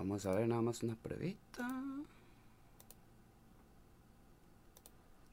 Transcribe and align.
Vamos 0.00 0.24
a 0.24 0.32
ver 0.32 0.48
nada 0.48 0.62
más 0.62 0.82
una 0.82 0.96
pruebita. 0.96 1.68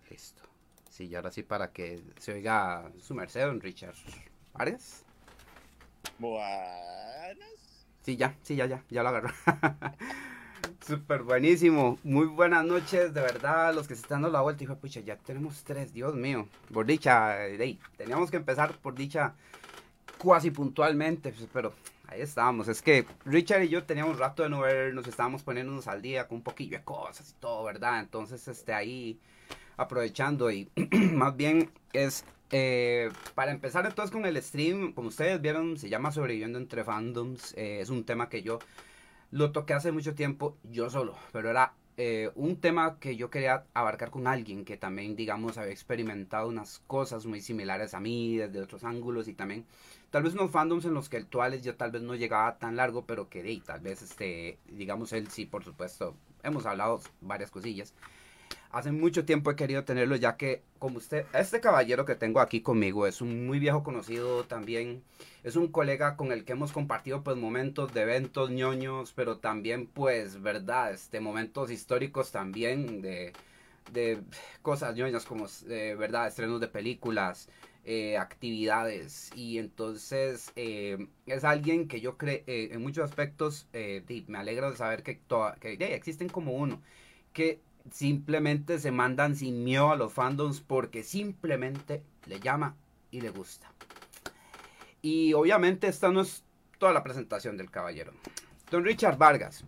Listo. 0.09 0.43
Sí, 0.89 1.05
y 1.05 1.15
ahora 1.15 1.31
sí 1.31 1.41
para 1.41 1.71
que 1.71 2.03
se 2.19 2.33
oiga 2.33 2.91
su 2.99 3.15
merced, 3.15 3.45
don 3.45 3.61
Richard 3.61 3.95
Arias. 4.53 5.05
Buenas. 6.19 7.87
Sí, 8.01 8.17
ya, 8.17 8.35
sí, 8.41 8.57
ya, 8.57 8.65
ya, 8.65 8.83
ya 8.89 9.03
lo 9.03 9.09
agarró. 9.09 9.29
Súper 10.85 11.23
buenísimo. 11.23 11.97
Muy 12.03 12.25
buenas 12.25 12.65
noches, 12.65 13.13
de 13.13 13.21
verdad, 13.21 13.73
los 13.73 13.87
que 13.87 13.95
se 13.95 14.01
están 14.01 14.23
dando 14.23 14.37
la 14.37 14.41
vuelta. 14.41 14.65
Hijo, 14.65 14.75
pucha, 14.75 14.99
ya 14.99 15.15
tenemos 15.15 15.63
tres, 15.63 15.93
Dios 15.93 16.13
mío. 16.13 16.49
Por 16.73 16.85
dicha, 16.85 17.47
hey, 17.47 17.79
teníamos 17.95 18.29
que 18.29 18.35
empezar 18.35 18.77
por 18.79 18.95
dicha 18.95 19.33
cuasi 20.17 20.51
puntualmente, 20.51 21.31
pues, 21.31 21.47
pero 21.53 21.71
ahí 22.07 22.21
estábamos. 22.21 22.67
Es 22.67 22.81
que 22.81 23.05
Richard 23.25 23.63
y 23.63 23.69
yo 23.69 23.83
teníamos 23.83 24.17
rato 24.17 24.43
de 24.43 24.49
no 24.49 24.61
vernos, 24.61 25.07
estábamos 25.07 25.43
poniéndonos 25.43 25.87
al 25.87 26.01
día 26.01 26.27
con 26.27 26.37
un 26.37 26.43
poquillo 26.43 26.77
de 26.77 26.83
cosas 26.83 27.29
y 27.29 27.33
todo, 27.39 27.63
¿verdad? 27.63 27.99
Entonces, 27.99 28.47
este, 28.47 28.73
ahí 28.73 29.19
aprovechando 29.77 30.49
y 30.51 30.69
más 31.13 31.35
bien 31.37 31.69
es 31.93 32.25
eh, 32.51 33.11
para 33.35 33.51
empezar 33.51 33.85
entonces 33.85 34.11
con 34.11 34.25
el 34.25 34.41
stream, 34.41 34.93
como 34.93 35.09
ustedes 35.09 35.41
vieron, 35.41 35.77
se 35.77 35.89
llama 35.89 36.11
Sobreviviendo 36.11 36.57
entre 36.57 36.83
Fandoms. 36.83 37.53
Eh, 37.57 37.79
es 37.81 37.89
un 37.89 38.03
tema 38.05 38.29
que 38.29 38.41
yo 38.41 38.59
lo 39.31 39.51
toqué 39.51 39.73
hace 39.73 39.91
mucho 39.91 40.15
tiempo 40.15 40.57
yo 40.63 40.89
solo, 40.89 41.15
pero 41.31 41.49
era 41.49 41.73
eh, 41.97 42.29
un 42.35 42.57
tema 42.57 42.99
que 42.99 43.15
yo 43.15 43.31
quería 43.31 43.65
abarcar 43.73 44.11
con 44.11 44.27
alguien 44.27 44.65
que 44.65 44.77
también, 44.77 45.15
digamos, 45.15 45.57
había 45.57 45.71
experimentado 45.71 46.47
unas 46.47 46.79
cosas 46.85 47.25
muy 47.25 47.41
similares 47.41 47.95
a 47.95 47.99
mí 47.99 48.37
desde 48.37 48.61
otros 48.61 48.83
ángulos 48.83 49.27
y 49.27 49.33
también 49.33 49.65
tal 50.11 50.23
vez 50.23 50.33
unos 50.35 50.51
fandoms 50.51 50.85
en 50.85 50.93
los 50.93 51.09
que 51.09 51.17
actuales 51.17 51.63
yo 51.63 51.75
tal 51.75 51.91
vez 51.91 52.03
no 52.03 52.15
llegaba 52.15 52.57
tan 52.59 52.75
largo, 52.75 53.05
pero 53.05 53.29
que 53.29 53.61
tal 53.65 53.79
vez, 53.81 54.01
este, 54.03 54.59
digamos, 54.67 55.11
él 55.13 55.27
sí, 55.29 55.45
por 55.45 55.63
supuesto, 55.63 56.15
hemos 56.43 56.65
hablado 56.67 57.01
varias 57.21 57.51
cosillas. 57.51 57.93
Hace 58.77 58.91
mucho 58.91 59.25
tiempo 59.25 59.49
he 59.49 59.55
querido 59.55 59.85
tenerlo 59.85 60.15
ya 60.17 60.37
que, 60.37 60.61
como 60.77 60.99
usted, 60.99 61.25
este 61.33 61.59
caballero 61.59 62.05
que 62.05 62.13
tengo 62.13 62.39
aquí 62.41 62.61
conmigo 62.61 63.07
es 63.07 63.21
un 63.21 63.47
muy 63.47 63.57
viejo 63.57 63.81
conocido 63.81 64.43
también. 64.43 65.01
Es 65.43 65.55
un 65.55 65.69
colega 65.69 66.15
con 66.15 66.31
el 66.31 66.45
que 66.45 66.51
hemos 66.51 66.73
compartido 66.73 67.23
pues 67.23 67.37
momentos 67.37 67.91
de 67.95 68.01
eventos 68.01 68.51
ñoños, 68.51 69.13
pero 69.13 69.39
también 69.39 69.87
pues, 69.87 70.43
verdad, 70.43 70.93
este, 70.93 71.19
momentos 71.19 71.71
históricos 71.71 72.31
también 72.31 73.01
de, 73.01 73.33
de 73.93 74.21
cosas 74.61 74.95
ñoñas 74.95 75.25
como, 75.25 75.47
eh, 75.69 75.95
verdad, 75.97 76.27
estrenos 76.27 76.61
de 76.61 76.67
películas, 76.67 77.49
eh, 77.83 78.19
actividades. 78.19 79.31
Y 79.35 79.57
entonces 79.57 80.51
eh, 80.55 81.07
es 81.25 81.43
alguien 81.43 81.87
que 81.87 81.99
yo 81.99 82.15
creo, 82.15 82.43
en 82.45 82.79
muchos 82.83 83.05
aspectos, 83.05 83.67
me 83.73 84.37
alegra 84.37 84.69
de 84.69 84.77
saber 84.77 85.01
que, 85.01 85.19
que 85.59 85.95
existen 85.95 86.29
como 86.29 86.51
uno 86.51 86.79
que 87.37 87.61
simplemente 87.91 88.79
se 88.79 88.91
mandan 88.91 89.35
sin 89.35 89.63
miedo 89.63 89.91
a 89.91 89.95
los 89.95 90.13
fandoms 90.13 90.61
porque 90.61 91.03
simplemente 91.03 92.03
le 92.25 92.39
llama 92.39 92.75
y 93.11 93.21
le 93.21 93.29
gusta. 93.29 93.71
Y 95.01 95.33
obviamente 95.33 95.87
esta 95.87 96.09
no 96.09 96.21
es 96.21 96.43
toda 96.77 96.93
la 96.93 97.03
presentación 97.03 97.57
del 97.57 97.71
caballero. 97.71 98.13
Don 98.69 98.83
Richard 98.83 99.17
Vargas. 99.17 99.63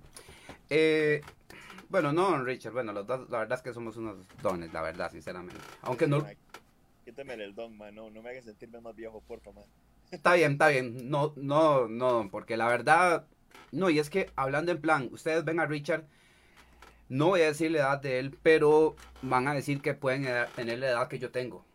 Eh, 0.69 1.21
bueno, 1.89 2.13
no, 2.13 2.29
don 2.29 2.45
Richard, 2.45 2.73
bueno, 2.73 2.93
los 2.93 3.07
dos, 3.07 3.29
la 3.29 3.39
verdad 3.39 3.57
es 3.57 3.63
que 3.63 3.73
somos 3.73 3.97
unos 3.97 4.17
dones, 4.41 4.71
la 4.73 4.81
verdad, 4.81 5.11
sinceramente. 5.11 5.59
Aunque 5.81 6.07
no... 6.07 6.25
Quítame 7.03 7.33
el 7.33 7.55
don, 7.55 7.75
man, 7.75 7.95
no, 7.95 8.09
me 8.11 8.29
hagas 8.29 8.45
sentirme 8.45 8.79
más 8.79 8.95
viejo, 8.95 9.21
porfa, 9.21 9.51
man. 9.51 9.63
Está 10.11 10.35
bien, 10.35 10.53
está 10.53 10.67
bien, 10.67 11.09
no, 11.09 11.33
no, 11.35 11.87
no, 11.87 12.29
porque 12.31 12.57
la 12.57 12.67
verdad, 12.67 13.25
no, 13.71 13.89
y 13.89 13.97
es 13.97 14.11
que 14.11 14.31
hablando 14.35 14.71
en 14.71 14.81
plan, 14.81 15.09
ustedes 15.11 15.43
ven 15.43 15.59
a 15.59 15.65
Richard 15.65 16.05
no 17.09 17.27
voy 17.27 17.41
a 17.41 17.47
decir 17.47 17.71
la 17.71 17.79
edad 17.79 18.01
de 18.01 18.19
él, 18.19 18.37
pero 18.43 18.95
van 19.23 19.47
a 19.47 19.53
decir 19.53 19.81
que 19.81 19.95
pueden 19.95 20.27
tener 20.55 20.79
la 20.79 20.89
edad 20.89 21.07
que 21.07 21.19
yo 21.19 21.31
tengo. 21.31 21.65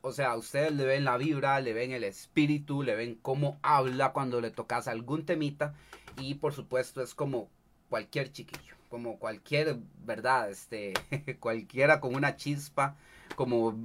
O 0.00 0.12
sea, 0.12 0.34
ustedes 0.36 0.72
le 0.72 0.86
ven 0.86 1.04
la 1.04 1.18
vibra, 1.18 1.60
le 1.60 1.74
ven 1.74 1.92
el 1.92 2.04
espíritu, 2.04 2.82
le 2.82 2.94
ven 2.94 3.18
cómo 3.20 3.58
habla 3.62 4.12
cuando 4.12 4.40
le 4.40 4.50
tocas 4.50 4.88
algún 4.88 5.26
temita. 5.26 5.74
Y 6.16 6.36
por 6.36 6.54
supuesto 6.54 7.02
es 7.02 7.14
como 7.14 7.50
cualquier 7.90 8.32
chiquillo, 8.32 8.74
como 8.88 9.18
cualquier, 9.18 9.76
¿verdad? 10.04 10.50
Este, 10.50 10.94
cualquiera 11.40 12.00
con 12.00 12.14
una 12.14 12.36
chispa, 12.36 12.96
como, 13.36 13.76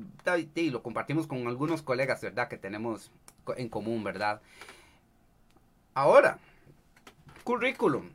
y 0.55 0.69
lo 0.69 0.83
compartimos 0.83 1.27
con 1.27 1.45
algunos 1.47 1.81
colegas, 1.81 2.21
¿verdad? 2.21 2.47
Que 2.47 2.57
tenemos 2.57 3.11
en 3.57 3.67
común, 3.67 4.03
¿verdad? 4.03 4.41
Ahora, 5.93 6.39
currículum. 7.43 8.09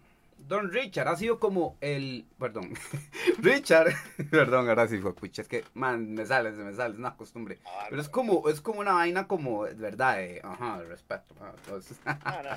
Don 0.48 0.72
Richard 0.72 1.09
ha 1.09 1.16
sido 1.16 1.38
como 1.38 1.76
el. 1.82 2.26
Perdón. 2.38 2.72
Richard. 3.38 3.92
perdón, 4.31 4.66
ahora 4.69 4.88
sí 4.88 4.98
fue 4.98 5.14
pucha. 5.14 5.42
Es 5.42 5.48
que, 5.48 5.62
man, 5.75 6.14
me 6.14 6.25
sale, 6.25 6.56
se 6.56 6.62
me 6.62 6.75
sale, 6.75 6.94
es 6.94 6.98
una 6.98 7.16
costumbre. 7.16 7.59
Ah, 7.66 7.86
Pero 7.91 8.00
es 8.00 8.09
como, 8.09 8.48
es 8.48 8.62
como 8.62 8.81
una 8.81 8.94
vaina 8.94 9.28
como, 9.28 9.60
verdad, 9.60 10.16
de, 10.16 10.41
ajá, 10.42 10.78
de 10.78 10.87
respeto. 10.87 11.34
Entonces... 11.64 11.98
no, 12.06 12.12
no, 12.14 12.56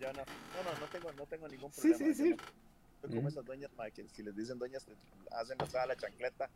yo 0.00 0.12
no. 0.12 0.18
No, 0.18 0.72
no, 0.72 0.80
no 0.80 0.86
tengo, 0.90 1.12
no 1.12 1.26
tengo 1.26 1.48
ningún 1.48 1.70
problema. 1.70 1.98
Sí, 1.98 2.14
sí, 2.14 2.14
sí. 2.14 2.36
Como 3.00 3.28
esas 3.28 3.44
doñas, 3.46 3.70
que 3.94 4.08
si 4.08 4.22
les 4.24 4.36
dicen 4.36 4.58
doñas, 4.58 4.86
hacen 5.30 5.56
la, 5.72 5.86
la 5.86 5.96
chancleta, 5.96 6.50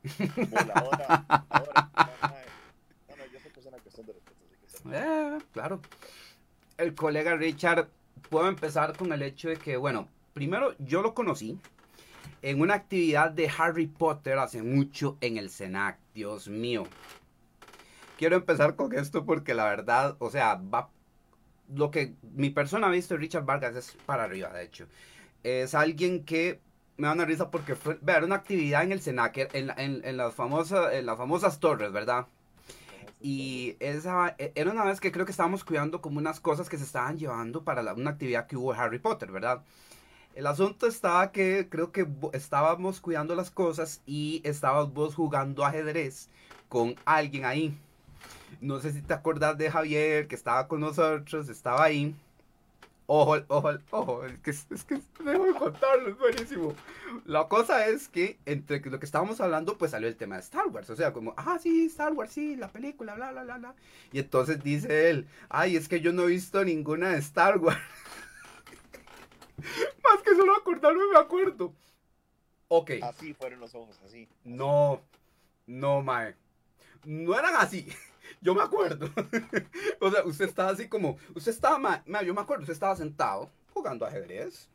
voladora, 0.51 1.25
ahora. 1.49 1.91
No, 3.09 3.17
no, 3.17 3.25
yo 3.33 3.39
sé 3.41 3.51
que 3.51 3.61
es 3.61 3.67
una 3.67 3.79
cuestión 3.79 4.07
de 4.07 4.13
respeto. 4.13 4.41
Así 4.67 4.83
que 4.83 4.97
eh, 4.97 5.39
claro. 5.53 5.81
El 6.77 6.95
colega 6.95 7.37
Richard, 7.37 7.89
puedo 8.29 8.49
empezar 8.49 8.97
con 8.97 9.13
el 9.13 9.23
hecho 9.23 9.49
de 9.49 9.57
que, 9.57 9.77
bueno, 9.77 10.09
primero 10.34 10.75
yo 10.78 11.00
lo 11.00 11.15
conocí 11.15 11.59
en 12.43 12.61
una 12.61 12.75
actividad 12.75 13.31
de 13.31 13.50
Harry 13.56 13.87
Potter 13.87 14.39
hace 14.39 14.62
mucho 14.62 15.17
en 15.22 15.39
el 15.39 15.49
Senac. 15.49 15.99
Dios 16.12 16.49
mío. 16.49 16.84
Quiero 18.19 18.37
empezar 18.37 18.77
con 18.77 18.93
esto 18.93 19.25
porque 19.25 19.55
la 19.55 19.65
verdad, 19.65 20.17
o 20.19 20.31
sea, 20.31 20.56
va 20.56 20.91
lo 21.75 21.91
que 21.91 22.15
mi 22.34 22.50
persona 22.50 22.89
ha 22.89 22.91
visto 22.91 23.17
Richard 23.17 23.45
Vargas 23.45 23.75
es 23.75 23.97
para 24.05 24.25
arriba, 24.25 24.53
de 24.53 24.65
hecho. 24.65 24.87
Es 25.43 25.75
alguien 25.75 26.25
que 26.25 26.61
me 26.97 27.06
da 27.06 27.15
una 27.15 27.25
risa 27.25 27.51
porque 27.51 27.75
fue 27.75 27.99
ver 28.03 28.22
una 28.25 28.37
actividad 28.37 28.83
en 28.84 28.93
el 28.93 29.01
Senac, 29.01 29.37
en, 29.55 29.72
en, 29.77 30.16
las, 30.16 30.34
famosas, 30.34 30.93
en 30.93 31.06
las 31.06 31.16
famosas 31.16 31.59
torres, 31.59 31.91
¿verdad? 31.91 32.27
Y 33.21 33.77
esa 33.81 34.34
e, 34.39 34.53
era 34.55 34.71
una 34.71 34.84
vez 34.84 35.01
que 35.01 35.11
creo 35.11 35.25
que 35.25 35.33
estábamos 35.33 35.65
cuidando 35.65 36.01
como 36.01 36.19
unas 36.19 36.41
cosas 36.41 36.69
que 36.69 36.77
se 36.77 36.84
estaban 36.84 37.19
llevando 37.19 37.65
para 37.65 37.95
una 37.95 38.11
actividad 38.11 38.47
que 38.47 38.56
hubo 38.56 38.72
de 38.72 38.78
Harry 38.78 38.99
Potter, 38.99 39.33
¿verdad? 39.33 39.62
El 40.34 40.49
asunto 40.49 40.89
estaba 40.89 41.31
que 41.31 41.69
creo 41.71 41.93
que 41.93 42.09
estábamos 42.33 43.00
cuidando 43.00 43.37
las 43.37 43.53
cosas 43.53 44.03
y 44.05 44.41
estábamos 44.43 45.15
jugando 45.15 45.65
ajedrez 45.65 46.28
con 46.69 46.97
alguien 47.05 47.45
ahí. 47.45 47.78
No 48.61 48.81
sé 48.81 48.93
si 48.93 49.00
te 49.00 49.15
acuerdas 49.15 49.56
de 49.59 49.71
Javier 49.71 50.27
que 50.27 50.34
estaba 50.34 50.67
con 50.67 50.81
nosotros, 50.81 51.49
estaba 51.49 51.84
ahí. 51.84 52.17
Ojo, 53.06 53.37
ojo, 53.49 53.71
ojo, 53.91 54.25
es 54.25 54.39
que, 54.39 54.50
es 54.50 54.84
que 54.84 54.99
debo 55.22 55.55
contarlo, 55.56 56.09
es 56.09 56.19
buenísimo. 56.19 56.75
La 57.27 57.47
cosa 57.47 57.87
es 57.87 58.09
que 58.09 58.39
entre 58.45 58.81
lo 58.81 58.99
que 58.99 59.05
estábamos 59.05 59.41
hablando, 59.41 59.78
pues 59.78 59.93
salió 59.93 60.09
el 60.09 60.16
tema 60.16 60.37
de 60.37 60.41
Star 60.41 60.66
Wars. 60.69 60.91
O 60.91 60.97
sea, 60.97 61.12
como, 61.12 61.34
ah, 61.37 61.59
sí, 61.61 61.84
Star 61.87 62.12
Wars, 62.12 62.33
sí, 62.33 62.56
la 62.56 62.69
película, 62.69 63.15
bla, 63.15 63.31
bla, 63.31 63.45
bla, 63.45 63.59
bla. 63.59 63.75
Y 64.11 64.19
entonces 64.19 64.65
dice 64.65 65.11
él, 65.11 65.28
ay, 65.49 65.77
es 65.77 65.87
que 65.87 66.01
yo 66.01 66.12
no 66.12 66.25
he 66.25 66.28
visto 66.28 66.65
ninguna 66.65 67.11
de 67.11 67.19
Star 67.19 67.59
Wars. 67.59 67.78
Más 70.04 70.22
que 70.22 70.34
solo 70.34 70.54
acordarme 70.56 71.03
me 71.12 71.19
acuerdo. 71.19 71.72
Ok. 72.68 72.92
Así 73.03 73.34
fueron 73.34 73.60
los 73.60 73.74
ojos, 73.74 74.01
así. 74.04 74.28
No, 74.45 75.01
no, 75.66 76.03
mae. 76.03 76.34
No 77.04 77.39
eran 77.39 77.54
así. 77.56 77.89
Yo 78.41 78.54
me 78.54 78.62
acuerdo. 78.62 79.09
o 80.01 80.10
sea, 80.10 80.24
usted 80.24 80.47
estaba 80.47 80.71
así 80.71 80.89
como. 80.89 81.18
Usted 81.34 81.53
estaba, 81.53 81.78
mae, 81.78 82.27
yo 82.27 82.34
me 82.34 82.41
acuerdo, 82.41 82.62
usted 82.62 82.72
estaba 82.72 82.97
sentado 82.97 83.51
jugando 83.72 84.04
ajedrez. 84.04 84.68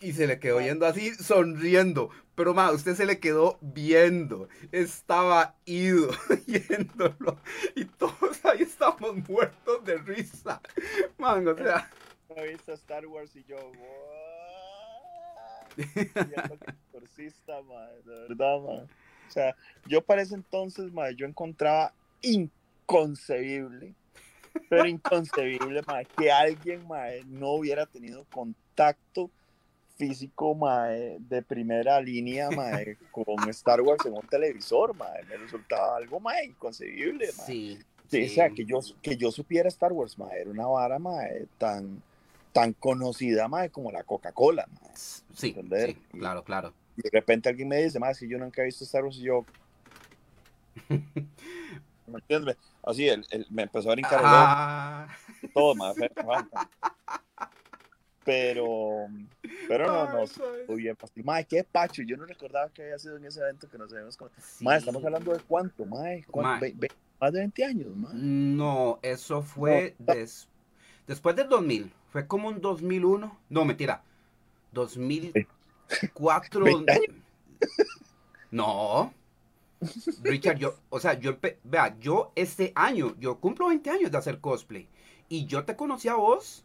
Y 0.00 0.12
se 0.12 0.28
le 0.28 0.38
quedó 0.38 0.60
yendo 0.60 0.86
así, 0.86 1.14
sonriendo. 1.14 2.10
Pero, 2.36 2.54
ma, 2.54 2.70
usted 2.70 2.94
se 2.94 3.06
le 3.06 3.18
quedó 3.18 3.58
viendo. 3.60 4.48
Estaba 4.70 5.56
ido, 5.64 6.10
yéndolo. 6.46 7.40
Y 7.74 7.84
todos 7.84 8.44
ahí 8.44 8.62
estábamos 8.62 9.28
muertos 9.28 9.84
de 9.84 9.98
risa. 9.98 10.60
Man, 11.18 11.48
o 11.48 11.56
sea 11.56 11.90
he 12.36 12.48
visto 12.52 12.72
Star 12.72 13.06
Wars 13.06 13.34
y 13.36 13.44
yo, 13.44 13.56
de 18.04 18.28
verdad, 18.28 18.60
man. 18.60 18.88
O 19.28 19.30
sea, 19.30 19.54
yo 19.86 20.02
para 20.02 20.22
ese 20.22 20.34
entonces, 20.34 20.92
man, 20.92 21.14
yo 21.14 21.26
encontraba 21.26 21.92
inconcebible, 22.22 23.94
pero 24.68 24.86
inconcebible, 24.86 25.82
man, 25.86 26.06
que 26.16 26.32
alguien, 26.32 26.86
man, 26.88 27.12
no 27.26 27.52
hubiera 27.52 27.86
tenido 27.86 28.24
contacto 28.32 29.30
físico, 29.96 30.54
man, 30.54 31.28
de 31.28 31.42
primera 31.42 32.00
línea, 32.00 32.50
man, 32.50 32.96
con 33.10 33.48
Star 33.50 33.80
Wars 33.80 34.04
en 34.06 34.14
un 34.14 34.26
televisor, 34.26 34.94
man. 34.94 35.12
Me 35.28 35.36
resultaba 35.36 35.96
algo, 35.96 36.18
man, 36.20 36.36
inconcebible, 36.44 37.26
man. 37.36 37.46
Sí. 37.46 37.78
Sí, 38.10 38.24
O 38.24 38.28
sea, 38.30 38.48
que 38.48 38.64
yo, 38.64 38.80
que 39.02 39.18
yo 39.18 39.30
supiera 39.30 39.68
Star 39.68 39.92
Wars, 39.92 40.18
ma, 40.18 40.30
era 40.30 40.48
una 40.48 40.66
vara, 40.66 40.98
ma, 40.98 41.18
tan, 41.58 42.02
tan 42.58 42.72
conocida, 42.72 43.46
mae, 43.46 43.70
como 43.70 43.92
la 43.92 44.02
Coca-Cola. 44.02 44.66
Sí, 45.32 45.54
claro, 46.10 46.42
claro. 46.42 46.72
Y 46.96 47.02
de 47.02 47.10
repente 47.12 47.48
alguien 47.48 47.68
me 47.68 47.76
dice, 47.84 48.00
más 48.00 48.16
si 48.16 48.28
yo 48.28 48.36
nunca 48.36 48.62
he 48.62 48.64
visto 48.64 48.82
Star 48.82 49.04
Wars 49.04 49.16
y 49.18 49.22
yo. 49.22 49.44
¿Me 50.88 52.18
entiendes? 52.18 52.56
Así, 52.82 53.08
él, 53.08 53.24
él 53.30 53.46
me 53.50 53.62
empezó 53.62 53.90
a 53.90 53.92
brincar 53.92 54.20
Ah, 54.24 55.08
todo, 55.54 55.74
fue- 55.94 56.10
Pero, 58.24 59.06
pero 59.68 59.86
no, 59.86 60.12
no, 60.12 60.24
muy 60.66 60.82
bien. 60.82 60.96
Mae, 61.24 61.44
qué 61.44 61.62
pacho, 61.64 62.02
yo 62.02 62.16
no 62.16 62.26
recordaba 62.26 62.68
que 62.70 62.82
había 62.82 62.98
sido 62.98 63.16
en 63.18 63.24
ese 63.26 63.40
evento 63.40 63.68
que 63.70 63.78
nos 63.78 63.92
habíamos 63.92 64.16
con... 64.16 64.30
sí. 64.40 64.64
Mae, 64.64 64.78
estamos 64.78 65.04
hablando 65.04 65.32
de 65.32 65.40
cuánto, 65.40 65.86
mae, 65.86 66.24
¿Cuánto? 66.24 66.50
Mae. 66.50 66.72
Ve- 66.72 66.74
ve- 66.76 66.92
más 67.20 67.32
de 67.32 67.38
20 67.40 67.64
años, 67.64 67.96
mae. 67.96 68.10
No, 68.14 68.98
eso 69.02 69.42
fue 69.42 69.94
des- 69.98 70.48
después 70.48 70.48
del 71.08 71.48
2000. 71.48 71.92
Fue 72.10 72.26
como 72.26 72.48
un 72.48 72.60
2001. 72.60 73.38
No, 73.48 73.64
mentira. 73.64 74.02
2004. 74.72 76.64
20 76.64 76.92
años. 76.92 77.16
No. 78.50 79.12
Richard, 80.22 80.58
yo, 80.58 80.74
o 80.90 81.00
sea, 81.00 81.14
yo, 81.18 81.38
vea, 81.64 81.96
yo 81.98 82.32
este 82.34 82.72
año, 82.74 83.14
yo 83.18 83.38
cumplo 83.38 83.68
20 83.68 83.90
años 83.90 84.10
de 84.10 84.18
hacer 84.18 84.40
cosplay. 84.40 84.88
Y 85.28 85.46
yo 85.46 85.64
te 85.64 85.76
conocí 85.76 86.08
a 86.08 86.14
vos. 86.14 86.64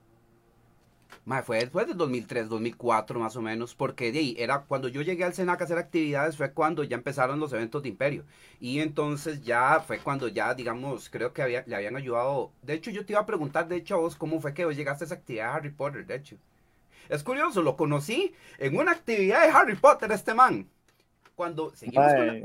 Mae, 1.26 1.44
fue 1.44 1.60
después 1.60 1.88
del 1.88 1.98
2003, 1.98 2.50
2004 2.50 3.20
más 3.20 3.36
o 3.36 3.42
menos, 3.42 3.76
porque 3.76 4.12
de 4.12 4.20
ahí 4.20 4.36
era 4.38 4.64
cuando 4.64 4.88
yo 4.88 5.02
llegué 5.02 5.24
al 5.24 5.34
Senac 5.34 5.62
a 5.62 5.64
hacer 5.66 5.78
actividades, 5.78 6.38
fue 6.38 6.54
cuando 6.54 6.84
ya 6.84 6.96
empezaron 6.96 7.40
los 7.40 7.54
eventos 7.54 7.84
de 7.84 7.90
Imperio. 7.90 8.26
Y 8.60 8.80
entonces 8.80 9.44
ya 9.44 9.80
fue 9.82 10.00
cuando 10.00 10.28
ya, 10.28 10.54
digamos, 10.54 11.10
creo 11.10 11.34
que 11.34 11.42
había, 11.42 11.64
le 11.68 11.76
habían 11.76 11.96
ayudado. 11.96 12.52
De 12.62 12.74
hecho, 12.74 12.92
yo 12.92 13.06
te 13.06 13.14
iba 13.14 13.22
a 13.22 13.26
preguntar, 13.26 13.68
de 13.68 13.78
hecho, 13.78 13.96
a 13.96 14.00
vos, 14.00 14.16
cómo 14.16 14.40
fue 14.42 14.54
que 14.54 14.66
vos 14.66 14.76
llegaste 14.76 15.04
a 15.04 15.08
esa 15.08 15.16
actividad 15.16 15.46
de 15.52 15.58
Harry 15.58 15.70
Potter, 15.72 16.06
de 16.06 16.16
hecho. 16.16 16.38
Es 17.10 17.24
curioso, 17.24 17.62
lo 17.62 17.76
conocí 17.78 18.34
en 18.60 18.78
una 18.78 18.92
actividad 18.92 19.44
de 19.46 19.52
Harry 19.52 19.76
Potter, 19.76 20.12
este 20.12 20.34
man. 20.34 20.70
Cuando 21.36 21.76
seguimos 21.76 22.14
con 22.14 22.28
la... 22.28 22.38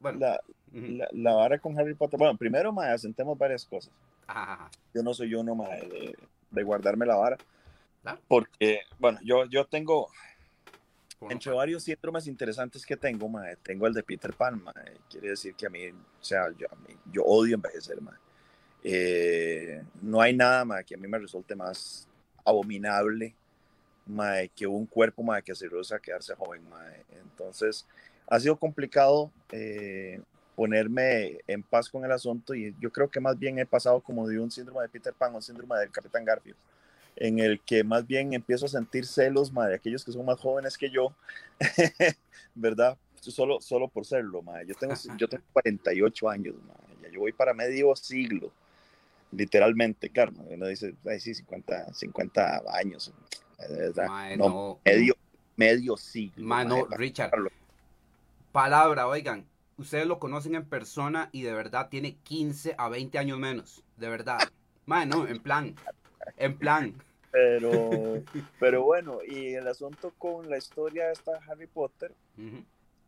Bueno, 0.00 0.18
la, 0.20 0.40
la, 0.72 1.08
la 1.12 1.34
vara 1.34 1.58
con 1.58 1.78
Harry 1.78 1.94
Potter. 1.94 2.18
Bueno, 2.18 2.36
primero, 2.36 2.72
mae, 2.72 2.92
asentemos 2.92 3.38
varias 3.38 3.64
cosas. 3.66 3.92
Ajá, 4.26 4.70
Yo 4.94 5.02
no 5.02 5.14
soy 5.14 5.34
uno, 5.34 5.54
mae, 5.54 5.80
de, 5.88 6.18
de 6.50 6.62
guardarme 6.62 7.06
la 7.06 7.16
vara. 7.16 7.38
Claro. 8.02 8.20
Porque, 8.28 8.80
bueno, 8.98 9.18
yo, 9.24 9.44
yo 9.46 9.64
tengo, 9.64 10.08
bueno, 11.20 11.32
entre 11.34 11.52
varios 11.52 11.84
síndromes 11.84 12.26
interesantes 12.26 12.84
que 12.84 12.96
tengo, 12.96 13.28
mae, 13.28 13.56
tengo 13.56 13.86
el 13.86 13.94
de 13.94 14.02
Peter 14.02 14.32
Pan, 14.32 14.62
mae. 14.62 14.96
Quiere 15.08 15.30
decir 15.30 15.54
que 15.54 15.66
a 15.66 15.70
mí, 15.70 15.88
o 15.88 16.24
sea, 16.24 16.50
yo, 16.58 16.66
a 16.70 16.76
mí- 16.76 16.96
yo 17.12 17.22
odio 17.22 17.54
envejecer, 17.54 18.00
mae. 18.00 18.16
Eh, 18.84 19.82
no 20.00 20.20
hay 20.20 20.34
nada, 20.34 20.64
mae, 20.64 20.84
que 20.84 20.94
a 20.94 20.98
mí 20.98 21.06
me 21.06 21.18
resulte 21.18 21.54
más 21.54 22.08
abominable, 22.44 23.34
mae, 24.06 24.48
que 24.48 24.66
un 24.66 24.86
cuerpo, 24.86 25.22
mae, 25.22 25.42
que 25.42 25.54
se 25.54 25.68
rehúsa 25.68 25.96
a 25.96 26.00
quedarse 26.00 26.34
joven, 26.34 26.68
mae. 26.68 27.04
Entonces, 27.22 27.86
ha 28.26 28.40
sido 28.40 28.56
complicado 28.56 29.30
eh, 29.52 30.20
ponerme 30.56 31.38
en 31.46 31.62
paz 31.62 31.88
con 31.88 32.04
el 32.04 32.10
asunto 32.10 32.54
y 32.54 32.74
yo 32.80 32.90
creo 32.90 33.08
que 33.08 33.20
más 33.20 33.38
bien 33.38 33.58
he 33.58 33.66
pasado 33.66 34.00
como 34.00 34.26
de 34.26 34.38
un 34.40 34.50
síndrome 34.50 34.82
de 34.82 34.88
Peter 34.88 35.12
Pan 35.14 35.32
a 35.32 35.36
un 35.36 35.42
síndrome 35.42 35.78
del 35.78 35.90
Capitán 35.90 36.24
Garfield, 36.24 36.56
en 37.16 37.38
el 37.38 37.60
que 37.60 37.84
más 37.84 38.06
bien 38.06 38.32
empiezo 38.32 38.66
a 38.66 38.68
sentir 38.68 39.06
celos 39.06 39.52
mae, 39.52 39.70
de 39.70 39.74
aquellos 39.76 40.04
que 40.04 40.12
son 40.12 40.24
más 40.24 40.38
jóvenes 40.40 40.78
que 40.78 40.90
yo, 40.90 41.14
¿verdad? 42.54 42.96
Solo, 43.20 43.60
solo 43.60 43.88
por 43.88 44.04
serlo, 44.04 44.42
mae. 44.42 44.66
Yo 44.66 44.74
tengo, 44.74 44.94
yo 45.16 45.28
tengo 45.28 45.44
48 45.52 46.28
años, 46.28 46.54
mae. 46.66 46.96
Ya 47.02 47.08
yo 47.10 47.20
voy 47.20 47.32
para 47.32 47.54
medio 47.54 47.94
siglo, 47.94 48.50
literalmente, 49.30 50.10
claro, 50.10 50.32
uno 50.48 50.66
dice, 50.66 50.94
ay, 51.06 51.20
sí, 51.20 51.34
50, 51.34 51.94
50 51.94 52.62
años, 52.72 53.12
¿verdad? 53.58 54.36
no, 54.36 54.48
no, 54.48 54.80
medio, 54.84 55.14
medio 55.56 55.96
siglo. 55.96 56.46
mae, 56.46 56.64
no, 56.64 56.84
para- 56.86 56.96
Richard. 56.96 57.30
Palabra, 58.50 59.06
oigan, 59.08 59.46
ustedes 59.78 60.06
lo 60.06 60.18
conocen 60.18 60.54
en 60.54 60.64
persona 60.64 61.30
y 61.32 61.42
de 61.42 61.54
verdad 61.54 61.88
tiene 61.88 62.16
15 62.16 62.74
a 62.76 62.88
20 62.88 63.18
años 63.18 63.38
menos, 63.38 63.82
de 63.96 64.08
verdad. 64.08 64.40
Mae, 64.84 65.06
no, 65.06 65.26
en 65.26 65.38
plan, 65.38 65.74
en 66.36 66.56
plan. 66.56 66.94
Pero, 67.30 67.70
pero 68.60 68.82
bueno, 68.82 69.18
y 69.26 69.54
el 69.54 69.66
asunto 69.66 70.12
con 70.18 70.48
la 70.50 70.58
historia 70.58 71.06
de 71.06 71.12
esta 71.12 71.32
Harry 71.48 71.66
Potter 71.66 72.12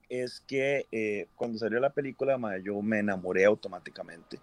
es 0.08 0.40
que 0.46 0.87
eh, 0.93 1.26
cuando 1.37 1.58
salió 1.58 1.81
la 1.81 1.90
película, 1.90 2.38
yo 2.62 2.81
me 2.82 3.00
enamoré 3.00 3.44
automáticamente 3.44 4.38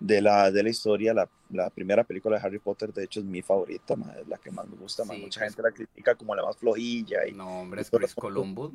de 0.00 0.22
la, 0.22 0.50
de 0.50 0.62
la 0.62 0.68
historia. 0.68 1.14
La, 1.14 1.28
la 1.50 1.70
primera 1.70 2.04
película 2.04 2.38
de 2.38 2.46
Harry 2.46 2.58
Potter, 2.58 2.92
de 2.92 3.04
hecho, 3.04 3.20
es 3.20 3.26
mi 3.26 3.42
favorita, 3.42 3.96
mae, 3.96 4.20
es 4.20 4.28
la 4.28 4.38
que 4.38 4.50
más 4.50 4.68
me 4.68 4.76
gusta. 4.76 5.04
Sí, 5.04 5.20
Mucha 5.20 5.40
pues. 5.40 5.50
gente 5.50 5.62
la 5.62 5.72
critica 5.72 6.14
como 6.14 6.34
la 6.34 6.44
más 6.44 6.56
flojilla. 6.56 7.26
Y, 7.26 7.32
No, 7.32 7.60
hombre, 7.60 7.82
es 7.82 7.90
Chris. 7.90 8.14
Columbus, 8.14 8.72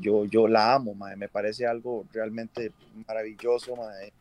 yo, 0.00 0.24
yo 0.26 0.46
la 0.46 0.74
amo, 0.74 0.94
me 0.94 1.28
parece 1.28 1.66
algo 1.66 2.04
realmente 2.12 2.72
maravilloso 3.06 3.76
y 4.06 4.12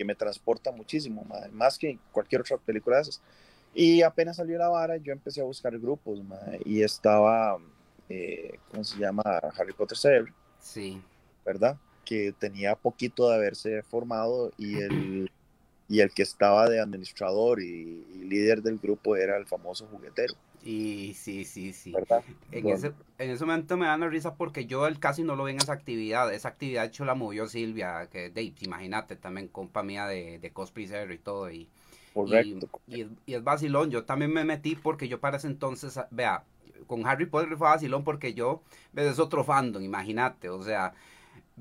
que 0.00 0.04
me 0.06 0.14
transporta 0.14 0.72
muchísimo, 0.72 1.26
más 1.52 1.76
que 1.76 1.98
cualquier 2.10 2.40
otra 2.40 2.56
película 2.56 2.96
de 2.96 3.02
esas. 3.02 3.20
Y 3.74 4.00
apenas 4.00 4.36
salió 4.36 4.56
la 4.56 4.70
vara, 4.70 4.96
yo 4.96 5.12
empecé 5.12 5.42
a 5.42 5.44
buscar 5.44 5.78
grupos 5.78 6.22
y 6.64 6.80
estaba, 6.82 7.58
eh, 8.08 8.58
¿cómo 8.70 8.82
se 8.82 8.96
llama? 8.98 9.22
Harry 9.58 9.74
Potter 9.74 9.98
Cerebro, 9.98 10.32
Sí. 10.58 11.02
¿verdad? 11.44 11.76
Que 12.06 12.32
tenía 12.32 12.76
poquito 12.76 13.28
de 13.28 13.34
haberse 13.34 13.82
formado 13.82 14.52
y 14.56 14.76
el, 14.80 15.30
y 15.86 16.00
el 16.00 16.10
que 16.14 16.22
estaba 16.22 16.66
de 16.70 16.80
administrador 16.80 17.60
y, 17.60 18.06
y 18.14 18.24
líder 18.24 18.62
del 18.62 18.78
grupo 18.78 19.16
era 19.16 19.36
el 19.36 19.44
famoso 19.46 19.86
juguetero, 19.92 20.32
Y 20.62 21.14
sí, 21.14 21.44
sí, 21.44 21.72
sí. 21.72 21.92
¿verdad? 21.92 22.24
En 22.50 22.64
Bueno. 22.64 22.76
ese, 22.76 22.92
en 23.18 23.30
ese 23.30 23.44
momento 23.46 23.76
me 23.76 23.86
dan 23.86 24.00
la 24.00 24.08
risa 24.08 24.34
porque 24.36 24.66
yo 24.66 24.86
él 24.86 24.98
casi 24.98 25.22
no 25.22 25.36
lo 25.36 25.44
vi 25.44 25.52
en 25.52 25.58
esa 25.58 25.72
actividad. 25.72 26.32
Esa 26.32 26.48
actividad 26.48 26.82
de 26.82 26.88
hecho 26.88 27.04
la 27.04 27.14
movió 27.14 27.46
Silvia, 27.48 28.08
que 28.10 28.30
de, 28.30 28.52
imagínate, 28.60 29.16
también 29.16 29.48
compa 29.48 29.82
mía 29.82 30.06
de, 30.06 30.38
de 30.38 30.52
cosplay 30.52 30.86
Zero 30.86 31.12
y 31.14 31.18
todo. 31.18 31.50
Y, 31.50 31.68
Correcto. 32.12 32.68
Y, 32.86 32.96
y 32.96 33.00
es, 33.02 33.08
y 33.26 33.34
es 33.34 33.44
vacilón. 33.44 33.90
Yo 33.90 34.04
también 34.04 34.32
me 34.32 34.44
metí 34.44 34.76
porque 34.76 35.08
yo 35.08 35.20
para 35.20 35.38
ese 35.38 35.46
entonces, 35.46 35.98
vea, 36.10 36.44
con 36.86 37.06
Harry 37.06 37.26
Potter 37.26 37.56
fue 37.56 37.68
vacilón 37.68 38.04
porque 38.04 38.34
yo, 38.34 38.62
es 38.94 39.18
otro 39.18 39.44
fandom, 39.44 39.82
imagínate. 39.82 40.48
O 40.50 40.62
sea, 40.62 40.94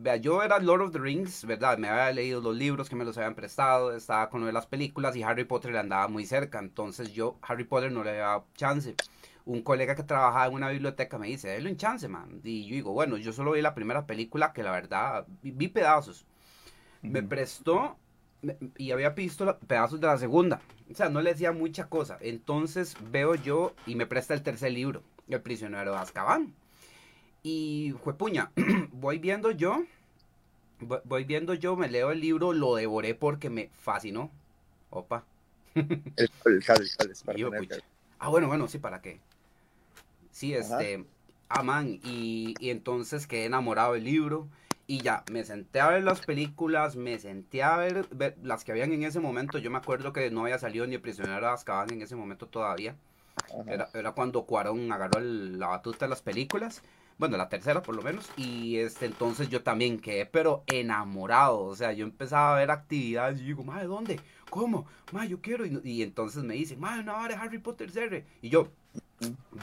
vea, 0.02 0.16
yo 0.16 0.42
era 0.42 0.60
Lord 0.60 0.82
of 0.82 0.92
the 0.92 1.00
Rings, 1.00 1.46
¿verdad? 1.46 1.78
Me 1.78 1.90
había 1.90 2.12
leído 2.12 2.42
los 2.42 2.56
libros 2.56 2.90
que 2.90 2.96
me 2.96 3.06
los 3.06 3.18
habían 3.18 3.36
prestado, 3.36 3.96
estaba 3.96 4.30
con 4.30 4.42
lo 4.42 4.48
de 4.48 4.54
las 4.54 4.66
películas 4.66 5.16
y 5.16 5.24
Harry 5.24 5.44
Potter 5.44 5.72
le 5.72 5.80
andaba 5.80 6.08
muy 6.08 6.26
cerca. 6.26 6.60
Entonces 6.60 7.14
yo, 7.14 7.38
Harry 7.42 7.66
Potter 7.66 7.92
no 7.92 8.04
le 8.04 8.16
daba 8.16 8.46
chance. 8.56 8.96
Un 9.46 9.62
colega 9.62 9.96
que 9.96 10.04
trabajaba 10.04 10.48
en 10.48 10.54
una 10.54 10.70
biblioteca 10.70 11.18
me 11.18 11.28
dice, 11.28 11.50
déle 11.50 11.72
un 11.72 11.78
chance, 11.78 12.08
man. 12.08 12.40
Y 12.44 12.68
yo 12.68 12.76
digo, 12.76 12.94
bueno, 12.94 13.18
yo 13.18 13.34
solo 13.34 13.52
vi 13.52 13.62
la 13.62 13.76
primera 13.76 14.06
película 14.06 14.54
que 14.54 14.64
la 14.64 14.72
verdad, 14.72 15.26
vi, 15.42 15.68
pedazos. 15.68 16.26
Me 17.02 17.24
prestó 17.24 17.98
y 18.78 18.92
había 18.92 19.10
visto 19.10 19.58
pedazos 19.68 20.00
de 20.00 20.08
la 20.08 20.18
segunda. 20.18 20.62
O 20.92 20.96
sea, 20.96 21.10
no 21.10 21.22
le 21.22 21.32
decía 21.32 21.52
mucha 21.52 21.88
cosa. 21.88 22.18
Entonces 22.22 22.96
veo 23.12 23.36
yo 23.36 23.74
y 23.86 23.96
me 23.96 24.06
presta 24.06 24.34
el 24.34 24.44
tercer 24.44 24.72
libro, 24.72 25.04
El 25.28 25.42
prisionero 25.42 25.92
de 25.92 25.98
Azkaban. 25.98 26.54
Y 27.52 27.94
fue 28.04 28.14
puña, 28.18 28.52
voy 28.92 29.18
viendo 29.20 29.50
yo, 29.52 29.84
vo- 30.82 31.02
voy 31.06 31.24
viendo 31.26 31.54
yo, 31.54 31.76
me 31.76 31.90
leo 31.90 32.12
el 32.12 32.22
libro, 32.22 32.54
lo 32.54 32.76
devoré 32.76 33.16
porque 33.16 33.50
me 33.50 33.70
fascinó. 33.74 34.32
Opa. 34.92 35.26
El, 36.16 36.30
el, 36.46 36.64
el, 37.00 37.36
yo. 37.36 37.52
Ah, 38.20 38.30
bueno, 38.30 38.48
bueno, 38.48 38.68
sí, 38.68 38.80
¿para 38.80 39.02
qué? 39.02 39.20
Sí, 40.32 40.54
Ajá. 40.60 40.80
este, 40.80 41.06
ah, 41.50 41.64
man, 41.64 42.00
y, 42.04 42.58
y 42.60 42.70
entonces 42.70 43.28
quedé 43.28 43.46
enamorado 43.46 43.94
del 43.94 44.04
libro 44.04 44.48
y 44.88 45.02
ya, 45.02 45.24
me 45.28 45.44
senté 45.44 45.80
a 45.80 45.90
ver 45.90 46.04
las 46.04 46.22
películas, 46.22 46.96
me 46.96 47.20
senté 47.20 47.64
a 47.64 47.78
ver, 47.78 48.08
ver 48.12 48.38
las 48.44 48.64
que 48.64 48.72
habían 48.72 48.92
en 48.94 49.04
ese 49.04 49.20
momento, 49.20 49.58
yo 49.60 49.70
me 49.72 49.78
acuerdo 49.78 50.14
que 50.14 50.32
no 50.32 50.42
había 50.42 50.58
salido 50.60 50.88
ni 50.88 50.98
prisionero 50.98 51.46
de 51.46 51.52
Azkaban 51.54 51.92
en 51.92 52.02
ese 52.02 52.16
momento 52.16 52.48
todavía, 52.48 52.96
Ajá. 53.38 53.66
era, 53.68 53.90
era 53.94 54.14
cuando 54.14 54.46
Cuarón 54.46 54.92
agarró 54.92 55.20
el- 55.20 55.60
la 55.60 55.68
batuta 55.68 56.06
de 56.06 56.10
las 56.10 56.22
películas, 56.22 56.84
bueno, 57.20 57.38
la 57.38 57.50
tercera 57.50 57.84
por 57.84 57.96
lo 57.96 58.02
menos, 58.02 58.32
y 58.38 58.78
este, 58.78 59.06
entonces 59.06 59.50
yo 59.50 59.62
también 59.62 60.00
quedé, 60.00 60.26
pero 60.26 60.64
enamorado, 60.68 61.60
o 61.62 61.76
sea, 61.76 61.94
yo 61.94 62.06
empezaba 62.06 62.56
a 62.56 62.60
ver 62.60 62.72
actividades 62.72 63.42
y 63.42 63.46
digo, 63.46 63.64
madre, 63.64 63.86
¿dónde? 63.88 64.20
¿Cómo? 64.50 64.88
Madre, 65.12 65.30
yo 65.30 65.42
quiero, 65.42 65.66
y, 65.66 65.70
no- 65.72 65.82
y 65.84 66.02
entonces 66.02 66.44
me 66.44 66.56
dicen, 66.56 66.80
madre, 66.80 67.10
hora 67.12 67.28
de 67.28 67.36
Harry 67.36 67.60
Potter 67.60 67.92
serie, 67.92 68.26
y 68.42 68.50
yo, 68.50 68.70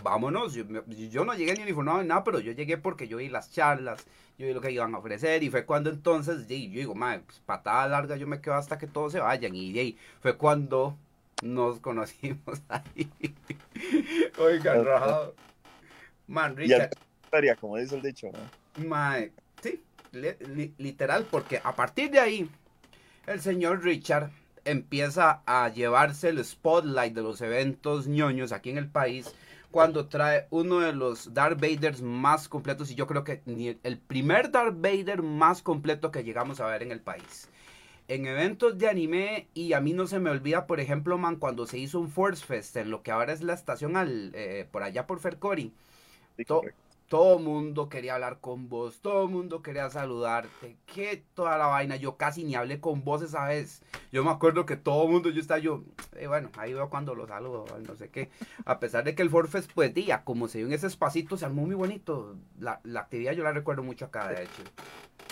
vámonos, 0.03 0.55
yo, 0.55 0.65
yo 0.87 1.25
no 1.25 1.35
llegué 1.35 1.55
ni 1.57 1.63
uniformado 1.63 2.03
ni 2.03 2.09
nada, 2.09 2.25
pero 2.25 2.41
yo 2.41 2.53
llegué 2.53 2.77
porque 2.79 3.09
yo 3.09 3.17
vi 3.19 3.29
las 3.29 3.51
charlas, 3.51 4.07
yo 4.39 4.47
vi 4.47 4.53
lo 4.53 4.61
que 4.61 4.71
iban 4.71 4.95
a 4.95 4.99
ofrecer, 4.99 5.43
y 5.43 5.51
fue 5.51 5.65
cuando 5.65 5.91
entonces, 5.91 6.49
y 6.51 6.71
yo 6.71 6.79
digo, 6.81 6.95
madre, 6.95 7.23
pues, 7.27 7.41
patada 7.41 7.89
larga, 7.89 8.17
yo 8.17 8.27
me 8.27 8.41
quedo 8.41 8.55
hasta 8.55 8.79
que 8.79 8.87
todos 8.87 9.13
se 9.13 9.21
vayan, 9.21 9.55
y 9.55 9.79
ahí 9.79 9.99
fue 10.21 10.37
cuando 10.37 10.97
nos 11.43 11.81
conocimos 11.81 12.63
ahí. 12.69 13.11
Oiga, 14.39 14.75
rajado. 14.83 15.35
Man, 16.29 16.55
Y 16.55 16.57
Richard, 16.59 16.91
historia, 17.27 17.57
como 17.57 17.77
dice 17.77 17.97
el 17.97 18.03
dicho, 18.03 18.29
¿no? 18.33 18.51
mae, 18.77 19.33
sí, 19.63 19.83
li- 20.13 20.37
li- 20.41 20.75
literal, 20.79 21.27
porque 21.31 21.61
a 21.65 21.75
partir 21.77 22.11
de 22.11 22.21
ahí, 22.21 22.51
el 23.27 23.41
señor 23.41 23.83
Richard 23.85 24.31
empieza 24.65 25.43
a 25.47 25.69
llevarse 25.71 26.29
el 26.31 26.45
spotlight 26.45 27.15
de 27.15 27.23
los 27.23 27.41
eventos 27.41 28.09
ñoños 28.09 28.53
aquí 28.53 28.71
en 28.71 28.79
el 28.79 28.89
país 28.89 29.35
cuando 29.71 30.09
trae 30.09 30.47
uno 30.51 30.81
de 30.81 30.93
los 30.93 31.35
Darth 31.35 31.61
Vaders 31.61 32.03
más 32.03 32.49
completos 32.49 32.91
y 32.91 32.95
yo 32.95 33.07
creo 33.07 33.25
que 33.25 33.43
el 33.83 33.99
primer 33.99 34.51
Darth 34.51 34.77
Vader 34.81 35.23
más 35.23 35.63
completo 35.63 36.11
que 36.11 36.25
llegamos 36.25 36.61
a 36.61 36.67
ver 36.67 36.83
en 36.83 36.93
el 36.93 37.01
país. 37.01 37.49
En 38.09 38.27
eventos 38.27 38.79
de 38.79 38.89
anime, 38.89 39.49
y 39.55 39.73
a 39.73 39.81
mí 39.81 39.93
no 39.93 40.07
se 40.07 40.21
me 40.21 40.31
olvida, 40.31 40.67
por 40.67 40.81
ejemplo, 40.81 41.19
man, 41.19 41.37
cuando 41.37 41.67
se 41.67 41.79
hizo 41.79 42.01
un 42.01 42.09
Force 42.11 42.45
Fest 42.45 42.77
en 42.77 42.91
lo 42.91 43.03
que 43.03 43.11
ahora 43.13 43.33
es 43.33 43.43
la 43.43 43.55
estación 43.55 43.97
al, 43.97 44.33
eh, 44.35 44.67
por 44.71 44.83
allá 44.85 45.07
por 45.07 45.21
Fercori. 45.21 45.73
Sí, 46.37 46.45
todo 47.09 47.39
mundo 47.39 47.89
quería 47.89 48.15
hablar 48.15 48.39
con 48.41 48.69
vos, 48.69 49.01
todo 49.01 49.29
mundo 49.29 49.63
quería 49.63 49.89
saludarte, 49.91 50.77
que 50.87 51.23
toda 51.35 51.57
la 51.57 51.67
vaina, 51.67 51.97
yo 51.97 52.17
casi 52.17 52.45
ni 52.45 52.55
hablé 52.55 52.81
con 52.81 53.05
vos 53.05 53.23
esa 53.23 53.47
vez. 53.47 53.83
Yo 54.11 54.25
me 54.25 54.31
acuerdo 54.31 54.67
que 54.67 54.77
todo 54.77 55.07
mundo, 55.07 55.31
yo 55.31 55.41
estaba 55.41 55.61
yo, 55.61 55.85
eh, 56.17 56.27
bueno, 56.27 56.51
ahí 56.57 56.75
veo 56.75 56.91
cuando 56.91 57.15
lo 57.15 57.27
saludo, 57.27 57.65
no 57.87 57.97
sé 57.97 58.09
qué. 58.09 58.31
A 58.65 58.81
pesar 58.81 59.05
de 59.05 59.15
que 59.15 59.23
el 59.23 59.31
Forfest, 59.31 59.71
pues 59.73 59.95
día, 59.95 60.25
como 60.25 60.49
se 60.49 60.59
dio 60.59 60.67
en 60.67 60.73
ese 60.73 60.89
espacito, 60.89 61.37
se 61.37 61.45
armó 61.45 61.63
muy 61.67 61.77
bonito. 61.77 62.37
La, 62.59 62.81
actividad 62.97 63.33
yo 63.33 63.45
la 63.45 63.53
recuerdo 63.53 63.83
mucho 63.83 64.07
acá, 64.07 64.29
de 64.29 64.43
hecho. 64.43 64.63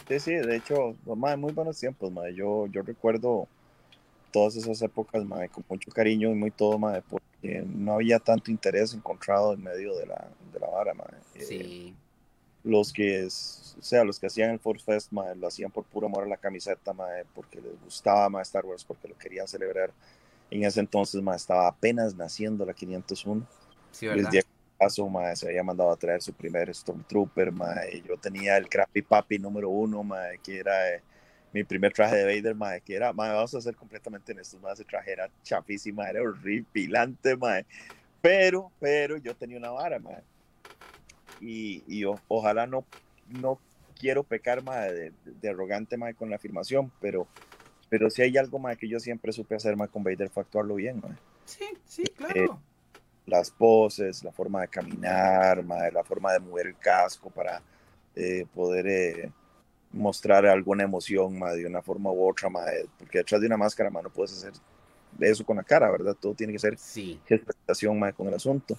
Sí, 0.09 0.21
sí, 0.21 0.35
de 0.35 0.57
hecho, 0.57 0.95
muy 1.05 1.53
buenos 1.53 1.79
tiempos. 1.79 2.13
Yo, 2.35 2.67
yo 2.67 2.83
recuerdo 2.83 3.49
todas 4.35 4.57
esas 4.57 4.83
épocas, 4.83 5.25
madre, 5.25 5.49
con 5.49 5.65
mucho 5.69 5.93
cariño 5.93 6.29
y 6.33 6.35
muy 6.35 6.51
todo, 6.51 6.77
madre, 6.77 7.05
porque 7.09 7.65
no 7.65 7.93
había 7.93 8.19
tanto 8.19 8.51
interés 8.51 8.93
encontrado 8.93 9.55
en 9.55 9.63
medio 9.63 9.97
de 9.97 10.07
la, 10.07 10.29
de 10.53 10.59
la 10.59 10.67
vara, 10.67 10.93
madre. 10.93 11.19
Eh, 11.37 11.45
sí. 11.45 11.95
los 12.65 12.93
que, 12.93 13.27
o 13.27 13.31
sea, 13.31 14.03
los 14.03 14.19
que 14.19 14.27
hacían 14.27 14.51
el 14.51 14.59
Force 14.59 14.85
Fest, 14.85 15.13
madre, 15.13 15.37
lo 15.37 15.47
hacían 15.47 15.71
por 15.71 15.85
puro 15.85 16.09
amor 16.09 16.25
a 16.25 16.27
la 16.27 16.37
camiseta, 16.37 16.93
madre, 16.93 17.27
porque 17.33 17.61
les 17.61 17.81
gustaba 17.85 18.29
más 18.29 18.49
Star 18.49 18.67
Wars, 18.67 18.83
porque 18.83 19.07
lo 19.07 19.17
querían 19.17 19.47
celebrar. 19.47 19.93
En 20.51 20.65
ese 20.65 20.81
entonces, 20.81 21.23
madre, 21.23 21.37
estaba 21.37 21.69
apenas 21.69 22.17
naciendo 22.17 22.67
la 22.67 22.75
501. 22.75 23.47
Sí, 23.93 24.09
¿verdad? 24.09 24.33
Paso, 24.77 25.09
madre, 25.09 25.37
se 25.37 25.47
había 25.47 25.63
mandado 25.63 25.93
a 25.93 25.97
traer 25.97 26.21
su 26.21 26.33
primer 26.33 26.75
Stormtrooper, 26.75 27.53
madre. 27.53 28.03
Yo 28.05 28.17
tenía 28.17 28.57
el 28.57 28.69
Crappy 28.69 29.03
Papi 29.03 29.39
número 29.39 29.69
uno, 29.69 30.03
madre, 30.03 30.41
que 30.43 30.59
era... 30.59 30.93
Eh, 30.93 31.03
mi 31.55 31.63
primer 31.63 31.93
traje 31.93 32.17
de 32.17 32.25
Vader, 32.25 32.57
mae, 32.57 32.81
que 32.81 32.97
era, 32.97 33.13
mae, 33.13 33.33
vamos 33.33 33.55
a 33.55 33.61
ser 33.61 33.77
completamente 33.77 34.33
honestos, 34.33 34.61
mae, 34.61 34.73
ese 34.73 34.85
traje 34.85 35.13
era 35.13 35.31
chapísima, 35.45 36.11
era 36.11 36.21
horripilante, 36.21 37.37
mae. 37.37 37.65
Pero, 38.21 38.73
pero 38.81 39.17
yo 39.19 39.37
tenía 39.37 39.57
una 39.57 39.71
vara, 39.71 40.01
mae. 40.01 40.21
Y, 41.41 41.85
y 41.87 42.05
ojalá 42.27 42.67
no, 42.67 42.85
no 43.29 43.61
quiero 43.97 44.25
pecar, 44.25 44.65
mae, 44.65 44.93
de, 44.93 45.13
de, 45.25 45.49
arrogante, 45.49 45.97
mae, 45.97 46.15
con 46.15 46.29
la 46.29 46.37
afirmación, 46.37 46.91
pero, 47.01 47.29
pero 47.89 48.11
si 48.11 48.23
hay 48.23 48.37
algo, 48.37 48.59
mae, 48.59 48.77
que 48.77 48.89
yo 48.89 48.99
siempre 48.99 49.33
supe 49.33 49.55
hacer, 49.55 49.77
mae, 49.77 49.87
con 49.87 50.03
Vader 50.03 50.31
fue 50.31 50.43
actuarlo 50.43 50.75
bien, 50.75 51.01
mae. 51.01 51.17
Sí, 51.45 51.67
sí, 51.87 52.03
eh, 52.03 52.13
claro. 52.17 52.61
las 53.27 53.53
poses, 53.53 54.25
la 54.25 54.33
forma 54.33 54.63
de 54.63 54.69
caminar, 54.69 55.63
mae, 55.63 55.93
la 55.93 56.03
forma 56.03 56.33
de 56.33 56.41
mover 56.41 56.67
el 56.67 56.77
casco 56.79 57.31
para 57.31 57.63
eh, 58.17 58.45
poder... 58.53 58.89
Eh, 58.89 59.33
mostrar 59.95 60.45
alguna 60.45 60.83
emoción 60.83 61.39
de 61.39 61.67
una 61.67 61.81
forma 61.81 62.11
u 62.11 62.29
otra, 62.29 62.51
porque 62.99 63.19
detrás 63.19 63.41
de 63.41 63.47
una 63.47 63.57
máscara 63.57 63.91
no 63.91 64.11
puedes 64.11 64.33
hacer 64.33 64.53
eso 65.21 65.45
con 65.45 65.57
la 65.57 65.63
cara, 65.63 65.91
¿verdad? 65.91 66.17
Todo 66.19 66.35
tiene 66.35 66.53
que 66.53 66.59
ser 66.59 66.77
sí. 66.77 67.21
expresión 67.29 68.01
con 68.13 68.29
el 68.29 68.35
asunto. 68.35 68.77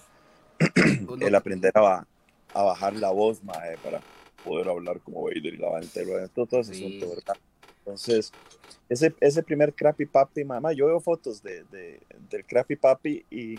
el 1.20 1.34
aprender 1.34 1.72
a, 1.74 2.06
a, 2.54 2.62
bajar 2.62 2.94
la 2.94 3.10
voz 3.10 3.40
para 3.82 4.00
poder 4.44 4.68
hablar 4.68 5.00
como 5.00 5.22
Vader 5.22 5.54
y 5.54 5.56
la 5.56 6.28
todo, 6.34 6.46
todo 6.46 6.60
ese 6.60 6.72
asunto, 6.72 7.10
¿verdad? 7.10 7.36
Entonces, 7.78 8.32
ese, 8.88 9.14
ese 9.20 9.42
primer 9.42 9.72
Crappy 9.74 10.06
Papi, 10.06 10.44
mamá, 10.44 10.72
yo 10.72 10.86
veo 10.86 11.00
fotos 11.00 11.42
de, 11.42 11.64
de, 11.64 12.00
del 12.30 12.44
Crappy 12.44 12.76
Papi 12.76 13.24
y 13.30 13.58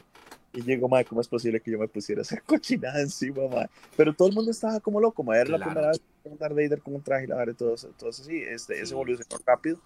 y 0.54 0.62
llegó, 0.64 0.88
madre, 0.88 1.06
¿cómo 1.06 1.22
es 1.22 1.28
posible 1.28 1.60
que 1.60 1.72
yo 1.72 1.78
me 1.78 1.88
pusiera 1.88 2.22
esa 2.22 2.40
cochinada 2.46 3.02
encima, 3.02 3.48
madre? 3.48 3.70
Pero 3.96 4.14
todo 4.14 4.30
el 4.30 4.36
mundo 4.36 4.52
estaba 4.52 4.80
como 4.80 5.00
loco, 5.00 5.24
madre. 5.24 5.42
Era 5.42 5.58
la 5.58 5.66
primera 5.66 5.88
vez 5.90 6.02
que 6.24 6.30
Darth 6.30 6.56
Vader 6.56 6.82
con 6.82 6.96
un 6.96 7.02
traje 7.02 7.26
y 7.26 7.28
la 7.28 7.36
madre, 7.36 7.54
todo 7.54 7.76
eso. 7.76 7.88
Entonces, 7.88 8.26
sí, 8.26 8.42
este, 8.42 8.82
ese 8.82 8.94
evolucionó 8.94 9.42
rápido 9.46 9.80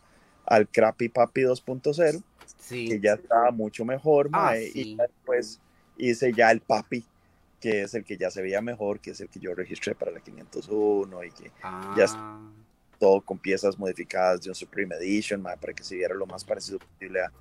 al 0.46 0.68
Crappy 0.68 1.10
Papi 1.10 1.42
2.0, 1.42 2.24
sí. 2.60 2.88
que 2.88 3.00
ya 3.00 3.14
estaba 3.14 3.52
mucho 3.52 3.86
mejor, 3.86 4.28
ah, 4.28 4.38
madre. 4.38 4.72
Y 4.74 4.96
después 4.96 5.60
hice 5.98 6.34
ya 6.34 6.52
el 6.52 6.62
Papi, 6.62 7.06
que 7.60 7.84
es 7.84 7.94
el 7.94 8.04
que 8.04 8.18
ya 8.18 8.32
se 8.32 8.42
veía 8.42 8.62
mejor, 8.62 9.00
que 9.00 9.12
es 9.12 9.22
el 9.22 9.30
que 9.30 9.40
yo 9.40 9.54
registré 9.54 9.94
para 9.94 10.12
la 10.12 10.20
501 10.20 11.24
y 11.24 11.32
que 11.32 11.52
ya 11.98 12.06
ah. 12.08 12.40
todo 13.00 13.22
con 13.22 13.38
piezas 13.38 13.78
modificadas 13.78 14.42
de 14.42 14.50
un 14.50 14.56
Supreme 14.56 14.96
Edition, 14.96 15.42
madre, 15.42 15.58
para 15.60 15.74
que 15.74 15.84
se 15.84 15.96
viera 15.96 16.16
lo 16.16 16.26
más 16.26 16.44
parecido 16.44 16.80
posible 16.80 17.22
a, 17.22 17.32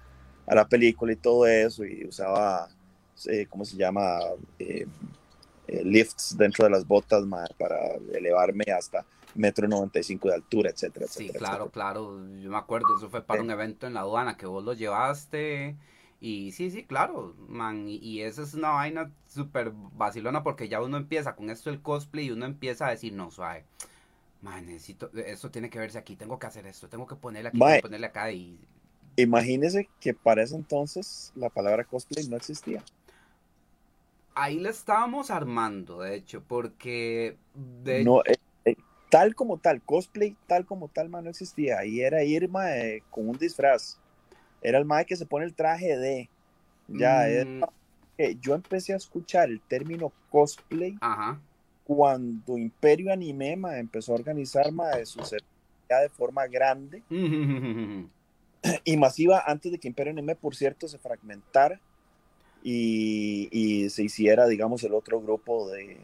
a 0.47 0.55
la 0.55 0.69
película 0.69 1.13
y 1.13 1.17
todo 1.17 1.47
eso. 1.47 1.85
Y 1.85 2.07
usaba 2.07 2.69
eh, 3.27 3.47
¿cómo 3.49 3.65
se 3.65 3.77
llama? 3.77 4.19
Eh, 4.59 4.87
eh, 5.71 5.85
lifts 5.85 6.37
dentro 6.37 6.65
de 6.65 6.71
las 6.71 6.87
botas 6.87 7.25
para 7.57 7.95
elevarme 8.13 8.65
hasta 8.77 9.05
metro 9.35 9.69
95 9.69 10.29
de 10.29 10.35
altura, 10.35 10.71
etcétera, 10.71 11.07
Sí, 11.09 11.29
claro, 11.29 11.71
claro, 11.71 12.27
yo 12.39 12.51
me 12.51 12.57
acuerdo, 12.57 12.97
eso 12.97 13.09
fue 13.09 13.23
para 13.23 13.41
un 13.43 13.51
evento 13.51 13.87
en 13.87 13.95
la 13.95 14.01
aduana 14.01 14.37
que 14.37 14.47
vos 14.47 14.65
lo 14.65 14.73
llevaste 14.73 15.77
y 16.21 16.53
sí, 16.53 16.71
sí, 16.71 16.85
claro, 16.85 17.35
man, 17.49 17.87
y, 17.89 18.21
eso 18.23 18.43
es 18.43 18.55
una 18.55 18.71
vaina 18.71 19.13
súper 19.29 19.73
vacilona 19.95 20.43
porque 20.43 20.69
ya 20.69 20.83
uno 20.83 20.97
empieza 20.97 21.37
con 21.37 21.51
esto 21.51 21.71
el 21.71 21.81
cosplay 21.81 22.27
y 22.27 22.31
uno 22.33 22.47
empieza 22.47 22.89
a 22.89 22.91
decir, 22.91 23.13
no, 23.13 23.31
suave, 23.31 23.65
man, 24.43 24.67
necesito, 24.67 25.11
esto 25.15 25.51
tiene 25.51 25.71
que 25.71 25.79
verse 25.79 25.99
aquí, 25.99 26.17
tengo 26.17 26.39
que 26.39 26.47
hacer 26.47 26.67
esto, 26.67 26.89
tengo 26.89 27.07
que 27.07 27.15
ponerle 27.15 27.51
aquí, 27.51 27.59
tengo 27.59 27.73
que 27.73 27.83
ponerle 27.83 28.07
acá 28.07 28.33
y... 28.33 28.59
Imagínese 29.17 29.89
que 30.01 30.15
para 30.15 30.43
ese 30.43 30.57
entonces 30.57 31.33
la 31.35 31.49
palabra 31.49 31.85
cosplay 31.85 32.27
no 32.27 32.37
existía 32.37 32.83
ahí 34.35 34.59
la 34.59 34.71
estábamos 34.71 35.31
armando, 35.31 36.01
de 36.01 36.17
hecho, 36.17 36.43
porque... 36.47 37.37
No, 38.05 38.21
eh, 38.25 38.37
eh, 38.65 38.77
tal 39.09 39.35
como 39.35 39.59
tal, 39.59 39.83
cosplay 39.83 40.37
tal 40.47 40.67
como 40.67 40.89
tal, 40.89 41.09
man, 41.09 41.25
no 41.25 41.31
existía. 41.31 41.79
Ahí 41.79 42.01
era 42.01 42.23
ir, 42.23 42.49
con 43.11 43.29
un 43.29 43.39
disfraz. 43.39 43.99
Era 44.63 44.79
el 44.79 44.85
mae 44.85 45.05
que 45.05 45.17
se 45.17 45.27
pone 45.27 45.45
el 45.45 45.55
traje 45.55 45.97
de... 45.97 46.29
Ya, 46.89 47.25
mm. 47.47 47.63
yo 48.41 48.55
empecé 48.55 48.93
a 48.93 48.97
escuchar 48.97 49.49
el 49.49 49.61
término 49.61 50.13
cosplay 50.29 50.99
cuando 51.85 52.59
Imperio 52.59 53.13
Anime 53.13 53.53
empezó 53.79 54.13
a 54.13 54.17
organizar 54.17 54.73
mae, 54.73 55.07
su 55.07 55.21
ya 55.89 56.01
de 56.01 56.09
forma 56.09 56.47
grande 56.47 57.03
y 58.85 58.97
masiva 58.97 59.43
antes 59.47 59.73
de 59.73 59.79
que 59.79 59.89
Imperio 59.89 60.13
Anime, 60.13 60.37
por 60.37 60.55
cierto, 60.55 60.89
se 60.89 60.99
fragmentara 60.99 61.81
y, 62.63 63.89
se 63.91 64.03
hiciera, 64.03 64.47
digamos, 64.47 64.83
el 64.85 64.95
otro 64.95 65.21
grupo 65.21 65.69
de, 65.71 65.99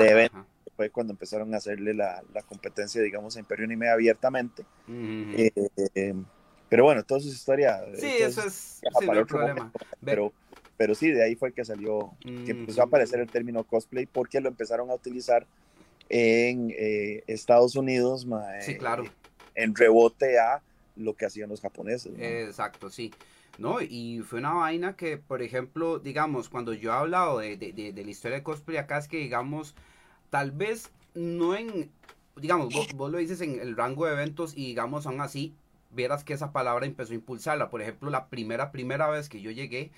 eventos. 0.00 0.44
Fue 0.76 0.88
cuando 0.88 1.12
empezaron 1.12 1.52
a 1.52 1.58
hacerle 1.58 1.92
la, 1.92 2.22
competencia, 2.48 3.02
digamos, 3.02 3.36
a 3.36 3.40
Imperio 3.40 3.66
Anime 3.66 3.88
abiertamente. 3.90 4.64
Eh, 4.88 6.14
pero 6.68 6.84
bueno, 6.84 7.02
toda 7.02 7.20
su 7.20 7.28
historia. 7.28 7.84
Sí, 7.96 8.06
eso 8.06 8.46
es 8.46 8.80
el 9.00 9.26
problema. 9.26 9.72
pero, 10.04 10.32
pero 10.76 10.94
sí, 10.94 11.10
de 11.10 11.24
ahí 11.24 11.34
fue 11.34 11.52
que 11.52 11.64
salió, 11.64 12.12
que 12.22 12.52
empezó 12.52 12.80
a 12.80 12.84
aparecer 12.84 13.20
el 13.20 13.28
término 13.30 13.64
cosplay 13.64 14.06
porque 14.06 14.40
lo 14.40 14.48
empezaron 14.48 14.90
a 14.90 14.94
utilizar 14.94 15.46
en 16.08 16.72
eh, 16.76 17.22
Estados 17.26 17.76
Unidos, 17.76 18.26
sí, 18.60 18.76
claro. 18.76 19.04
en 19.54 19.74
rebote 19.74 20.38
a 20.38 20.62
lo 20.96 21.14
que 21.14 21.26
hacían 21.26 21.48
los 21.48 21.60
japoneses. 21.60 22.12
Exacto, 22.18 22.88
sí. 22.90 23.12
¿No? 23.60 23.80
Y 23.82 24.20
fue 24.20 24.38
una 24.40 24.54
vaina 24.54 24.96
que, 24.96 25.18
por 25.18 25.42
ejemplo, 25.42 25.98
digamos, 25.98 26.48
cuando 26.48 26.72
yo 26.72 26.90
he 26.90 26.94
hablado 26.94 27.38
de, 27.38 27.56
de, 27.56 27.72
de, 27.72 28.04
la 28.04 28.10
historia 28.10 28.38
de 28.38 28.42
cosplay 28.42 28.78
acá, 28.78 28.98
es 28.98 29.06
que, 29.06 29.18
digamos, 29.18 29.74
tal 30.30 30.50
vez 30.50 30.90
no 31.14 31.54
en, 31.54 31.90
digamos, 32.36 32.72
vos, 32.94 33.10
lo 33.10 33.18
dices 33.18 33.40
en 33.42 33.60
el 33.60 33.76
rango 33.76 34.06
de 34.06 34.12
eventos 34.14 34.56
y, 34.56 34.66
digamos, 34.68 35.06
aún 35.06 35.20
así, 35.20 35.54
vieras 35.90 36.24
que 36.24 36.32
esa 36.32 36.52
palabra 36.52 36.86
empezó 36.86 37.12
a 37.12 37.16
impulsarla. 37.16 37.68
Por 37.70 37.82
ejemplo, 37.82 38.10
la 38.10 38.28
primera, 38.28 38.72
primera 38.72 39.08
vez 39.10 39.28
que 39.28 39.42
yo 39.42 39.50
llegué, 39.50 39.92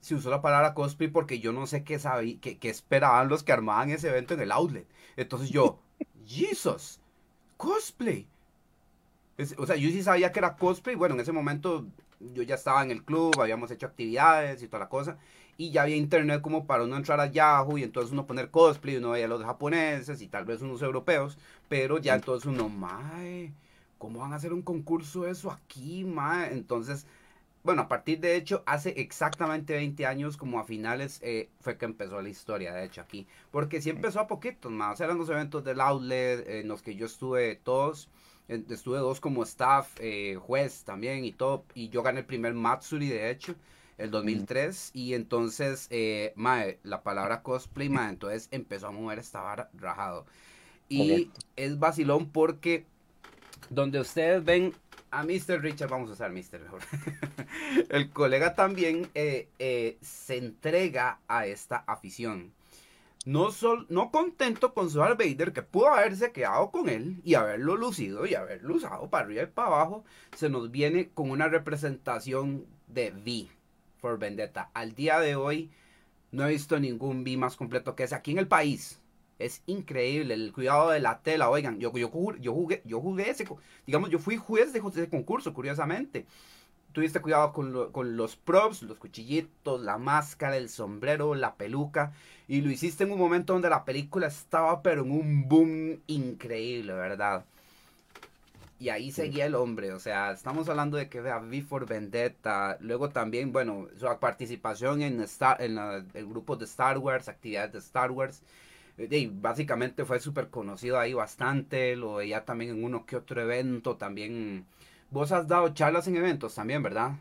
se 0.00 0.14
usó 0.14 0.30
la 0.30 0.42
palabra 0.42 0.74
cosplay 0.74 1.08
porque 1.10 1.38
yo 1.38 1.52
no 1.52 1.66
sé 1.66 1.84
qué, 1.84 1.98
sabía, 1.98 2.38
qué, 2.40 2.58
qué 2.58 2.70
esperaban 2.70 3.28
los 3.28 3.42
que 3.44 3.52
armaban 3.52 3.90
ese 3.90 4.08
evento 4.08 4.34
en 4.34 4.40
el 4.40 4.52
outlet. 4.52 4.86
Entonces 5.16 5.50
yo, 5.50 5.80
Jesus, 6.26 6.98
cosplay. 7.58 8.26
o 9.58 9.66
sea, 9.66 9.76
yo 9.76 9.90
sí 9.90 10.02
sabía 10.02 10.32
que 10.32 10.38
era 10.38 10.56
cosplay. 10.56 10.96
Bueno, 10.96 11.14
en 11.14 11.20
ese 11.20 11.32
momento 11.32 11.86
yo 12.34 12.42
ya 12.42 12.54
estaba 12.54 12.82
en 12.82 12.90
el 12.90 13.04
club, 13.04 13.40
habíamos 13.40 13.70
hecho 13.70 13.86
actividades 13.86 14.62
y 14.62 14.68
toda 14.68 14.80
la 14.80 14.88
cosa. 14.88 15.18
Y 15.58 15.70
ya 15.70 15.82
había 15.82 15.96
internet 15.96 16.40
como 16.40 16.66
para 16.66 16.84
uno 16.84 16.96
entrar 16.96 17.20
a 17.20 17.26
Yahoo 17.26 17.78
y 17.78 17.82
entonces 17.82 18.12
uno 18.12 18.26
poner 18.26 18.50
cosplay, 18.50 18.96
uno 18.96 19.10
veía 19.10 19.26
a 19.26 19.28
los 19.28 19.44
japoneses 19.44 20.22
y 20.22 20.28
tal 20.28 20.44
vez 20.44 20.62
unos 20.62 20.82
europeos. 20.82 21.38
Pero 21.68 21.98
ya 21.98 22.14
entonces 22.14 22.46
uno, 22.46 22.68
mae, 22.68 23.52
¿cómo 23.98 24.20
van 24.20 24.32
a 24.32 24.36
hacer 24.36 24.52
un 24.52 24.62
concurso 24.62 25.26
eso 25.26 25.50
aquí, 25.50 26.04
mae? 26.04 26.52
Entonces, 26.52 27.06
bueno, 27.64 27.82
a 27.82 27.88
partir 27.88 28.20
de 28.20 28.36
hecho, 28.36 28.62
hace 28.66 28.90
exactamente 29.00 29.74
20 29.74 30.06
años, 30.06 30.36
como 30.36 30.58
a 30.58 30.64
finales, 30.64 31.20
eh, 31.22 31.48
fue 31.60 31.76
que 31.78 31.84
empezó 31.84 32.20
la 32.22 32.28
historia, 32.28 32.72
de 32.74 32.84
hecho, 32.84 33.00
aquí. 33.00 33.26
Porque 33.50 33.80
sí 33.82 33.90
empezó 33.90 34.20
a 34.20 34.26
poquitos, 34.26 34.72
más. 34.72 35.00
Eran 35.00 35.18
los 35.18 35.28
eventos 35.28 35.64
del 35.64 35.80
outlet 35.80 36.48
en 36.48 36.68
los 36.68 36.82
que 36.82 36.96
yo 36.96 37.06
estuve 37.06 37.56
todos 37.56 38.08
estuve 38.48 38.98
dos 38.98 39.20
como 39.20 39.42
staff, 39.44 39.96
eh, 40.00 40.36
juez 40.40 40.84
también 40.84 41.24
y 41.24 41.32
todo, 41.32 41.64
y 41.74 41.88
yo 41.88 42.02
gané 42.02 42.20
el 42.20 42.26
primer 42.26 42.54
Matsuri, 42.54 43.08
de 43.08 43.30
hecho, 43.30 43.54
el 43.98 44.10
2003, 44.10 44.90
y 44.94 45.14
entonces, 45.14 45.86
eh, 45.90 46.32
mae, 46.36 46.78
la 46.82 47.02
palabra 47.02 47.42
cosplay, 47.42 47.88
mae, 47.88 48.10
entonces 48.10 48.48
empezó 48.50 48.88
a 48.88 48.90
mover, 48.90 49.18
estaba 49.18 49.68
rajado. 49.74 50.26
Y 50.88 51.30
es 51.56 51.78
vacilón 51.78 52.28
porque 52.28 52.84
donde 53.70 54.00
ustedes 54.00 54.44
ven 54.44 54.74
a 55.10 55.24
Mr. 55.24 55.60
Richard, 55.60 55.90
vamos 55.90 56.10
a 56.10 56.14
usar 56.14 56.32
Mr. 56.32 56.60
mejor. 56.60 56.80
el 57.90 58.10
colega 58.10 58.54
también 58.54 59.08
eh, 59.14 59.48
eh, 59.58 59.98
se 60.00 60.38
entrega 60.38 61.20
a 61.28 61.46
esta 61.46 61.76
afición. 61.86 62.52
No, 63.24 63.52
sol, 63.52 63.86
no 63.88 64.10
contento 64.10 64.74
con 64.74 64.90
su 64.90 64.98
Darth 64.98 65.18
Vader, 65.18 65.52
que 65.52 65.62
pudo 65.62 65.88
haberse 65.88 66.32
quedado 66.32 66.72
con 66.72 66.88
él 66.88 67.20
y 67.24 67.34
haberlo 67.34 67.76
lucido 67.76 68.26
y 68.26 68.34
haberlo 68.34 68.74
usado 68.74 69.08
para 69.10 69.26
arriba 69.26 69.42
y 69.44 69.46
para 69.46 69.68
abajo, 69.68 70.04
se 70.36 70.48
nos 70.48 70.72
viene 70.72 71.10
con 71.10 71.30
una 71.30 71.46
representación 71.46 72.66
de 72.88 73.12
V 73.12 73.48
for 74.00 74.18
Vendetta. 74.18 74.70
Al 74.74 74.94
día 74.96 75.20
de 75.20 75.36
hoy 75.36 75.70
no 76.32 76.44
he 76.44 76.50
visto 76.50 76.80
ningún 76.80 77.20
V 77.20 77.36
más 77.36 77.56
completo 77.56 77.94
que 77.94 78.02
ese 78.02 78.16
aquí 78.16 78.32
en 78.32 78.38
el 78.38 78.48
país. 78.48 78.98
Es 79.38 79.62
increíble 79.66 80.34
el 80.34 80.52
cuidado 80.52 80.90
de 80.90 80.98
la 80.98 81.20
tela. 81.22 81.48
Oigan, 81.48 81.78
yo, 81.78 81.92
yo, 81.92 82.10
yo 82.40 82.52
jugué, 82.52 82.82
yo 82.84 83.00
jugué 83.00 83.30
ese, 83.30 83.46
digamos, 83.86 84.10
yo 84.10 84.18
fui 84.18 84.36
juez 84.36 84.72
de 84.72 84.80
ese 84.80 85.08
concurso, 85.08 85.54
curiosamente. 85.54 86.26
Tuviste 86.92 87.20
cuidado 87.20 87.52
con, 87.52 87.90
con 87.90 88.16
los 88.16 88.36
props, 88.36 88.82
los 88.82 88.98
cuchillitos, 88.98 89.80
la 89.80 89.98
máscara, 89.98 90.56
el 90.56 90.68
sombrero, 90.68 91.34
la 91.34 91.54
peluca. 91.54 92.12
Y 92.48 92.60
lo 92.60 92.70
hiciste 92.70 93.04
en 93.04 93.12
un 93.12 93.18
momento 93.18 93.54
donde 93.54 93.70
la 93.70 93.84
película 93.84 94.26
estaba, 94.26 94.82
pero 94.82 95.02
en 95.02 95.10
un 95.10 95.48
boom 95.48 96.00
increíble, 96.06 96.92
¿verdad? 96.92 97.44
Y 98.78 98.88
ahí 98.88 99.12
seguía 99.12 99.46
el 99.46 99.54
hombre, 99.54 99.92
o 99.92 100.00
sea, 100.00 100.32
estamos 100.32 100.68
hablando 100.68 100.96
de 100.96 101.08
que 101.08 101.20
vea 101.20 101.38
V 101.38 101.62
for 101.62 101.86
Vendetta, 101.86 102.76
luego 102.80 103.10
también, 103.10 103.52
bueno, 103.52 103.86
su 103.96 104.06
participación 104.18 105.02
en, 105.02 105.20
Star, 105.20 105.62
en 105.62 105.78
el 105.78 106.26
grupo 106.26 106.56
de 106.56 106.64
Star 106.64 106.98
Wars, 106.98 107.28
actividades 107.28 107.72
de 107.72 107.78
Star 107.78 108.10
Wars, 108.10 108.42
y 108.98 109.26
básicamente 109.28 110.04
fue 110.04 110.18
súper 110.18 110.48
conocido 110.48 110.98
ahí 110.98 111.12
bastante, 111.14 111.94
lo 111.94 112.16
veía 112.16 112.44
también 112.44 112.72
en 112.72 112.82
uno 112.82 113.06
que 113.06 113.14
otro 113.14 113.40
evento, 113.40 113.96
también... 113.96 114.66
Vos 115.12 115.30
has 115.30 115.46
dado 115.46 115.68
charlas 115.74 116.08
en 116.08 116.16
eventos 116.16 116.54
también, 116.54 116.82
¿verdad? 116.82 117.12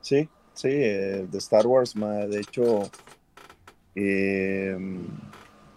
Sí, 0.00 0.28
sí, 0.52 0.68
eh, 0.68 1.26
de 1.30 1.38
Star 1.38 1.64
Wars, 1.64 1.94
de 1.94 2.40
hecho, 2.40 2.90
eh, 3.94 4.76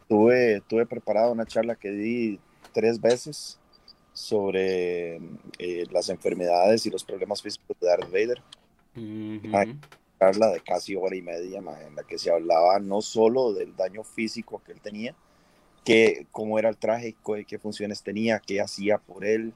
tuve, 0.10 0.62
tuve 0.68 0.88
preparado 0.88 1.32
una 1.32 1.46
charla 1.46 1.76
que 1.76 1.92
di 1.92 2.40
tres 2.74 3.00
veces 3.00 3.60
sobre 4.14 5.18
eh, 5.60 5.86
las 5.92 6.10
enfermedades 6.10 6.88
y 6.88 6.90
los 6.90 7.04
problemas 7.04 7.44
físicos 7.44 7.78
de 7.80 7.88
Darth 7.88 8.12
Vader. 8.12 8.42
Una 8.96 9.80
charla 10.20 10.48
de 10.48 10.60
casi 10.62 10.96
hora 10.96 11.16
y 11.16 11.22
media 11.22 11.60
en 11.60 11.96
la 11.96 12.02
que 12.02 12.18
se 12.18 12.32
hablaba 12.32 12.80
no 12.80 13.04
solo 13.04 13.54
del 13.54 13.76
daño 13.76 14.04
físico 14.04 14.60
que 14.66 14.72
él 14.72 14.82
tenía, 14.82 15.14
que 15.86 16.26
cómo 16.32 16.58
era 16.58 16.70
el 16.70 16.78
traje, 16.78 17.16
qué 17.48 17.60
funciones 17.60 18.02
tenía, 18.02 18.40
qué 18.40 18.60
hacía 18.60 18.98
por 18.98 19.24
él, 19.24 19.54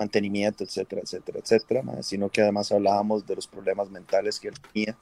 mantenimiento, 0.00 0.64
etcétera, 0.64 1.02
etcétera, 1.02 1.38
etcétera, 1.40 2.02
sino 2.02 2.30
que 2.30 2.40
además 2.40 2.72
hablábamos 2.72 3.26
de 3.26 3.36
los 3.36 3.46
problemas 3.46 3.90
mentales 3.90 4.40
que 4.40 4.48
él 4.48 4.54
tenía. 4.72 4.96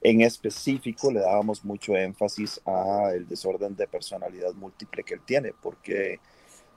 En 0.00 0.20
específico 0.20 1.10
le 1.10 1.20
dábamos 1.20 1.64
mucho 1.64 1.96
énfasis 1.96 2.60
a 2.64 3.10
el 3.14 3.26
desorden 3.26 3.74
de 3.74 3.88
personalidad 3.88 4.52
múltiple 4.54 5.02
que 5.02 5.14
él 5.14 5.20
tiene, 5.24 5.52
porque 5.60 6.20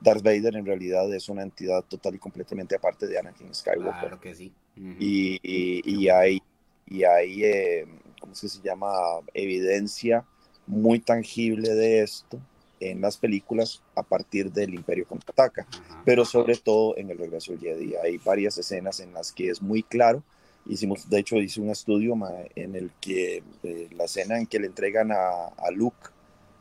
Darth 0.01 0.23
Vader 0.23 0.55
en 0.55 0.65
realidad 0.65 1.13
es 1.13 1.29
una 1.29 1.43
entidad 1.43 1.83
total 1.83 2.15
y 2.15 2.19
completamente 2.19 2.75
aparte 2.75 3.05
de 3.05 3.19
Anakin 3.19 3.53
Skywalker. 3.53 3.99
Claro 3.99 4.19
que 4.19 4.33
sí. 4.33 4.51
y, 4.75 5.39
y, 5.43 6.09
hay, 6.09 6.41
y 6.87 7.03
hay 7.03 7.43
eh, 7.43 7.85
¿cómo 8.19 8.33
se 8.33 8.47
llama? 8.61 8.89
Evidencia 9.33 10.25
muy 10.65 10.99
tangible 10.99 11.75
de 11.75 12.01
esto 12.01 12.39
en 12.79 13.01
las 13.01 13.17
películas 13.17 13.81
a 13.95 14.03
partir 14.03 14.51
del 14.51 14.73
Imperio 14.73 15.07
contraataca, 15.07 15.65
pero 16.05 16.25
sobre 16.25 16.55
todo 16.55 16.97
en 16.97 17.09
el 17.09 17.17
regreso 17.17 17.51
del 17.53 17.61
Jedi. 17.61 17.95
Hay 17.95 18.17
varias 18.17 18.57
escenas 18.57 18.99
en 18.99 19.13
las 19.13 19.31
que 19.31 19.49
es 19.49 19.61
muy 19.61 19.83
claro. 19.83 20.23
Hicimos, 20.65 21.09
de 21.09 21.19
hecho, 21.19 21.37
hice 21.37 21.61
un 21.61 21.69
estudio 21.69 22.13
en 22.55 22.75
el 22.75 22.91
que 22.99 23.43
eh, 23.63 23.87
la 23.95 24.05
escena 24.05 24.37
en 24.37 24.47
que 24.47 24.59
le 24.59 24.67
entregan 24.67 25.11
a, 25.11 25.47
a 25.57 25.71
Luke 25.71 26.09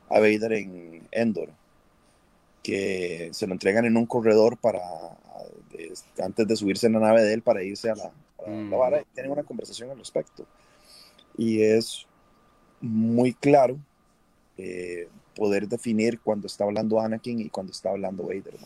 a 0.08 0.20
Vader 0.20 0.52
en 0.52 1.08
Endor 1.10 1.50
que 2.66 3.28
se 3.32 3.46
lo 3.46 3.52
entregan 3.52 3.84
en 3.84 3.96
un 3.96 4.06
corredor 4.06 4.58
para 4.58 4.80
antes 6.20 6.48
de 6.48 6.56
subirse 6.56 6.88
en 6.88 6.94
la 6.94 6.98
nave 6.98 7.22
de 7.22 7.32
él 7.32 7.40
para 7.40 7.62
irse 7.62 7.90
a 7.90 7.94
la, 7.94 8.12
vara. 8.76 9.04
Tienen 9.14 9.30
una 9.30 9.44
conversación 9.44 9.88
al 9.90 9.98
respecto. 9.98 10.44
Y 11.38 11.62
es 11.62 12.06
muy 12.80 13.34
claro 13.34 13.78
eh, 14.58 15.08
poder 15.36 15.68
definir 15.68 16.18
cuando 16.20 16.48
está 16.48 16.64
hablando 16.64 17.00
Anakin 17.00 17.40
y 17.40 17.50
cuando 17.50 17.70
está 17.72 17.90
hablando 17.90 18.24
Vader. 18.24 18.56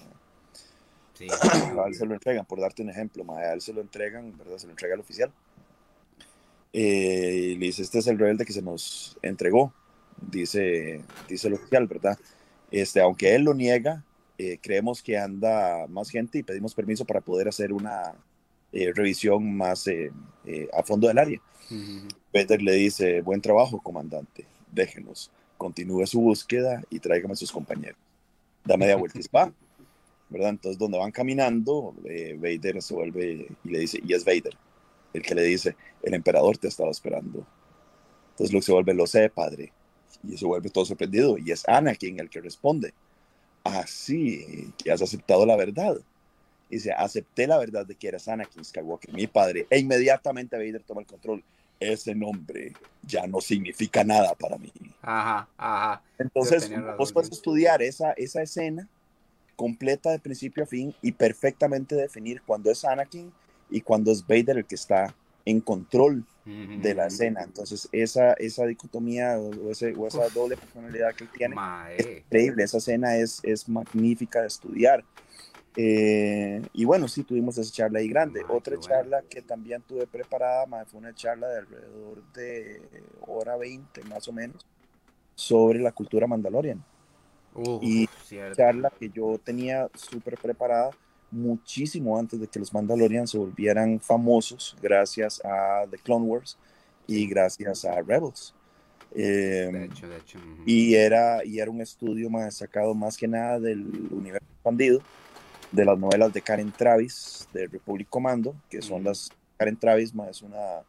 Sí. 1.15 1.27
A 1.31 1.87
él 1.87 1.95
se 1.95 2.07
lo 2.07 2.15
entregan, 2.15 2.47
por 2.47 2.61
darte 2.61 2.83
un 2.83 2.89
ejemplo, 2.89 3.27
a 3.37 3.53
él 3.53 3.61
se 3.61 3.75
lo 3.75 3.83
entregan, 3.83 4.37
¿verdad? 4.39 4.57
Se 4.57 4.67
lo 4.67 4.73
entrega 4.73 4.95
al 4.95 5.01
oficial. 5.01 5.31
Eh, 6.73 7.51
y 7.53 7.55
le 7.57 7.67
dice, 7.67 7.83
este 7.83 7.99
es 7.99 8.07
el 8.07 8.19
rebelde 8.19 8.47
que 8.47 8.53
se 8.53 8.63
nos 8.63 9.19
entregó, 9.21 9.75
dice, 10.31 11.03
dice 11.29 11.49
el 11.49 11.55
oficial, 11.55 11.87
¿verdad? 11.87 12.19
Este, 12.71 13.01
aunque 13.01 13.35
él 13.35 13.43
lo 13.43 13.55
niega, 13.55 14.05
eh, 14.39 14.59
creemos 14.63 15.03
que 15.03 15.19
anda 15.19 15.87
más 15.89 16.09
gente 16.09 16.39
y 16.39 16.43
pedimos 16.43 16.75
permiso 16.75 17.05
para 17.05 17.21
poder 17.21 17.49
hacer 17.49 17.75
una 17.75 18.15
eh, 18.73 18.93
revisión 18.95 19.55
más 19.55 19.87
eh, 19.87 20.11
a 20.73 20.83
fondo 20.83 21.09
del 21.09 21.19
área. 21.19 21.41
Peter 22.33 22.63
le 22.63 22.73
dice, 22.73 23.21
buen 23.21 23.41
trabajo, 23.41 23.81
comandante, 23.81 24.47
déjenos, 24.73 25.31
continúe 25.61 26.07
su 26.07 26.21
búsqueda 26.23 26.83
y 26.89 26.99
tráigame 26.99 27.35
a 27.35 27.37
sus 27.37 27.53
compañeros. 27.53 27.99
Da 28.65 28.79
media 28.79 28.97
vuelta 28.97 29.19
y 29.19 29.23
va, 29.35 29.53
¿verdad? 30.31 30.51
Entonces, 30.51 30.79
donde 30.79 30.99
van 30.99 31.13
caminando, 31.13 31.95
Vader 32.39 32.81
se 32.81 32.95
vuelve 32.95 33.47
y 33.63 33.69
le 33.69 33.81
dice, 33.81 34.01
y 34.03 34.15
es 34.15 34.25
Vader, 34.25 34.57
el 35.13 35.23
que 35.23 35.35
le 35.35 35.43
dice, 35.43 35.77
el 36.03 36.15
emperador 36.15 36.57
te 36.57 36.67
ha 36.67 36.71
estado 36.71 36.91
esperando. 36.91 37.47
Entonces 38.31 38.55
Luke 38.55 38.65
se 38.65 38.73
vuelve, 38.73 38.95
lo 38.95 39.07
sé, 39.07 39.29
padre, 39.29 39.71
y 40.27 40.39
se 40.39 40.47
vuelve 40.47 40.71
todo 40.71 40.87
sorprendido. 40.87 41.37
Y 41.37 41.51
es 41.51 41.69
Anakin 41.69 42.21
el 42.21 42.31
que 42.31 42.41
responde, 42.41 42.95
así 43.63 44.67
ah, 44.67 44.75
que 44.83 44.91
has 44.91 45.03
aceptado 45.03 45.45
la 45.45 45.57
verdad. 45.57 45.99
Y 46.71 46.77
dice, 46.77 46.93
acepté 46.93 47.47
la 47.47 47.59
verdad 47.59 47.85
de 47.85 47.97
que 47.97 48.09
eres 48.09 48.29
Anakin 48.29 48.65
Skywalker, 48.65 49.13
mi 49.13 49.27
padre. 49.27 49.67
E 49.69 49.79
inmediatamente 49.79 50.57
Vader 50.57 50.83
toma 50.85 51.03
el 51.03 51.07
control. 51.07 51.45
Ese 51.81 52.15
nombre 52.15 52.75
ya 53.03 53.27
no 53.27 53.41
significa 53.41 54.05
nada 54.05 54.35
para 54.35 54.59
mí. 54.59 54.73
Ajá, 55.03 55.49
ajá. 55.57 56.03
Entonces, 56.19 56.71
vos 56.99 57.13
puedes 57.13 57.33
estudiar 57.33 57.83
esa, 57.83 58.13
esa 58.13 58.43
escena 58.43 58.87
completa 59.57 60.11
de 60.11 60.19
principio 60.19 60.65
a 60.65 60.67
fin 60.67 60.95
y 61.03 61.13
perfectamente 61.13 61.95
definir 61.95 62.43
cuándo 62.43 62.71
es 62.71 62.85
Anakin 62.85 63.33
y 63.71 63.81
cuándo 63.81 64.13
es 64.13 64.27
Vader 64.27 64.59
el 64.59 64.65
que 64.65 64.75
está 64.75 65.15
en 65.45 65.61
control 65.61 66.25
de 66.45 66.95
la 66.95 67.07
escena. 67.07 67.43
Entonces, 67.43 67.89
esa, 67.93 68.33
esa 68.35 68.67
dicotomía 68.67 69.39
o, 69.39 69.71
esa 69.71 70.29
doble 70.35 70.57
personalidad 70.57 71.15
que 71.15 71.25
él 71.25 71.31
tiene 71.37 71.57
es 71.97 72.07
increíble. 72.25 72.65
Esa 72.65 72.79
escena 72.79 73.17
es, 73.17 73.41
es 73.43 73.69
magnífica 73.69 74.41
de 74.41 74.49
estudiar. 74.49 75.05
Eh, 75.77 76.63
y 76.73 76.85
bueno, 76.85 77.07
sí, 77.07 77.23
tuvimos 77.23 77.57
esa 77.59 77.73
charla 77.73 78.01
ahí 78.01 78.09
grande. 78.09 78.43
Otra 78.49 78.79
charla 78.79 79.23
que 79.23 79.43
también 79.43 79.83
tuve 79.83 80.07
preparada 80.07 80.67
fue 80.87 80.99
una 80.99 81.15
charla 81.15 81.49
de 81.49 81.59
alrededor 81.59 82.23
de 82.33 82.83
hora 83.27 83.57
20 83.57 84.03
más 84.05 84.27
o 84.29 84.33
menos 84.33 84.67
sobre 85.35 85.79
la 85.81 85.93
cultura 85.93 86.27
mandaloriana. 86.27 86.85
y 87.81 88.07
charla 88.55 88.91
que 88.99 89.11
yo 89.11 89.39
tenía 89.43 89.89
súper 89.95 90.37
preparada 90.39 90.91
muchísimo 91.31 92.19
antes 92.19 92.41
de 92.41 92.49
que 92.49 92.59
los 92.59 92.73
Mandalorians 92.73 93.31
se 93.31 93.39
volvieran 93.39 94.01
famosos 94.01 94.77
gracias 94.83 95.41
a 95.45 95.87
The 95.91 95.99
Clone 95.99 96.27
Wars 96.27 96.59
y 97.07 97.27
gracias 97.27 97.85
a 97.85 98.01
Rebels. 98.03 98.55
Em, 99.13 99.91
y, 100.67 100.95
era, 100.95 101.45
y 101.45 101.59
era 101.59 101.71
un 101.71 101.81
estudio 101.81 102.31
más 102.31 102.57
sacado 102.57 102.95
más 102.95 103.17
que 103.17 103.27
nada 103.27 103.59
del 103.59 103.85
universo 104.11 104.47
expandido, 104.53 105.01
de 105.73 105.85
las 105.85 105.99
novelas 105.99 106.33
de 106.33 106.43
Karen 106.43 106.73
Travis, 106.73 107.49
de 107.53 107.67
Republic 107.67 108.09
Commando, 108.09 108.55
que 108.69 108.83
son 108.83 109.05
las... 109.05 109.31
Karen 109.57 109.77
Travis 109.77 110.15
más 110.15 110.29
es 110.31 110.43
una 110.43 110.83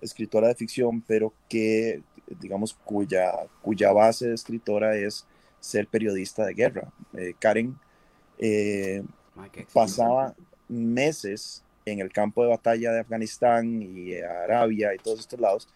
escritora 0.00 0.48
de 0.48 0.54
ficción, 0.54 1.02
pero 1.02 1.32
que, 1.48 2.02
digamos, 2.40 2.72
cuya, 2.72 3.32
cuya 3.60 3.92
base 3.92 4.28
de 4.28 4.34
escritora 4.34 4.96
es 4.96 5.26
ser 5.60 5.86
periodista 5.86 6.46
de 6.46 6.54
guerra. 6.54 6.88
Eh, 7.14 7.34
Karen 7.38 7.76
eh, 8.38 9.02
pasaba 9.72 10.34
meses 10.68 11.62
en 11.84 12.00
el 12.00 12.12
campo 12.12 12.42
de 12.42 12.50
batalla 12.50 12.92
de 12.92 13.00
Afganistán 13.00 13.82
y 13.82 14.14
Arabia 14.16 14.94
y 14.94 14.98
todos 14.98 15.20
estos 15.20 15.40
lados 15.40 15.68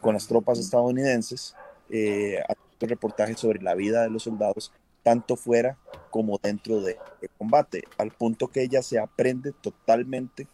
con 0.00 0.14
las 0.14 0.26
tropas 0.26 0.58
estadounidenses, 0.58 1.54
eh, 1.90 2.42
reportajes 2.80 3.38
sobre 3.38 3.62
la 3.62 3.74
vida 3.74 4.02
de 4.02 4.10
los 4.10 4.22
soldados 4.22 4.72
tanto 5.06 5.36
fuera 5.36 5.78
como 6.10 6.36
dentro 6.42 6.80
de, 6.80 6.98
de 7.20 7.28
combate, 7.38 7.84
al 7.96 8.10
punto 8.10 8.48
que 8.48 8.62
ella 8.64 8.82
se 8.82 8.98
aprende 8.98 9.52
totalmente 9.52 10.48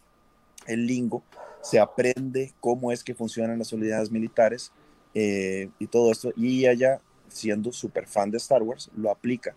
el 0.67 0.85
lingo, 0.85 1.23
se 1.63 1.79
aprende 1.79 2.53
cómo 2.59 2.91
es 2.91 3.03
que 3.03 3.15
funcionan 3.15 3.57
las 3.57 3.73
unidades 3.73 4.11
militares 4.11 4.71
eh, 5.15 5.71
y 5.79 5.87
todo 5.87 6.11
esto, 6.11 6.31
y 6.35 6.67
ella, 6.67 7.01
siendo 7.29 7.71
súper 7.71 8.05
fan 8.05 8.29
de 8.29 8.37
Star 8.37 8.61
Wars, 8.61 8.91
lo 8.95 9.09
aplica 9.09 9.55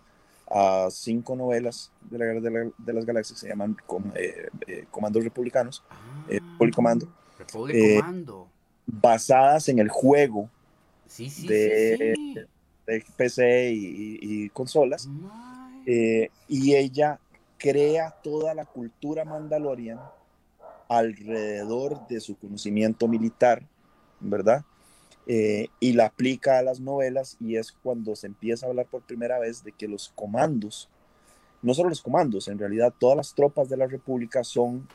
a 0.50 0.88
cinco 0.90 1.36
novelas 1.36 1.90
de, 2.10 2.16
la, 2.18 2.24
de, 2.40 2.50
la, 2.50 2.70
de 2.78 2.92
las 2.94 3.04
galaxias, 3.04 3.38
se 3.38 3.48
llaman 3.48 3.76
com, 3.84 4.02
eh, 4.14 4.48
eh, 4.66 4.86
Comandos 4.90 5.22
Republicanos, 5.22 5.82
eh, 6.26 6.38
Ah, 6.40 6.46
Republic 6.52 6.74
Commando, 6.74 7.08
Republic 7.38 7.76
eh, 7.76 8.02
basadas 8.86 9.68
en 9.68 9.78
el 9.78 9.90
juego 9.90 10.48
Sí, 11.06 11.28
sí, 11.28 11.46
de- 11.48 12.14
sí. 12.32 12.40
De 12.86 13.04
PC 13.16 13.72
y, 13.72 14.48
consolas, 14.50 15.08
eh, 15.86 16.30
y 16.48 16.74
ella 16.74 17.18
crea 17.58 18.14
toda 18.22 18.54
la 18.54 18.64
cultura 18.64 19.24
mandalorian 19.24 20.00
alrededor 20.88 21.98
de 22.06 22.20
su 22.20 22.36
conocimiento 22.36 23.08
militar, 23.08 23.62
¿verdad? 24.20 24.64
Eh, 25.26 25.68
y 25.80 25.92
la 25.92 26.06
aplica 26.06 26.58
a 26.58 26.62
las 26.62 26.78
novelas 26.78 27.36
y 27.40 27.56
es 27.56 27.72
cuando 27.72 28.14
se 28.14 28.28
empieza 28.28 28.66
a 28.66 28.68
hablar 28.68 28.86
por 28.86 29.02
primera 29.02 29.38
vez 29.40 29.64
de 29.64 29.72
que 29.72 29.88
los 29.88 30.12
comandos, 30.14 30.88
no 31.62 31.74
solo 31.74 31.88
los 31.88 32.02
comandos, 32.02 32.46
en 32.46 32.58
realidad 32.58 32.94
todas 32.96 33.16
las 33.16 33.34
tropas 33.34 33.68
de 33.68 33.76
la 33.76 33.88
República 33.88 34.44
son 34.44 34.86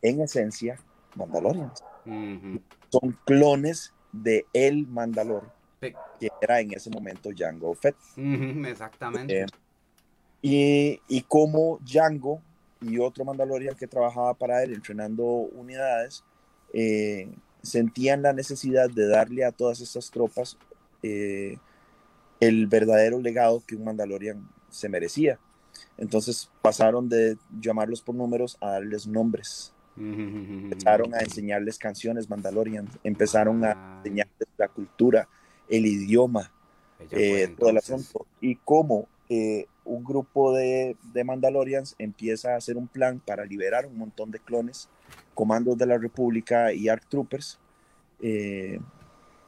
en 0.00 0.22
esencia 0.22 0.78
mandalorians, 1.14 1.84
Ujú. 2.06 2.60
son 2.88 3.18
clones 3.24 3.92
de 4.12 4.46
el 4.52 4.86
Mandalor, 4.86 5.44
Que 6.20 6.28
era 6.40 6.60
en 6.60 6.72
ese 6.72 6.90
momento 6.90 7.30
Jango 7.36 7.74
Fett. 7.74 7.96
Exactamente. 8.16 9.42
Eh, 9.42 9.46
y, 10.42 11.00
y 11.08 11.22
como 11.22 11.78
Django 11.80 12.40
y 12.80 12.98
otro 12.98 13.24
Mandalorian 13.24 13.74
que 13.76 13.86
trabajaba 13.86 14.34
para 14.34 14.62
él 14.62 14.74
entrenando 14.74 15.24
unidades, 15.24 16.22
eh, 16.72 17.28
sentían 17.62 18.22
la 18.22 18.32
necesidad 18.32 18.90
de 18.90 19.08
darle 19.08 19.44
a 19.44 19.52
todas 19.52 19.80
estas 19.80 20.10
tropas 20.10 20.58
eh, 21.02 21.56
el 22.40 22.66
verdadero 22.66 23.20
legado 23.20 23.62
que 23.66 23.76
un 23.76 23.84
Mandalorian 23.84 24.46
se 24.68 24.88
merecía. 24.88 25.38
Entonces 25.96 26.50
pasaron 26.60 27.08
de 27.08 27.38
llamarlos 27.60 28.02
por 28.02 28.14
números 28.14 28.56
a 28.60 28.72
darles 28.72 29.06
nombres. 29.06 29.72
Empezaron 29.96 31.14
a 31.14 31.20
enseñarles 31.20 31.78
canciones 31.78 32.28
Mandalorian, 32.28 32.88
empezaron 33.04 33.64
a 33.64 33.72
Ah, 33.72 33.96
enseñarles 33.98 34.48
la 34.56 34.68
cultura, 34.68 35.28
el 35.68 35.86
idioma, 35.86 36.52
eh, 37.10 37.54
todo 37.58 37.70
el 37.70 37.78
asunto. 37.78 38.26
Y 38.40 38.56
cómo 38.56 39.08
eh, 39.28 39.66
un 39.84 40.04
grupo 40.04 40.52
de, 40.52 40.96
de 41.12 41.24
Mandalorians 41.24 41.94
empieza 41.98 42.54
a 42.54 42.56
hacer 42.56 42.76
un 42.76 42.88
plan 42.88 43.20
para 43.24 43.44
liberar 43.44 43.86
un 43.86 43.98
montón 43.98 44.30
de 44.30 44.38
clones, 44.38 44.88
comandos 45.34 45.76
de 45.76 45.86
la 45.86 45.98
República 45.98 46.72
y 46.72 46.88
ARC 46.88 47.08
Troopers 47.08 47.58
eh, 48.20 48.80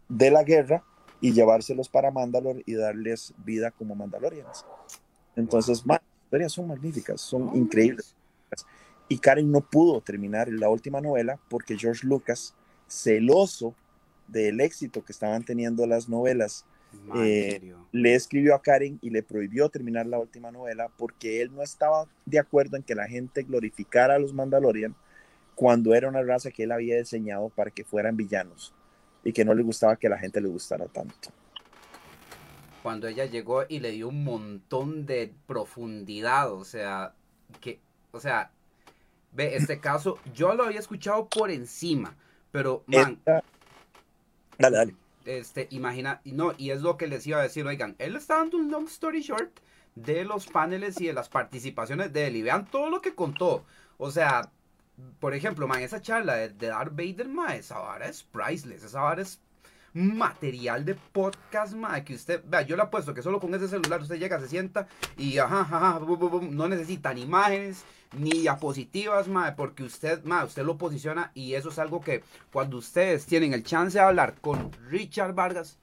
de 0.09 0.31
la 0.31 0.45
guerra 0.45 0.85
y 1.21 1.33
llevárselos 1.33 1.89
para 1.89 2.11
Mandalore 2.11 2.63
y 2.67 2.75
darles 2.75 3.35
vida 3.45 3.71
como 3.71 3.95
Mandalorians. 3.95 4.65
Entonces, 5.35 5.83
las 5.87 6.01
historias 6.25 6.53
son 6.53 6.69
magníficas, 6.69 7.21
son 7.21 7.57
increíbles. 7.57 8.15
Y 9.09 9.19
Karen 9.19 9.51
no 9.51 9.61
pudo 9.61 10.01
terminar 10.01 10.49
la 10.49 10.69
última 10.69 11.01
novela 11.01 11.39
porque 11.49 11.79
George 11.79 12.07
Lucas, 12.07 12.55
celoso 12.89 13.75
del 14.29 14.61
éxito 14.61 15.05
que 15.05 15.13
estaban 15.13 15.45
teniendo 15.45 15.87
las 15.87 16.09
novelas 16.09 16.65
eh, 17.15 17.75
le 17.93 18.15
escribió 18.15 18.55
a 18.55 18.63
Karen 18.63 18.99
y 19.01 19.11
le 19.11 19.23
prohibió 19.23 19.69
terminar 19.69 20.07
la 20.07 20.19
última 20.19 20.51
novela 20.51 20.91
porque 20.97 21.41
él 21.41 21.55
no 21.55 21.63
estaba 21.63 22.07
de 22.25 22.39
acuerdo 22.39 22.77
en 22.77 22.83
que 22.83 22.95
la 22.95 23.07
gente 23.07 23.43
glorificara 23.43 24.15
a 24.15 24.19
los 24.19 24.33
Mandalorian 24.33 24.95
cuando 25.55 25.95
era 25.95 26.09
una 26.09 26.23
raza 26.23 26.51
que 26.51 26.65
él 26.65 26.73
había 26.73 26.97
diseñado 26.97 27.49
para 27.51 27.71
que 27.71 27.85
fueran 27.85 28.17
villanos 28.17 28.75
y 29.25 29.33
que 29.33 29.45
no 29.45 29.55
le 29.55 29.63
gustaba 29.63 29.97
que 29.97 30.09
la 30.09 30.19
gente 30.19 30.41
le 30.41 30.49
gustara 30.49 30.87
tanto. 30.87 31.31
Cuando 32.83 33.09
ella 33.09 33.25
llegó 33.25 33.65
y 33.69 33.81
le 33.81 33.91
dio 33.91 34.09
un 34.09 34.23
montón 34.23 35.07
de 35.07 35.33
profundidad, 35.47 36.53
o 36.53 36.65
sea, 36.65 37.15
que, 37.61 37.81
o 38.13 38.21
sea, 38.21 38.51
ve, 39.33 39.57
este 39.57 39.81
caso, 39.81 40.19
yo 40.35 40.55
lo 40.55 40.65
había 40.65 40.79
escuchado 40.79 41.29
por 41.29 41.51
encima, 41.51 42.15
pero, 42.53 42.85
man, 42.87 43.19
Esta- 43.19 43.43
Dale, 44.59 44.77
dale. 44.77 44.95
este, 45.25 45.69
imagina, 45.71 46.21
no, 46.25 46.53
y 46.57 46.71
es 46.71 46.83
lo 46.83 46.97
que 46.97 47.07
les 47.07 47.27
iba 47.27 47.39
a 47.39 47.43
decir, 47.43 47.67
oigan, 47.67 47.97
él 47.99 48.17
está 48.17 48.37
dando 48.37 48.57
un 48.57 48.71
long 48.71 48.87
story 48.87 49.21
short 49.23 49.59
de 49.95 50.25
los 50.25 50.47
paneles 50.47 51.01
y 51.01 51.07
de 51.07 51.13
las 51.13 51.29
participaciones 51.29 52.13
de 52.13 52.27
él, 52.29 52.37
y 52.37 52.43
vean 52.43 52.67
todo 52.67 52.91
lo 52.91 53.01
que 53.01 53.15
contó, 53.15 53.65
o 53.99 54.11
sea, 54.11 54.51
por 55.21 55.35
ejemplo, 55.35 55.67
man, 55.67 55.83
esa 55.83 56.01
charla 56.01 56.37
de, 56.37 56.49
de 56.51 56.69
Darth 56.69 56.95
Vader, 56.95 57.29
man, 57.29 57.53
esa 57.53 57.79
vara 57.79 58.07
es 58.09 58.23
priceless, 58.23 58.85
esa 58.85 59.01
vara 59.01 59.23
es 59.23 59.41
material 59.93 60.85
de 60.85 60.95
podcast, 60.95 61.75
man, 61.75 62.05
que 62.05 62.15
usted, 62.15 62.43
vea, 62.47 62.63
yo 62.63 62.77
le 62.77 62.83
apuesto 62.83 63.15
que 63.15 63.23
solo 63.23 63.41
con 63.41 63.55
ese 63.55 63.69
celular 63.69 64.01
usted 64.01 64.19
llega, 64.19 64.39
se 64.39 64.49
sienta 64.49 64.87
y 65.17 65.39
ajá, 65.39 65.61
ajá, 65.61 66.01
no 66.51 66.69
necesitan 66.69 67.17
imágenes 67.19 67.85
ni 68.13 68.31
diapositivas, 68.31 69.29
mae, 69.29 69.53
porque 69.53 69.83
usted, 69.85 70.23
mae, 70.25 70.45
usted 70.45 70.65
lo 70.65 70.77
posiciona 70.79 71.31
y 71.35 71.55
eso 71.55 71.69
es 71.71 71.79
algo 71.79 72.01
que 72.01 72.23
cuando 72.53 72.79
ustedes 72.79 73.27
tienen 73.27 73.53
el 73.55 73.65
chance 73.65 73.99
de 73.99 74.05
hablar 74.05 74.35
con 74.41 74.73
Richard 74.89 75.35
Vargas, 75.35 75.79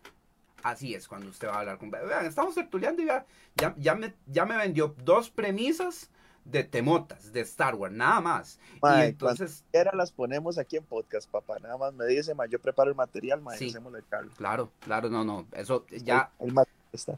así 0.64 0.94
es 0.96 1.08
cuando 1.08 1.30
usted 1.30 1.48
va 1.48 1.56
a 1.56 1.60
hablar 1.60 1.78
con... 1.78 1.92
Vean, 1.92 2.26
estamos 2.26 2.56
tertuleando 2.56 3.02
y 3.02 3.06
ya, 3.06 3.26
ya, 3.56 3.76
ya, 3.78 3.96
me, 3.96 4.14
ya 4.28 4.46
me 4.46 4.58
vendió 4.58 4.96
dos 5.04 5.30
premisas 5.30 6.10
de 6.46 6.64
temotas, 6.64 7.32
de 7.32 7.42
Star 7.42 7.76
Wars, 7.76 7.94
nada 7.94 8.20
más. 8.20 8.60
Y 8.82 9.02
entonces, 9.02 9.64
Ahora 9.74 9.92
las 9.96 10.12
ponemos 10.12 10.58
aquí 10.58 10.76
en 10.76 10.84
podcast, 10.84 11.30
papá. 11.30 11.58
Nada 11.60 11.78
más 11.78 11.94
me 11.94 12.06
dice, 12.06 12.36
ma, 12.36 12.46
yo 12.48 12.60
preparo 12.60 12.90
el 12.90 12.96
material, 12.96 13.42
ma, 13.42 13.56
Sí. 13.56 13.70
hacemos 13.70 13.94
el 13.96 14.04
claro, 14.36 14.72
claro, 14.82 15.10
no, 15.10 15.24
no, 15.24 15.48
eso 15.54 15.86
ya... 15.90 16.32
El, 16.40 16.48
el 16.48 16.54
material 16.54 16.90
está. 16.92 17.18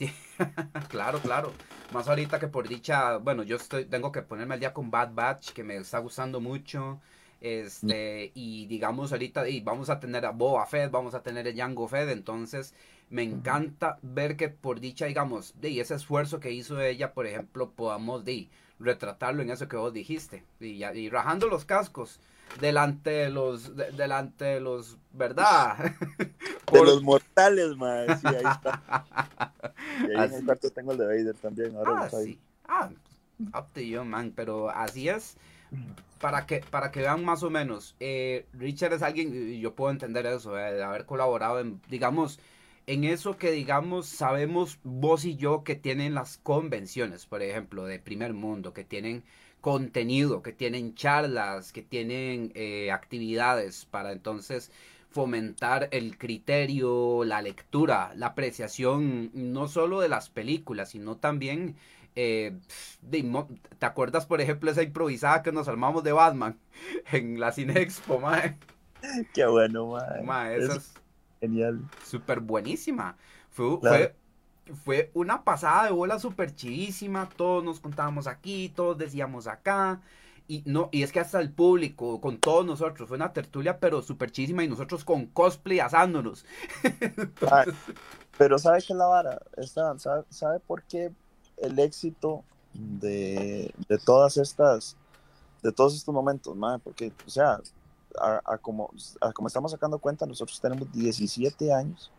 claro, 0.88 1.20
claro. 1.20 1.52
Más 1.90 2.08
ahorita 2.08 2.38
que 2.38 2.48
por 2.48 2.68
dicha, 2.68 3.16
bueno, 3.18 3.42
yo 3.42 3.56
estoy, 3.56 3.84
tengo 3.84 4.12
que 4.12 4.22
ponerme 4.22 4.54
al 4.54 4.60
día 4.60 4.72
con 4.72 4.90
Bad 4.90 5.12
Batch, 5.14 5.50
que 5.52 5.64
me 5.64 5.76
está 5.76 5.98
gustando 5.98 6.40
mucho. 6.40 7.00
Este, 7.40 8.32
y 8.34 8.66
digamos 8.66 9.12
ahorita, 9.12 9.48
y 9.48 9.60
vamos 9.60 9.88
a 9.90 9.98
tener 9.98 10.26
a 10.26 10.30
Boba 10.30 10.66
Fett, 10.66 10.90
vamos 10.90 11.14
a 11.14 11.22
tener 11.22 11.48
a 11.48 11.54
Jango 11.56 11.88
Fett, 11.88 12.10
entonces 12.10 12.74
me 13.08 13.22
encanta 13.22 13.98
ver 14.02 14.36
que 14.36 14.50
por 14.50 14.78
dicha, 14.78 15.06
digamos, 15.06 15.54
de 15.58 15.80
ese 15.80 15.94
esfuerzo 15.94 16.38
que 16.38 16.52
hizo 16.52 16.78
ella, 16.82 17.14
por 17.14 17.26
ejemplo, 17.26 17.70
podamos 17.70 18.24
de 18.26 18.50
retratarlo 18.78 19.42
en 19.42 19.50
eso 19.50 19.68
que 19.68 19.76
vos 19.76 19.92
dijiste, 19.94 20.44
y 20.60 21.08
rajando 21.08 21.48
los 21.48 21.64
cascos 21.64 22.20
delante 22.60 23.08
de 23.10 23.30
los, 23.30 23.74
de- 23.74 23.90
delante 23.92 24.44
de 24.44 24.60
los, 24.60 24.98
¿verdad? 25.12 25.94
De 26.72 26.78
Por- 26.78 26.86
los 26.86 27.02
mortales, 27.02 27.76
ma. 27.76 28.04
Sí, 28.16 28.26
ahí 28.28 28.46
está. 28.46 28.80
Y 30.06 30.10
ahí 30.10 30.26
en 30.28 30.34
el 30.34 30.44
cuarto 30.44 30.70
tengo 30.70 30.92
el 30.92 30.98
de 30.98 31.06
Vader 31.06 31.34
también. 31.34 31.74
Ahora 31.76 31.92
Ah, 32.04 32.10
sí. 32.10 32.38
Ah, 32.66 32.90
up 33.54 33.66
to 33.74 33.80
you, 33.80 34.04
man. 34.04 34.32
Pero 34.34 34.70
así 34.70 35.08
es. 35.08 35.36
Para 36.20 36.46
que, 36.46 36.60
para 36.70 36.90
que 36.90 37.00
vean 37.00 37.24
más 37.24 37.42
o 37.42 37.50
menos. 37.50 37.96
eh, 38.00 38.46
Richard 38.52 38.92
es 38.94 39.02
alguien, 39.02 39.58
yo 39.60 39.74
puedo 39.74 39.90
entender 39.90 40.26
eso, 40.26 40.58
eh, 40.58 40.72
de 40.74 40.82
haber 40.82 41.06
colaborado 41.06 41.60
en, 41.60 41.80
digamos, 41.88 42.38
en 42.86 43.04
eso 43.04 43.36
que, 43.38 43.50
digamos, 43.52 44.06
sabemos 44.06 44.78
vos 44.82 45.24
y 45.24 45.36
yo 45.36 45.64
que 45.64 45.76
tienen 45.76 46.14
las 46.14 46.38
convenciones, 46.38 47.24
por 47.26 47.42
ejemplo, 47.42 47.84
de 47.86 47.98
primer 47.98 48.34
mundo, 48.34 48.72
que 48.74 48.84
tienen 48.84 49.22
contenido, 49.62 50.42
que 50.42 50.52
tienen 50.52 50.94
charlas, 50.94 51.72
que 51.72 51.82
tienen 51.82 52.52
eh, 52.54 52.90
actividades 52.90 53.86
para 53.86 54.12
entonces 54.12 54.70
fomentar 55.10 55.88
el 55.92 56.18
criterio, 56.18 57.24
la 57.24 57.42
lectura, 57.42 58.12
la 58.16 58.28
apreciación 58.28 59.30
no 59.34 59.68
solo 59.68 60.00
de 60.00 60.08
las 60.08 60.30
películas, 60.30 60.90
sino 60.90 61.16
también 61.16 61.76
eh, 62.16 62.58
de 63.02 63.46
¿te 63.78 63.86
acuerdas 63.86 64.26
por 64.26 64.40
ejemplo 64.40 64.70
esa 64.70 64.82
improvisada 64.82 65.42
que 65.42 65.52
nos 65.52 65.68
armamos 65.68 66.04
de 66.04 66.12
Batman 66.12 66.58
en 67.12 67.40
la 67.40 67.52
Cine 67.52 67.80
Expo, 67.82 68.20
mae? 68.20 68.58
Qué 69.32 69.46
bueno, 69.46 69.86
ma. 69.88 70.02
Mae, 70.18 70.56
Es 70.56 70.64
esa 70.64 70.76
es 70.76 70.94
genial. 71.40 71.90
súper 72.02 72.40
buenísima. 72.40 73.16
Fue, 73.50 73.80
Claro. 73.80 73.84
fue, 73.84 74.16
fue 74.84 75.10
una 75.14 75.44
pasada 75.44 75.84
de 75.86 75.90
bola 75.92 76.18
súper 76.18 76.54
chidísima. 76.54 77.28
Todos 77.36 77.64
nos 77.64 77.80
contábamos 77.80 78.26
aquí, 78.26 78.70
todos 78.74 78.98
decíamos 78.98 79.46
acá. 79.46 80.00
Y 80.50 80.64
no, 80.66 80.88
y 80.90 81.04
es 81.04 81.12
que 81.12 81.20
hasta 81.20 81.40
el 81.40 81.52
público, 81.52 82.20
con 82.20 82.38
todos 82.38 82.66
nosotros, 82.66 83.06
fue 83.06 83.16
una 83.16 83.32
tertulia, 83.32 83.78
pero 83.78 84.02
súper 84.02 84.32
chidísima, 84.32 84.64
y 84.64 84.68
nosotros 84.68 85.04
con 85.04 85.26
cosplay 85.26 85.78
asándonos. 85.78 86.44
Pero 88.36 88.58
¿sabe 88.58 88.78
qué 88.78 88.92
es 88.92 88.98
la 88.98 89.06
vara? 89.06 89.40
Esteban, 89.56 90.00
¿sabe, 90.00 90.24
sabe 90.28 90.58
por 90.58 90.82
qué 90.82 91.12
el 91.58 91.78
éxito 91.78 92.42
de, 92.72 93.72
de 93.88 93.98
todas 93.98 94.38
estas, 94.38 94.96
de 95.62 95.70
todos 95.70 95.94
estos 95.94 96.12
momentos, 96.12 96.56
ma? 96.56 96.78
Porque, 96.78 97.12
o 97.24 97.30
sea, 97.30 97.60
a, 98.20 98.40
a 98.44 98.58
como, 98.58 98.90
a 99.20 99.32
como 99.32 99.46
estamos 99.46 99.70
sacando 99.70 100.00
cuenta, 100.00 100.26
nosotros 100.26 100.60
tenemos 100.60 100.90
17 100.90 101.72
años 101.72 102.10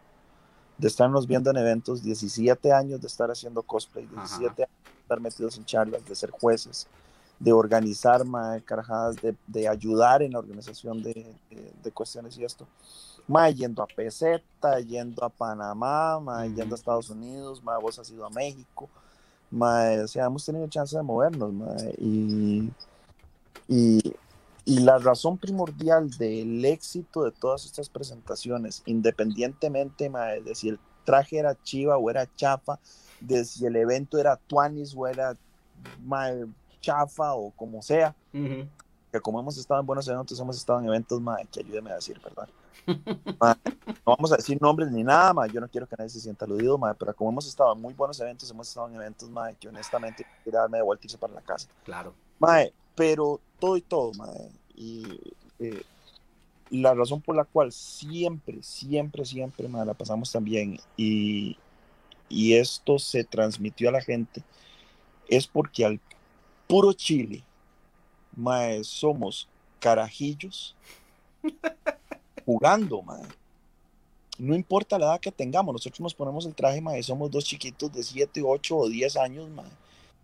de 0.78 0.88
estarnos 0.88 1.28
viendo 1.28 1.50
en 1.50 1.58
eventos, 1.58 2.02
17 2.02 2.72
años 2.72 3.02
de 3.02 3.08
estar 3.08 3.30
haciendo 3.30 3.62
cosplay, 3.62 4.06
17 4.06 4.63
años 4.63 4.84
de 4.86 5.02
estar 5.02 5.20
metidos 5.20 5.58
en 5.58 5.65
charlas, 5.65 6.06
de 6.06 6.15
ser 6.15 6.32
jueces, 6.32 6.88
de 7.41 7.51
organizar 7.51 8.23
mae, 8.23 8.62
carajadas, 8.62 9.15
de, 9.15 9.36
de, 9.47 9.67
ayudar 9.67 10.21
en 10.21 10.34
la 10.34 10.39
organización 10.39 11.01
de, 11.01 11.13
de, 11.49 11.73
de 11.84 11.91
cuestiones 11.91 12.38
y 12.38 12.43
esto. 12.43 12.67
Mae, 13.27 13.54
yendo 13.56 13.82
a 13.82 13.88
PZ, 13.88 14.43
yendo 14.88 15.23
a 15.23 15.30
Panamá, 15.30 16.19
mae, 16.19 16.47
uh 16.47 16.51
-huh. 16.51 16.56
yendo 16.56 16.75
a 16.75 16.77
Estados 16.77 17.10
Unidos, 17.10 17.63
mae, 17.63 17.82
vos 17.82 17.97
has 17.97 18.12
ido 18.12 18.25
a 18.25 18.30
México, 18.30 18.89
mae, 19.49 19.99
o 20.01 20.08
sea, 20.08 20.25
hemos 20.25 20.45
tenido 20.45 20.67
chance 20.67 20.95
de 20.95 21.01
movernos, 21.01 21.51
mae, 21.51 21.95
y, 21.97 22.71
y, 23.67 24.13
y 24.65 24.80
la 24.80 24.99
razón 24.99 25.38
primordial 25.38 26.12
del 26.12 26.63
éxito 26.63 27.23
de 27.23 27.32
todas 27.32 27.65
estas 27.65 27.89
presentaciones, 27.89 28.84
independientemente 28.86 30.10
mae, 30.10 30.41
de 30.41 30.54
si 30.54 30.69
el 30.69 30.80
traje 31.06 31.39
era 31.39 31.56
chiva 31.63 31.97
o 31.97 32.10
era 32.10 32.30
chafa, 32.36 32.80
de 33.19 33.45
si 33.45 33.65
el 33.65 33.75
evento 33.75 34.19
era 34.19 34.36
tuanis 34.36 34.93
o 34.95 35.08
era 35.08 35.36
mae, 36.06 36.45
chafa 36.82 37.34
o 37.34 37.52
como 37.52 37.82
sea, 37.82 38.15
uh 38.34 38.38
-huh. 38.38 38.67
que 39.12 39.22
como 39.22 39.39
hemos 39.39 39.58
estado 39.58 39.80
en 39.80 39.86
buenos 39.86 40.08
eventos, 40.08 40.39
hemos 40.39 40.58
estado 40.58 40.80
en 40.80 40.86
eventos 40.88 41.22
mae, 41.22 41.46
que 41.46 41.62
ayúdeme 41.62 41.91
a 41.91 41.96
decir, 41.96 42.20
¿verdad? 42.22 42.50
No 42.88 44.15
vamos 44.17 44.32
a 44.32 44.38
decir 44.38 44.60
nombres 44.60 44.91
ni 44.91 45.04
nada, 45.04 45.34
ma, 45.34 45.48
yo 45.48 45.62
no 45.62 45.67
quiero 45.67 45.88
que 45.88 45.96
nadie 45.98 46.10
se 46.10 46.20
sienta 46.20 46.46
aludido, 46.46 46.78
ma, 46.78 46.94
pero 46.94 47.15
como 47.15 47.30
hemos 47.30 47.48
estado 47.48 47.74
en 47.74 47.82
muy 47.82 47.94
buenos 47.94 48.20
eventos, 48.20 48.50
hemos 48.50 48.67
estado 48.67 48.89
en 48.89 48.96
eventos 48.96 49.30
ma, 49.30 49.54
que 49.54 49.67
honestamente 49.70 50.26
quiero 50.44 50.60
darme 50.60 50.78
de 50.80 50.84
vuelta 50.84 51.06
irse 51.06 51.17
para 51.17 51.34
la 51.34 51.41
casa. 51.41 51.67
Claro. 51.84 52.13
Ma, 52.39 52.62
pero 52.96 53.39
todo 53.60 53.78
y 53.78 53.82
todo, 53.82 54.12
ma, 54.13 54.28
y 54.76 55.06
eh, 55.60 55.84
la 56.72 56.94
razón 56.94 57.22
por 57.22 57.36
la 57.36 57.46
cual 57.46 57.72
siempre, 57.72 58.63
siempre, 58.63 59.26
siempre 59.26 59.67
ma, 59.67 59.86
la 59.86 59.94
pasamos 59.94 60.32
tan 60.32 60.44
bien 60.44 60.80
y, 60.98 61.58
y 62.30 62.54
esto 62.54 62.98
se 62.98 63.24
transmitió 63.24 63.89
a 63.89 63.91
la 63.91 64.02
gente 64.02 64.44
es 65.28 65.48
porque 65.48 65.86
al 65.86 66.00
puro 66.72 66.94
Chile, 66.94 67.44
ma, 68.34 68.82
somos 68.82 69.46
carajillos 69.78 70.74
jugando, 72.46 73.02
mae. 73.02 73.24
No 74.40 74.56
importa 74.56 74.98
la 74.98 75.08
edad 75.08 75.20
que 75.20 75.34
tengamos, 75.34 75.74
nosotros 75.74 76.00
nos 76.00 76.14
ponemos 76.14 76.46
el 76.46 76.56
traje, 76.56 76.80
mae, 76.80 77.04
somos 77.04 77.30
dos 77.30 77.44
chiquitos 77.44 77.92
de 77.92 78.02
7, 78.02 78.42
8 78.42 78.78
o 78.78 78.88
10 78.88 79.18
años, 79.18 79.50
mae, 79.50 79.70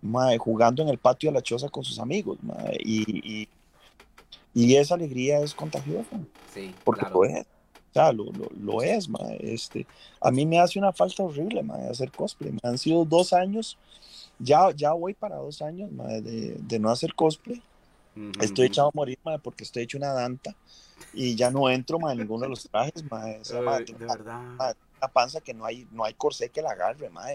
mae, 0.01 0.37
jugando 0.37 0.81
en 0.83 0.87
el 0.87 0.97
patio 0.97 1.29
de 1.29 1.33
la 1.33 1.41
choza 1.41 1.67
con 1.67 1.83
sus 1.83 1.99
amigos, 1.99 2.37
mae, 2.41 2.77
y, 2.79 3.43
y, 3.43 3.49
y, 4.53 4.75
esa 4.77 4.95
alegría 4.95 5.41
es 5.41 5.53
contagiosa. 5.53 6.17
Sí, 6.53 6.73
porque 6.85 7.01
claro. 7.01 7.15
lo 7.15 7.25
es. 7.25 7.45
O 7.89 7.93
sea, 7.93 8.13
lo, 8.13 8.23
lo, 8.31 8.49
lo, 8.57 8.81
es, 8.81 9.09
mae. 9.09 9.37
Este, 9.41 9.85
a 10.21 10.31
mí 10.31 10.45
me 10.45 10.61
hace 10.61 10.79
una 10.79 10.93
falta 10.93 11.23
horrible, 11.23 11.61
mae, 11.61 11.89
hacer 11.89 12.09
cosplay. 12.09 12.53
Me 12.53 12.59
han 12.63 12.77
sido 12.77 13.03
dos 13.03 13.33
años, 13.33 13.77
ya, 14.39 14.71
ya 14.71 14.93
voy 14.93 15.13
para 15.13 15.37
dos 15.37 15.61
años, 15.61 15.89
de, 16.23 16.55
de 16.59 16.79
no 16.79 16.89
hacer 16.89 17.13
cosplay. 17.13 17.61
Uh 18.15 18.19
-huh. 18.19 18.43
Estoy 18.43 18.67
echado 18.67 18.87
a 18.89 18.91
morir, 18.93 19.19
mae, 19.23 19.39
porque 19.39 19.63
estoy 19.63 19.83
hecho 19.83 19.97
una 19.97 20.13
danta 20.13 20.55
y 21.13 21.35
ya 21.35 21.51
no 21.51 21.69
entro 21.69 21.97
en 22.09 22.17
ninguno 22.17 22.43
de 22.43 22.49
los 22.49 22.63
trajes, 22.69 23.03
ma, 23.09 23.25
o 23.39 23.45
sea, 23.45 23.61
ma, 23.61 23.79
de 23.79 23.93
una, 23.93 24.13
verdad. 24.13 24.41
Ma, 24.57 24.73
una 24.97 25.07
panza 25.07 25.41
que 25.41 25.53
no 25.53 25.65
hay, 25.65 25.87
no 25.91 26.03
hay 26.03 26.13
corsé 26.13 26.49
que 26.49 26.61
la 26.61 26.71
agarre, 26.71 27.09
ma, 27.09 27.25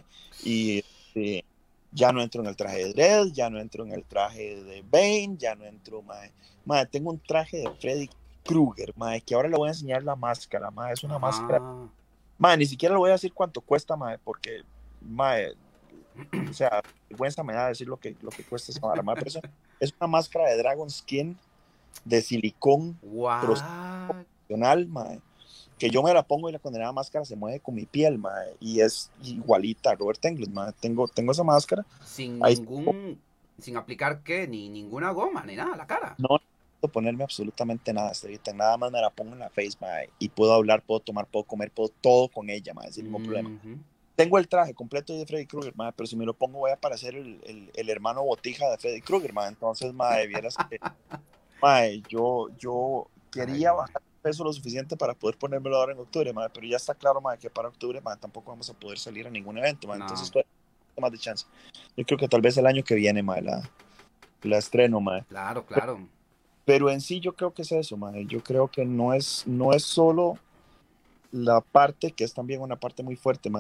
y 0.44 0.78
este, 0.78 1.44
ya 1.92 2.12
no 2.12 2.22
entro 2.22 2.42
en 2.42 2.48
el 2.48 2.56
traje 2.56 2.78
de 2.78 2.92
Dredd, 2.92 3.32
ya 3.32 3.50
no 3.50 3.60
entro 3.60 3.84
en 3.84 3.92
el 3.92 4.04
traje 4.04 4.62
de 4.62 4.82
Bane, 4.82 5.36
ya 5.38 5.54
no 5.54 5.64
entro, 5.64 6.02
ma, 6.02 6.16
ma 6.64 6.84
tengo 6.86 7.10
un 7.10 7.20
traje 7.20 7.58
de 7.58 7.70
Freddy 7.80 8.10
Krueger, 8.44 8.92
ma, 8.96 9.18
que 9.20 9.34
ahora 9.34 9.48
le 9.48 9.56
voy 9.56 9.68
a 9.68 9.72
enseñar 9.72 10.02
la 10.02 10.16
máscara, 10.16 10.70
ma, 10.70 10.92
es 10.92 11.02
una 11.04 11.16
ah. 11.16 11.20
máscara, 11.20 11.60
ma, 12.38 12.56
ni 12.56 12.66
siquiera 12.66 12.94
le 12.94 12.98
voy 12.98 13.10
a 13.10 13.14
decir 13.14 13.32
cuánto 13.32 13.60
cuesta, 13.60 13.96
ma, 13.96 14.18
porque, 14.22 14.62
ma, 15.00 15.34
o 16.51 16.53
sea, 16.53 16.83
vergüenza 17.09 17.42
me 17.42 17.55
da 17.55 17.68
decir 17.68 17.88
lo 17.88 17.96
que, 17.96 18.16
lo 18.22 18.31
que 18.31 18.44
cuesta 18.44 18.72
esa 18.72 19.03
ma, 19.03 19.14
pero 19.14 19.31
es 19.81 19.94
una 19.98 20.07
máscara 20.07 20.48
de 20.51 20.57
Dragon 20.57 20.90
Skin, 20.90 21.37
de 22.05 22.22
silicón 22.22 22.98
profesional, 23.01 24.87
mae, 24.88 25.20
que 25.79 25.90
yo 25.90 26.03
me 26.03 26.14
la 26.14 26.22
pongo 26.22 26.48
y 26.48 26.53
la 26.53 26.59
condenada 26.59 26.92
máscara 26.92 27.25
se 27.25 27.37
mueve 27.37 27.61
con 27.61 27.75
mi 27.75 27.87
piel, 27.87 28.18
mae, 28.18 28.55
y 28.61 28.81
es 28.81 29.11
igualita 29.22 29.90
a 29.90 29.94
Robert 29.94 30.25
Englund, 30.25 30.55
mae. 30.55 30.72
Tengo, 30.81 31.09
tengo 31.09 31.33
esa 31.33 31.42
máscara. 31.42 31.85
Sin 32.05 32.44
Ahí 32.44 32.57
ningún, 32.57 33.20
sin 33.59 33.77
aplicar 33.77 34.22
qué, 34.22 34.46
ni 34.46 34.68
ninguna 34.68 35.11
goma, 35.11 35.44
ni 35.44 35.57
nada 35.57 35.75
a 35.75 35.77
la 35.77 35.87
cara. 35.87 36.14
No 36.18 36.37
necesito 36.37 36.88
ponerme 36.88 37.25
absolutamente 37.25 37.92
nada, 37.92 38.12
Estevita. 38.12 38.53
Nada 38.53 38.77
más 38.77 38.92
me 38.92 39.01
la 39.01 39.11
pongo 39.11 39.33
en 39.33 39.40
la 39.40 39.51
face, 39.51 39.77
mae, 39.81 40.09
y 40.18 40.29
puedo 40.29 40.53
hablar, 40.53 40.83
puedo 40.83 41.01
tomar, 41.01 41.27
puedo 41.27 41.44
comer, 41.44 41.70
puedo 41.70 41.88
todo 42.01 42.29
con 42.29 42.48
ella, 42.48 42.75
mae, 42.75 42.92
sin 42.92 43.07
ningún 43.07 43.22
uh 43.22 43.25
-huh. 43.25 43.29
problema. 43.29 43.61
Tengo 44.14 44.38
el 44.38 44.48
traje 44.48 44.75
completo 44.75 45.14
de 45.14 45.27
Freddy 45.27 45.46
Krueger, 45.46 45.75
mae, 45.77 45.92
pero 45.92 46.07
si 46.07 46.16
me 46.16 46.27
lo 46.27 46.35
pongo 46.35 46.59
voy 46.59 46.70
a 46.70 46.77
parecer 46.77 47.14
el, 47.14 47.40
el, 47.44 47.70
el 47.75 47.90
hermano 47.90 48.22
botija 48.22 48.68
de 48.70 48.79
Freddy 48.79 49.01
Krueger, 49.01 49.33
mae. 49.33 49.48
Entonces, 49.48 49.92
mae, 49.94 50.27
vieras 50.27 50.57
que 50.68 50.79
Mae, 51.62 52.03
yo, 52.09 52.48
yo 52.59 53.07
quería 53.31 53.70
Ay, 53.70 53.77
bajar 53.77 54.03
peso 54.20 54.42
lo 54.42 54.53
suficiente 54.53 54.96
para 54.96 55.14
poder 55.14 55.38
ponérmelo 55.38 55.77
ahora 55.77 55.92
en 55.92 56.01
octubre, 56.01 56.33
mae, 56.33 56.51
pero 56.51 56.66
ya 56.66 56.77
está 56.77 56.94
claro 56.94 57.20
mae, 57.20 57.38
que 57.38 57.48
para 57.48 57.68
octubre 57.68 58.01
mae, 58.01 58.16
tampoco 58.16 58.51
vamos 58.51 58.68
a 58.68 58.75
poder 58.75 58.98
salir 58.98 59.27
a 59.27 59.31
ningún 59.31 59.59
evento, 59.59 59.87
mae, 59.87 59.98
no. 59.98 60.05
entonces 60.05 60.27
estoy 60.27 60.44
más 61.01 61.12
de 61.12 61.18
chance. 61.18 61.46
Yo 61.96 62.05
creo 62.05 62.18
que 62.18 62.29
tal 62.29 62.40
vez 62.40 62.57
el 62.57 62.66
año 62.66 62.83
que 62.83 62.96
viene 62.96 63.22
mae, 63.22 63.42
la, 63.42 63.62
la 64.42 64.59
estreno. 64.59 65.01
Mae. 65.01 65.25
Claro, 65.25 65.64
claro. 65.64 65.94
Pero, 65.94 66.09
pero, 66.64 66.90
en 66.90 67.01
sí 67.01 67.20
yo 67.20 67.33
creo 67.35 67.55
que 67.55 67.62
es 67.62 67.72
eso, 67.72 67.96
mae. 67.96 68.27
yo 68.27 68.42
creo 68.42 68.68
que 68.68 68.85
no 68.85 69.14
es, 69.14 69.44
no 69.46 69.72
es 69.72 69.85
solo 69.85 70.38
la 71.32 71.62
parte, 71.62 72.12
que 72.12 72.24
es 72.24 72.34
también 72.34 72.60
una 72.60 72.76
parte 72.76 73.02
muy 73.02 73.16
fuerte 73.16 73.50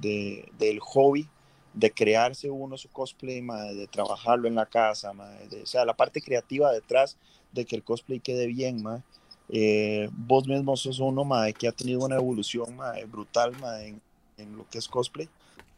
de, 0.00 0.50
del 0.58 0.80
hobby, 0.80 1.28
de 1.74 1.92
crearse 1.92 2.50
uno 2.50 2.76
su 2.76 2.88
cosplay, 2.88 3.42
mae, 3.42 3.74
de 3.74 3.86
trabajarlo 3.86 4.48
en 4.48 4.54
la 4.54 4.66
casa, 4.66 5.12
mae, 5.12 5.46
de, 5.48 5.62
o 5.62 5.66
sea, 5.66 5.84
la 5.84 5.94
parte 5.94 6.20
creativa 6.20 6.72
detrás 6.72 7.16
de 7.52 7.64
que 7.64 7.76
el 7.76 7.84
cosplay 7.84 8.18
quede 8.18 8.46
bien, 8.46 8.82
mae. 8.82 9.02
Eh, 9.50 10.10
vos 10.12 10.46
mismo 10.46 10.76
sos 10.76 10.98
uno, 10.98 11.24
mae, 11.24 11.52
que 11.52 11.68
ha 11.68 11.72
tenido 11.72 12.00
una 12.00 12.16
evolución 12.16 12.74
mae, 12.76 13.04
brutal 13.04 13.52
mae, 13.60 13.88
en, 13.88 14.00
en, 14.38 14.56
lo 14.56 14.68
que 14.68 14.78
es 14.78 14.88
cosplay. 14.88 15.28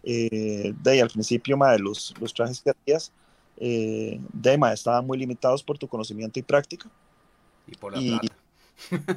Eh, 0.04 0.72
de 0.82 0.90
ahí, 0.90 1.00
al 1.00 1.10
principio, 1.10 1.56
mae, 1.56 1.78
los, 1.78 2.14
los 2.20 2.32
trajes 2.32 2.62
que 2.62 2.70
hacías, 2.70 3.12
eh, 3.56 4.20
de 4.32 4.56
mae, 4.56 4.74
estaban 4.74 5.06
muy 5.06 5.18
limitados 5.18 5.62
por 5.62 5.76
tu 5.78 5.88
conocimiento 5.88 6.38
y 6.38 6.42
práctica. 6.42 6.88
Y 7.66 7.74
por 7.76 7.92
la 7.92 8.00
y, 8.00 8.18
plata. 8.18 8.39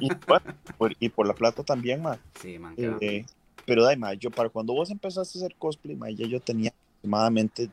Y, 0.00 0.08
bueno, 0.26 0.54
por, 0.76 0.92
y, 0.98 1.08
por, 1.08 1.26
la 1.26 1.34
plata 1.34 1.62
también, 1.62 2.02
mae. 2.02 2.18
Sí, 2.40 2.58
man. 2.58 2.74
Eh, 2.76 3.24
pero 3.64 3.84
de 3.84 3.90
ahí, 3.90 3.96
mae, 3.96 4.16
yo 4.16 4.30
para 4.30 4.48
cuando 4.48 4.72
vos 4.72 4.90
empezaste 4.90 5.38
a 5.38 5.40
hacer 5.42 5.56
cosplay, 5.56 5.96
mae, 5.96 6.14
ya 6.14 6.26
yo 6.26 6.40
tenía 6.40 6.70
aproximadamente 6.70 7.70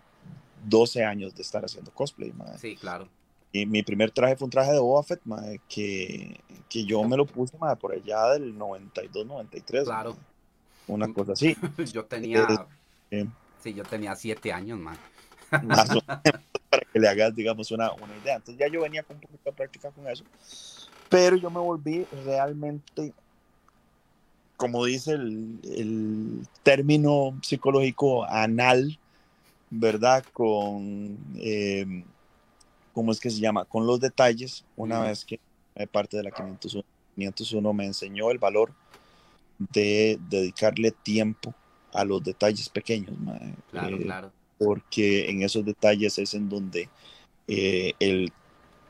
12 0.66 1.04
años 1.04 1.36
de 1.36 1.42
estar 1.42 1.64
haciendo 1.64 1.92
cosplay, 1.92 2.32
mae. 2.34 2.58
Sí, 2.58 2.76
claro. 2.76 3.08
Y 3.54 3.66
mi 3.66 3.84
primer 3.84 4.12
traje 4.12 4.38
fue 4.38 4.46
un 4.46 4.52
traje 4.52 4.72
de 4.72 4.80
Boba 4.80 5.04
Fett, 5.04 5.22
mae, 5.26 5.60
que, 5.68 6.40
que 6.70 6.86
yo 6.86 7.04
me 7.04 7.18
lo 7.18 7.26
puse 7.26 7.58
mae, 7.58 7.76
por 7.76 7.92
allá 7.92 8.30
del 8.34 8.58
92, 8.58 9.26
93. 9.26 9.84
Claro. 9.84 10.16
Una 10.88 11.14
cosa 11.14 11.34
así. 11.34 11.56
yo 11.94 12.06
tenía. 12.06 12.68
Eh, 13.12 13.28
sí, 13.62 13.74
yo 13.74 13.84
tenía 13.84 14.16
siete 14.16 14.54
años, 14.54 14.80
man. 14.80 14.98
Más 15.64 15.90
o 15.90 16.02
menos, 16.08 16.42
para 16.70 16.84
que 16.92 17.00
le 17.00 17.08
hagas, 17.08 17.36
digamos, 17.36 17.70
una, 17.72 17.92
una 17.92 18.18
idea. 18.18 18.36
Entonces 18.36 18.58
ya 18.58 18.72
yo 18.72 18.82
venía 18.82 19.04
con 19.04 19.18
un 19.18 19.22
poquito 19.22 19.44
de 19.46 19.52
práctica 19.52 19.92
con 19.92 20.08
eso. 20.08 20.24
Pero 21.12 21.36
yo 21.36 21.52
me 21.52 21.60
volví 21.60 22.08
realmente, 22.26 23.14
como 24.56 24.86
dice 24.86 25.12
el, 25.12 25.60
el 25.64 26.48
término 26.64 27.38
psicológico, 27.44 28.24
anal, 28.24 28.98
¿verdad? 29.70 30.24
Con. 30.32 31.18
Eh, 31.36 32.04
¿cómo 32.94 33.12
es 33.12 33.20
que 33.20 33.30
se 33.30 33.42
llama? 33.42 33.66
Con 33.66 33.86
los 33.86 34.00
detalles, 34.00 34.64
una 34.78 35.02
vez 35.02 35.26
que 35.26 35.38
parte 35.92 36.16
de 36.16 36.24
la 36.24 36.32
501, 36.32 36.86
501 37.16 37.74
me 37.74 37.86
enseñó 37.86 38.32
el 38.32 38.38
valor 38.38 38.72
de 39.60 40.18
dedicarle 40.30 40.92
tiempo 40.92 41.54
a 41.94 42.06
los 42.06 42.24
detalles 42.24 42.70
pequeños. 42.70 43.12
Claro, 43.70 43.98
eh, 43.98 44.02
claro. 44.02 44.32
Porque 44.58 45.30
en 45.30 45.42
esos 45.44 45.66
detalles 45.66 46.18
es 46.20 46.34
en 46.34 46.48
donde 46.48 46.88
eh, 47.48 47.94
el 48.00 48.32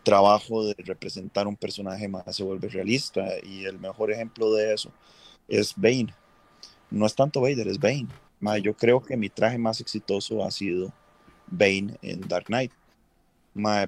trabajo 0.04 0.66
de 0.66 0.76
representar 0.78 1.48
un 1.48 1.56
personaje 1.56 2.08
más 2.08 2.36
se 2.36 2.44
vuelve 2.44 2.70
realista 2.70 3.26
y 3.44 3.66
el 3.66 3.80
mejor 3.80 4.12
ejemplo 4.12 4.54
de 4.54 4.74
eso 4.74 4.92
es 5.48 5.74
Bane. 5.76 6.14
No 6.90 7.06
es 7.06 7.16
tanto 7.16 7.42
Vader, 7.42 7.68
es 7.68 7.80
Bane. 7.80 8.08
Mae, 8.40 8.62
yo 8.62 8.74
creo 8.74 9.02
que 9.02 9.16
mi 9.16 9.30
traje 9.30 9.58
más 9.58 9.80
exitoso 9.82 10.44
ha 10.44 10.52
sido 10.52 10.92
Bane 11.48 11.98
en 12.02 12.22
Dark 12.22 12.46
Knight 12.46 12.72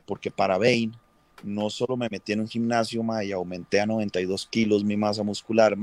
porque 0.05 0.31
para 0.31 0.57
Bane 0.57 0.91
no 1.43 1.69
solo 1.69 1.97
me 1.97 2.07
metí 2.09 2.33
en 2.33 2.41
un 2.41 2.47
gimnasio 2.47 3.03
y 3.23 3.31
aumenté 3.31 3.81
a 3.81 3.85
92 3.85 4.47
kilos 4.47 4.83
mi 4.83 4.95
masa 4.95 5.23
muscular, 5.23 5.75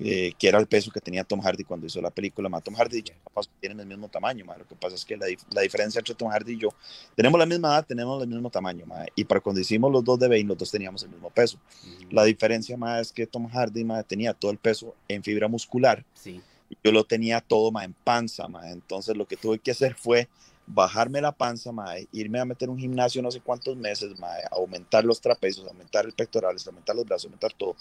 eh, 0.00 0.32
que 0.38 0.48
era 0.48 0.58
el 0.58 0.68
peso 0.68 0.92
que 0.92 1.00
tenía 1.00 1.24
Tom 1.24 1.40
Hardy 1.40 1.64
cuando 1.64 1.86
hizo 1.86 2.00
la 2.00 2.10
película. 2.10 2.48
Mae. 2.48 2.62
Tom 2.62 2.74
Hardy 2.74 2.98
y 2.98 3.02
yo 3.02 3.14
tienen 3.60 3.80
el 3.80 3.86
mismo 3.86 4.08
tamaño, 4.08 4.44
mae. 4.44 4.58
lo 4.58 4.66
que 4.66 4.76
pasa 4.76 4.94
es 4.94 5.04
que 5.04 5.16
la, 5.16 5.26
la, 5.50 5.62
diferencia 5.62 5.98
entre 5.98 6.14
Tom 6.14 6.28
Hardy 6.28 6.52
y 6.52 6.58
yo, 6.58 6.68
tenemos 7.16 7.38
la 7.38 7.46
misma 7.46 7.68
edad, 7.68 7.86
tenemos 7.86 8.22
el 8.22 8.28
mismo 8.28 8.48
tamaño, 8.48 8.86
mae. 8.86 9.08
y 9.16 9.24
para 9.24 9.40
cuando 9.40 9.60
hicimos 9.60 9.90
los 9.90 10.04
dos 10.04 10.18
de 10.18 10.28
Bane, 10.28 10.44
los 10.44 10.56
dos 10.56 10.70
teníamos 10.70 11.02
el 11.02 11.10
mismo 11.10 11.30
peso. 11.30 11.58
Mm. 11.84 12.14
La 12.14 12.24
diferencia 12.24 12.76
más 12.76 13.00
es 13.00 13.12
que 13.12 13.26
Tom 13.26 13.48
Hardy 13.48 13.84
mae, 13.84 14.04
tenía 14.04 14.34
todo 14.34 14.52
el 14.52 14.58
peso 14.58 14.94
en 15.08 15.22
fibra 15.22 15.48
muscular. 15.48 16.04
Sí. 16.14 16.40
Yo 16.84 16.92
lo 16.92 17.04
tenía 17.04 17.40
todo 17.40 17.72
ma, 17.72 17.84
en 17.84 17.92
panza, 17.92 18.46
ma. 18.46 18.70
entonces 18.70 19.16
lo 19.16 19.26
que 19.26 19.36
tuve 19.36 19.58
que 19.58 19.72
hacer 19.72 19.94
fue 19.94 20.28
bajarme 20.68 21.20
la 21.20 21.32
panza, 21.32 21.72
ma, 21.72 21.94
irme 22.12 22.38
a 22.38 22.44
meter 22.44 22.70
un 22.70 22.78
gimnasio 22.78 23.22
no 23.22 23.30
sé 23.30 23.40
cuántos 23.40 23.76
meses, 23.76 24.18
ma, 24.20 24.28
aumentar 24.52 25.04
los 25.04 25.20
trapecios, 25.20 25.66
aumentar 25.66 26.04
el 26.04 26.12
pectoral, 26.12 26.56
aumentar 26.64 26.94
los 26.94 27.04
brazos, 27.04 27.24
aumentar 27.24 27.52
todo. 27.54 27.74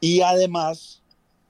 Y 0.00 0.20
además, 0.20 1.00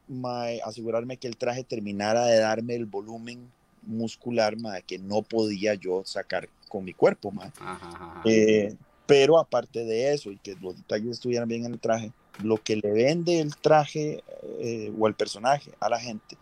ma, 0.08 0.46
asegurarme 0.64 1.16
que 1.16 1.28
el 1.28 1.36
traje 1.36 1.64
terminara 1.64 2.26
de 2.26 2.38
darme 2.38 2.74
el 2.74 2.86
volumen 2.86 3.50
muscular 3.82 4.56
ma, 4.56 4.80
que 4.80 4.98
no 4.98 5.22
podía 5.22 5.74
yo 5.74 6.02
sacar 6.04 6.48
con 6.68 6.84
mi 6.84 6.92
cuerpo. 6.92 7.30
Ma. 7.30 7.52
Eh, 8.24 8.74
pero 9.06 9.38
aparte 9.38 9.84
de 9.84 10.14
eso 10.14 10.30
y 10.30 10.38
que 10.38 10.56
los 10.60 10.76
detalles 10.76 11.10
estuvieran 11.12 11.48
bien 11.48 11.66
en 11.66 11.72
el 11.72 11.80
traje, 11.80 12.12
lo 12.42 12.56
que 12.56 12.76
le 12.76 12.90
vende 12.90 13.40
el 13.40 13.56
traje 13.56 14.24
eh, 14.60 14.92
o 14.98 15.06
el 15.06 15.14
personaje 15.14 15.72
a 15.80 15.88
la 15.88 16.00
gente 16.00 16.36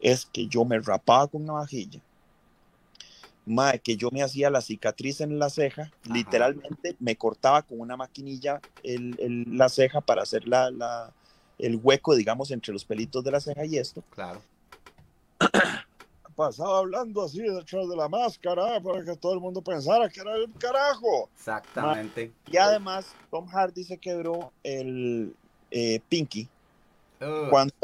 es 0.00 0.26
que 0.26 0.46
yo 0.46 0.64
me 0.64 0.78
rapaba 0.78 1.26
con 1.28 1.42
una 1.42 1.54
vajilla, 1.54 2.00
que 3.82 3.96
yo 3.96 4.10
me 4.10 4.22
hacía 4.22 4.50
la 4.50 4.60
cicatriz 4.60 5.20
en 5.20 5.38
la 5.38 5.50
ceja, 5.50 5.90
literalmente 6.04 6.96
me 7.00 7.16
cortaba 7.16 7.62
con 7.62 7.80
una 7.80 7.96
maquinilla 7.96 8.60
el, 8.82 9.46
la 9.56 9.68
ceja 9.68 10.00
para 10.00 10.22
hacer 10.22 10.46
la, 10.46 10.70
la, 10.70 11.12
el 11.62 11.80
hueco, 11.82 12.14
digamos, 12.14 12.50
entre 12.50 12.72
los 12.72 12.84
pelitos 12.84 13.24
de 13.24 13.30
la 13.30 13.40
ceja 13.40 13.64
y 13.64 13.78
esto. 13.78 14.02
Claro. 14.14 14.42
Pasaba 16.36 16.78
hablando 16.78 17.22
así 17.22 17.40
detrás 17.40 17.88
de 17.88 17.96
la 17.96 18.08
máscara 18.08 18.80
para 18.80 19.04
que 19.04 19.16
todo 19.16 19.34
el 19.34 19.40
mundo 19.40 19.62
pensara 19.62 20.08
que 20.08 20.20
era 20.20 20.34
el 20.36 20.50
carajo. 20.58 21.28
Exactamente. 21.34 22.32
y 22.50 22.56
además, 22.56 23.14
Tom 23.30 23.46
Hardy 23.46 23.84
se 23.84 23.98
quebró 23.98 24.52
el 24.62 25.34
eh, 25.70 26.00
Pinky 26.08 26.48
cuando 27.50 27.74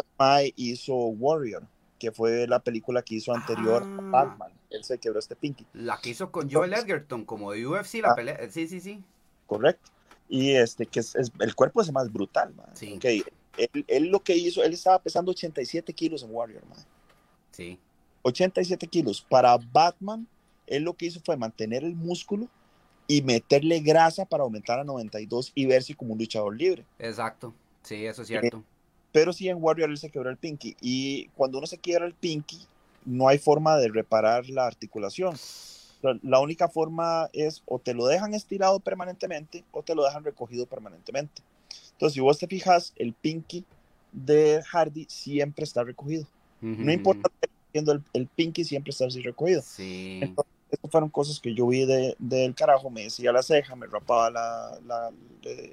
hizo 0.57 0.95
Warrior 0.95 1.63
que 1.99 2.13
fue 2.13 2.47
la 2.47 2.61
película 2.61 3.03
que 3.03 3.17
hizo 3.17 3.35
anterior 3.35 3.83
a 3.83 3.87
ah. 3.87 4.11
Batman. 4.11 4.53
Él 4.71 4.85
se 4.85 4.99
quebró 4.99 5.19
este 5.19 5.35
pinky. 5.35 5.67
La 5.73 5.99
que 6.01 6.11
hizo 6.11 6.31
con 6.31 6.51
Joel 6.51 6.75
Edgerton, 6.75 7.25
como 7.25 7.53
de 7.53 7.67
UFC, 7.67 7.95
la 7.95 8.13
ah. 8.13 8.15
pelea. 8.15 8.51
Sí, 8.51 8.69
sí, 8.69 8.81
sí. 8.81 9.03
Correcto. 9.47 9.91
Y 10.29 10.53
este, 10.53 10.87
que 10.87 11.01
es, 11.01 11.15
el 11.15 11.55
cuerpo 11.55 11.81
es 11.81 11.91
más 11.91 12.13
brutal, 12.13 12.55
man. 12.55 12.67
Sí. 12.75 12.95
Okay. 12.97 13.25
Él, 13.87 14.07
lo 14.07 14.21
que 14.21 14.37
hizo, 14.37 14.63
él 14.63 14.73
estaba 14.73 14.99
pesando 15.01 15.33
87 15.33 15.93
kilos 15.93 16.23
en 16.23 16.31
Warrior, 16.33 16.65
man. 16.67 16.79
Sí. 17.51 17.79
87 18.23 18.87
kilos. 18.87 19.25
Para 19.29 19.57
Batman, 19.57 20.27
él 20.67 20.85
lo 20.85 20.95
que 20.95 21.07
hizo 21.07 21.21
fue 21.25 21.37
mantener 21.37 21.85
el 21.85 21.95
músculo 21.95 22.49
y 23.07 23.23
meterle 23.23 23.81
grasa 23.81 24.25
para 24.25 24.45
aumentar 24.45 24.79
a 24.79 24.85
92 24.85 25.53
y 25.55 25.67
verse 25.67 25.95
como 25.95 26.13
un 26.13 26.19
luchador 26.19 26.57
libre. 26.57 26.85
Exacto. 26.99 27.55
Sí, 27.83 28.05
eso 28.05 28.23
es 28.23 28.29
cierto. 28.29 28.63
Pero 29.13 29.33
sí 29.33 29.49
en 29.49 29.63
Warrior 29.63 29.91
él 29.91 29.99
se 29.99 30.11
quebró 30.11 30.31
el 30.31 30.37
pinky. 30.37 30.77
Y 30.81 31.29
cuando 31.29 31.59
uno 31.59 31.67
se 31.67 31.79
quiebra 31.79 32.07
el 32.07 32.15
pinky, 32.15 32.61
no 33.05 33.29
hay 33.29 33.39
forma 33.39 33.77
de 33.79 33.89
reparar 33.89 34.49
la 34.51 34.67
articulación. 34.67 35.35
La 36.23 36.39
única 36.39 36.69
forma 36.69 37.29
es 37.33 37.63
o 37.67 37.79
te 37.79 37.95
lo 37.95 38.07
dejan 38.07 38.35
estirado 38.35 38.79
permanentemente 38.79 39.65
o 39.73 39.83
te 39.83 39.95
lo 39.95 40.05
dejan 40.05 40.23
recogido 40.23 40.67
permanentemente. 40.67 41.43
Entonces, 41.99 42.15
si 42.15 42.21
vos 42.21 42.39
te 42.39 42.47
fijas, 42.47 42.93
el 42.95 43.13
pinky 43.13 43.65
de 44.13 44.63
Hardy 44.71 45.05
siempre 45.09 45.65
está 45.65 45.83
recogido. 45.83 46.29
No 46.61 46.93
importa 46.93 47.29
el, 47.73 48.05
el 48.13 48.29
pinky 48.29 48.63
siempre 48.63 48.91
está 48.91 49.07
así 49.07 49.21
recogido. 49.21 49.63
Sí. 49.63 50.21
Estas 50.71 50.91
fueron 50.93 51.11
cosas 51.11 51.41
que 51.41 51.53
yo 51.53 51.67
vi 51.67 51.87
del 51.87 52.15
de, 52.21 52.55
carajo, 52.57 52.89
me 52.89 53.03
decía 53.03 53.33
la 53.33 53.43
ceja, 53.43 53.75
me 53.75 53.89
rapaba 53.89 54.31
la, 54.31 54.79
la 54.87 55.11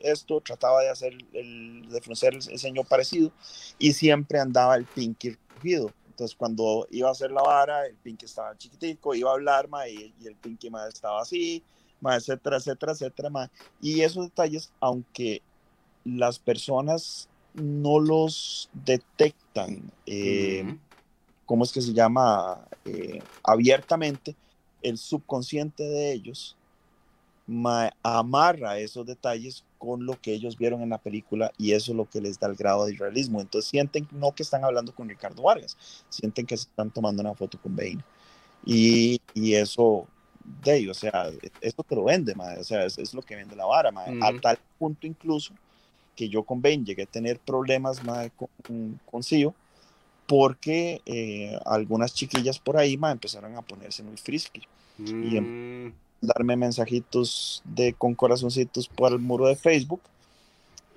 esto, 0.02 0.42
trataba 0.42 0.82
de 0.82 0.90
hacer 0.90 1.14
el, 1.34 1.88
de 1.90 2.02
fruncir 2.02 2.34
el, 2.34 2.60
ceño 2.60 2.84
parecido 2.84 3.32
y 3.78 3.94
siempre 3.94 4.40
andaba 4.40 4.76
el 4.76 4.86
pinky 4.86 5.32
recogido. 5.32 5.92
Entonces 6.10 6.36
cuando 6.36 6.88
iba 6.90 7.10
a 7.10 7.12
hacer 7.12 7.30
la 7.30 7.44
vara, 7.44 7.86
el 7.86 7.98
pinky 7.98 8.26
estaba 8.26 8.58
chiquitico, 8.58 9.14
iba 9.14 9.30
a 9.30 9.34
hablar, 9.34 9.68
ma, 9.68 9.88
y, 9.88 10.12
el 10.26 10.36
pinky 10.38 10.72
más 10.72 10.88
estaba 10.88 11.22
así, 11.22 11.62
ma, 12.02 12.16
etcétera, 12.16 12.58
etcétera, 12.58 12.94
etcétera. 12.94 13.30
Ma. 13.30 13.52
Y 13.80 14.02
esos 14.02 14.26
detalles, 14.26 14.72
aunque 14.80 15.44
las 16.06 16.39
personas 16.39 17.28
no 17.56 18.00
los 18.00 18.70
detectan, 18.74 19.91
eh, 20.06 20.78
¿cómo 21.46 21.63
es 21.63 21.72
que 21.72 21.82
se 21.82 21.94
llama? 21.94 22.68
Eh, 22.86 23.22
abiertamente, 23.44 24.36
el 24.82 24.98
subconsciente 24.98 25.84
de 25.84 26.13
ellos 26.13 26.56
amarra 28.02 28.80
esos 28.80 29.06
detalles 29.06 29.63
con 29.78 30.06
lo 30.06 30.20
que 30.20 30.34
ellos 30.34 30.58
vieron 30.58 30.82
en 30.82 30.89
la 30.89 30.98
película 30.98 31.52
y 31.60 31.74
eso 31.74 31.91
es 31.91 31.98
lo 31.98 32.10
que 32.10 32.20
les 32.20 32.39
da 32.39 32.48
el 32.48 32.56
grado 32.56 32.86
de 32.86 32.94
realismo. 32.94 33.39
Entonces 33.39 33.70
sienten 33.70 34.08
no 34.12 34.34
que 34.34 34.44
están 34.44 34.63
hablando 34.63 34.94
con 34.94 35.10
Ricardo 35.10 35.44
Vargas, 35.44 35.78
sienten 36.10 36.46
que 36.46 36.58
se 36.58 36.68
están 36.68 36.89
tomando 36.91 37.22
una 37.22 37.36
foto 37.36 37.60
con 37.62 37.76
Bane. 37.76 38.04
Y, 38.65 39.22
y 39.36 39.54
eso, 39.54 40.08
de 40.63 40.78
ellos, 40.78 40.98
o 40.98 41.00
sea, 41.00 41.30
eso 41.62 41.84
te 41.84 41.96
lo 41.96 42.06
vende, 42.06 42.34
o 42.60 42.63
sea, 42.63 42.86
es, 42.86 42.98
es, 42.98 43.13
lo 43.13 43.22
que 43.22 43.36
vende 43.36 43.56
la 43.56 43.65
vara, 43.65 43.91
a 44.22 44.41
tal 44.41 44.58
punto 44.80 45.06
incluso 45.06 45.54
que 46.15 46.30
yo 46.30 46.43
con 46.43 46.62
Bane 46.62 46.84
llegué 46.84 47.04
a 47.04 47.08
tener 47.08 47.39
problemas 47.39 48.01
con, 48.36 48.99
con 49.06 49.23
Sio 49.23 49.54
porque 50.28 51.01
eh, 51.06 51.58
algunas 51.65 52.13
chiquillas 52.13 52.60
por 52.60 52.78
ahí 52.78 52.99
empezaron 53.12 53.56
a 53.56 53.62
ponerse 53.62 54.04
muy 54.04 54.17
frisky 54.17 54.62
y 54.97 55.38
em, 55.38 55.88
mm. 55.88 55.93
darme 56.21 56.56
mensajitos 56.56 57.62
de 57.65 57.93
con 57.93 58.15
corazoncitos 58.15 58.88
por 58.88 59.12
el 59.12 59.19
muro 59.19 59.47
de 59.47 59.56
Facebook 59.56 60.01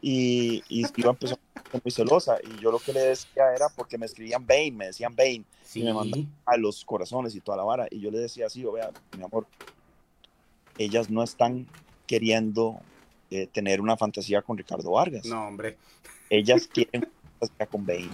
y, 0.01 0.63
y 0.69 0.87
iba 0.97 1.11
a 1.11 1.13
empezar 1.13 1.39
muy 1.73 1.91
celosa 1.91 2.39
y 2.43 2.63
yo 2.63 2.71
lo 2.71 2.79
que 2.79 2.93
le 2.93 3.01
decía 3.01 3.53
era 3.55 3.69
porque 3.69 3.99
me 3.99 4.07
escribían 4.07 4.47
Bane, 4.47 4.73
me 4.73 4.87
decían 4.87 5.15
Bane 5.15 5.45
y 5.75 5.83
me 5.83 5.93
mandaban 5.93 6.33
a 6.47 6.57
los 6.57 6.85
corazones 6.85 7.35
y 7.35 7.41
toda 7.41 7.59
la 7.59 7.65
vara 7.65 7.87
y 7.91 8.01
yo 8.01 8.11
le 8.11 8.19
decía 8.19 8.47
así, 8.47 8.65
o 8.65 8.73
vea, 8.73 8.91
mi 9.17 9.25
amor, 9.25 9.47
ellas 10.79 11.11
no 11.11 11.23
están 11.23 11.67
queriendo 12.07 12.81
eh, 13.31 13.47
tener 13.47 13.81
una 13.81 13.97
fantasía 13.97 14.43
con 14.43 14.57
Ricardo 14.57 14.93
Vargas. 14.93 15.27
No, 15.27 15.47
hombre. 15.47 15.77
Ellas 16.31 16.67
quieren 16.73 17.03
una 17.03 17.39
fantasía 17.39 17.67
con 17.67 17.87
Bane. 17.87 18.11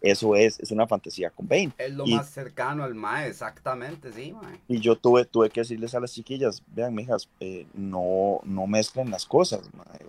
Eso 0.00 0.36
es, 0.36 0.60
es 0.60 0.70
una 0.70 0.86
fantasía 0.86 1.30
con 1.30 1.48
Bane. 1.48 1.72
Es 1.76 1.92
lo 1.92 2.06
más 2.06 2.30
cercano 2.30 2.84
al 2.84 2.94
Mae, 2.94 3.28
exactamente, 3.28 4.12
sí, 4.12 4.32
Mae. 4.32 4.60
Y 4.68 4.78
yo 4.78 4.96
tuve, 4.96 5.24
tuve 5.24 5.50
que 5.50 5.60
decirles 5.60 5.94
a 5.94 6.00
las 6.00 6.12
chiquillas, 6.12 6.62
vean, 6.68 6.94
mijas, 6.94 7.28
eh, 7.40 7.66
no, 7.74 8.40
no 8.44 8.66
mezclen 8.68 9.10
las 9.10 9.26
cosas, 9.26 9.62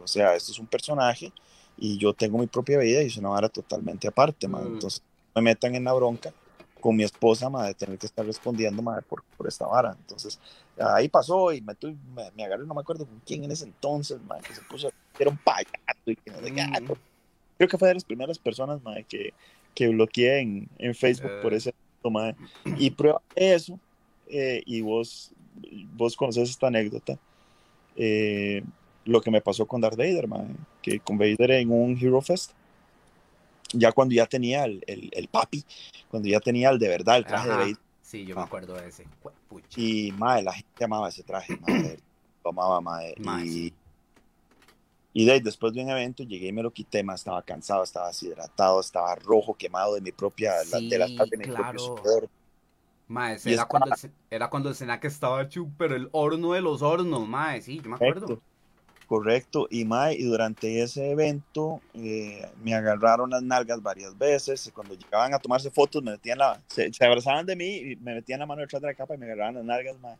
O 0.04 0.08
sea, 0.08 0.36
esto 0.36 0.52
es 0.52 0.60
un 0.60 0.68
personaje 0.68 1.34
y 1.76 1.98
yo 1.98 2.14
tengo 2.14 2.38
mi 2.38 2.48
propia 2.48 2.78
vida 2.78 3.02
y 3.02 3.08
es 3.08 3.18
una 3.18 3.30
vara 3.30 3.50
totalmente 3.50 4.08
aparte, 4.08 4.48
mae. 4.48 4.64
Mm. 4.64 4.74
Entonces, 4.74 5.02
me 5.34 5.42
metan 5.42 5.74
en 5.74 5.86
la 5.86 5.94
bronca 5.94 6.32
con 6.80 6.96
mi 6.96 7.04
esposa, 7.04 7.50
mae, 7.50 7.70
de 7.70 7.74
tener 7.74 7.98
que 7.98 8.06
estar 8.06 8.26
respondiendo, 8.26 8.84
mae, 8.84 9.02
por, 9.02 9.24
por 9.38 9.48
esta 9.48 9.66
vara. 9.66 9.96
Entonces, 9.98 10.40
ahí 10.80 11.10
pasó 11.10 11.52
y 11.52 11.62
me, 11.62 11.76
me, 12.16 12.32
me, 12.32 12.46
agarré, 12.46 12.66
no 12.66 12.74
me 12.74 12.82
acuerdo 12.82 13.06
con 13.06 13.22
quién 13.26 13.44
en 13.44 13.52
ese 13.52 13.66
entonces, 13.66 14.20
mae, 14.28 14.42
que 14.42 14.54
se 14.54 14.62
puso, 14.62 14.92
era 15.18 15.30
un 15.30 15.38
payaso 15.38 15.72
y 16.06 16.16
que 16.16 16.32
no 16.32 16.40
sé 16.40 16.52
mm. 16.52 16.94
Creo 17.58 17.70
que 17.70 17.78
fue 17.78 17.90
de 17.90 17.96
las 17.96 18.06
primeras 18.06 18.40
personas, 18.40 18.82
mae, 18.84 19.04
que 19.04 19.34
que 19.80 19.88
bloqueé 19.88 20.40
en, 20.40 20.70
en 20.78 20.94
Facebook 20.96 21.32
por 21.42 21.54
eh. 21.54 21.58
ese 21.58 21.74
toma 22.02 22.36
Y 22.78 22.92
prueba 22.92 23.22
eso, 23.36 23.80
eh, 24.28 24.62
y 24.66 24.82
vos, 24.82 25.32
vos 25.96 26.16
conoces 26.16 26.50
esta 26.50 26.68
anécdota, 26.68 27.18
eh, 27.96 28.64
lo 29.06 29.22
que 29.22 29.32
me 29.32 29.42
pasó 29.42 29.66
con 29.66 29.82
Darth 29.82 29.98
Vader, 29.98 30.28
que 30.82 31.00
con 31.00 31.18
Vader 31.18 31.52
en 31.52 31.72
un 31.72 31.98
Hero 31.98 32.22
Fest, 32.22 32.52
ya 33.74 33.92
cuando 33.92 34.16
ya 34.16 34.26
tenía 34.26 34.66
el, 34.66 34.84
el, 34.86 35.28
papi, 35.28 35.64
cuando 36.10 36.28
ya 36.28 36.40
tenía 36.40 36.70
el 36.70 36.80
de 36.80 36.88
verdad, 36.88 37.18
el 37.18 37.26
traje 37.26 37.50
de 37.50 37.56
Vader. 37.56 37.78
Sí, 38.10 38.26
yo 38.26 38.34
me 38.34 38.42
ah. 38.42 38.46
acuerdo 38.46 38.74
de 38.74 38.88
ese. 38.88 39.06
Y, 39.76 40.12
madre, 40.14 40.42
la 40.42 40.54
gente 40.54 40.84
amaba 40.84 41.10
ese 41.10 41.22
traje, 41.22 41.56
madre, 41.58 42.00
lo 42.44 42.50
amaba, 42.50 42.82
madre. 42.82 43.14
Y, 43.46 43.72
y 45.14 45.26
de, 45.26 45.40
después 45.40 45.74
de 45.74 45.84
un 45.84 45.92
evento 45.92 46.24
llegué 46.24 46.48
y 46.48 46.52
me 46.52 46.64
lo 46.64 46.72
quité, 46.72 47.04
más 47.04 47.20
estaba 47.20 47.44
cansado, 47.44 47.84
estaba 47.84 48.08
deshidratado, 48.08 48.80
estaba 48.80 49.14
rojo, 49.14 49.54
quemado 49.54 49.94
de 49.94 50.02
mi 50.02 50.12
propia, 50.12 50.54
sí, 50.64 50.90
de 50.90 50.98
las 50.98 51.10
de 51.30 51.38
mi 51.38 51.46
propio 51.46 51.80
sudor. 51.80 52.30
Era, 53.46 53.66
cuando 53.66 53.94
el, 53.94 54.12
era 54.32 54.50
cuando 54.50 54.70
el 54.70 54.76
Senac 54.76 55.06
estaba 55.06 55.48
chup, 55.48 55.72
pero 55.78 55.96
el 55.96 56.10
horno 56.12 56.54
de 56.54 56.62
los 56.62 56.82
hornos, 56.82 57.28
mae, 57.28 57.62
sí, 57.62 57.80
yo 57.80 57.92
me 57.92 57.96
acuerdo. 57.96 58.42
Correcto, 59.10 59.68
y 59.72 59.86
mae, 59.86 60.14
y 60.14 60.24
durante 60.26 60.84
ese 60.84 61.10
evento 61.10 61.82
eh, 61.96 62.48
me 62.64 62.76
agarraron 62.76 63.32
las 63.32 63.42
nalgas 63.42 63.82
varias 63.82 64.16
veces, 64.16 64.72
cuando 64.72 64.94
llegaban 64.94 65.34
a 65.34 65.40
tomarse 65.40 65.72
fotos 65.72 66.04
me 66.04 66.12
metían 66.12 66.38
la, 66.38 66.62
se, 66.68 66.94
se 66.94 67.06
abrazaban 67.06 67.44
de 67.48 67.56
mí 67.56 67.76
y 67.78 67.96
me 67.96 68.14
metían 68.14 68.40
la 68.40 68.46
mano 68.46 68.62
detrás 68.62 68.80
de 68.84 68.88
la 68.88 68.94
capa 68.94 69.16
y 69.16 69.18
me 69.18 69.26
agarraban 69.26 69.56
las 69.56 69.66
nalgas, 69.66 70.00
mae. 70.00 70.16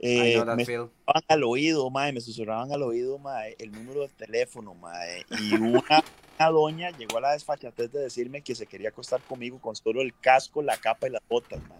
Eh, 0.00 0.38
me 0.54 0.66
susurraban 0.66 1.22
al 1.28 1.44
oído, 1.44 1.88
mae, 1.88 2.12
me 2.12 2.20
susurraban 2.20 2.70
al 2.70 2.82
oído, 2.82 3.18
mae, 3.18 3.56
el 3.58 3.72
número 3.72 4.02
de 4.02 4.08
teléfono, 4.08 4.74
mae, 4.74 5.24
y 5.40 5.54
una, 5.54 6.04
doña 6.38 6.90
llegó 6.90 7.16
a 7.16 7.20
la 7.22 7.32
desfachatez 7.32 7.90
de 7.90 8.00
decirme 8.00 8.42
que 8.42 8.54
se 8.54 8.66
quería 8.66 8.90
acostar 8.90 9.22
conmigo 9.22 9.58
con 9.62 9.74
solo 9.74 10.02
el 10.02 10.12
casco, 10.20 10.60
la 10.60 10.76
capa 10.76 11.06
y 11.08 11.12
las 11.12 11.22
botas, 11.26 11.58
mae. 11.70 11.78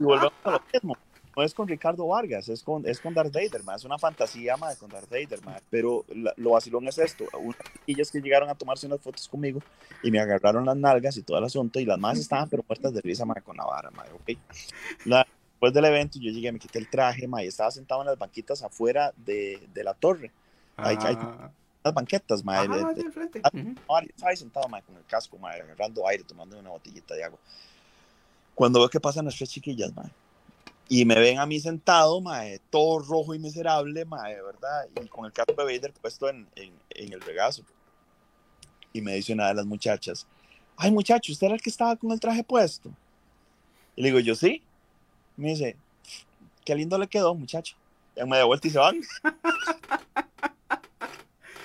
Y 0.00 0.04
volvemos 0.04 0.32
a 0.44 0.50
lo 0.52 0.62
mismo. 0.72 0.96
No 1.36 1.42
es 1.42 1.52
con 1.52 1.68
Ricardo 1.68 2.06
Vargas, 2.06 2.48
es 2.48 2.62
con, 2.62 2.86
es 2.88 2.98
con 2.98 3.12
Darth 3.12 3.32
Vader, 3.32 3.62
ma. 3.62 3.74
es 3.74 3.84
una 3.84 3.98
fantasía 3.98 4.56
ma, 4.56 4.74
con 4.76 4.90
Darth 4.90 5.10
Vader, 5.10 5.42
ma. 5.42 5.60
pero 5.68 6.04
la, 6.08 6.32
lo 6.38 6.52
vacilón 6.52 6.88
es 6.88 6.96
esto, 6.96 7.28
unas 7.38 7.58
chiquillas 7.74 8.10
que 8.10 8.20
llegaron 8.20 8.48
a 8.48 8.54
tomarse 8.54 8.86
unas 8.86 9.00
fotos 9.00 9.28
conmigo 9.28 9.60
y 10.02 10.10
me 10.10 10.18
agarraron 10.18 10.64
las 10.64 10.76
nalgas 10.76 11.16
y 11.18 11.22
todo 11.22 11.36
el 11.36 11.44
asunto 11.44 11.78
y 11.78 11.84
las 11.84 11.98
más 11.98 12.18
estaban 12.18 12.48
pero 12.48 12.64
muertas 12.66 12.94
de 12.94 13.02
risa 13.02 13.26
ma, 13.26 13.34
con 13.34 13.56
la 13.56 13.66
vara, 13.66 13.90
ma, 13.90 14.04
¿ok? 14.14 14.30
La, 15.04 15.28
después 15.52 15.74
del 15.74 15.84
evento 15.84 16.18
yo 16.18 16.30
llegué, 16.30 16.50
me 16.52 16.58
quité 16.58 16.78
el 16.78 16.88
traje 16.88 17.28
ma, 17.28 17.44
y 17.44 17.48
estaba 17.48 17.70
sentado 17.70 18.00
en 18.00 18.06
las 18.06 18.18
banquitas 18.18 18.62
afuera 18.62 19.12
de, 19.16 19.68
de 19.74 19.84
la 19.84 19.92
torre, 19.92 20.30
hay 20.78 20.96
Ah, 20.96 21.50
las 21.84 21.92
banquetas, 21.94 22.42
ma, 22.44 22.60
ajá, 22.60 22.76
de- 22.76 22.84
ahí 22.84 22.94
de-. 22.94 23.40
Ah, 23.42 23.50
Ujú. 23.52 23.76
no, 23.88 24.00
yo 24.00 24.08
estaba 24.08 24.30
ahí 24.30 24.36
sentado 24.38 24.68
ma, 24.70 24.80
con 24.80 24.96
el 24.96 25.04
casco, 25.04 25.36
ma, 25.36 25.50
agarrando 25.50 26.08
aire, 26.08 26.24
tomando 26.24 26.58
una 26.58 26.70
botellita 26.70 27.14
de 27.14 27.24
agua. 27.24 27.38
Cuando 28.54 28.78
veo 28.80 28.88
que 28.88 28.98
pasan 29.00 29.26
las 29.26 29.36
tres 29.36 29.50
chiquillas, 29.50 29.94
ma, 29.94 30.10
y 30.88 31.04
me 31.04 31.16
ven 31.16 31.38
a 31.38 31.46
mí 31.46 31.58
sentado, 31.60 32.20
ma, 32.20 32.42
todo 32.70 33.00
rojo 33.00 33.34
y 33.34 33.38
miserable, 33.38 34.04
ma, 34.04 34.22
¿verdad? 34.22 34.86
Y 35.02 35.08
con 35.08 35.26
el 35.26 35.32
de 35.32 35.54
Vader 35.54 35.92
puesto 35.92 36.28
en, 36.28 36.46
en, 36.54 36.72
en 36.90 37.12
el 37.12 37.20
regazo. 37.20 37.62
Y 38.92 39.00
me 39.00 39.14
dice 39.14 39.32
una 39.32 39.48
de 39.48 39.54
las 39.54 39.66
muchachas, 39.66 40.26
ay 40.76 40.90
muchacho, 40.90 41.32
¿usted 41.32 41.46
era 41.46 41.56
el 41.56 41.60
que 41.62 41.70
estaba 41.70 41.96
con 41.96 42.12
el 42.12 42.20
traje 42.20 42.44
puesto? 42.44 42.90
Y 43.96 44.02
le 44.02 44.08
digo, 44.08 44.20
yo 44.20 44.34
sí. 44.34 44.62
Me 45.36 45.50
dice, 45.50 45.76
qué 46.64 46.74
lindo 46.74 46.96
le 46.98 47.08
quedó, 47.08 47.34
muchacho. 47.34 47.76
Ya 48.14 48.24
me 48.24 48.38
da 48.38 48.44
vuelta 48.44 48.68
y 48.68 48.70
se 48.70 48.78
van. 48.78 49.00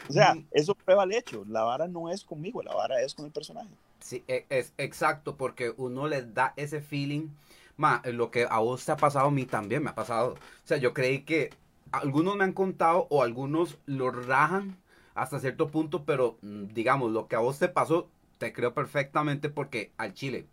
O 0.10 0.14
sea, 0.14 0.34
Mm. 0.34 0.46
eso 0.52 0.76
prueba 0.76 1.06
el 1.06 1.14
hecho. 1.14 1.46
La 1.48 1.64
vara 1.64 1.88
no 1.88 2.10
es 2.10 2.26
conmigo, 2.26 2.62
la 2.62 2.74
vara 2.74 3.02
es 3.02 3.14
con 3.14 3.26
el 3.26 3.32
personaje. 3.32 3.70
Sí, 4.02 4.22
e- 4.28 4.46
es 4.50 4.74
exacto, 4.78 5.38
porque 5.38 5.74
uno 5.78 6.06
les 6.06 6.34
da 6.34 6.54
ese 6.58 6.82
feeling. 6.82 7.30
Ma, 7.78 8.02
lo 8.06 8.32
que 8.32 8.46
a 8.50 8.60
vos 8.60 8.86
te 8.86 8.92
ha 8.92 8.98
pasado, 8.98 9.28
a 9.28 9.32
mí 9.32 9.46
también 9.46 9.84
me 9.84 9.90
ha 9.92 9.96
pasado. 9.96 10.34
O 10.34 10.68
sea, 10.68 10.78
yo 10.78 10.94
creí 10.94 11.24
que 11.24 11.52
algunos 11.92 12.36
me 12.36 12.44
han 12.44 12.54
contado 12.54 13.08
o 13.10 13.24
algunos 13.24 13.78
lo 13.86 14.12
rajan 14.12 14.78
hasta 15.16 15.40
cierto 15.40 15.70
punto, 15.70 16.06
pero 16.06 16.38
mm, 16.42 16.66
digamos, 16.74 17.12
lo 17.12 17.28
que 17.28 17.36
a 17.36 17.40
vos 17.40 17.60
te 17.60 17.68
pasó, 17.68 18.10
te 18.38 18.54
creo 18.54 18.74
perfectamente 18.74 19.50
porque 19.50 19.92
al 19.98 20.14
chile, 20.14 20.48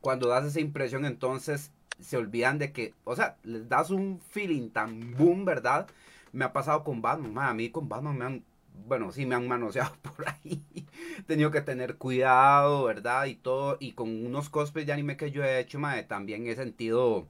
cuando 0.00 0.28
das 0.28 0.44
esa 0.46 0.60
impresión, 0.60 1.04
entonces 1.04 1.72
se 2.00 2.16
olvidan 2.16 2.58
de 2.58 2.72
que, 2.72 2.94
o 3.04 3.16
sea, 3.16 3.36
les 3.42 3.68
das 3.68 3.90
un 3.90 4.20
feeling 4.30 4.70
tan 4.70 5.16
boom, 5.16 5.44
¿verdad? 5.44 5.88
Me 6.32 6.44
ha 6.44 6.52
pasado 6.52 6.84
con 6.84 7.02
Batman, 7.02 7.34
ma, 7.34 7.48
a 7.48 7.54
mí 7.54 7.70
con 7.70 7.88
Batman 7.88 8.18
me 8.18 8.24
han, 8.24 8.44
bueno, 8.86 9.12
sí 9.12 9.26
me 9.26 9.34
han 9.34 9.48
manoseado 9.48 9.94
por 10.02 10.28
ahí. 10.28 10.64
He 11.18 11.22
tenido 11.22 11.50
que 11.50 11.60
tener 11.62 11.96
cuidado, 11.96 12.84
¿verdad? 12.84 13.26
Y 13.26 13.36
todo, 13.36 13.76
y 13.80 13.92
con 13.92 14.08
unos 14.26 14.50
cosplays 14.50 14.86
de 14.86 14.92
anime 14.92 15.16
que 15.16 15.30
yo 15.30 15.44
he 15.44 15.58
hecho, 15.60 15.78
mae, 15.78 16.02
también 16.04 16.46
he 16.46 16.54
sentido 16.56 17.26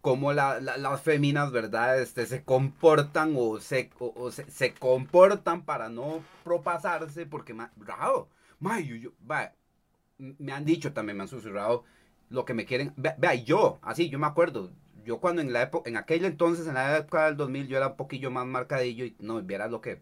cómo 0.00 0.32
la- 0.32 0.60
la- 0.60 0.76
las 0.78 1.02
féminas, 1.02 1.52
¿verdad? 1.52 2.00
Este, 2.00 2.26
se 2.26 2.44
comportan 2.44 3.34
o, 3.36 3.60
se, 3.60 3.90
se, 4.48 4.74
comportan 4.74 5.64
para 5.64 5.88
no 5.88 6.22
propasarse, 6.44 7.26
porque, 7.26 7.54
ma, 7.54 7.72
raro, 7.78 8.28
yo, 9.00 9.12
me 10.18 10.52
han 10.52 10.64
dicho 10.64 10.92
también, 10.92 11.16
me 11.16 11.22
han 11.24 11.28
susurrado 11.28 11.84
lo 12.28 12.44
que 12.44 12.54
me 12.54 12.64
quieren, 12.66 12.92
ve- 12.96 13.14
vea, 13.18 13.34
y 13.34 13.44
yo, 13.44 13.78
así, 13.82 14.08
yo 14.10 14.18
me 14.18 14.26
acuerdo, 14.26 14.70
yo 15.04 15.18
cuando 15.20 15.42
en 15.42 15.52
la 15.52 15.62
época, 15.62 15.88
en 15.90 15.96
aquel 15.96 16.24
entonces, 16.24 16.66
en 16.66 16.74
la 16.74 16.98
época 16.98 17.26
del 17.26 17.36
2000, 17.36 17.66
yo 17.68 17.76
era 17.76 17.88
un 17.88 17.96
poquillo 17.96 18.30
más 18.30 18.46
marcadillo 18.46 19.04
y 19.04 19.16
no, 19.20 19.40
vieras 19.42 19.70
lo 19.70 19.80
que 19.80 20.00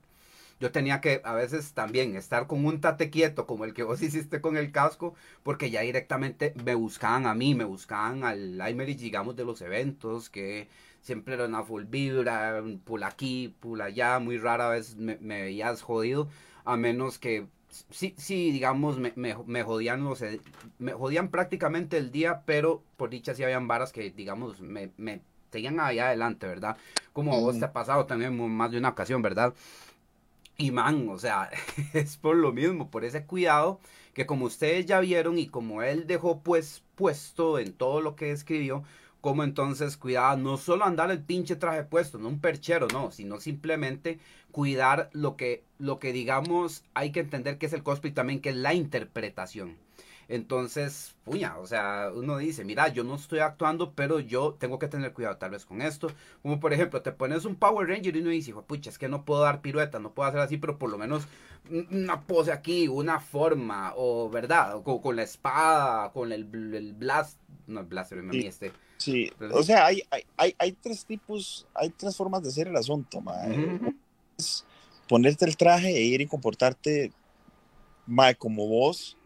yo 0.61 0.73
tenía 0.73 1.01
que 1.01 1.21
a 1.25 1.35
veces 1.35 1.73
también 1.73 2.17
estar 2.17 2.47
con 2.47 2.65
un 2.65 2.81
tate 2.81 3.11
quieto 3.11 3.47
como 3.47 3.65
el 3.65 3.75
que 3.75 3.83
vos 3.83 4.03
hiciste 4.03 4.41
con 4.41 4.57
el 4.57 4.73
casco, 4.73 5.15
porque 5.43 5.71
ya 5.71 5.83
directamente 5.83 6.53
me 6.65 6.75
buscaban 6.75 7.27
a 7.27 7.35
mí, 7.35 7.55
me 7.55 7.65
buscaban 7.65 8.25
al 8.25 8.59
Limerich, 8.59 8.99
digamos, 8.99 9.37
de 9.37 9.45
los 9.45 9.61
eventos, 9.63 10.31
que 10.31 10.69
siempre 11.03 11.35
era 11.35 11.47
una 11.47 11.63
full 11.63 11.85
vibra, 11.85 12.63
pull 12.85 13.03
aquí, 13.03 13.55
pull 13.61 13.81
allá, 13.81 14.19
muy 14.19 14.39
rara 14.39 14.69
vez 14.71 14.97
me, 14.97 15.17
me 15.21 15.43
veías 15.43 15.83
jodido, 15.83 16.29
a 16.65 16.77
menos 16.77 17.19
que 17.19 17.47
sí, 17.91 18.15
sí, 18.19 18.51
digamos, 18.51 18.99
me, 18.99 19.13
me, 19.17 19.37
me 19.47 19.63
jodían 19.63 20.05
los, 20.05 20.23
e- 20.23 20.41
me 20.79 20.93
jodían 20.93 21.29
prácticamente 21.31 21.97
el 21.99 22.11
día, 22.11 22.43
pero 22.47 22.83
por 22.97 23.11
dicha 23.11 23.35
sí 23.35 23.45
habían 23.45 23.69
varas 23.69 23.93
que, 23.93 24.11
digamos, 24.11 24.61
me, 24.61 24.91
me 24.97 25.21
seguían 25.51 25.81
allá 25.81 26.09
adelante, 26.09 26.47
¿verdad? 26.47 26.77
Como 27.13 27.41
vos 27.41 27.59
te 27.59 27.65
ha 27.67 27.73
pasado 27.73 28.07
también 28.07 28.37
más 28.57 28.71
de 28.71 28.79
una 28.79 28.91
ocasión, 28.91 29.23
¿verdad? 29.23 29.55
Y 30.61 30.73
man, 30.73 31.09
o 31.09 31.19
sea, 31.19 31.51
es 31.93 32.17
por 32.17 32.37
lo 32.37 32.53
mismo, 32.53 32.91
por 32.91 33.05
ese 33.05 33.25
cuidado 33.25 33.81
que 34.13 34.27
como 34.27 34.47
ustedes 34.47 34.87
ya 34.87 34.99
vieron 34.99 35.39
y 35.39 35.47
como 35.47 35.83
él 35.85 36.09
dejó 36.09 36.43
pues 36.43 36.83
puesto 36.97 37.61
en 37.61 37.73
todo 37.73 38.01
lo 38.01 38.17
que 38.17 38.33
escribió, 38.33 38.83
como 39.21 39.45
entonces 39.45 39.97
cuidaba 39.97 40.37
no 40.37 40.57
solo 40.57 40.85
andar 40.85 41.13
el 41.13 41.23
pinche 41.23 41.55
traje 41.55 41.85
puesto, 41.85 42.19
no 42.19 42.29
un 42.29 42.41
perchero, 42.41 42.89
no, 42.93 43.13
sino 43.13 43.39
simplemente 43.39 44.19
cuidar 44.51 45.11
lo 45.13 45.37
que, 45.37 45.63
lo 45.79 46.01
que 46.01 46.13
digamos 46.13 46.83
hay 46.93 47.13
que 47.13 47.21
entender 47.21 47.59
que 47.59 47.67
es 47.67 47.73
el 47.73 47.85
cosplay 47.85 48.13
también, 48.13 48.41
que 48.41 48.51
es 48.51 48.57
la 48.57 48.75
interpretación. 48.75 49.77
Entonces, 50.29 51.15
puña, 51.25 51.57
o 51.59 51.67
sea, 51.67 52.11
uno 52.15 52.37
dice, 52.37 52.63
mira, 52.63 52.89
yo 52.89 53.03
no 53.03 53.15
estoy 53.15 53.39
actuando, 53.39 53.93
pero 53.95 54.21
yo 54.21 54.55
tengo 54.59 54.79
que 54.79 54.87
tener 54.87 55.15
cuidado 55.15 55.39
tal 55.39 55.53
vez 55.53 55.65
con 55.65 55.81
esto. 55.81 56.09
Como 56.43 56.61
por 56.61 56.75
ejemplo, 56.75 57.01
te 57.01 57.13
pones 57.13 57.47
un 57.47 57.57
Power 57.57 57.89
Ranger 57.89 58.15
y 58.15 58.21
uno 58.21 58.29
dice, 58.31 58.51
"Hijo 58.51 58.63
pucha, 58.63 58.91
es 58.91 58.99
que 58.99 59.09
no 59.09 59.25
puedo 59.25 59.41
dar 59.43 59.63
pirueta, 59.63 59.99
no 59.99 60.13
puedo 60.13 60.29
hacer 60.29 60.41
así, 60.41 60.59
pero 60.59 60.79
por 60.79 60.91
lo 60.91 60.99
menos 60.99 61.27
un- 61.71 61.89
una 61.91 62.21
pose 62.21 62.53
aquí, 62.53 62.89
una 62.89 63.21
forma, 63.21 63.95
o 63.97 64.29
verdad, 64.29 64.77
o 64.77 64.83
con, 64.85 64.99
con 65.01 65.17
la 65.17 65.23
espada, 65.23 66.13
con 66.13 66.31
el, 66.31 66.43
el 66.75 66.93
blast, 66.93 67.39
no 67.67 67.81
el 67.81 67.87
blaster, 67.87 68.23
mí 68.23 68.41
Sí. 68.43 68.47
este. 68.47 68.73
Sí, 68.99 69.31
Pero 69.39 69.57
o 69.57 69.63
sea, 69.63 69.87
hay, 69.87 70.03
hay, 70.37 70.55
hay, 70.59 70.73
tres 70.73 71.05
tipos, 71.07 71.67
hay 71.73 71.89
tres 71.91 72.17
formas 72.17 72.43
de 72.43 72.49
hacer 72.49 72.67
el 72.69 72.77
asunto, 72.77 73.21
ma. 73.21 73.35
Ujú. 73.47 73.95
Es 74.37 74.65
ponerte 75.09 75.45
el 75.45 75.57
traje 75.57 75.89
e 75.97 76.03
ir 76.03 76.21
y 76.21 76.27
comportarte 76.27 77.13
ma, 78.07 78.35
como 78.35 78.67
vos, 78.67 79.17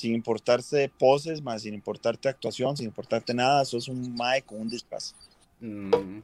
sin 0.00 0.14
importarse 0.14 0.90
poses, 0.98 1.42
ma, 1.42 1.58
sin 1.58 1.74
importarte 1.74 2.26
actuación, 2.30 2.74
sin 2.74 2.86
importarte 2.86 3.34
nada, 3.34 3.62
sos 3.66 3.86
un 3.86 4.14
mae 4.14 4.40
con 4.40 4.58
un 4.62 4.68
disfraz. 4.70 5.14
Mm, 5.60 6.20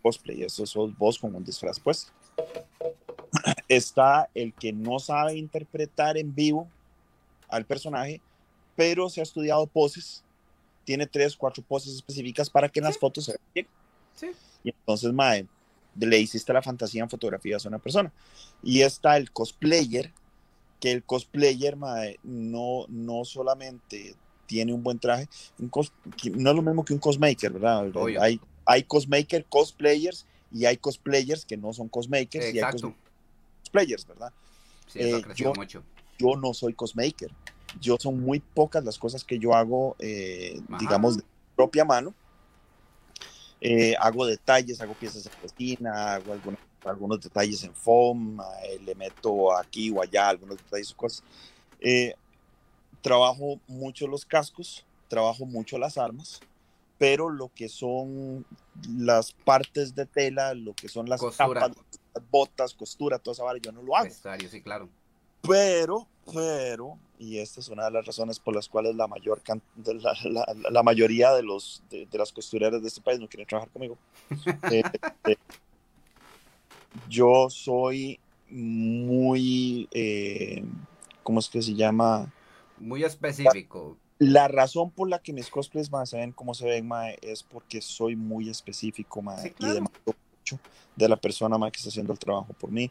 Cosplay, 0.00 0.44
eso 0.44 0.64
sos 0.64 0.96
vos 0.96 1.18
con 1.18 1.34
un 1.34 1.44
disfraz, 1.44 1.78
pues. 1.78 2.10
Está 3.68 4.30
el 4.34 4.54
que 4.54 4.72
no 4.72 4.98
sabe 4.98 5.36
interpretar 5.36 6.16
en 6.16 6.34
vivo 6.34 6.66
al 7.50 7.66
personaje, 7.66 8.22
pero 8.74 9.10
se 9.10 9.20
ha 9.20 9.24
estudiado 9.24 9.66
poses, 9.66 10.24
tiene 10.84 11.06
tres, 11.06 11.36
cuatro 11.36 11.62
poses 11.62 11.94
específicas 11.96 12.48
para 12.48 12.70
que 12.70 12.80
en 12.80 12.84
las 12.84 12.94
Sí. 12.94 13.00
fotos 13.00 13.24
se 13.26 13.32
vean 13.32 13.50
bien. 13.54 13.66
sí. 14.16 14.30
Y 14.64 14.70
entonces, 14.70 15.12
mae, 15.12 15.46
le 16.00 16.18
hiciste 16.18 16.50
la 16.54 16.62
fantasía 16.62 17.02
en 17.02 17.10
fotografías 17.10 17.66
a 17.66 17.68
una 17.68 17.78
persona. 17.78 18.10
Y 18.62 18.80
está 18.80 19.18
el 19.18 19.30
cosplayer, 19.32 20.14
que 20.80 20.92
el 20.92 21.02
cosplayer, 21.04 21.76
mae, 21.76 22.18
no, 22.22 22.86
no 22.88 23.24
solamente 23.24 24.14
tiene 24.46 24.72
un 24.72 24.82
buen 24.82 24.98
traje, 24.98 25.28
un 25.58 25.70
cos- 25.70 25.92
no 26.32 26.50
es 26.50 26.56
lo 26.56 26.62
mismo 26.62 26.84
que 26.84 26.94
un 26.94 27.00
cosmaker, 27.00 27.52
¿verdad? 27.52 27.88
Obvio. 27.94 28.22
Hay, 28.22 28.40
hay 28.64 28.82
cosmaker, 28.84 29.44
cosplayers, 29.46 30.24
y 30.50 30.64
hay 30.64 30.76
cosplayers 30.78 31.44
que 31.44 31.56
no 31.56 31.72
son 31.72 31.88
cosmakers, 31.88 32.46
y 32.46 32.58
hay 32.58 32.64
Exacto. 32.64 32.94
cosplayers, 33.62 34.06
¿verdad? 34.06 34.32
Sí, 34.86 35.00
eso 35.00 35.16
Eh, 35.18 35.22
yo- 35.34 35.54
mucho. 35.54 35.82
Yo 36.18 36.34
no 36.36 36.52
soy 36.52 36.74
cosmaker. 36.74 37.30
Yo 37.80 37.96
son 38.00 38.18
muy 38.20 38.40
pocas 38.40 38.84
las 38.84 38.98
cosas 38.98 39.22
que 39.22 39.38
yo 39.38 39.54
hago, 39.54 39.94
eh, 40.00 40.60
digamos, 40.80 41.18
de 41.18 41.22
propia 41.54 41.84
mano. 41.84 42.12
Eh, 43.60 43.94
hago 44.00 44.24
detalles, 44.26 44.80
hago 44.80 44.94
piezas 44.94 45.24
de 45.24 45.30
cocina, 45.30 46.14
hago 46.14 46.32
algunos, 46.32 46.58
algunos 46.88 47.20
detalles 47.20 47.62
en 47.64 47.74
foam, 47.74 48.40
eh, 48.64 48.78
le 48.84 48.94
meto 48.94 49.56
aquí 49.56 49.90
o 49.90 50.02
allá 50.02 50.28
algunos 50.28 50.56
detalles 50.58 50.92
o 50.92 50.96
cosas. 50.96 51.22
Eh, 51.80 52.14
trabajo 53.00 53.60
mucho 53.66 54.06
los 54.06 54.24
cascos, 54.24 54.84
trabajo 55.08 55.46
mucho 55.46 55.78
las 55.78 55.98
armas, 55.98 56.40
pero 56.98 57.28
lo 57.30 57.48
que 57.54 57.68
son 57.68 58.44
las 58.90 59.32
partes 59.32 59.94
de 59.94 60.06
tela, 60.06 60.54
lo 60.54 60.74
que 60.74 60.88
son 60.88 61.08
las 61.08 61.20
Costura. 61.20 61.60
capas, 61.60 61.76
las 62.14 62.30
botas, 62.30 62.74
costura, 62.74 63.18
toda 63.18 63.32
esa 63.34 63.44
vara, 63.44 63.58
yo 63.62 63.70
no 63.72 63.82
lo 63.82 63.96
hago. 63.96 64.10
Sí, 64.50 64.60
claro. 64.62 64.88
Pero, 65.42 66.06
pero, 66.34 66.98
y 67.18 67.38
esta 67.38 67.60
es 67.60 67.68
una 67.68 67.84
de 67.84 67.92
las 67.92 68.04
razones 68.04 68.38
por 68.40 68.54
las 68.54 68.68
cuales 68.68 68.96
la 68.96 69.06
mayor 69.06 69.40
la, 69.84 70.14
la- 70.24 70.70
la 70.70 70.82
mayoría 70.82 71.32
de 71.32 71.42
los 71.44 71.80
de, 71.88 72.06
de 72.06 72.18
las 72.18 72.32
costureras 72.32 72.82
de 72.82 72.88
este 72.88 73.00
país 73.00 73.20
no 73.20 73.28
quieren 73.28 73.46
trabajar 73.46 73.70
conmigo. 73.72 73.96
Eh, 74.70 74.82
eh, 75.26 75.36
yo 77.08 77.48
soy 77.50 78.18
muy, 78.50 79.88
eh, 79.92 80.64
¿cómo 81.22 81.40
es 81.40 81.48
que 81.48 81.62
se 81.62 81.74
llama? 81.74 82.32
Muy 82.78 83.04
específico. 83.04 83.96
La 84.18 84.48
razón 84.48 84.90
por 84.90 85.08
la 85.08 85.20
que 85.20 85.32
mis 85.32 85.48
cosplays 85.48 85.90
más 85.90 86.10
se 86.10 86.16
ven 86.16 86.32
como 86.32 86.54
se 86.54 86.66
ven, 86.66 86.88
mae, 86.88 87.18
es 87.22 87.42
porque 87.42 87.80
soy 87.80 88.16
muy 88.16 88.48
específico, 88.48 89.22
mae, 89.22 89.42
Sí, 89.48 89.54
y 89.60 89.66
demando 89.66 89.90
mucho 90.06 90.58
de 90.96 91.08
la 91.08 91.16
persona, 91.16 91.56
mae, 91.56 91.70
que 91.70 91.76
está 91.76 91.90
haciendo 91.90 92.12
el 92.12 92.18
trabajo 92.18 92.52
por 92.54 92.70
mí. 92.72 92.90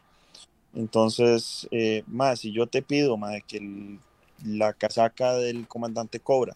Entonces, 0.74 1.68
eh, 1.70 2.02
mae, 2.06 2.36
si 2.36 2.52
yo 2.52 2.66
te 2.66 2.80
pido, 2.82 3.16
mae, 3.16 3.42
que 3.42 3.58
el- 3.58 3.98
la 4.44 4.72
casaca 4.72 5.34
del 5.34 5.66
comandante 5.66 6.20
Cobra 6.20 6.54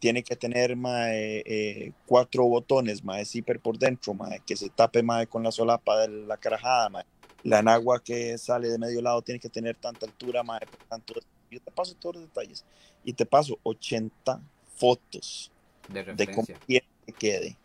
tiene 0.00 0.22
que 0.22 0.34
tener 0.34 0.74
mae, 0.76 1.42
eh, 1.46 1.92
cuatro 2.06 2.44
botones, 2.46 3.04
mae, 3.04 3.24
zipper 3.24 3.60
por 3.60 3.78
dentro, 3.78 4.14
mae, 4.14 4.40
que 4.44 4.56
se 4.56 4.70
tape 4.70 5.02
mae, 5.02 5.26
con 5.26 5.42
la 5.42 5.52
solapa 5.52 6.00
de 6.00 6.08
la 6.08 6.36
carajada, 6.38 6.88
mae. 6.88 7.04
La 7.42 7.60
enagua 7.60 8.02
que 8.02 8.36
sale 8.38 8.68
de 8.68 8.78
medio 8.78 9.00
lado 9.00 9.22
tiene 9.22 9.38
que 9.38 9.48
tener 9.48 9.76
tanta 9.76 10.06
altura, 10.06 10.42
mae, 10.42 10.60
tanto, 10.88 11.14
yo 11.50 11.60
te 11.60 11.70
paso 11.70 11.94
todos 11.94 12.16
los 12.16 12.24
detalles 12.24 12.64
y 13.04 13.12
te 13.12 13.26
paso 13.26 13.58
80 13.62 14.40
fotos 14.76 15.52
De 15.88 16.02
de 16.02 16.26
cómo 16.34 16.46
quiere 16.66 16.86
que 17.06 17.12
quede. 17.12 17.56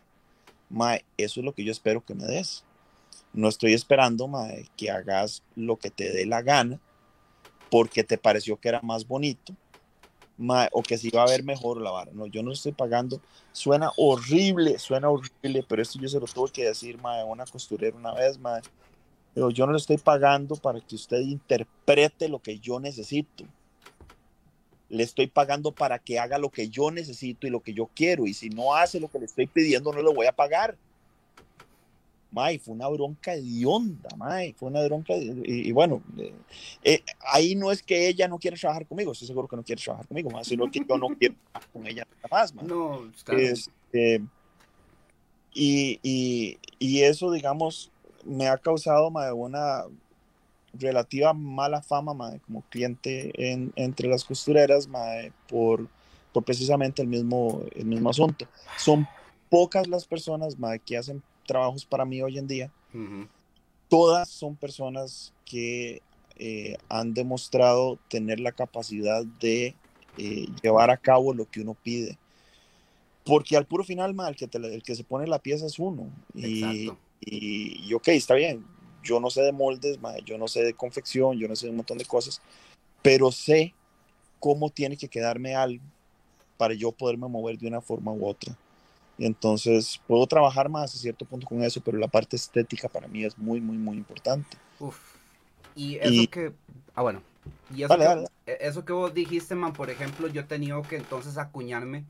Mae, 0.68 1.04
eso 1.16 1.40
es 1.40 1.44
lo 1.44 1.54
que 1.54 1.64
yo 1.64 1.72
espero 1.72 2.04
que 2.04 2.14
me 2.14 2.26
des. 2.26 2.64
No 3.32 3.48
estoy 3.48 3.72
esperando, 3.72 4.28
mae, 4.28 4.68
que 4.76 4.90
hagas 4.90 5.42
lo 5.54 5.76
que 5.76 5.90
te 5.90 6.12
dé 6.12 6.26
la 6.26 6.42
gana 6.42 6.80
porque 7.70 8.04
te 8.04 8.18
pareció 8.18 8.58
que 8.58 8.68
era 8.68 8.80
más 8.82 9.06
bonito, 9.06 9.54
o 10.72 10.82
que 10.82 10.98
se 10.98 11.08
iba 11.08 11.22
a 11.22 11.26
ver 11.26 11.42
mejor 11.44 11.80
la 11.80 11.90
vara. 11.90 12.10
No, 12.12 12.26
yo 12.26 12.42
no 12.42 12.52
estoy 12.52 12.72
pagando. 12.72 13.20
Suena 13.52 13.90
horrible, 13.96 14.78
suena 14.78 15.08
horrible, 15.08 15.64
pero 15.66 15.82
esto 15.82 15.98
yo 15.98 16.08
se 16.08 16.20
lo 16.20 16.26
tuve 16.26 16.50
que 16.50 16.64
decir, 16.64 16.98
mae, 16.98 17.20
a 17.20 17.24
una 17.24 17.46
costurera 17.46 17.96
una 17.96 18.12
vez, 18.12 18.38
mae. 18.38 18.62
Pero 19.34 19.50
yo 19.50 19.66
no 19.66 19.72
le 19.72 19.78
estoy 19.78 19.98
pagando 19.98 20.56
para 20.56 20.80
que 20.80 20.94
usted 20.94 21.20
interprete 21.20 22.28
lo 22.28 22.38
que 22.38 22.58
yo 22.58 22.80
necesito. 22.80 23.44
Le 24.88 25.02
estoy 25.02 25.26
pagando 25.26 25.72
para 25.72 25.98
que 25.98 26.18
haga 26.18 26.38
lo 26.38 26.50
que 26.50 26.68
yo 26.68 26.90
necesito 26.90 27.46
y 27.46 27.50
lo 27.50 27.60
que 27.60 27.74
yo 27.74 27.90
quiero. 27.94 28.26
Y 28.26 28.34
si 28.34 28.48
no 28.50 28.74
hace 28.74 29.00
lo 29.00 29.08
que 29.08 29.18
le 29.18 29.24
estoy 29.24 29.46
pidiendo, 29.46 29.92
no 29.92 30.02
le 30.02 30.14
voy 30.14 30.26
a 30.26 30.32
pagar. 30.32 30.76
May, 32.36 32.58
fue 32.58 32.74
una 32.74 32.86
bronca 32.88 33.32
hedionda, 33.32 34.10
May, 34.14 34.52
fue 34.52 34.68
una 34.68 34.84
bronca. 34.84 35.16
Y, 35.16 35.68
y 35.68 35.72
bueno, 35.72 36.02
eh, 36.18 36.34
eh, 36.84 37.02
ahí 37.32 37.54
no 37.54 37.72
es 37.72 37.82
que 37.82 38.08
ella 38.08 38.28
no 38.28 38.38
quiera 38.38 38.58
trabajar 38.58 38.86
conmigo, 38.86 39.12
estoy 39.12 39.26
seguro 39.26 39.48
que 39.48 39.56
no 39.56 39.62
quiere 39.62 39.80
trabajar 39.82 40.06
conmigo, 40.06 40.28
mae, 40.30 40.44
sino 40.44 40.70
que 40.70 40.80
yo 40.86 40.98
no 40.98 41.08
quiero 41.16 41.34
trabajar 41.50 41.70
con 41.72 41.86
ella 41.86 42.06
nada 42.22 42.28
más, 42.30 42.54
mae. 42.54 42.66
No, 42.66 43.10
claro. 43.24 43.40
Este, 43.40 44.22
y, 45.54 45.98
y, 46.02 46.58
y 46.78 47.00
eso, 47.02 47.32
digamos, 47.32 47.90
me 48.24 48.48
ha 48.48 48.58
causado 48.58 49.10
mae, 49.10 49.32
una 49.32 49.84
relativa 50.74 51.32
mala 51.32 51.80
fama 51.80 52.12
mae, 52.12 52.38
como 52.40 52.60
cliente 52.68 53.32
en- 53.50 53.72
entre 53.76 54.08
las 54.10 54.24
costureras 54.26 54.90
por, 55.48 55.88
por 56.34 56.44
precisamente 56.44 57.00
el 57.00 57.08
mismo, 57.08 57.62
el 57.74 57.86
mismo 57.86 58.10
asunto. 58.10 58.46
Son 58.76 59.08
pocas 59.48 59.86
las 59.88 60.06
personas 60.06 60.56
que 60.84 60.98
hacen 60.98 61.22
trabajos 61.46 61.84
para 61.84 62.04
mí 62.04 62.20
hoy 62.22 62.38
en 62.38 62.46
día. 62.46 62.70
Todas 63.88 64.28
son 64.28 64.56
personas 64.56 65.32
que 65.44 66.02
eh, 66.38 66.76
han 66.88 67.14
demostrado 67.14 67.98
tener 68.08 68.40
la 68.40 68.52
capacidad 68.52 69.24
de 69.24 69.74
eh, 70.18 70.46
llevar 70.62 70.90
a 70.90 70.96
cabo 70.96 71.32
lo 71.32 71.48
que 71.48 71.60
uno 71.60 71.74
pide. 71.74 72.18
Porque 73.24 73.56
al 73.56 73.66
puro 73.66 73.84
final, 73.84 74.14
ma, 74.14 74.28
el, 74.28 74.36
que 74.36 74.46
te 74.46 74.58
el 74.58 74.82
que 74.82 74.94
se 74.94 75.04
pone 75.04 75.26
la 75.26 75.38
pieza 75.38 75.66
es 75.66 75.78
uno. 75.78 76.10
Y, 76.34 76.90
y, 77.20 77.88
y 77.88 77.94
ok, 77.94 78.08
está 78.08 78.34
bien. 78.34 78.64
Yo 79.02 79.20
no 79.20 79.30
sé 79.30 79.42
de 79.42 79.52
moldes, 79.52 80.00
ma, 80.00 80.16
yo 80.18 80.36
no 80.38 80.48
sé 80.48 80.62
de 80.62 80.74
confección, 80.74 81.38
yo 81.38 81.48
no 81.48 81.56
sé 81.56 81.66
de 81.66 81.70
un 81.70 81.76
montón 81.76 81.98
de 81.98 82.04
cosas, 82.04 82.40
pero 83.02 83.30
sé 83.30 83.72
cómo 84.40 84.70
tiene 84.70 84.96
que 84.96 85.08
quedarme 85.08 85.54
algo 85.54 85.82
para 86.56 86.74
yo 86.74 86.92
poderme 86.92 87.28
mover 87.28 87.58
de 87.58 87.68
una 87.68 87.80
forma 87.80 88.12
u 88.12 88.26
otra. 88.26 88.56
Y 89.18 89.26
entonces 89.26 90.00
puedo 90.06 90.26
trabajar 90.26 90.68
más 90.68 90.94
a 90.94 90.98
cierto 90.98 91.24
punto 91.24 91.46
con 91.46 91.62
eso, 91.62 91.80
pero 91.80 91.98
la 91.98 92.08
parte 92.08 92.36
estética 92.36 92.88
para 92.88 93.08
mí 93.08 93.24
es 93.24 93.36
muy, 93.38 93.60
muy, 93.60 93.78
muy 93.78 93.96
importante. 93.96 94.58
Uf. 94.78 95.16
Y 95.74 95.96
eso 95.96 96.12
Y- 96.12 96.26
que. 96.28 96.52
Ah, 96.94 97.02
bueno. 97.02 97.22
Y 97.74 97.82
eso, 97.82 97.88
Dale, 97.88 98.04
que, 98.04 98.10
dale. 98.10 98.26
e- 98.46 98.58
eso 98.60 98.84
que 98.84 98.92
vos 98.92 99.12
dijiste, 99.14 99.54
man, 99.54 99.72
por 99.72 99.90
ejemplo, 99.90 100.28
yo 100.28 100.42
he 100.42 100.44
tenido 100.44 100.82
que 100.82 100.96
entonces 100.96 101.38
acuñarme 101.38 102.04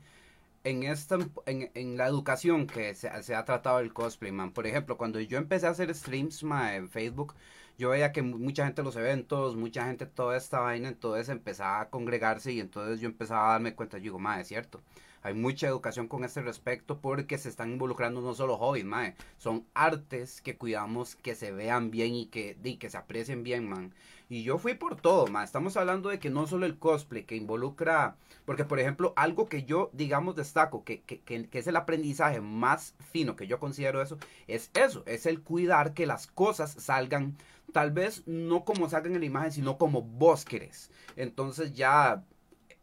en 0.63 0.83
esta 0.83 1.17
en, 1.47 1.71
en 1.75 1.97
la 1.97 2.07
educación 2.07 2.67
que 2.67 2.95
se, 2.95 3.11
se 3.23 3.35
ha 3.35 3.45
tratado 3.45 3.79
el 3.79 3.93
cosplay, 3.93 4.31
man. 4.31 4.51
Por 4.53 4.67
ejemplo, 4.67 4.97
cuando 4.97 5.19
yo 5.21 5.37
empecé 5.37 5.67
a 5.67 5.71
hacer 5.71 5.93
streams 5.95 6.43
ma, 6.43 6.75
en 6.75 6.89
Facebook, 6.89 7.35
yo 7.77 7.89
veía 7.91 8.11
que 8.13 8.21
mu- 8.23 8.39
mucha 8.39 8.65
gente 8.65 8.81
en 8.81 8.85
los 8.85 8.95
eventos, 8.97 9.55
mucha 9.57 9.85
gente 9.87 10.05
toda 10.07 10.37
esta 10.37 10.59
vaina, 10.61 10.89
entonces 10.89 11.29
empezaba 11.29 11.81
a 11.81 11.89
congregarse 11.89 12.53
y 12.53 12.59
entonces 12.59 12.99
yo 13.01 13.07
empezaba 13.09 13.49
a 13.49 13.51
darme 13.53 13.75
cuenta, 13.75 13.97
yo 13.97 14.03
digo, 14.03 14.19
ma, 14.19 14.41
es 14.41 14.47
cierto. 14.49 14.81
Hay 15.27 15.33
mucha 15.33 15.67
educación 15.67 16.07
con 16.07 16.23
este 16.23 16.41
respecto 16.41 17.01
porque 17.01 17.37
se 17.37 17.49
están 17.49 17.69
involucrando 17.73 18.21
no 18.21 18.33
solo 18.33 18.57
hobbies, 18.57 18.85
mae, 18.85 19.13
son 19.37 19.65
artes 19.73 20.41
que 20.41 20.55
cuidamos 20.55 21.17
que 21.17 21.35
se 21.35 21.51
vean 21.51 21.91
bien 21.91 22.15
y 22.15 22.27
que, 22.27 22.57
y 22.63 22.77
que 22.77 22.89
se 22.89 22.95
aprecien 22.95 23.43
bien, 23.43 23.67
man. 23.67 23.93
Y 24.29 24.43
yo 24.43 24.57
fui 24.57 24.73
por 24.73 24.95
todo, 24.95 25.27
ma. 25.27 25.43
Estamos 25.43 25.75
hablando 25.75 26.07
de 26.07 26.19
que 26.19 26.29
no 26.29 26.47
solo 26.47 26.65
el 26.65 26.79
cosplay, 26.79 27.25
que 27.25 27.35
involucra, 27.35 28.15
porque 28.45 28.63
por 28.63 28.79
ejemplo, 28.79 29.11
algo 29.17 29.49
que 29.49 29.65
yo, 29.65 29.89
digamos, 29.91 30.37
destaco, 30.37 30.85
que, 30.85 31.01
que, 31.01 31.19
que, 31.19 31.49
que 31.49 31.59
es 31.59 31.67
el 31.67 31.75
aprendizaje 31.75 32.39
más 32.39 32.95
fino 33.11 33.35
que 33.35 33.47
yo 33.47 33.59
considero 33.59 34.01
eso, 34.01 34.17
es 34.47 34.71
eso, 34.75 35.03
es 35.07 35.25
el 35.25 35.41
cuidar 35.41 35.93
que 35.93 36.05
las 36.05 36.27
cosas 36.27 36.71
salgan, 36.71 37.35
tal 37.73 37.91
vez 37.91 38.23
no 38.27 38.63
como 38.63 38.87
salgan 38.87 39.15
en 39.15 39.19
la 39.19 39.25
imagen, 39.25 39.51
sino 39.51 39.77
como 39.77 40.03
vos 40.03 40.45
querés. 40.45 40.89
Entonces 41.17 41.73
ya, 41.73 42.23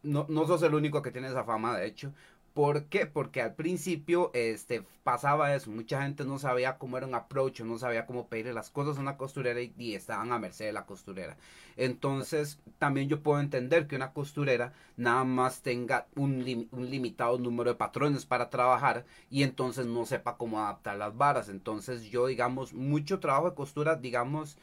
no, 0.05 0.25
no 0.29 0.45
sos 0.47 0.61
el 0.63 0.75
único 0.75 1.01
que 1.01 1.11
tiene 1.11 1.27
esa 1.27 1.43
fama, 1.43 1.77
de 1.77 1.87
hecho. 1.87 2.13
¿Por 2.55 2.85
qué? 2.87 3.05
Porque 3.05 3.41
al 3.43 3.55
principio 3.55 4.31
este, 4.33 4.83
pasaba 5.03 5.53
eso, 5.55 5.71
mucha 5.71 6.01
gente 6.03 6.25
no 6.25 6.39
sabía 6.39 6.79
cómo 6.79 6.97
era 6.97 7.05
un 7.07 7.13
approach, 7.15 7.61
no 7.61 7.77
sabía 7.77 8.07
cómo 8.07 8.29
pedirle 8.29 8.53
las 8.53 8.71
cosas 8.71 8.97
a 8.97 9.01
una 9.01 9.17
costurera 9.17 9.61
y, 9.61 9.75
y 9.77 9.95
estaban 9.95 10.31
a 10.33 10.39
merced 10.39 10.65
de 10.65 10.73
la 10.73 10.87
costurera. 10.87 11.37
Entonces, 11.75 12.61
también 12.79 13.09
yo 13.09 13.21
puedo 13.21 13.41
entender 13.41 13.87
que 13.87 13.97
una 13.97 14.13
costurera 14.13 14.73
nada 14.97 15.25
más 15.25 15.61
tenga 15.63 16.07
un, 16.15 16.69
un 16.71 16.89
limitado 16.89 17.37
número 17.39 17.71
de 17.71 17.77
patrones 17.77 18.25
para 18.25 18.49
trabajar 18.49 19.05
y 19.29 19.43
entonces 19.43 19.85
no 19.85 20.05
sepa 20.05 20.37
cómo 20.37 20.61
adaptar 20.61 20.97
las 20.97 21.17
varas. 21.17 21.49
Entonces, 21.49 22.05
yo, 22.09 22.27
digamos, 22.27 22.73
mucho 22.73 23.19
trabajo 23.19 23.49
de 23.51 23.55
costura, 23.55 23.95
digamos, 23.97 24.57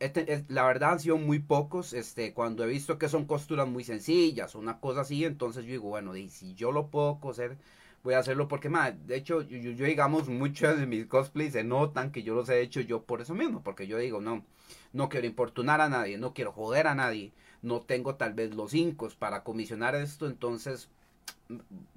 este, 0.00 0.32
es- 0.32 0.44
la 0.50 0.64
verdad 0.66 0.92
han 0.92 1.00
sido 1.00 1.16
muy 1.18 1.38
pocos, 1.38 1.92
este, 1.92 2.32
cuando 2.34 2.64
he 2.64 2.68
visto 2.68 2.98
que 2.98 3.08
son 3.08 3.26
costuras 3.26 3.68
muy 3.68 3.84
sencillas, 3.84 4.54
una 4.54 4.78
cosa 4.80 5.02
así, 5.02 5.24
entonces 5.24 5.64
yo 5.64 5.72
digo, 5.72 5.88
bueno, 5.88 6.16
y 6.16 6.28
si 6.30 6.54
yo 6.54 6.72
lo 6.72 6.88
puedo 6.88 7.18
coser, 7.20 7.56
voy 8.02 8.14
a 8.14 8.18
hacerlo 8.20 8.48
porque, 8.48 8.68
ma, 8.68 8.90
de 8.92 9.16
hecho, 9.16 9.42
yo, 9.42 9.56
yo- 9.58 9.70
yo, 9.72 9.84
digamos, 9.86 10.28
muchos 10.28 10.78
de 10.78 10.86
mis 10.86 11.06
cosplays 11.06 11.52
se 11.52 11.64
notan 11.64 12.12
que 12.12 12.22
yo 12.22 12.34
los 12.34 12.48
he 12.48 12.60
hecho 12.60 12.80
yo 12.80 13.02
por 13.04 13.20
eso 13.20 13.34
mismo, 13.34 13.62
porque 13.62 13.86
yo 13.86 13.98
digo, 13.98 14.20
no, 14.20 14.44
no 14.92 15.08
quiero 15.08 15.26
importunar 15.26 15.80
a 15.80 15.88
nadie, 15.88 16.18
no 16.18 16.34
quiero 16.34 16.52
joder 16.52 16.86
a 16.86 16.94
nadie, 16.94 17.32
no 17.62 17.80
tengo 17.80 18.14
tal 18.16 18.34
vez 18.34 18.54
los 18.54 18.74
incos 18.74 19.14
para 19.16 19.42
comisionar 19.44 19.94
esto, 19.94 20.26
entonces, 20.26 20.88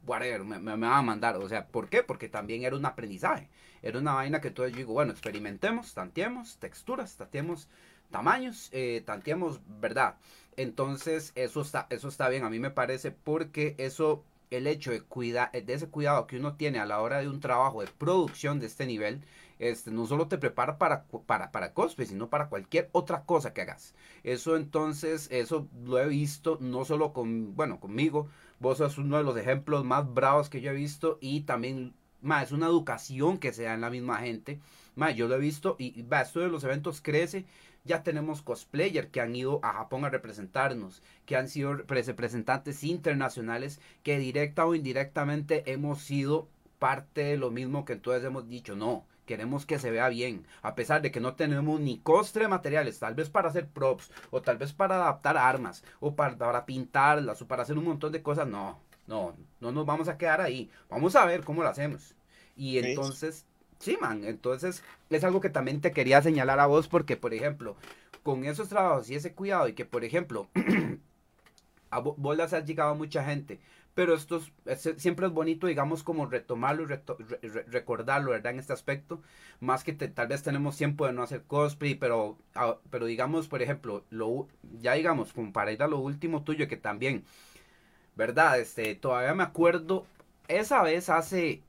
whatever, 0.05 0.43
me, 0.43 0.59
me, 0.59 0.71
van 0.75 0.83
a 0.93 1.01
mandar, 1.01 1.35
o 1.37 1.47
sea, 1.49 1.67
¿por 1.67 1.89
qué? 1.89 2.03
Porque 2.03 2.29
también 2.29 2.63
era 2.63 2.75
un 2.75 2.85
aprendizaje, 2.85 3.49
era 3.81 3.99
una 3.99 4.13
vaina 4.13 4.41
que 4.41 4.49
entonces 4.49 4.73
yo 4.73 4.79
digo, 4.79 4.93
bueno, 4.93 5.11
experimentemos, 5.11 5.93
tanteemos 5.93 6.57
texturas, 6.57 7.15
tanteemos 7.17 7.67
tamaños, 8.11 8.69
eh, 8.71 9.03
tanteemos, 9.05 9.59
¿verdad? 9.79 10.15
Entonces, 10.57 11.31
eso 11.35 11.61
está, 11.61 11.87
eso 11.89 12.07
está 12.09 12.29
bien, 12.29 12.43
a 12.43 12.49
mí 12.49 12.59
me 12.59 12.71
parece, 12.71 13.11
porque 13.11 13.75
eso, 13.77 14.23
el 14.49 14.67
hecho 14.67 14.91
de 14.91 15.01
cuidar, 15.01 15.51
de 15.51 15.73
ese 15.73 15.87
cuidado 15.89 16.27
que 16.27 16.37
uno 16.37 16.55
tiene 16.55 16.79
a 16.79 16.85
la 16.85 17.01
hora 17.01 17.19
de 17.19 17.29
un 17.29 17.39
trabajo 17.39 17.81
de 17.81 17.87
producción 17.87 18.59
de 18.59 18.67
este 18.67 18.85
nivel, 18.85 19.21
este, 19.59 19.91
no 19.91 20.05
solo 20.05 20.27
te 20.27 20.37
prepara 20.37 20.77
para, 20.77 21.05
para, 21.25 21.51
para 21.51 21.73
cosplay, 21.73 22.07
sino 22.07 22.29
para 22.29 22.47
cualquier 22.49 22.89
otra 22.93 23.23
cosa 23.23 23.53
que 23.53 23.61
hagas. 23.61 23.93
Eso 24.23 24.55
entonces, 24.55 25.27
eso 25.31 25.67
lo 25.83 25.99
he 25.99 26.07
visto, 26.07 26.57
no 26.61 26.85
solo 26.85 27.13
con, 27.13 27.55
bueno, 27.55 27.79
conmigo, 27.79 28.29
vos 28.59 28.77
sos 28.77 28.97
uno 28.97 29.17
de 29.17 29.23
los 29.23 29.37
ejemplos 29.37 29.83
más 29.85 30.11
bravos 30.13 30.49
que 30.49 30.61
yo 30.61 30.71
he 30.71 30.73
visto 30.75 31.17
y 31.21 31.41
también, 31.41 31.93
ma, 32.21 32.41
es 32.43 32.51
una 32.51 32.67
educación 32.67 33.37
que 33.37 33.53
se 33.53 33.63
da 33.63 33.73
en 33.73 33.81
la 33.81 33.89
misma 33.89 34.17
gente. 34.19 34.59
Ma, 34.95 35.11
yo 35.11 35.27
lo 35.27 35.35
he 35.35 35.39
visto 35.39 35.75
y, 35.79 35.87
y 35.99 36.05
esto 36.21 36.39
de 36.41 36.49
los 36.49 36.63
eventos 36.63 37.01
crece. 37.01 37.45
Ya 37.89 38.03
tenemos 38.03 38.41
cosplayer 38.49 39.09
que 39.11 39.19
han 39.21 39.35
ido 39.35 39.59
a 39.63 39.73
Japón 39.73 40.05
a 40.05 40.09
representarnos, 40.09 41.01
que 41.25 41.35
han 41.35 41.49
sido 41.49 41.73
repre- 41.73 42.05
representantes 42.05 42.83
internacionales, 42.83 43.81
que 44.03 44.19
directa 44.19 44.65
o 44.65 44.75
indirectamente 44.75 45.63
hemos 45.73 46.01
sido 46.01 46.47
parte 46.77 47.21
de 47.29 47.37
lo 47.37 47.49
mismo 47.51 47.85
que 47.85 47.93
entonces 47.93 48.23
hemos 48.23 48.47
dicho, 48.47 48.75
no, 48.75 49.05
queremos 49.25 49.65
que 49.65 49.79
se 49.79 49.91
vea 49.91 50.07
bien, 50.09 50.45
a 50.61 50.75
pesar 50.75 51.01
de 51.01 51.11
que 51.11 51.19
no 51.19 51.35
tenemos 51.35 51.79
ni 51.79 51.99
coste 51.99 52.39
de 52.39 52.47
materiales, 52.47 52.99
tal 52.99 53.15
vez 53.15 53.29
para 53.29 53.49
hacer 53.49 53.67
props, 53.67 54.11
o 54.31 54.41
tal 54.41 54.57
vez 54.57 54.71
para 54.73 54.95
adaptar 54.95 55.37
armas, 55.37 55.83
o 55.99 56.15
para, 56.15 56.37
para 56.37 56.65
pintarlas, 56.65 57.41
o 57.41 57.47
para 57.47 57.63
hacer 57.63 57.77
un 57.77 57.85
montón 57.85 58.11
de 58.11 58.21
cosas, 58.23 58.47
no, 58.47 58.79
no, 59.07 59.35
no 59.59 59.71
nos 59.71 59.85
vamos 59.85 60.07
a 60.07 60.17
quedar 60.17 60.41
ahí, 60.41 60.69
vamos 60.89 61.15
a 61.15 61.25
ver 61.25 61.43
cómo 61.43 61.63
lo 61.63 61.69
hacemos. 61.69 62.15
Y 62.55 62.77
entonces, 62.77 63.45
sí, 63.79 63.97
man, 64.01 64.23
entonces 64.25 64.83
es 65.09 65.23
algo 65.23 65.41
que 65.41 65.49
también 65.49 65.81
te 65.81 65.91
quería 65.91 66.21
señalar 66.21 66.59
a 66.59 66.65
vos, 66.67 66.87
porque, 66.87 67.17
por 67.17 67.33
ejemplo, 67.33 67.75
con 68.23 68.43
esos 68.45 68.69
trabajos 68.69 69.09
y 69.09 69.15
ese 69.15 69.33
cuidado, 69.33 69.67
y 69.67 69.73
que, 69.73 69.85
por 69.85 70.03
ejemplo, 70.03 70.49
a 71.91 71.99
vo- 72.01 72.15
vos 72.17 72.37
les 72.37 72.53
has 72.53 72.65
llegado 72.65 72.91
a 72.91 72.95
mucha 72.95 73.23
gente, 73.23 73.59
pero 73.95 74.13
esto 74.15 74.41
es- 74.65 74.93
siempre 74.97 75.27
es 75.27 75.33
bonito, 75.33 75.67
digamos, 75.67 76.03
como 76.03 76.25
retomarlo 76.25 76.83
y 76.83 76.87
recordarlo, 77.67 78.31
¿verdad? 78.31 78.53
En 78.53 78.59
este 78.59 78.73
aspecto, 78.73 79.21
más 79.59 79.83
que 79.83 79.93
tal 79.93 80.27
vez 80.27 80.43
tenemos 80.43 80.77
tiempo 80.77 81.05
de 81.07 81.13
no 81.13 81.23
hacer 81.23 81.43
cosplay, 81.43 81.95
pero, 81.95 82.37
pero 82.89 83.05
digamos, 83.05 83.47
por 83.47 83.61
ejemplo, 83.61 84.05
lo, 84.09 84.47
ya 84.81 84.93
digamos, 84.93 85.33
como 85.33 85.51
para 85.51 85.71
ir 85.71 85.81
a 85.83 85.87
lo 85.87 85.99
último 85.99 86.43
tuyo, 86.43 86.67
que 86.67 86.77
también 86.77 87.25
¿verdad? 88.15 88.59
Este, 88.59 88.95
todavía 88.95 89.33
me 89.33 89.43
acuerdo, 89.43 90.05
esa 90.47 90.81
vez 90.83 91.09
hace, 91.09 91.63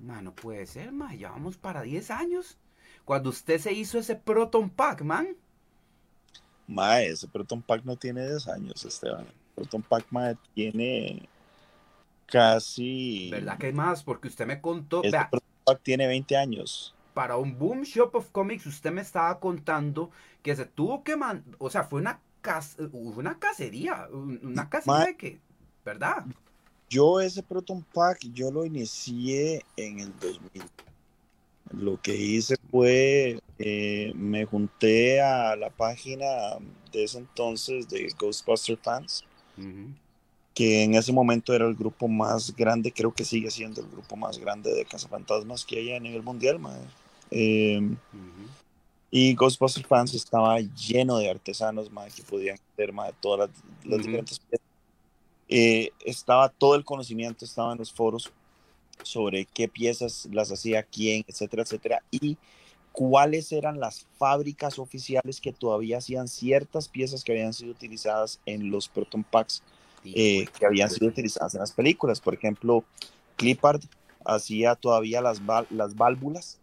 no 0.00 0.34
puede 0.34 0.66
ser, 0.66 0.92
ma, 0.92 1.14
ya 1.14 1.30
vamos 1.30 1.56
para 1.56 1.82
10 1.82 2.10
años, 2.10 2.58
cuando 3.04 3.30
usted 3.30 3.60
se 3.60 3.72
hizo 3.72 3.98
ese 3.98 4.16
Proton 4.16 4.70
Pack, 4.70 5.02
man. 5.02 5.28
Ma, 6.66 7.02
ese 7.02 7.28
Proton 7.28 7.62
Pack 7.62 7.84
no 7.84 7.96
tiene 7.96 8.26
10 8.26 8.48
años, 8.48 8.84
Esteban. 8.84 9.26
Proton 9.54 9.82
Pack, 9.82 10.06
ma, 10.10 10.34
tiene 10.54 11.28
casi... 12.26 13.28
¿Verdad 13.30 13.58
que 13.58 13.72
más? 13.72 14.02
Porque 14.02 14.28
usted 14.28 14.46
me 14.46 14.60
contó... 14.60 15.02
Este 15.02 15.18
Proton 15.30 15.48
Pack 15.64 15.82
tiene 15.82 16.06
20 16.06 16.36
años. 16.36 16.94
Para 17.12 17.36
un 17.36 17.58
Boom 17.58 17.82
Shop 17.82 18.14
of 18.14 18.30
Comics, 18.30 18.66
usted 18.66 18.92
me 18.92 19.02
estaba 19.02 19.38
contando 19.40 20.10
que 20.42 20.54
se 20.56 20.64
tuvo 20.64 21.02
que 21.02 21.16
mandar... 21.16 21.56
O 21.58 21.68
sea, 21.68 21.84
fue 21.84 22.00
una, 22.00 22.20
una 23.02 23.38
cacería. 23.38 24.08
Una 24.12 24.70
cacería 24.70 25.06
de 25.06 25.16
que... 25.16 25.40
¿Verdad? 25.84 26.24
Yo 26.90 27.20
ese 27.20 27.44
Proton 27.44 27.86
Pack, 27.94 28.26
yo 28.34 28.50
lo 28.50 28.64
inicié 28.64 29.64
en 29.76 30.00
el 30.00 30.12
2000. 30.18 30.62
Lo 31.72 32.02
que 32.02 32.16
hice 32.16 32.56
fue, 32.68 33.38
eh, 33.60 34.12
me 34.16 34.44
junté 34.44 35.20
a 35.20 35.54
la 35.54 35.70
página 35.70 36.26
de 36.90 37.04
ese 37.04 37.18
entonces 37.18 37.88
de 37.88 38.12
Ghostbuster 38.18 38.76
Fans, 38.76 39.24
que 40.52 40.82
en 40.82 40.96
ese 40.96 41.12
momento 41.12 41.54
era 41.54 41.64
el 41.64 41.76
grupo 41.76 42.08
más 42.08 42.56
grande, 42.56 42.90
creo 42.90 43.14
que 43.14 43.24
sigue 43.24 43.52
siendo 43.52 43.80
el 43.80 43.88
grupo 43.88 44.16
más 44.16 44.38
grande 44.38 44.74
de 44.74 44.84
cazafantasmas 44.84 45.64
que 45.64 45.78
hay 45.78 45.92
a 45.92 46.00
nivel 46.00 46.24
mundial. 46.24 46.58
Em, 47.30 47.96
y 49.12 49.32
Ghostbuster 49.36 49.84
Fans 49.84 50.12
estaba 50.12 50.58
lleno 50.58 51.18
de 51.18 51.30
artesanos 51.30 51.88
que 52.16 52.24
podían 52.24 52.58
hacer 52.72 52.92
de 52.92 53.12
todas 53.20 53.48
las, 53.84 54.02
diferentes 54.02 54.40
piezas. 54.40 54.69
Eh, 55.52 55.90
estaba 56.04 56.48
todo 56.48 56.76
el 56.76 56.84
conocimiento, 56.84 57.44
estaba 57.44 57.72
en 57.72 57.78
los 57.78 57.92
foros 57.92 58.30
sobre 59.02 59.46
qué 59.46 59.66
piezas 59.66 60.28
las 60.30 60.52
hacía 60.52 60.84
quién, 60.84 61.24
etcétera, 61.26 61.64
etcétera, 61.64 62.02
y 62.12 62.36
cuáles 62.92 63.50
eran 63.50 63.80
las 63.80 64.06
fábricas 64.16 64.78
oficiales 64.78 65.40
que 65.40 65.52
todavía 65.52 65.98
hacían 65.98 66.28
ciertas 66.28 66.88
piezas 66.88 67.24
que 67.24 67.32
habían 67.32 67.52
sido 67.52 67.72
utilizadas 67.72 68.40
en 68.46 68.70
los 68.70 68.88
Proton 68.88 69.24
Packs 69.24 69.62
eh, 70.04 70.46
que 70.58 70.66
habían 70.66 70.88
sido 70.88 71.08
utilizadas 71.08 71.54
en 71.54 71.60
las 71.60 71.72
películas. 71.72 72.20
Por 72.20 72.34
ejemplo, 72.34 72.84
Clippard 73.36 73.82
hacía 74.24 74.74
todavía 74.74 75.20
las, 75.20 75.42
las 75.70 75.96
válvulas 75.96 76.58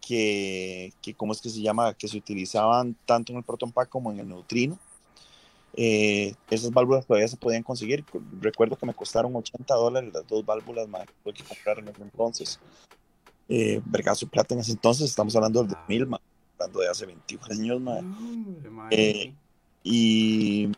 que, 0.00 0.92
que, 1.02 1.14
¿cómo 1.14 1.32
es 1.32 1.40
que 1.40 1.48
se 1.48 1.60
llama? 1.60 1.94
Que 1.94 2.08
se 2.08 2.18
utilizaban 2.18 2.94
tanto 3.04 3.32
en 3.32 3.38
el 3.38 3.44
Proton 3.44 3.72
Pack 3.72 3.88
como 3.88 4.12
en 4.12 4.20
el 4.20 4.28
Neutrino. 4.28 4.78
Eh, 5.74 6.34
esas 6.50 6.72
válvulas 6.72 7.06
todavía 7.06 7.28
se 7.28 7.36
podían 7.36 7.62
conseguir. 7.62 8.04
Recuerdo 8.40 8.76
que 8.76 8.86
me 8.86 8.94
costaron 8.94 9.34
80 9.36 9.74
dólares 9.74 10.10
las 10.12 10.26
dos 10.26 10.44
válvulas 10.44 10.88
más 10.88 11.06
que 11.24 11.32
que 11.32 11.44
comprar 11.44 11.78
en 11.78 11.88
ese 11.88 12.02
entonces. 12.02 12.58
Eh, 13.48 13.80
Vergazo 13.86 14.26
Plata 14.26 14.54
en 14.54 14.60
ese 14.60 14.72
entonces, 14.72 15.08
estamos 15.08 15.34
hablando 15.34 15.62
del 15.62 15.70
2000, 15.70 16.06
más, 16.06 16.20
hablando 16.58 16.80
de 16.80 16.88
hace 16.88 17.06
21 17.06 17.44
años. 17.50 17.80
más. 17.80 18.04
Eh, 18.90 19.32
y 19.82 20.70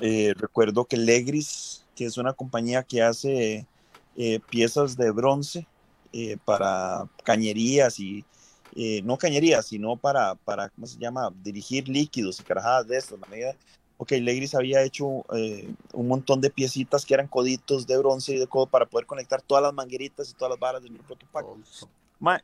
eh, 0.00 0.34
recuerdo 0.36 0.84
que 0.84 0.96
Legris, 0.96 1.84
que 1.94 2.04
es 2.04 2.18
una 2.18 2.32
compañía 2.32 2.82
que 2.82 3.02
hace 3.02 3.66
piezas 4.50 4.96
de 4.96 5.10
bronce 5.10 5.66
para 6.46 7.06
cañerías 7.22 8.00
y 8.00 8.24
no 9.02 9.16
cañerías, 9.16 9.66
sino 9.66 9.96
para, 9.96 10.34
para, 10.34 10.68
¿cómo 10.68 10.86
se 10.86 10.98
llama? 10.98 11.32
Dirigir 11.42 11.88
líquidos 11.88 12.40
y 12.40 12.42
carajadas 12.42 12.86
de 12.86 12.98
estas. 12.98 13.18
La 13.18 13.26
medida, 13.26 13.56
ok, 13.96 14.12
Legris 14.12 14.54
había 14.54 14.82
hecho 14.82 15.24
eh, 15.34 15.72
un 15.94 16.08
montón 16.08 16.42
de 16.42 16.50
piecitas 16.50 17.06
que 17.06 17.14
eran 17.14 17.26
coditos 17.26 17.86
de 17.86 17.96
bronce 17.96 18.34
y 18.34 18.38
de 18.38 18.46
codo 18.46 18.66
para 18.66 18.84
poder 18.84 19.06
conectar 19.06 19.40
todas 19.40 19.62
las 19.62 19.72
mangueritas 19.72 20.30
y 20.30 20.34
todas 20.34 20.50
las 20.50 20.60
varas 20.60 20.82
del 20.82 20.92
mi 20.92 20.98
protopack. 20.98 21.46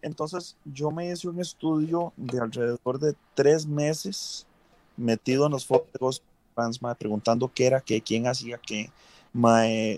entonces 0.00 0.56
yo 0.64 0.90
me 0.90 1.10
hice 1.10 1.28
un 1.28 1.38
estudio 1.38 2.12
de 2.16 2.40
alrededor 2.40 2.98
de 2.98 3.14
tres 3.34 3.66
meses 3.66 4.46
metido 4.96 5.46
en 5.46 5.52
los 5.52 5.66
foros 5.66 6.22
fans, 6.54 6.80
preguntando 6.98 7.50
qué 7.52 7.66
era 7.66 7.80
qué, 7.80 8.00
quién 8.00 8.26
hacía 8.26 8.58
qué, 8.58 8.90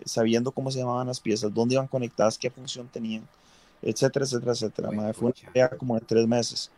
sabiendo 0.04 0.50
cómo 0.50 0.70
se 0.70 0.80
llamaban 0.80 1.06
las 1.06 1.20
piezas, 1.20 1.54
dónde 1.54 1.74
iban 1.74 1.86
conectadas, 1.86 2.38
qué 2.38 2.50
función 2.50 2.88
tenían 2.88 3.26
etcétera, 3.84 4.24
etcétera, 4.24 4.52
etcétera. 4.52 4.90
fue 5.14 5.26
una 5.26 5.34
tarea 5.34 5.68
como 5.70 5.94
de 5.94 6.00
tres 6.00 6.26
meses. 6.26 6.70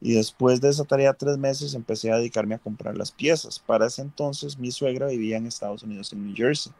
Y 0.00 0.14
después 0.14 0.60
de 0.60 0.68
esa 0.68 0.84
tarea 0.84 1.12
de 1.12 1.18
tres 1.18 1.38
meses 1.38 1.74
empecé 1.74 2.12
a 2.12 2.16
dedicarme 2.16 2.54
a 2.54 2.58
comprar 2.58 2.96
las 2.96 3.10
piezas. 3.10 3.58
Para 3.58 3.86
ese 3.86 4.02
entonces 4.02 4.58
mi 4.58 4.70
suegra 4.70 5.08
vivía 5.08 5.36
en 5.36 5.46
Estados 5.46 5.82
Unidos, 5.82 6.12
en 6.12 6.24
New 6.24 6.36
Jersey. 6.36 6.72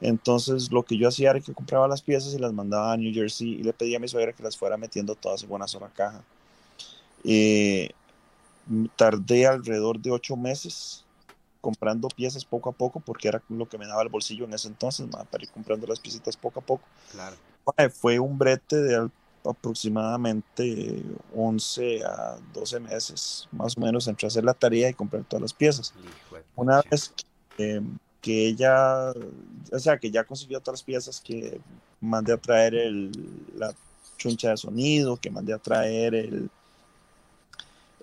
Entonces 0.00 0.70
lo 0.70 0.82
que 0.82 0.98
yo 0.98 1.08
hacía 1.08 1.30
era 1.30 1.40
que 1.40 1.54
compraba 1.54 1.88
las 1.88 2.02
piezas 2.02 2.34
y 2.34 2.38
las 2.38 2.52
mandaba 2.52 2.92
a 2.92 2.96
New 2.96 3.14
Jersey 3.14 3.54
y 3.54 3.62
le 3.62 3.72
pedía 3.72 3.96
a 3.96 4.00
mi 4.00 4.08
suegra 4.08 4.32
que 4.32 4.42
las 4.42 4.56
fuera 4.56 4.76
metiendo 4.76 5.14
todas 5.14 5.42
en 5.42 5.52
una 5.52 5.68
sola 5.68 5.88
caja. 5.94 6.22
Eh, 7.24 7.90
tardé 8.96 9.46
alrededor 9.46 9.98
de 9.98 10.10
ocho 10.10 10.36
meses 10.36 11.03
comprando 11.64 12.08
piezas 12.08 12.44
poco 12.44 12.68
a 12.68 12.72
poco 12.72 13.00
porque 13.00 13.28
era 13.28 13.42
lo 13.48 13.66
que 13.66 13.78
me 13.78 13.86
daba 13.86 14.02
el 14.02 14.10
bolsillo 14.10 14.44
en 14.44 14.52
ese 14.52 14.68
entonces, 14.68 15.08
para 15.30 15.42
ir 15.42 15.50
comprando 15.50 15.86
las 15.86 15.98
piecitas 15.98 16.36
poco 16.36 16.60
a 16.60 16.62
poco. 16.62 16.84
Claro 17.10 17.36
fue 17.90 18.18
un 18.18 18.38
brete 18.38 18.76
de 18.76 19.10
aproximadamente 19.44 21.02
11 21.34 22.04
a 22.04 22.38
12 22.52 22.80
meses, 22.80 23.48
más 23.52 23.76
o 23.76 23.80
menos, 23.80 24.08
entre 24.08 24.26
hacer 24.26 24.44
la 24.44 24.54
tarea 24.54 24.88
y 24.88 24.94
comprar 24.94 25.24
todas 25.24 25.42
las 25.42 25.54
piezas. 25.54 25.92
Una 26.56 26.82
vez 26.90 27.12
que, 27.56 27.82
que, 28.20 28.46
ella, 28.46 29.12
o 29.72 29.78
sea, 29.78 29.98
que 29.98 30.10
ya 30.10 30.24
consiguió 30.24 30.60
todas 30.60 30.80
las 30.80 30.84
piezas, 30.84 31.20
que 31.20 31.60
mandé 32.00 32.32
a 32.32 32.38
traer 32.38 32.74
el, 32.74 33.12
la 33.56 33.74
chuncha 34.16 34.50
de 34.50 34.56
sonido, 34.56 35.16
que 35.16 35.30
mandé 35.30 35.52
a 35.52 35.58
traer 35.58 36.14
el, 36.14 36.50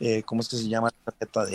eh, 0.02 0.24
¿cómo 0.24 0.42
es 0.42 0.50
que 0.50 0.58
se 0.58 0.68
llama? 0.68 0.90
La 1.06 1.12
tarjeta 1.14 1.46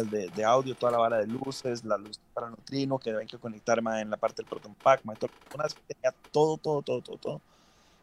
de, 0.00 0.30
de, 0.34 0.44
audio, 0.44 0.74
toda 0.74 0.92
la 0.92 0.98
vara 0.98 1.18
de 1.18 1.26
luces, 1.26 1.84
la 1.84 1.98
luz 1.98 2.18
para 2.32 2.48
neutrino, 2.48 2.98
que 2.98 3.14
hay 3.14 3.26
que 3.26 3.36
conectar 3.36 3.78
en 3.78 4.10
la 4.10 4.16
parte 4.16 4.42
del 4.42 4.48
Proton 4.48 4.74
Pack, 4.82 5.02
que 5.02 5.94
tenía 5.94 6.14
todo, 6.30 6.56
todo, 6.56 6.82
todo, 6.82 7.02
todo, 7.02 7.18
todo 7.18 7.40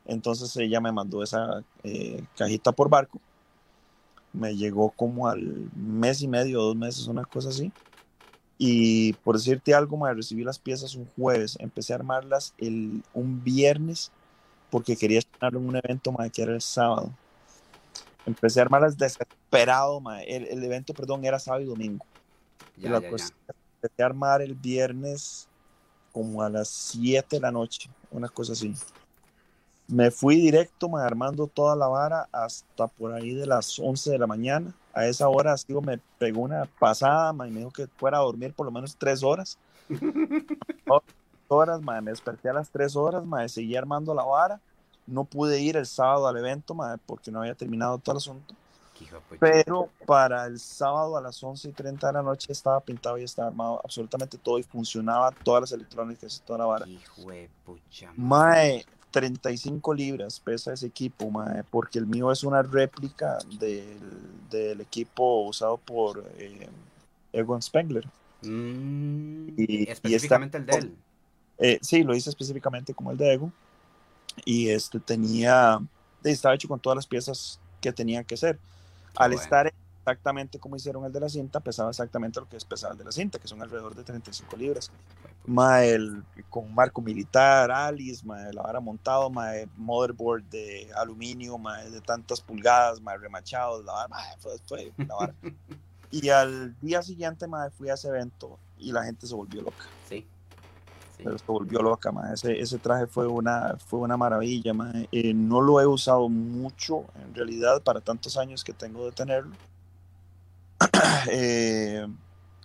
entonces 0.05 0.55
ella 0.57 0.81
me 0.81 0.91
mandó 0.91 1.23
esa 1.23 1.63
eh, 1.83 2.23
cajita 2.35 2.71
por 2.71 2.89
barco. 2.89 3.19
Me 4.33 4.55
llegó 4.55 4.89
como 4.91 5.27
al 5.27 5.69
mes 5.75 6.21
y 6.21 6.27
medio, 6.27 6.61
dos 6.61 6.75
meses, 6.75 7.07
una 7.07 7.23
cosa 7.23 7.49
así. 7.49 7.71
Y 8.57 9.13
por 9.13 9.37
decirte 9.37 9.73
algo, 9.73 9.97
me 9.97 10.13
recibí 10.13 10.43
las 10.43 10.59
piezas 10.59 10.95
un 10.95 11.07
jueves. 11.15 11.57
Empecé 11.59 11.93
a 11.93 11.97
armarlas 11.97 12.53
el, 12.57 13.03
un 13.13 13.43
viernes 13.43 14.11
porque 14.69 14.95
quería 14.95 15.19
estar 15.19 15.53
en 15.53 15.67
un 15.67 15.75
evento 15.75 16.15
que 16.33 16.41
era 16.41 16.53
el 16.53 16.61
sábado. 16.61 17.11
Empecé 18.25 18.59
a 18.59 18.63
armarlas 18.63 18.97
desesperado. 18.97 20.01
El, 20.25 20.47
el, 20.47 20.63
evento, 20.63 20.93
perdón, 20.93 21.25
era 21.25 21.39
sábado 21.39 21.63
y 21.63 21.67
domingo. 21.67 22.05
Empecé 22.77 24.03
a 24.03 24.05
armar 24.05 24.41
el 24.41 24.55
viernes 24.55 25.47
como 26.11 26.41
a 26.41 26.49
las 26.49 26.69
7 26.69 27.35
de 27.35 27.39
la 27.41 27.51
noche, 27.51 27.89
una 28.11 28.29
cosa 28.29 28.53
así. 28.53 28.73
Me 29.87 30.11
fui 30.11 30.37
directo, 30.37 30.87
me 30.87 31.01
armando 31.01 31.47
toda 31.47 31.75
la 31.75 31.87
vara 31.87 32.29
hasta 32.31 32.87
por 32.87 33.13
ahí 33.13 33.33
de 33.33 33.45
las 33.45 33.77
11 33.79 34.11
de 34.11 34.17
la 34.17 34.27
mañana. 34.27 34.73
A 34.93 35.07
esa 35.07 35.27
hora, 35.27 35.55
digo, 35.67 35.81
me 35.81 35.99
pegó 36.19 36.41
una 36.41 36.65
pasada, 36.79 37.33
me 37.33 37.49
dijo 37.49 37.71
que 37.71 37.87
fuera 37.87 38.19
a 38.19 38.21
dormir 38.21 38.53
por 38.53 38.65
lo 38.65 38.71
menos 38.71 38.95
tres 38.95 39.23
horas. 39.23 39.57
horas, 41.47 41.81
me 41.81 42.01
desperté 42.01 42.49
a 42.49 42.53
las 42.53 42.69
tres 42.69 42.95
horas, 42.95 43.25
me 43.25 43.47
seguí 43.49 43.75
armando 43.75 44.13
la 44.13 44.23
vara. 44.23 44.59
No 45.05 45.25
pude 45.25 45.59
ir 45.59 45.77
el 45.77 45.85
sábado 45.85 46.27
al 46.27 46.37
evento, 46.37 46.75
porque 47.05 47.31
no 47.31 47.41
había 47.41 47.55
terminado 47.55 47.97
todo 47.97 48.13
el 48.13 48.17
asunto. 48.17 48.55
Pero 49.39 49.89
para 50.05 50.45
el 50.45 50.59
sábado 50.59 51.17
a 51.17 51.21
las 51.21 51.43
11 51.43 51.69
y 51.69 51.71
30 51.71 52.07
de 52.07 52.13
la 52.13 52.21
noche 52.21 52.51
estaba 52.51 52.79
pintado 52.79 53.17
y 53.17 53.23
estaba 53.23 53.49
armado 53.49 53.81
absolutamente 53.83 54.37
todo 54.37 54.59
y 54.59 54.63
funcionaba 54.63 55.31
todas 55.31 55.61
las 55.61 55.71
electrónicas 55.71 56.37
y 56.37 56.45
toda 56.45 56.59
la 56.59 56.65
vara. 56.65 56.87
Hijo 56.87 57.29
de 57.29 57.49
pucha. 57.65 58.11
Mae, 58.15 58.85
35 59.11 59.93
libras 59.93 60.39
pesa 60.39 60.73
ese 60.73 60.87
equipo, 60.87 61.29
mae, 61.29 61.63
porque 61.69 61.99
el 61.99 62.07
mío 62.07 62.31
es 62.31 62.43
una 62.43 62.61
réplica 62.61 63.39
del, 63.59 63.99
del 64.49 64.81
equipo 64.81 65.43
usado 65.43 65.77
por 65.77 66.23
eh, 66.37 66.69
Egon 67.31 67.61
Spengler. 67.61 68.07
Mm, 68.41 69.49
y, 69.57 69.89
específicamente 69.89 70.57
el 70.57 70.65
de 70.65 70.75
él. 70.75 70.95
Eh, 71.57 71.79
sí, 71.81 72.03
lo 72.03 72.15
hice 72.15 72.29
específicamente 72.29 72.93
como 72.93 73.11
el 73.11 73.17
de 73.17 73.33
Egon. 73.33 73.53
Y 74.45 74.69
este 74.69 74.99
tenía, 74.99 75.79
estaba 76.23 76.55
hecho 76.55 76.67
con 76.67 76.79
todas 76.79 76.95
las 76.95 77.07
piezas 77.07 77.59
que 77.81 77.91
tenía 77.91 78.23
que 78.23 78.37
ser. 78.37 78.59
Al 79.15 79.33
estar 79.33 79.71
exactamente 80.03 80.59
como 80.59 80.75
hicieron 80.75 81.05
el 81.05 81.13
de 81.13 81.19
la 81.19 81.29
cinta, 81.29 81.61
pesaba 81.61 81.89
exactamente 81.89 82.39
lo 82.39 82.49
que 82.49 82.57
es 82.57 82.65
pesaba 82.65 82.91
el 82.91 82.97
de 82.97 83.05
la 83.05 83.11
cinta, 83.11 83.39
que 83.39 83.47
son 83.47 83.61
alrededor 83.61 83.95
de 83.95 84.03
35 84.03 84.57
libras. 84.57 84.91
Ma, 85.45 85.83
el, 85.83 86.23
con 86.49 86.73
marco 86.73 87.01
militar, 87.01 87.71
Alice, 87.71 88.25
ma, 88.25 88.39
la 88.51 88.61
vara 88.61 88.79
montado, 88.79 89.29
ma, 89.29 89.51
motherboard 89.77 90.43
de 90.43 90.89
aluminio, 90.95 91.57
ma, 91.57 91.83
de 91.83 92.01
tantas 92.01 92.41
pulgadas, 92.41 93.01
ma, 93.01 93.15
remachado, 93.15 93.81
la 93.83 93.93
vara, 93.93 94.07
ma, 94.09 94.17
fue, 94.39 94.57
fue 94.65 94.93
la 94.97 95.15
vara. 95.15 95.33
y 96.11 96.29
al 96.29 96.79
día 96.81 97.01
siguiente, 97.01 97.47
ma, 97.47 97.69
fui 97.69 97.89
a 97.89 97.93
ese 97.93 98.09
evento 98.09 98.59
y 98.77 98.91
la 98.91 99.03
gente 99.03 99.25
se 99.25 99.35
volvió 99.35 99.61
loca. 99.61 99.85
Sí. 100.09 100.27
Pero 101.17 101.37
se 101.37 101.45
volvió 101.45 101.81
loca, 101.81 102.11
ma. 102.11 102.33
Ese, 102.33 102.59
ese 102.59 102.79
traje 102.79 103.07
fue 103.07 103.27
una, 103.27 103.77
fue 103.77 103.99
una 103.99 104.17
maravilla, 104.17 104.73
ma. 104.73 104.91
Eh, 105.11 105.33
no 105.33 105.61
lo 105.61 105.79
he 105.79 105.87
usado 105.87 106.29
mucho, 106.29 107.05
en 107.23 107.33
realidad, 107.35 107.81
para 107.81 108.01
tantos 108.01 108.37
años 108.37 108.63
que 108.63 108.73
tengo 108.73 109.05
de 109.05 109.11
tenerlo. 109.11 109.55
eh, 111.31 112.07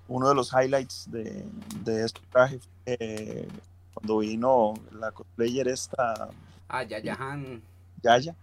uno 0.08 0.28
de 0.28 0.34
los 0.34 0.52
highlights 0.52 1.10
de, 1.10 1.44
de 1.84 2.04
este 2.04 2.20
traje 2.30 2.58
fue 2.58 2.96
eh, 2.98 3.48
cuando 3.94 4.18
vino 4.18 4.74
la 4.92 5.10
cosplayer 5.12 5.68
esta... 5.68 6.30
Ah, 6.68 6.82
Yaya 6.82 7.16
Han. 7.18 7.62
Yaya. 8.02 8.34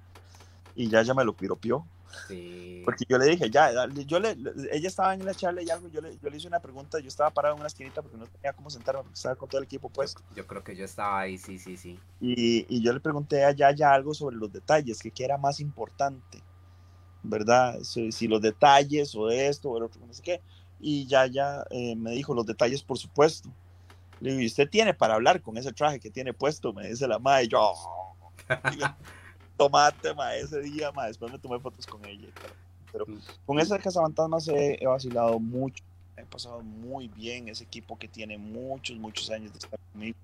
Y 0.76 0.90
Yaya 0.90 1.14
me 1.14 1.24
lo 1.24 1.34
piropió. 1.34 1.86
Sí. 2.28 2.82
Porque 2.86 3.06
yo 3.08 3.18
le 3.18 3.26
dije, 3.26 3.50
ya, 3.50 3.72
yo 4.06 4.20
le, 4.20 4.36
ella 4.72 4.88
estaba 4.88 5.14
en 5.14 5.26
la 5.26 5.34
charla 5.34 5.62
y 5.62 5.70
algo, 5.70 5.88
yo 5.90 6.02
le, 6.02 6.18
yo 6.18 6.30
le 6.30 6.38
hice 6.38 6.48
una 6.48 6.60
pregunta, 6.60 7.00
yo 7.00 7.08
estaba 7.08 7.32
parado 7.32 7.56
en 7.56 7.60
una 7.62 7.68
esquinita 7.68 8.02
porque 8.02 8.18
no 8.18 8.28
tenía 8.28 8.54
cómo 8.54 8.70
sentarme, 8.70 9.02
porque 9.02 9.16
estaba 9.16 9.36
con 9.36 9.50
todo 9.50 9.60
el 9.60 9.66
equipo 9.66 9.90
puesto. 9.90 10.22
Yo 10.36 10.46
creo 10.46 10.64
que 10.64 10.76
yo 10.76 10.86
estaba 10.86 11.22
ahí, 11.22 11.38
sí, 11.38 11.58
sí, 11.58 11.76
sí. 11.78 12.00
Y, 12.20 12.66
y 12.70 12.84
yo 12.84 12.94
le 12.94 13.00
pregunté 13.00 13.44
a 13.44 13.52
Yaya 13.52 13.92
algo 13.94 14.14
sobre 14.14 14.36
los 14.36 14.52
detalles, 14.52 15.00
que 15.02 15.12
qué 15.12 15.26
era 15.26 15.38
más 15.38 15.60
importante, 15.60 16.44
¿verdad? 17.24 17.80
Si, 17.82 18.12
si 18.12 18.28
los 18.28 18.42
detalles 18.42 19.16
o 19.16 19.30
esto 19.30 19.70
o 19.70 19.78
el 19.78 19.84
otro, 19.84 20.06
no 20.06 20.14
sé 20.14 20.22
qué. 20.22 20.42
Y 20.80 21.08
Yaya 21.08 21.66
eh, 21.72 21.96
me 21.96 22.12
dijo, 22.12 22.34
los 22.34 22.46
detalles, 22.46 22.84
por 22.84 22.98
supuesto. 22.98 23.50
Le 24.20 24.32
digo, 24.32 24.42
¿y 24.44 24.46
usted 24.48 24.70
tiene 24.70 24.94
para 24.94 25.16
hablar 25.16 25.42
con 25.42 25.58
ese 25.58 25.74
traje 25.74 26.00
que 26.00 26.12
tiene 26.12 26.34
puesto? 26.34 26.72
Me 26.74 26.88
dice 26.88 27.08
la 27.08 27.20
madre, 27.20 27.46
y 27.46 27.48
yo, 27.50 27.60
"Oh". 27.74 28.30
Tomate, 29.58 30.14
ma, 30.14 30.36
ese 30.36 30.62
día, 30.62 30.92
ma, 30.92 31.08
después 31.08 31.32
me 31.32 31.40
tomé 31.40 31.60
fotos 31.60 31.86
con 31.86 32.04
ella. 32.06 32.28
Pero, 32.92 33.06
pero 33.06 33.20
con 33.46 33.60
ese 33.60 33.78
cazafantasmas 33.80 34.48
he, 34.48 34.78
he 34.82 34.88
vacilado 34.88 35.40
mucho, 35.40 35.84
he 36.18 36.24
pasado 36.24 36.62
muy 36.62 37.08
bien, 37.08 37.48
ese 37.50 37.64
equipo 37.64 37.98
que 37.98 38.08
tiene 38.08 38.38
muchos, 38.38 38.98
muchos 38.98 39.30
años 39.32 39.52
de 39.52 39.60
estar 39.60 39.80
conmigo. 39.92 40.18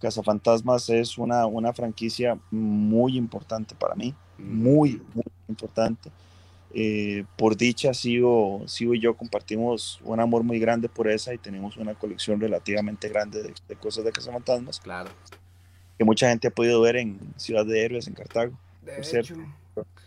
Cazafantasmas 0.00 0.88
es 0.88 1.18
una, 1.18 1.46
una 1.46 1.72
franquicia 1.72 2.38
muy 2.50 3.16
importante 3.16 3.74
para 3.74 3.94
mí, 3.94 4.14
muy, 4.38 5.02
muy 5.14 5.24
importante. 5.48 6.10
Eh, 6.72 7.24
por 7.36 7.56
dicha, 7.56 7.92
Sigo, 7.92 8.62
Sigo 8.66 8.94
y 8.94 9.00
yo 9.00 9.16
compartimos 9.16 10.00
un 10.04 10.20
amor 10.20 10.44
muy 10.44 10.58
grande 10.58 10.88
por 10.88 11.08
esa 11.08 11.34
y 11.34 11.38
tenemos 11.38 11.76
una 11.76 11.94
colección 11.94 12.40
relativamente 12.40 13.08
grande 13.08 13.42
de, 13.42 13.54
de 13.68 13.76
cosas 13.76 14.04
de 14.04 14.12
cazafantasmas 14.12 14.78
Claro. 14.80 15.10
Que 16.00 16.04
mucha 16.06 16.30
gente 16.30 16.48
ha 16.48 16.50
podido 16.50 16.80
ver 16.80 16.96
en 16.96 17.20
Ciudad 17.36 17.66
de 17.66 17.84
Héroes, 17.84 18.08
en 18.08 18.14
Cartago. 18.14 18.58
De 18.80 18.92
Por 18.92 19.00
hecho, 19.04 19.10
cierto. 19.10 19.34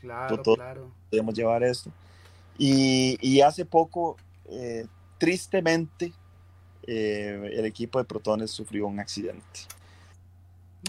claro, 0.02 0.42
claro. 0.42 0.92
Podemos 1.12 1.36
llevar 1.36 1.62
esto. 1.62 1.92
Y, 2.58 3.16
y 3.22 3.42
hace 3.42 3.64
poco, 3.64 4.18
eh, 4.50 4.88
tristemente, 5.20 6.12
eh, 6.88 7.48
el 7.54 7.64
equipo 7.66 8.00
de 8.00 8.06
Protones 8.06 8.50
sufrió 8.50 8.88
un 8.88 9.00
accidente. 9.00 9.60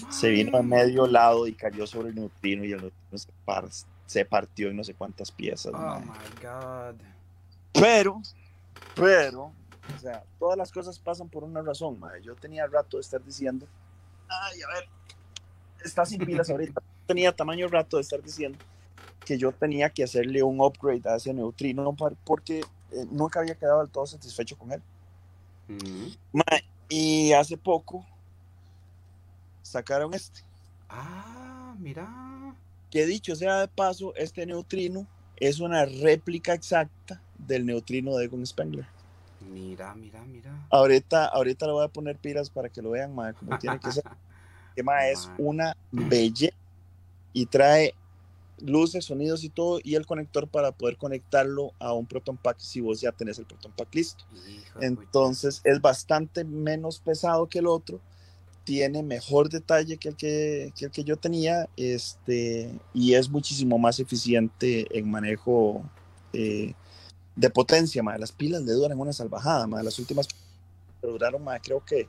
Se 0.09 0.31
vino 0.31 0.57
a 0.57 0.63
medio 0.63 1.07
lado 1.07 1.47
y 1.47 1.53
cayó 1.53 1.87
sobre 1.87 2.09
el 2.09 2.15
neutrino 2.15 2.65
y 2.65 2.73
el 2.73 2.81
neutrino 2.81 3.19
se, 3.19 3.29
par- 3.45 3.69
se 4.07 4.25
partió 4.25 4.71
en 4.71 4.77
no 4.77 4.85
sé 4.85 4.95
cuántas 4.95 5.31
piezas. 5.31 5.75
Oh 5.75 6.01
my 6.01 6.43
god. 6.43 6.95
Pero, 7.75 8.23
pero, 8.95 9.53
o 9.95 9.99
sea, 10.01 10.23
todas 10.39 10.57
las 10.57 10.73
cosas 10.73 10.99
pasan 10.99 11.29
por 11.29 11.45
una 11.45 11.61
razón, 11.61 12.01
mae. 12.01 12.23
Yo 12.23 12.35
tenía 12.37 12.67
rato 12.67 12.97
de 12.97 13.03
estar 13.03 13.23
diciendo, 13.23 13.67
ay, 14.43 14.63
a 14.63 14.69
ver, 14.75 14.89
está 15.85 16.05
sin 16.05 16.25
pilas 16.25 16.51
ahorita. 16.51 16.83
Tenía 17.07 17.35
tamaño 17.35 17.69
rato 17.69 17.97
de 17.97 18.03
estar 18.03 18.23
diciendo 18.23 18.59
que 19.25 19.39
yo 19.39 19.53
tenía 19.53 19.91
que 19.91 20.05
hacerle 20.05 20.43
un 20.43 20.61
upgrade 20.61 21.03
a 21.07 21.17
ese 21.17 21.33
neutrino 21.33 21.97
porque 22.25 22.61
eh, 22.93 23.07
nunca 23.11 23.41
había 23.41 23.55
quedado 23.55 23.81
del 23.81 23.91
todo 23.91 24.07
satisfecho 24.07 24.57
con 24.57 24.73
él. 24.73 24.83
Mae, 26.33 26.65
y 26.89 27.33
hace 27.33 27.57
poco 27.57 28.07
sacaron 29.63 30.15
este. 30.15 30.41
Ah, 30.89 31.75
mira. 31.79 32.55
Que 32.91 33.07
dicho 33.07 33.35
sea 33.35 33.61
de 33.61 33.69
paso, 33.69 34.15
este 34.15 34.47
neutrino 34.47 35.07
es 35.37 35.59
una 35.59 35.85
réplica 35.85 36.55
exacta 36.55 37.21
del 37.39 37.67
neutrino 37.67 38.17
de 38.17 38.27
Egon 38.27 38.47
Spengler. 38.47 38.87
Mira, 39.51 39.95
mira, 39.95 40.25
mira. 40.25 40.67
Ahorita, 40.71 41.27
ahorita 41.27 41.67
le 41.67 41.73
voy 41.73 41.85
a 41.85 41.89
poner 41.89 42.17
pilas 42.17 42.51
para 42.51 42.69
que 42.69 42.83
lo 42.83 42.91
vean, 42.91 43.15
mae, 43.15 43.35
como 43.35 43.59
tiene 43.59 43.79
que 43.79 43.93
ser. 43.93 44.05
Que 44.75 44.83
mae, 44.83 45.13
es 45.13 45.31
una 45.39 45.77
belleza 45.93 46.57
y 47.33 47.47
trae 47.47 47.95
luces, 48.59 49.05
sonidos 49.05 49.45
y 49.45 49.49
todo, 49.49 49.79
y 49.85 49.95
el 49.95 50.05
conector 50.05 50.49
para 50.49 50.73
poder 50.73 50.97
conectarlo 50.97 51.73
a 51.79 51.93
un 51.93 52.07
Proton 52.07 52.37
Pack 52.37 52.59
si 52.59 52.81
vos 52.81 53.01
ya 53.01 53.13
tenés 53.13 53.39
el 53.39 53.47
Proton 53.47 53.71
Pack 53.77 53.95
listo. 53.95 54.25
Hijo. 54.49 54.83
Entonces 54.83 55.61
es 55.63 55.81
bastante 55.81 56.43
menos 56.43 56.99
pesado 56.99 57.49
que 57.49 57.61
el 57.61 57.69
otro, 57.69 58.01
tiene 58.65 59.03
mejor 59.03 59.51
detalle 59.51 59.99
que 59.99 60.09
el 60.09 60.17
que, 60.17 60.73
que 60.77 60.87
el 60.87 60.91
que 60.91 61.05
yo 61.05 61.17
tenía, 61.17 61.69
este, 61.77 62.79
y 62.95 63.15
es 63.15 63.29
muchísimo 63.29 63.79
más 63.79 64.01
eficiente 64.01 64.87
en 64.99 65.11
manejo 65.11 65.85
eh, 66.33 66.75
de 67.37 67.51
potencia, 67.51 68.03
mae. 68.03 68.19
Las 68.19 68.33
pilas 68.33 68.63
le 68.63 68.73
duran 68.73 68.99
una 68.99 69.13
salvajada, 69.13 69.67
mae. 69.67 69.83
Las 69.85 69.99
últimas 69.99 70.29
duraron, 71.03 71.43
mae, 71.43 71.61
creo 71.61 71.85
que 71.85 72.09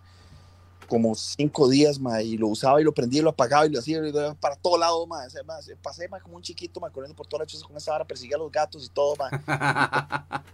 como 0.88 1.16
cinco 1.16 1.68
días, 1.68 2.00
mae, 2.00 2.24
y 2.24 2.38
lo 2.38 2.48
usaba 2.48 2.80
y 2.80 2.84
lo 2.84 2.94
prendía 2.94 3.20
y 3.22 3.24
lo 3.24 3.32
apagaba 3.32 3.66
y 3.66 3.70
lo 3.70 3.80
hacía 3.80 3.98
y 3.98 4.12
lo 4.12 4.36
para 4.36 4.56
todo 4.56 4.78
lado, 4.78 5.06
mae. 5.08 5.28
O 5.28 5.30
sea, 5.30 5.44
mae, 5.44 5.62
pasé, 5.82 6.08
mae, 6.08 6.22
como 6.22 6.36
un 6.38 6.44
chiquito, 6.44 6.80
mae, 6.80 6.92
corriendo 6.92 7.16
por 7.16 7.28
todas 7.28 7.46
las 7.46 7.54
cosas 7.54 7.68
con 7.68 7.78
esa 7.78 7.92
vara, 7.92 8.06
perseguía 8.06 8.36
a 8.38 8.40
los 8.40 8.52
gatos 8.52 8.86
y 8.86 8.90
todo, 8.90 9.16
mae. 9.16 9.32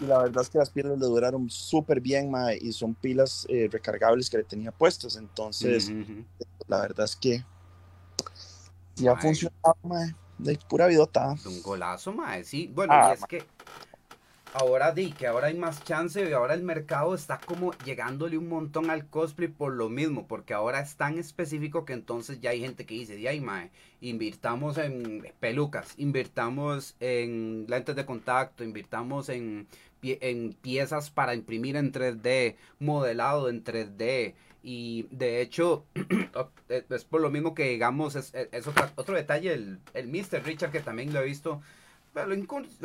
Y 0.00 0.06
la 0.06 0.18
verdad 0.18 0.42
es 0.42 0.48
que 0.48 0.58
las 0.58 0.70
pilas 0.70 0.96
le 0.96 1.06
duraron 1.06 1.50
súper 1.50 2.00
bien, 2.00 2.30
mae, 2.30 2.56
y 2.60 2.72
son 2.72 2.94
pilas 2.94 3.44
eh, 3.48 3.68
recargables 3.70 4.30
que 4.30 4.36
le 4.36 4.44
tenía 4.44 4.70
puestas. 4.70 5.16
Entonces, 5.16 5.88
Ujú, 5.88 6.00
ujú. 6.02 6.24
la 6.68 6.82
verdad 6.82 7.04
es 7.04 7.16
que 7.16 7.44
ya 8.94 9.12
ha 9.12 9.16
funcionado, 9.16 9.76
mae, 9.82 10.14
de 10.38 10.56
pura 10.68 10.86
vidota. 10.86 11.34
Un 11.44 11.62
golazo, 11.62 12.12
mae. 12.12 12.44
Sí, 12.44 12.68
bueno, 12.74 12.94
Ah, 12.94 13.08
y 13.08 13.10
es 13.10 13.26
que 13.26 13.50
ahora 14.52 14.92
di 14.92 15.12
que 15.12 15.26
ahora 15.26 15.48
hay 15.48 15.54
más 15.56 15.84
chance 15.84 16.26
y 16.28 16.32
ahora 16.32 16.54
el 16.54 16.62
mercado 16.62 17.14
está 17.14 17.42
como 17.44 17.72
llegándole 17.84 18.38
un 18.38 18.48
montón 18.48 18.90
al 18.90 19.08
cosplay 19.08 19.48
por 19.48 19.72
lo 19.74 19.88
mismo, 19.88 20.26
porque 20.26 20.54
ahora 20.54 20.80
es 20.80 20.96
tan 20.96 21.18
específico 21.18 21.84
que 21.84 21.92
entonces 21.92 22.40
ya 22.40 22.50
hay 22.50 22.60
gente 22.60 22.86
que 22.86 22.94
dice, 22.94 23.28
ahí, 23.28 23.40
mae, 23.40 23.70
invirtamos 24.00 24.78
en 24.78 25.26
pelucas, 25.40 25.94
invirtamos 25.98 26.96
en 27.00 27.66
lentes 27.68 27.94
de 27.96 28.06
contacto, 28.06 28.64
invirtamos 28.64 29.28
en, 29.28 29.68
en 30.02 30.54
piezas 30.54 31.10
para 31.10 31.34
imprimir 31.34 31.76
en 31.76 31.92
3D, 31.92 32.56
modelado 32.80 33.48
en 33.50 33.62
3D. 33.64 34.34
Y 34.70 35.04
de 35.10 35.40
hecho, 35.40 35.86
es 36.90 37.04
por 37.04 37.20
lo 37.22 37.30
mismo 37.30 37.54
que 37.54 37.70
digamos, 37.70 38.16
es, 38.16 38.34
es 38.34 38.66
otra- 38.66 38.92
otro 38.96 39.16
detalle, 39.16 39.52
el, 39.54 39.80
el 39.94 40.08
Mr. 40.08 40.40
Richard, 40.40 40.70
que 40.72 40.80
también 40.80 41.12
lo 41.14 41.20
he 41.20 41.24
visto, 41.24 41.62
lo, 42.14 42.34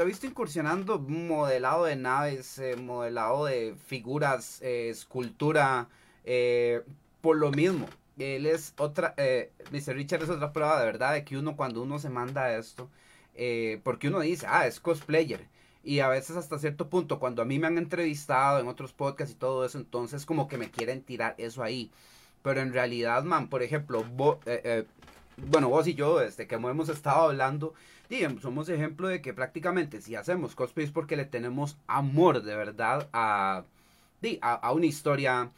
he 0.03 0.05
visto 0.05 0.25
incursionando 0.27 0.99
modelado 0.99 1.83
de 1.85 1.95
naves, 1.97 2.57
eh, 2.59 2.75
modelado 2.77 3.45
de 3.45 3.75
figuras, 3.87 4.61
eh, 4.61 4.89
escultura, 4.89 5.89
eh, 6.23 6.83
por 7.21 7.35
lo 7.37 7.51
mismo. 7.51 7.87
Él 8.17 8.45
es 8.45 8.73
otra, 8.77 9.13
eh, 9.17 9.51
Mr. 9.71 9.93
Richard 9.95 10.23
es 10.23 10.29
otra 10.29 10.53
prueba 10.53 10.79
de 10.79 10.85
verdad 10.85 11.13
de 11.13 11.25
que 11.25 11.37
uno 11.37 11.55
cuando 11.57 11.81
uno 11.83 11.99
se 11.99 12.09
manda 12.09 12.43
a 12.45 12.57
esto, 12.57 12.89
eh, 13.35 13.81
porque 13.83 14.07
uno 14.07 14.19
dice, 14.21 14.45
ah, 14.49 14.67
es 14.67 14.79
cosplayer. 14.79 15.47
Y 15.83 15.99
a 15.99 16.07
veces 16.07 16.37
hasta 16.37 16.59
cierto 16.59 16.89
punto, 16.89 17.19
cuando 17.19 17.41
a 17.41 17.45
mí 17.45 17.59
me 17.59 17.67
han 17.67 17.77
entrevistado 17.77 18.59
en 18.59 18.67
otros 18.67 18.93
podcasts 18.93 19.33
y 19.33 19.37
todo 19.37 19.65
eso, 19.65 19.77
entonces 19.77 20.25
como 20.25 20.47
que 20.47 20.57
me 20.57 20.69
quieren 20.71 21.01
tirar 21.03 21.35
eso 21.37 21.61
ahí. 21.63 21.91
Pero 22.41 22.61
en 22.61 22.73
realidad, 22.73 23.23
man, 23.23 23.49
por 23.49 23.63
ejemplo, 23.63 24.03
vo- 24.17 24.39
eh, 24.45 24.61
eh, 24.63 24.85
bueno, 25.37 25.69
vos 25.69 25.87
y 25.87 25.93
yo, 25.95 26.19
desde 26.19 26.47
que 26.47 26.55
hemos 26.55 26.89
estado 26.89 27.23
hablando, 27.29 27.73
digamos, 28.09 28.41
somos 28.41 28.69
ejemplo 28.69 29.07
de 29.07 29.21
que 29.21 29.33
prácticamente 29.33 30.01
si 30.01 30.15
hacemos 30.15 30.55
cosplay 30.55 30.85
es 30.85 30.91
porque 30.91 31.15
le 31.17 31.25
tenemos 31.25 31.77
amor 31.87 32.43
de 32.43 32.55
verdad 32.55 33.09
a, 33.13 33.63
a, 34.41 34.53
a 34.53 34.71
una 34.71 34.85
historia, 34.85 35.51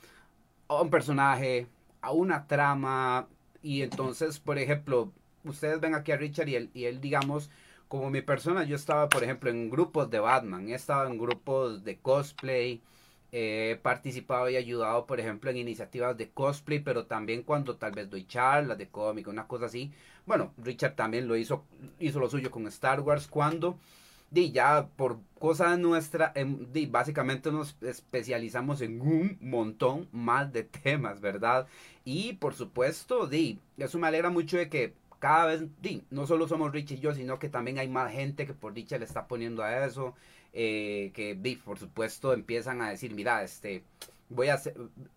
a 0.68 0.82
un 0.82 0.90
personaje, 0.90 1.68
a 2.02 2.12
una 2.12 2.48
trama. 2.48 3.28
Y 3.62 3.82
entonces, 3.82 4.40
por 4.40 4.58
ejemplo, 4.60 5.12
ustedes 5.44 5.80
ven 5.80 5.96
aquí 5.96 6.12
a 6.12 6.18
Richard 6.18 6.50
y 6.50 6.56
él, 6.56 6.70
y 6.74 6.86
él 6.86 7.02
digamos, 7.02 7.50
como 7.88 8.10
mi 8.10 8.22
persona, 8.22 8.64
yo 8.64 8.76
estaba, 8.76 9.10
por 9.10 9.24
ejemplo, 9.24 9.50
en 9.50 9.70
grupos 9.70 10.10
de 10.10 10.20
Batman, 10.20 10.70
he 10.70 10.74
estado 10.76 11.08
en 11.08 11.18
grupos 11.18 11.84
de 11.84 11.98
cosplay, 11.98 12.82
he 13.32 13.78
participado 13.82 14.50
y 14.50 14.56
ayudado, 14.56 15.06
por 15.06 15.20
ejemplo, 15.20 15.50
en 15.50 15.58
iniciativas 15.58 16.18
de 16.18 16.30
cosplay, 16.30 16.80
pero 16.80 17.06
también 17.06 17.44
cuando 17.44 17.76
tal 17.76 17.92
vez 17.92 18.10
doy 18.10 18.26
charlas 18.26 18.78
de 18.78 18.88
cómic, 18.88 19.28
una 19.28 19.48
cosa 19.48 19.66
así. 19.66 19.92
Bueno, 20.26 20.54
Richard 20.58 20.96
también 20.96 21.28
lo 21.28 21.36
hizo, 21.36 21.66
hizo 22.00 22.20
lo 22.20 22.30
suyo 22.30 22.50
con 22.52 22.66
Star 22.68 23.02
Wars 23.02 23.28
cuando, 23.28 23.78
di, 24.32 24.52
ya 24.52 24.88
por 24.96 25.20
cosa 25.40 25.78
nuestra, 25.78 26.32
em, 26.36 26.72
di, 26.72 26.86
básicamente 26.86 27.52
nos 27.52 27.76
especializamos 27.82 28.82
en 28.82 29.02
un 29.02 29.38
montón 29.42 30.08
más 30.12 30.52
de 30.54 30.64
temas, 30.64 31.22
¿verdad? 31.22 31.68
Y 32.06 32.34
por 32.34 32.54
supuesto, 32.54 33.28
di, 33.28 33.60
eso 33.78 34.00
me 34.00 34.08
alegra 34.08 34.30
mucho 34.30 34.58
de 34.58 34.70
que 34.70 34.94
cada 35.26 35.48
vez, 35.48 35.64
no 36.12 36.28
solo 36.28 36.48
somos 36.48 36.72
Rich 36.72 36.92
y 36.92 37.00
yo, 37.00 37.16
sino 37.16 37.40
que 37.40 37.50
también 37.50 37.80
hay 37.80 37.88
más 37.88 38.12
gente 38.12 38.46
que 38.46 38.54
por 38.54 38.76
dicha 38.76 39.00
le 39.00 39.06
está 39.06 39.26
poniendo 39.26 39.64
a 39.64 39.84
eso, 39.84 40.14
eh, 40.54 41.10
que 41.16 41.60
por 41.66 41.80
supuesto 41.80 42.32
empiezan 42.32 42.80
a 42.84 42.92
decir, 42.92 43.12
mira, 43.16 43.42
este, 43.42 43.82
voy 44.30 44.50
a 44.50 44.54
hacer, 44.54 44.76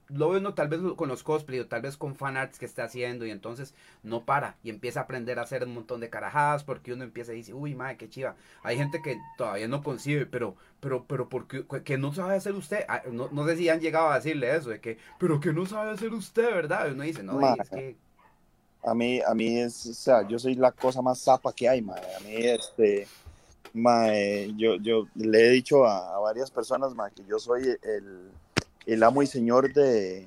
lo 0.09 0.31
veo 0.31 0.41
uno 0.41 0.55
tal 0.55 0.69
vez 0.69 0.81
con 0.97 1.11
los 1.11 1.23
cosplay 1.23 1.61
o 1.61 1.67
tal 1.67 1.83
vez 1.83 1.99
con 1.99 2.17
fanarts 2.17 2.59
que 2.59 2.65
está 2.65 2.85
haciendo 2.85 3.27
y 3.27 3.31
entonces 3.31 3.75
no 4.03 4.25
para 4.25 4.57
y 4.63 4.71
empieza 4.71 5.01
a 5.01 5.03
aprender 5.03 5.39
a 5.39 5.43
hacer 5.43 5.63
un 5.65 5.75
montón 5.75 6.01
de 6.01 6.09
carajadas 6.09 6.65
porque 6.65 6.95
uno 6.95 7.05
empieza 7.05 7.33
a 7.33 7.35
decir, 7.35 7.55
uy, 7.55 7.75
madre, 7.75 7.99
qué 7.99 8.09
chiva. 8.09 8.35
Hay 8.63 8.79
gente 8.79 9.03
que 9.03 9.19
todavía 9.37 9.69
no 9.69 9.83
concibe, 9.83 10.25
pero, 10.25 10.57
pero, 10.81 11.05
pero, 11.05 11.29
porque 11.29 11.67
que 11.85 11.99
no 11.99 12.15
sabe 12.15 12.37
hacer 12.37 12.55
usted? 12.55 12.87
Ah, 12.89 13.03
no, 13.13 13.29
no 13.31 13.47
sé 13.47 13.59
si 13.59 13.69
han 13.69 13.81
llegado 13.81 14.09
a 14.09 14.15
decirle 14.15 14.57
eso, 14.57 14.71
de 14.71 14.81
que, 14.81 14.97
pero 15.19 15.39
que 15.39 15.53
no 15.53 15.67
sabe 15.67 15.91
hacer 15.91 16.15
usted, 16.15 16.51
¿verdad? 16.51 16.89
Y 16.89 16.93
uno 16.93 17.03
dice, 17.03 17.23
no, 17.23 17.39
es 17.57 17.69
que... 17.69 18.08
A 18.83 18.95
mí, 18.95 19.21
a 19.21 19.35
mí 19.35 19.59
es, 19.59 19.87
o 19.87 19.95
sea, 19.95 20.27
yo 20.27 20.39
soy 20.39 20.55
la 20.55 20.73
cosa 20.73 21.03
más 21.03 21.21
zapa 21.23 21.53
que 21.53 21.69
hay, 21.69 21.83
madre. 21.83 22.15
A 22.15 22.21
mí, 22.21 22.35
este, 22.37 23.07
madre, 23.73 24.53
yo, 24.57 24.77
yo 24.77 25.07
le 25.15 25.47
he 25.47 25.51
dicho 25.51 25.85
a, 25.85 26.17
a 26.17 26.19
varias 26.21 26.51
personas, 26.51 26.95
madre, 26.95 27.13
que 27.17 27.25
yo 27.25 27.39
soy 27.39 27.77
el 27.83 28.31
el 28.89 29.03
amo 29.03 29.23
y 29.23 29.27
señor 29.27 29.73
de, 29.75 30.27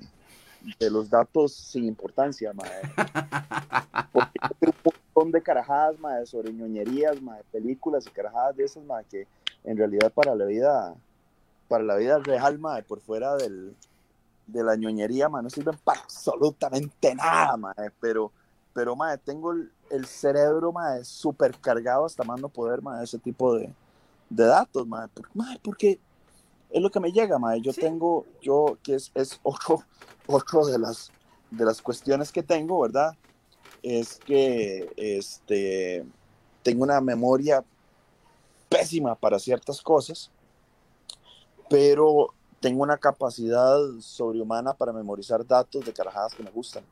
de 0.79 0.89
los 0.91 1.09
datos 1.09 1.51
sin 1.51 1.85
importancia, 1.85 2.53
mae. 2.53 2.69
Porque 4.13 4.39
un 4.67 4.73
montón 4.83 5.31
de 5.31 5.41
carajadas, 5.41 5.99
mae, 5.99 6.27
sobre 6.27 6.53
ñoñerías, 6.53 7.19
mae, 7.23 7.43
películas 7.51 8.05
y 8.05 8.11
carajadas 8.11 8.55
de 8.55 8.65
esas, 8.65 8.83
mae, 8.83 9.03
que 9.05 9.27
en 9.63 9.77
realidad 9.77 10.13
para 10.13 10.35
la 10.35 10.45
vida, 10.45 10.93
para 11.67 11.83
la 11.83 11.95
vida 11.95 12.19
real, 12.19 12.59
mae, 12.59 12.83
por 12.83 13.01
fuera 13.01 13.35
del, 13.35 13.75
de 14.45 14.63
la 14.63 14.75
ñoñería, 14.75 15.27
mae, 15.27 15.41
no 15.41 15.49
sirven 15.49 15.77
para 15.83 16.01
absolutamente 16.01 17.15
nada, 17.15 17.57
mae, 17.57 17.89
pero, 17.99 18.31
pero, 18.73 18.95
mae, 18.95 19.17
tengo 19.17 19.51
el, 19.51 19.71
el 19.89 20.05
cerebro, 20.05 20.71
mae, 20.71 21.03
súper 21.03 21.57
cargado 21.59 22.05
hasta 22.05 22.23
más 22.23 22.39
no 22.39 22.49
poder, 22.49 22.81
mae, 22.81 23.03
ese 23.03 23.19
tipo 23.19 23.55
de, 23.55 23.73
de 24.29 24.45
datos, 24.45 24.87
mae, 24.87 25.07
porque 25.61 25.99
es 26.69 26.81
lo 26.81 26.89
que 26.89 26.99
me 26.99 27.11
llega, 27.11 27.37
mae. 27.37 27.61
Yo 27.61 27.73
tengo, 27.73 28.25
yo, 28.41 28.77
que 28.81 28.95
es, 28.95 29.11
es 29.13 29.39
otro, 29.43 29.83
otro 30.27 30.65
de 30.65 30.79
las, 30.79 31.11
de 31.49 31.65
las 31.65 31.81
cuestiones 31.81 32.31
que 32.31 32.43
tengo, 32.43 32.81
¿verdad? 32.81 33.15
Es 33.83 34.17
que 34.17 34.91
este, 34.95 36.05
tengo 36.63 36.83
una 36.83 37.01
memoria 37.01 37.63
pésima 38.69 39.15
para 39.15 39.37
ciertas 39.37 39.81
cosas, 39.81 40.31
pero 41.69 42.33
tengo 42.61 42.83
una 42.83 42.97
capacidad 42.97 43.77
sobrehumana 43.99 44.73
para 44.73 44.93
memorizar 44.93 45.45
datos 45.45 45.83
de 45.83 45.91
carajadas 45.91 46.33
que 46.33 46.43
me 46.43 46.51
gustan. 46.51 46.83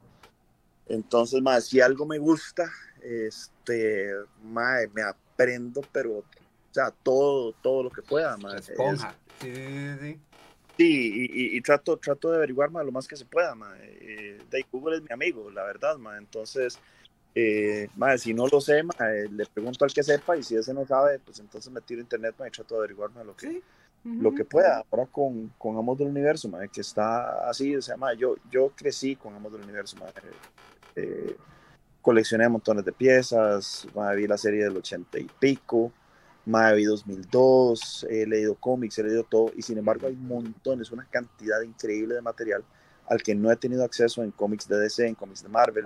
Entonces, 0.90 1.42
mae, 1.42 1.62
si 1.62 1.80
algo 1.80 2.06
me 2.06 2.18
gusta, 2.18 2.70
este, 3.02 4.12
mae, 4.44 4.88
me 4.90 5.04
aprendo, 5.04 5.82
pero, 5.92 6.18
o 6.18 6.26
sea, 6.72 6.92
todo, 6.92 7.54
todo 7.62 7.84
lo 7.84 7.90
que 7.90 8.02
pueda, 8.02 8.36
mae. 8.38 8.60
Esponja. 8.60 9.16
Sí, 9.40 9.54
sí, 9.56 9.98
sí. 10.02 10.20
Sí, 10.78 11.30
y, 11.34 11.58
y, 11.58 11.62
trato, 11.62 11.98
trato 11.98 12.32
de 12.32 12.38
averiguar 12.38 12.72
más 12.72 12.86
lo 12.86 12.92
más 12.94 13.06
que 13.06 13.18
se 13.18 13.26
pueda, 13.26 13.54
ma. 13.54 13.74
Eh, 13.82 14.40
Google 14.72 14.96
es 14.96 15.04
mi 15.04 15.12
amigo, 15.12 15.52
la 15.52 15.66
verdad, 15.66 15.98
ma. 15.98 16.18
Entonces, 16.18 16.80
eh, 17.36 17.90
si 18.18 18.34
no 18.34 18.48
lo 18.48 18.62
sé, 18.62 18.80
eh, 18.80 19.28
le 19.30 19.46
pregunto 19.46 19.84
al 19.84 19.94
que 19.94 20.04
sepa 20.04 20.38
y 20.38 20.44
si 20.44 20.56
ese 20.56 20.74
no 20.74 20.88
sabe, 20.88 21.20
pues 21.20 21.40
entonces 21.40 21.72
me 21.72 21.82
tiro 21.82 22.00
a 22.00 22.04
internet 22.04 22.34
ma, 22.40 22.48
y 22.48 22.52
trato 22.52 22.76
de 22.76 22.80
averiguar 22.80 23.12
lo 23.26 23.36
que, 23.36 23.62
lo 24.06 24.34
que 24.34 24.46
pueda. 24.46 24.86
Ahora 24.90 25.06
con, 25.06 25.50
con 25.58 25.78
Amos 25.78 25.98
del 25.98 26.08
Universo, 26.08 26.48
ma, 26.48 26.66
que 26.68 26.80
está 26.80 27.50
así, 27.50 27.76
o 27.76 27.82
sea, 27.82 27.98
ma, 27.98 28.14
yo, 28.14 28.36
yo 28.50 28.72
crecí 28.74 29.18
con 29.18 29.36
Amos 29.36 29.52
del 29.52 29.64
Universo, 29.64 29.98
ma. 29.98 30.06
Eh, 30.96 31.36
coleccioné 32.02 32.48
montones 32.50 32.86
de 32.86 32.92
piezas, 32.92 33.88
ma, 33.94 34.12
vi 34.14 34.28
la 34.28 34.38
serie 34.38 34.64
del 34.64 34.78
ochenta 34.78 35.20
y 35.20 35.28
pico, 35.40 35.92
Mavi 36.46 36.86
2002, 36.86 38.08
he 38.10 38.26
leído 38.26 38.56
cómics, 38.56 38.98
he 38.98 39.04
leído 39.04 39.24
todo, 39.24 39.52
y 39.56 39.62
sin 39.62 39.78
embargo 39.78 40.08
hay 40.08 40.16
montones, 40.16 40.92
una 40.92 41.06
cantidad 41.06 41.62
increíble 41.62 42.16
de 42.16 42.22
material 42.22 42.64
al 43.08 43.22
que 43.22 43.36
no 43.36 43.52
he 43.52 43.56
tenido 43.56 43.84
acceso 43.84 44.24
en 44.24 44.32
cómics 44.32 44.68
de 44.68 44.80
DC, 44.80 45.08
en 45.08 45.16
cómics 45.16 45.44
de 45.44 45.50
Marvel, 45.50 45.86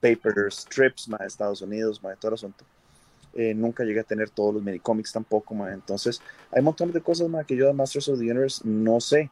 papers, 0.00 0.60
strips, 0.60 1.08
de 1.08 1.26
Estados 1.26 1.62
Unidos, 1.62 2.00
de 2.02 2.16
todo 2.16 2.30
el 2.30 2.34
asunto. 2.34 2.64
Eh, 3.34 3.54
nunca 3.54 3.84
llegué 3.84 4.00
a 4.00 4.04
tener 4.04 4.30
todos 4.30 4.54
los 4.54 4.62
mini 4.62 4.80
cómics 4.80 5.12
tampoco, 5.12 5.54
entonces 5.68 6.20
hay 6.50 6.62
montones 6.62 6.94
de 6.94 7.00
cosas 7.00 7.28
que 7.46 7.56
yo 7.56 7.66
de 7.66 7.72
Masters 7.72 8.08
of 8.08 8.18
the 8.18 8.24
Universe 8.24 8.62
no 8.64 9.00
sé. 9.00 9.30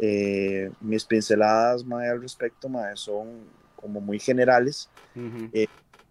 Eh, 0.00 0.72
mis 0.80 1.04
pinceladas 1.04 1.84
al 1.88 2.20
respecto 2.20 2.68
son 2.94 3.44
como 3.84 4.00
muy 4.00 4.18
generales 4.18 4.88
eh, 5.52 5.66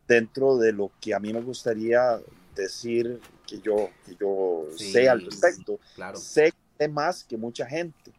dentro 0.07 0.57
de 0.57 0.71
lo 0.71 0.91
que 1.01 1.15
a 1.15 1.19
mí 1.19 1.33
me 1.33 1.41
gustaría 1.41 2.19
decir 2.55 3.19
que 3.47 3.59
yo, 3.61 3.89
que 4.05 4.15
yo 4.15 4.65
sé 4.77 5.09
al 5.09 5.25
respecto. 5.25 5.79
Claro. 5.95 6.19
Sé 6.19 6.53
más 6.91 7.23
que 7.23 7.35
mucha 7.35 7.65
gente, 7.65 8.11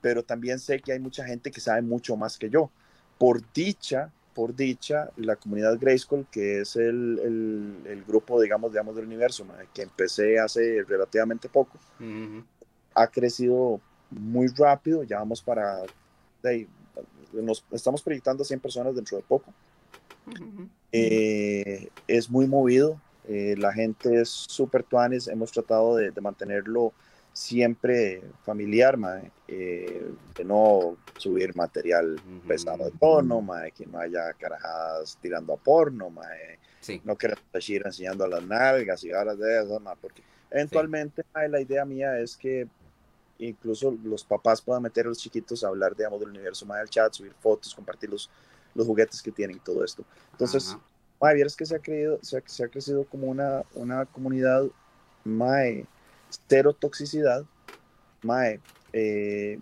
pero 0.00 0.22
también 0.22 0.60
sé 0.60 0.78
que 0.78 0.92
hay 0.92 1.00
mucha 1.00 1.24
gente 1.24 1.50
que 1.50 1.60
sabe 1.60 1.82
mucho 1.82 2.16
más 2.16 2.38
que 2.38 2.48
yo. 2.48 2.70
Por 3.18 3.42
dicha, 3.52 4.12
por 4.34 4.54
dicha, 4.54 5.10
la 5.16 5.34
comunidad 5.34 5.80
Grayskull, 5.80 6.28
que 6.30 6.60
es 6.60 6.76
el, 6.76 7.18
el, 7.18 7.90
el 7.90 8.04
grupo, 8.04 8.40
digamos, 8.40 8.70
digamos, 8.70 8.94
del 8.94 9.06
universo, 9.06 9.44
que 9.74 9.82
empecé 9.82 10.38
hace 10.38 10.84
relativamente 10.86 11.48
poco, 11.48 11.76
ha 12.94 13.06
crecido 13.08 13.80
muy 14.10 14.46
rápido, 14.46 15.02
ya 15.02 15.18
vamos 15.18 15.42
para, 15.42 15.80
nos 17.32 17.64
estamos 17.70 18.02
proyectando 18.02 18.42
a 18.42 18.46
100 18.46 18.60
personas 18.60 18.94
dentro 18.94 19.16
de 19.16 19.22
poco. 19.22 19.52
Eh, 20.92 21.88
es 22.06 22.30
muy 22.30 22.46
movido, 22.46 23.00
eh, 23.26 23.54
la 23.58 23.72
gente 23.72 24.20
es 24.20 24.28
súper 24.28 24.82
tuanes, 24.82 25.28
hemos 25.28 25.50
tratado 25.50 25.96
de, 25.96 26.12
mantenerlo 26.20 26.92
siempre 27.32 28.22
familiar, 28.44 28.98
eh, 29.48 30.10
de 30.36 30.44
no 30.44 30.96
subir 31.16 31.56
material 31.56 32.20
pesado 32.46 32.84
de 32.84 32.90
porno, 32.90 33.44
que 33.74 33.86
no 33.86 33.98
haya 33.98 34.32
carajadas 34.34 35.18
tirando 35.20 35.54
a 35.54 35.56
porno, 35.56 36.12
no 37.04 37.16
queremos 37.16 37.68
ir 37.68 37.82
enseñando 37.84 38.24
a 38.24 38.28
las 38.28 38.44
nalgas 38.44 39.02
y 39.04 39.12
ahora 39.12 39.34
de 39.34 39.62
eso, 39.62 39.80
porque 40.00 40.22
eventualmente 40.50 41.24
la 41.48 41.60
idea 41.60 41.84
mía 41.84 42.18
es 42.18 42.36
que 42.36 42.68
incluso 43.48 43.96
los 44.04 44.24
papás 44.24 44.60
puedan 44.60 44.82
meter 44.82 45.06
a 45.06 45.08
los 45.10 45.18
chiquitos 45.18 45.64
a 45.64 45.68
hablar, 45.68 45.94
digamos, 45.96 46.20
del 46.20 46.30
universo 46.30 46.66
más 46.66 46.78
del 46.78 46.90
chat, 46.90 47.12
subir 47.12 47.32
fotos, 47.40 47.74
compartir 47.74 48.10
los, 48.10 48.30
los 48.74 48.86
juguetes 48.86 49.22
que 49.22 49.32
tienen 49.32 49.56
y 49.56 49.60
todo 49.60 49.84
esto. 49.84 50.04
Entonces, 50.32 50.76
Mae, 51.22 51.34
vieras 51.36 51.54
que 51.54 51.64
se 51.64 51.76
ha, 51.76 51.78
creído, 51.78 52.18
se 52.20 52.38
ha, 52.38 52.42
se 52.44 52.64
ha 52.64 52.68
crecido 52.68 53.04
como 53.04 53.28
una, 53.28 53.62
una 53.74 54.06
comunidad, 54.06 54.64
mae, 55.24 55.86
cero 56.48 56.72
toxicidad, 56.72 57.44
mae, 58.22 58.60
eh, 58.92 59.60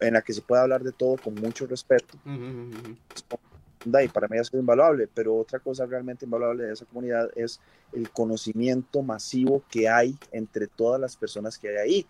en 0.00 0.14
la 0.14 0.22
que 0.22 0.32
se 0.32 0.42
puede 0.42 0.60
hablar 0.60 0.82
de 0.82 0.90
todo 0.90 1.16
con 1.18 1.36
mucho 1.36 1.68
respeto. 1.68 2.18
Y 3.84 4.08
para 4.08 4.26
mí 4.26 4.38
ha 4.38 4.44
sido 4.44 4.58
invaluable, 4.58 5.08
pero 5.12 5.36
otra 5.36 5.60
cosa 5.60 5.86
realmente 5.86 6.24
invaluable 6.24 6.64
de 6.64 6.72
esa 6.72 6.84
comunidad 6.84 7.30
es 7.36 7.60
el 7.92 8.10
conocimiento 8.10 9.02
masivo 9.02 9.62
que 9.70 9.88
hay 9.88 10.16
entre 10.32 10.66
todas 10.66 11.00
las 11.00 11.16
personas 11.16 11.58
que 11.58 11.68
hay 11.68 11.76
ahí. 11.76 12.06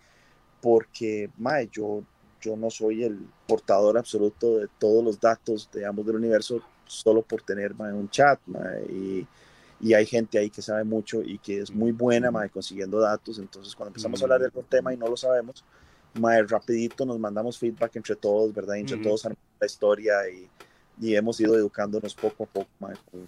Porque, 0.63 1.29
mae, 1.37 1.67
yo, 1.69 2.03
yo 2.39 2.55
no 2.55 2.69
soy 2.69 3.03
el 3.03 3.19
portador 3.45 3.97
absoluto 3.97 4.59
de 4.59 4.69
todos 4.79 5.03
los 5.03 5.19
datos, 5.19 5.69
digamos, 5.73 6.05
del 6.05 6.15
universo, 6.15 6.61
solo 6.85 7.21
por 7.21 7.41
tener 7.41 7.73
un 7.73 8.09
chat, 8.09 8.39
y, 8.89 9.27
y, 9.81 9.93
hay 9.93 10.05
gente 10.05 10.37
ahí 10.37 10.49
que 10.49 10.61
sabe 10.61 10.85
mucho 10.85 11.21
y 11.21 11.37
que 11.37 11.59
es 11.59 11.69
muy 11.69 11.91
buena 11.91 12.31
consiguiendo 12.49 13.01
datos, 13.01 13.39
entonces 13.39 13.75
cuando 13.75 13.89
empezamos 13.89 14.21
a 14.21 14.23
hablar 14.23 14.39
del 14.39 14.51
tema 14.69 14.93
y 14.93 14.97
no 14.97 15.07
lo 15.07 15.17
sabemos, 15.17 15.65
rapidito 16.47 17.05
nos 17.05 17.19
mandamos 17.19 17.57
feedback 17.57 17.97
entre 17.97 18.15
todos, 18.15 18.53
¿verdad? 18.53 18.77
Entre 18.77 18.97
todos 18.97 19.25
la 19.59 19.65
historia 19.65 20.29
y, 20.29 20.49
y, 21.01 21.13
hemos 21.15 21.41
ido 21.41 21.55
educándonos 21.55 22.15
poco 22.15 22.45
a 22.45 22.47
poco 22.47 22.67
con, 23.11 23.27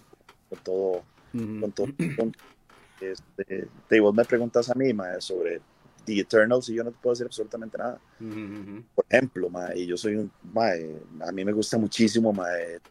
todo. 0.64 1.04
Con 1.34 1.72
todo 1.74 1.88
este, 3.02 3.68
te, 3.90 4.00
vos 4.00 4.16
me 4.16 4.24
preguntas 4.24 4.70
a 4.70 4.74
mí 4.74 4.94
sobre 5.20 5.62
The 6.06 6.20
Eternals 6.20 6.70
y 6.70 6.76
yo 6.76 6.84
no 6.84 6.91
puedo 6.91 7.14
decir 7.14 7.26
absolutamente 7.26 7.78
nada. 7.78 7.99
Por 8.93 9.06
ejemplo, 9.10 9.49
y 9.76 9.86
yo 9.86 9.97
soy 9.97 10.16
un, 10.16 10.32
a 11.22 11.32
mí 11.32 11.43
me 11.43 11.51
gusta 11.51 11.78
muchísimo 11.78 12.34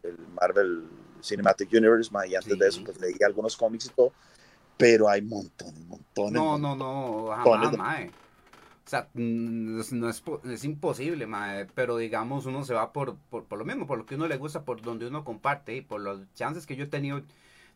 el 0.02 0.18
Marvel 0.34 0.84
Cinematic 1.22 1.72
Universe, 1.72 2.10
y 2.28 2.34
antes 2.34 2.58
de 2.58 2.68
eso 2.68 2.82
pues 2.84 3.00
leí 3.00 3.14
algunos 3.24 3.56
cómics 3.56 3.86
y 3.86 3.88
todo, 3.90 4.12
pero 4.76 5.08
hay 5.08 5.22
montones, 5.22 5.86
montones. 5.86 6.32
No, 6.32 6.58
no, 6.58 6.76
no, 6.76 7.28
jamás, 7.28 8.10
O 8.84 8.88
sea, 8.88 9.08
mm, 9.14 9.80
no 9.92 10.10
es, 10.10 10.22
es 10.44 10.64
imposible, 10.64 11.26
pero 11.74 11.96
digamos 11.96 12.46
uno 12.46 12.64
se 12.64 12.74
va 12.74 12.92
por, 12.92 13.16
por, 13.30 13.44
por, 13.44 13.58
lo 13.58 13.64
mismo, 13.64 13.86
por 13.86 13.98
lo 13.98 14.06
que 14.06 14.16
uno 14.16 14.28
le 14.28 14.36
gusta, 14.36 14.64
por 14.64 14.82
donde 14.82 15.06
uno 15.06 15.24
comparte 15.24 15.74
y 15.76 15.80
por 15.80 16.00
los 16.00 16.20
chances 16.34 16.66
que 16.66 16.76
yo 16.76 16.84
he 16.84 16.88
tenido 16.88 17.22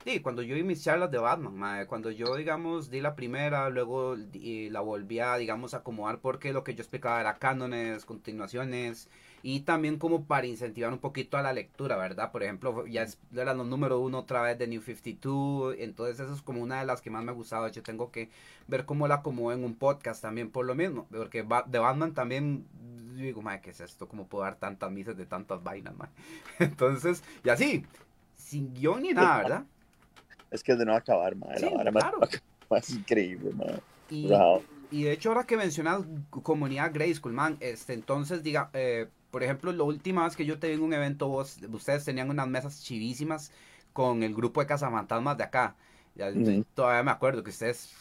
Sí, 0.05 0.21
cuando 0.21 0.43
yo 0.43 0.55
di 0.55 0.63
mis 0.63 0.83
charlas 0.83 1.11
de 1.11 1.19
Batman, 1.19 1.85
cuando 1.87 2.11
yo, 2.11 2.37
digamos, 2.37 2.91
di 2.91 3.01
la 3.01 3.15
primera, 3.15 3.69
luego 3.69 4.17
la 4.17 4.81
volví 4.81 5.21
a, 5.21 5.37
digamos, 5.37 5.75
acomodar 5.75 6.21
porque 6.21 6.53
lo 6.53 6.65
que 6.65 6.75
yo 6.75 6.83
explicaba 6.83 7.21
era 7.21 7.39
cánones, 7.39 8.05
continuaciones, 8.05 9.09
y 9.43 9.61
también 9.61 9.99
como 9.99 10.25
para 10.25 10.47
incentivar 10.47 10.93
un 10.93 10.99
poquito 10.99 11.37
a 11.37 11.43
la 11.43 11.53
lectura, 11.53 11.97
¿verdad? 11.97 12.33
Por 12.33 12.43
ejemplo, 12.43 12.87
ya 12.87 13.07
de 13.31 13.45
los 13.45 13.67
número 13.67 13.99
uno 14.01 14.21
otra 14.21 14.41
vez 14.43 14.59
de 14.59 14.67
New 14.69 14.81
52, 14.83 15.77
entonces 15.79 16.21
eso 16.21 16.33
es 16.33 16.43
como 16.43 16.63
una 16.63 16.81
de 16.81 16.87
las 16.87 17.03
que 17.03 17.11
más 17.11 17.25
me 17.25 17.33
ha 17.33 17.35
gustado, 17.35 17.69
yo 17.69 17.83
tengo 17.83 18.11
que 18.11 18.31
ver 18.67 18.87
cómo 18.87 19.09
la 19.09 19.17
acomodo 19.17 19.53
en 19.53 19.65
un 19.65 19.75
podcast 19.75 20.23
también 20.23 20.51
por 20.51 20.65
lo 20.65 20.75
mismo, 20.75 21.07
porque 21.11 21.45
de 21.67 21.79
Batman 21.79 22.15
también 22.15 22.67
digo, 23.17 23.43
madre, 23.43 23.61
¿qué 23.63 23.71
es 23.71 23.81
esto? 23.81 24.09
¿Cómo 24.09 24.29
puedo 24.29 24.45
dar 24.45 24.57
tantas 24.57 24.91
misas 24.91 25.17
de 25.17 25.27
tantas 25.27 25.63
vainas, 25.63 25.95
madre? 25.97 26.13
Entonces, 26.61 27.23
y 27.45 27.49
así, 27.49 27.85
sin 28.37 28.75
guion 28.75 29.03
ni 29.03 29.13
nada, 29.13 29.39
¿verdad? 29.39 29.67
Es 30.51 30.63
que 30.63 30.75
de 30.75 30.85
no 30.85 30.95
acabar, 30.95 31.37
madre, 31.37 31.61
sí, 31.61 31.91
claro. 31.91 32.21
más, 32.71 32.91
increíble, 32.91 33.53
madre. 33.53 33.81
Y, 34.11 34.29
y 34.91 35.03
de 35.05 35.13
hecho, 35.13 35.31
ahora 35.31 35.45
que 35.45 35.57
mencionas 35.57 36.03
comunidad 36.31 36.93
Grayskull, 36.93 37.33
man, 37.33 37.57
este, 37.61 37.93
entonces, 37.93 38.43
diga, 38.43 38.71
eh, 38.73 39.09
por 39.31 39.43
ejemplo, 39.43 39.73
la 39.73 39.83
última 39.83 40.25
vez 40.25 40.37
que 40.37 40.47
yo 40.47 40.59
te 40.59 40.69
vi 40.69 40.75
en 40.75 40.83
un 40.83 40.93
evento, 40.95 41.29
vos, 41.29 41.59
ustedes 41.71 42.05
tenían 42.05 42.31
unas 42.31 42.49
mesas 42.49 42.83
chivísimas 42.83 43.53
con 43.93 44.23
el 44.23 44.35
grupo 44.35 44.61
de 44.61 44.67
cazafantasmas 44.67 45.37
de 45.37 45.45
acá. 45.45 45.77
Ya, 46.15 46.33
Todavía 46.75 47.03
me 47.03 47.11
acuerdo 47.11 47.43
que 47.45 47.51
ustedes, 47.51 47.93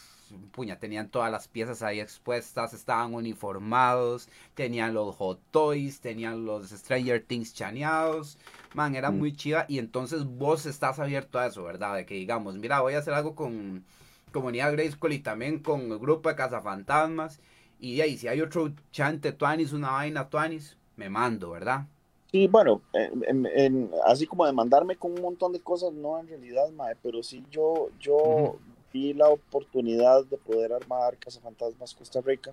puña, 0.52 0.78
tenían 0.78 1.08
todas 1.08 1.30
las 1.30 1.48
piezas 1.48 1.82
ahí 1.82 2.00
expuestas, 2.00 2.74
estaban 2.74 3.14
uniformados, 3.14 4.28
tenían 4.54 4.94
los 4.94 5.14
Hot 5.16 5.40
Toys, 5.50 6.00
tenían 6.00 6.44
los 6.44 6.70
Stranger 6.70 7.22
Things 7.22 7.54
chaneados. 7.54 8.38
Man, 8.74 8.94
era 8.94 9.10
muy 9.10 9.34
chiva. 9.34 9.64
Y 9.68 9.78
entonces 9.78 10.24
vos 10.24 10.66
estás 10.66 10.98
abierto 10.98 11.38
a 11.38 11.46
eso, 11.46 11.64
¿verdad? 11.64 11.96
De 11.96 12.06
que 12.06 12.14
digamos, 12.14 12.56
mira, 12.56 12.80
voy 12.80 12.94
a 12.94 12.98
hacer 12.98 13.14
algo 13.14 13.34
con 13.34 13.84
comunidad 14.32 14.72
Grayskull 14.72 15.12
y 15.12 15.18
también 15.20 15.58
con 15.60 15.92
el 15.92 15.98
grupo 15.98 16.28
de 16.28 16.36
cazafantasmas. 16.36 17.40
Y 17.80 17.96
de 17.96 18.02
ahí, 18.02 18.18
si 18.18 18.28
hay 18.28 18.40
otro 18.40 18.72
chante 18.90 19.32
Tuanis, 19.32 19.72
una 19.72 19.92
vaina 19.92 20.28
Tuanis, 20.28 20.76
me 20.96 21.08
mando, 21.08 21.50
¿verdad? 21.50 21.86
Sí, 22.30 22.46
bueno, 22.46 22.82
en, 22.92 23.90
así 24.04 24.26
como 24.26 24.44
de 24.44 24.52
mandarme 24.52 24.96
con 24.96 25.12
un 25.12 25.22
montón 25.22 25.52
de 25.52 25.60
cosas, 25.60 25.94
no 25.94 26.18
en 26.18 26.28
realidad, 26.28 26.68
mae, 26.72 26.94
pero 27.02 27.22
sí 27.22 27.42
yo, 27.50 27.88
yo 27.98 28.58
vi 28.92 29.14
la 29.14 29.28
oportunidad 29.28 30.24
de 30.24 30.36
poder 30.38 30.72
armar 30.72 31.16
Cazafantasmas 31.16 31.94
Costa 31.94 32.20
Rica 32.20 32.52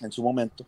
en 0.00 0.10
su 0.10 0.22
momento, 0.22 0.64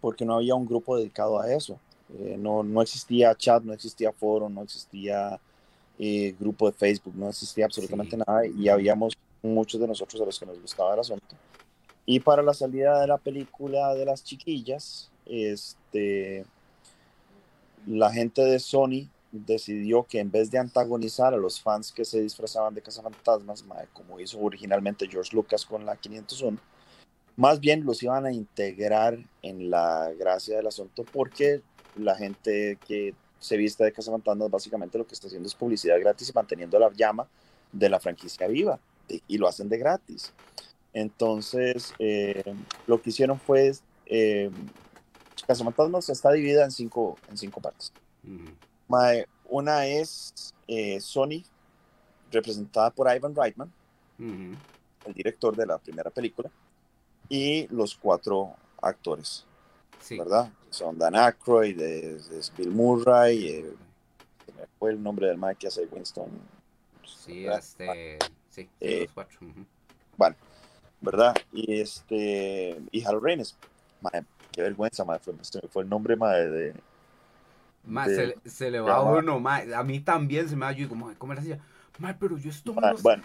porque 0.00 0.24
no 0.24 0.36
había 0.36 0.54
un 0.54 0.66
grupo 0.66 0.96
dedicado 0.96 1.40
a 1.40 1.52
eso. 1.52 1.78
Eh, 2.18 2.36
no, 2.38 2.62
no 2.62 2.82
existía 2.82 3.34
chat, 3.34 3.62
no 3.62 3.72
existía 3.72 4.12
foro, 4.12 4.48
no 4.48 4.62
existía 4.62 5.38
eh, 5.98 6.34
grupo 6.38 6.66
de 6.66 6.72
Facebook, 6.72 7.14
no 7.16 7.28
existía 7.28 7.66
absolutamente 7.66 8.16
nada 8.16 8.46
y 8.46 8.68
habíamos 8.68 9.14
muchos 9.42 9.80
de 9.80 9.86
nosotros 9.86 10.20
a 10.22 10.24
los 10.24 10.38
que 10.38 10.46
nos 10.46 10.60
gustaba 10.60 10.94
el 10.94 11.00
asunto. 11.00 11.36
Y 12.06 12.20
para 12.20 12.42
la 12.42 12.54
salida 12.54 13.00
de 13.00 13.06
la 13.06 13.18
película 13.18 13.94
de 13.94 14.06
las 14.06 14.24
chiquillas, 14.24 15.10
este, 15.26 16.44
la 17.86 18.10
gente 18.10 18.42
de 18.42 18.58
Sony 18.58 19.08
decidió 19.30 20.04
que 20.04 20.20
en 20.20 20.30
vez 20.30 20.50
de 20.50 20.58
antagonizar 20.58 21.34
a 21.34 21.36
los 21.36 21.60
fans 21.60 21.92
que 21.92 22.04
se 22.04 22.20
disfrazaban 22.20 22.74
de 22.74 22.82
cazafantasmas, 22.82 23.64
como 23.92 24.20
hizo 24.20 24.38
originalmente 24.40 25.08
George 25.08 25.34
Lucas 25.34 25.66
con 25.66 25.84
la 25.84 25.96
501, 25.96 26.58
más 27.36 27.60
bien 27.60 27.84
los 27.84 28.02
iban 28.02 28.26
a 28.26 28.32
integrar 28.32 29.18
en 29.42 29.70
la 29.70 30.10
gracia 30.18 30.56
del 30.56 30.66
asunto 30.66 31.04
porque 31.12 31.62
la 31.96 32.16
gente 32.16 32.78
que 32.86 33.14
se 33.38 33.56
viste 33.56 33.84
de 33.84 33.92
cazafantasmas 33.92 34.50
básicamente 34.50 34.98
lo 34.98 35.06
que 35.06 35.14
está 35.14 35.28
haciendo 35.28 35.46
es 35.46 35.54
publicidad 35.54 36.00
gratis 36.00 36.30
y 36.30 36.32
manteniendo 36.32 36.78
la 36.78 36.90
llama 36.92 37.28
de 37.70 37.88
la 37.88 38.00
franquicia 38.00 38.48
viva 38.48 38.80
y 39.26 39.38
lo 39.38 39.46
hacen 39.46 39.68
de 39.68 39.78
gratis. 39.78 40.32
Entonces, 40.92 41.94
eh, 41.98 42.42
lo 42.86 43.00
que 43.00 43.10
hicieron 43.10 43.38
fue, 43.38 43.72
eh, 44.06 44.50
Cazafantasmas 45.46 46.08
está 46.08 46.32
dividida 46.32 46.64
en 46.64 46.70
cinco, 46.70 47.16
en 47.30 47.38
cinco 47.38 47.60
partes. 47.60 47.92
Una 49.48 49.86
es 49.86 50.54
eh, 50.66 51.00
Sony, 51.00 51.42
representada 52.30 52.90
por 52.90 53.14
Ivan 53.14 53.34
Reitman, 53.34 53.72
el 54.18 55.14
director 55.14 55.54
de 55.56 55.66
la 55.66 55.78
primera 55.78 56.10
película, 56.10 56.50
y 57.28 57.66
los 57.68 57.94
cuatro 57.94 58.54
actores, 58.80 59.44
¿verdad? 60.10 60.50
Son 60.70 60.98
Dan 60.98 61.16
Aykroyd, 61.16 61.80
es, 61.80 62.52
Bill 62.56 62.70
Murray, 62.70 63.48
eh, 63.48 63.74
fue 64.78 64.90
el 64.90 65.02
nombre 65.02 65.26
del 65.28 65.38
Mike 65.38 65.56
que 65.60 65.66
hace 65.68 65.86
Winston. 65.86 66.30
Sí, 67.04 67.46
este... 67.46 68.18
Sí, 68.50 68.68
eh, 68.80 69.02
los 69.04 69.12
cuatro. 69.12 69.38
Bueno, 70.16 70.36
¿verdad? 71.00 71.34
Y 71.52 71.80
este, 71.80 72.80
y 72.90 73.04
Harold 73.04 73.24
Reines. 73.24 73.56
Madre, 74.00 74.24
qué 74.50 74.62
vergüenza, 74.62 75.04
madre, 75.04 75.20
fue, 75.22 75.34
fue 75.68 75.82
el 75.82 75.88
nombre, 75.88 76.16
madre, 76.16 76.50
de... 76.50 76.74
de, 77.88 78.36
se, 78.44 78.50
se, 78.50 78.70
le 78.70 78.80
va 78.80 78.96
a 78.96 79.02
uno. 79.02 79.42
A 79.48 79.82
mí 79.82 80.00
también 80.00 80.48
se 80.48 80.56
me 80.56 80.66
va, 80.66 80.72
yo 80.72 80.88
digo, 80.88 81.12
¿cómo 81.18 81.32
era 81.32 81.42
así? 81.42 81.54
Madre, 81.98 82.16
pero 82.20 82.38
yo 82.38 82.50
estoy... 82.50 82.74
Bueno, 83.02 83.22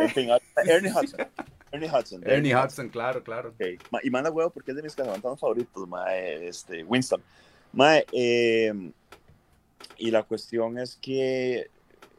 en 0.00 0.08
fin, 0.10 0.30
Ernie 0.66 0.90
Hudson. 0.90 1.26
Ernie 1.70 1.90
Hudson. 1.90 2.22
Ernie 2.24 2.56
Hudson, 2.56 2.88
claro, 2.88 3.22
claro. 3.22 3.50
Okay. 3.50 3.78
Y 4.02 4.10
manda 4.10 4.30
huevo 4.30 4.50
porque 4.50 4.70
es 4.70 4.76
de 4.76 4.82
mis 4.82 4.94
cazafantasmas 4.94 5.40
favoritos, 5.40 5.88
madre, 5.88 6.48
este, 6.48 6.84
Winston. 6.84 7.20
Madre, 7.72 8.06
eh, 8.12 8.92
y 9.98 10.10
la 10.10 10.22
cuestión 10.22 10.78
es 10.78 10.96
que 10.96 11.68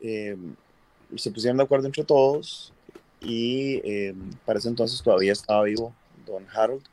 eh, 0.01 0.37
se 1.15 1.31
pusieron 1.31 1.57
de 1.57 1.63
acuerdo 1.63 1.87
entre 1.87 2.03
todos 2.03 2.73
y 3.21 3.81
eh, 3.83 4.13
para 4.45 4.59
ese 4.59 4.69
entonces 4.69 5.01
todavía 5.01 5.31
estaba 5.31 5.63
vivo 5.63 5.93
Don 6.25 6.45
Harold 6.53 6.83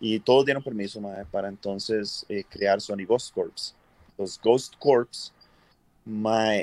y 0.00 0.20
todos 0.20 0.44
dieron 0.44 0.62
permiso 0.62 1.00
para 1.30 1.48
entonces 1.48 2.24
eh, 2.28 2.44
crear 2.48 2.80
Sony 2.80 3.04
Ghost 3.06 3.34
Corps. 3.34 3.74
Los 4.18 4.40
Ghost 4.40 4.74
Corps 4.78 5.32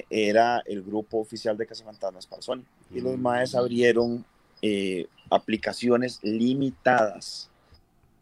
era 0.10 0.62
el 0.66 0.82
grupo 0.82 1.20
oficial 1.20 1.58
de 1.58 1.66
cazafantasmas 1.66 2.28
para 2.28 2.42
Sony. 2.42 2.64
Y 2.92 3.00
los 3.00 3.18
maes 3.18 3.54
mm. 3.54 3.58
abrieron 3.58 4.26
eh, 4.62 5.08
aplicaciones 5.30 6.20
limitadas 6.24 7.50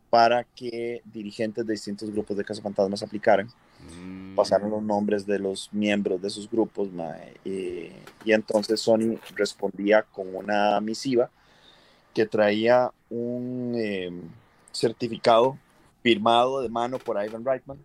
para 0.09 0.43
que 0.43 1.01
dirigentes 1.05 1.65
de 1.65 1.73
distintos 1.73 2.11
grupos 2.11 2.38
de 2.38 2.45
cazafantasmas 2.45 3.01
aplicaran. 3.03 3.49
Pasaron 4.36 4.69
los 4.69 4.81
nombres 4.81 5.25
de 5.25 5.39
los 5.39 5.69
miembros 5.73 6.21
de 6.21 6.29
sus 6.29 6.49
grupos 6.49 6.89
y 7.43 8.31
entonces 8.31 8.79
Sony 8.79 9.17
respondía 9.36 10.03
con 10.03 10.34
una 10.34 10.79
misiva 10.79 11.29
que 12.13 12.25
traía 12.25 12.91
un 13.09 13.73
em, 13.75 14.21
certificado 14.71 15.57
firmado 16.01 16.61
de 16.61 16.69
mano 16.69 16.99
por 16.99 17.21
Ivan 17.23 17.43
Reitman, 17.43 17.77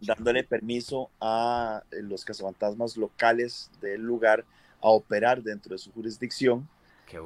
dándole 0.00 0.44
permiso 0.44 1.10
a 1.20 1.82
los 1.90 2.24
cazafantasmas 2.24 2.96
locales 2.96 3.70
del 3.80 4.02
lugar 4.02 4.44
a 4.80 4.88
operar 4.88 5.42
dentro 5.42 5.74
de 5.74 5.78
su 5.78 5.92
jurisdicción 5.92 6.68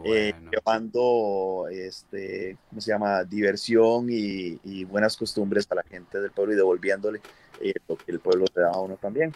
eh, 0.04 0.34
llevando, 0.50 1.68
este, 1.70 2.56
¿cómo 2.68 2.80
se 2.80 2.90
llama? 2.90 3.22
Diversión 3.24 4.08
y, 4.10 4.84
buenas 4.84 5.16
costumbres 5.16 5.66
a 5.70 5.76
la 5.76 5.82
gente 5.84 6.20
del 6.20 6.30
pueblo 6.30 6.54
y 6.54 6.56
devolviéndole 6.56 7.20
eh, 7.60 7.74
lo 7.88 7.96
que 7.96 8.10
el 8.12 8.20
pueblo 8.20 8.46
te 8.46 8.60
da 8.60 8.70
a 8.72 8.80
uno 8.80 8.96
también. 8.96 9.32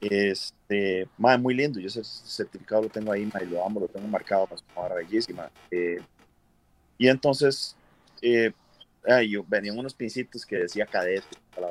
Este, 0.00 1.08
muy 1.18 1.54
lindo, 1.54 1.80
yo 1.80 1.88
ese 1.88 2.04
certificado 2.04 2.82
lo 2.82 2.88
tengo 2.88 3.12
ahí, 3.12 3.22
y 3.22 3.46
lo 3.46 3.64
amo, 3.64 3.80
lo 3.80 3.88
tengo 3.88 4.08
marcado, 4.08 4.48
más 4.50 4.94
bellísima. 4.94 5.50
Eh, 5.70 6.00
y 6.98 7.08
entonces, 7.08 7.76
eh, 9.06 9.28
yo, 9.28 9.44
venían 9.46 9.78
unos 9.78 9.94
pincitos 9.94 10.44
que 10.44 10.56
decía 10.56 10.86
cadete, 10.86 11.26
la 11.60 11.68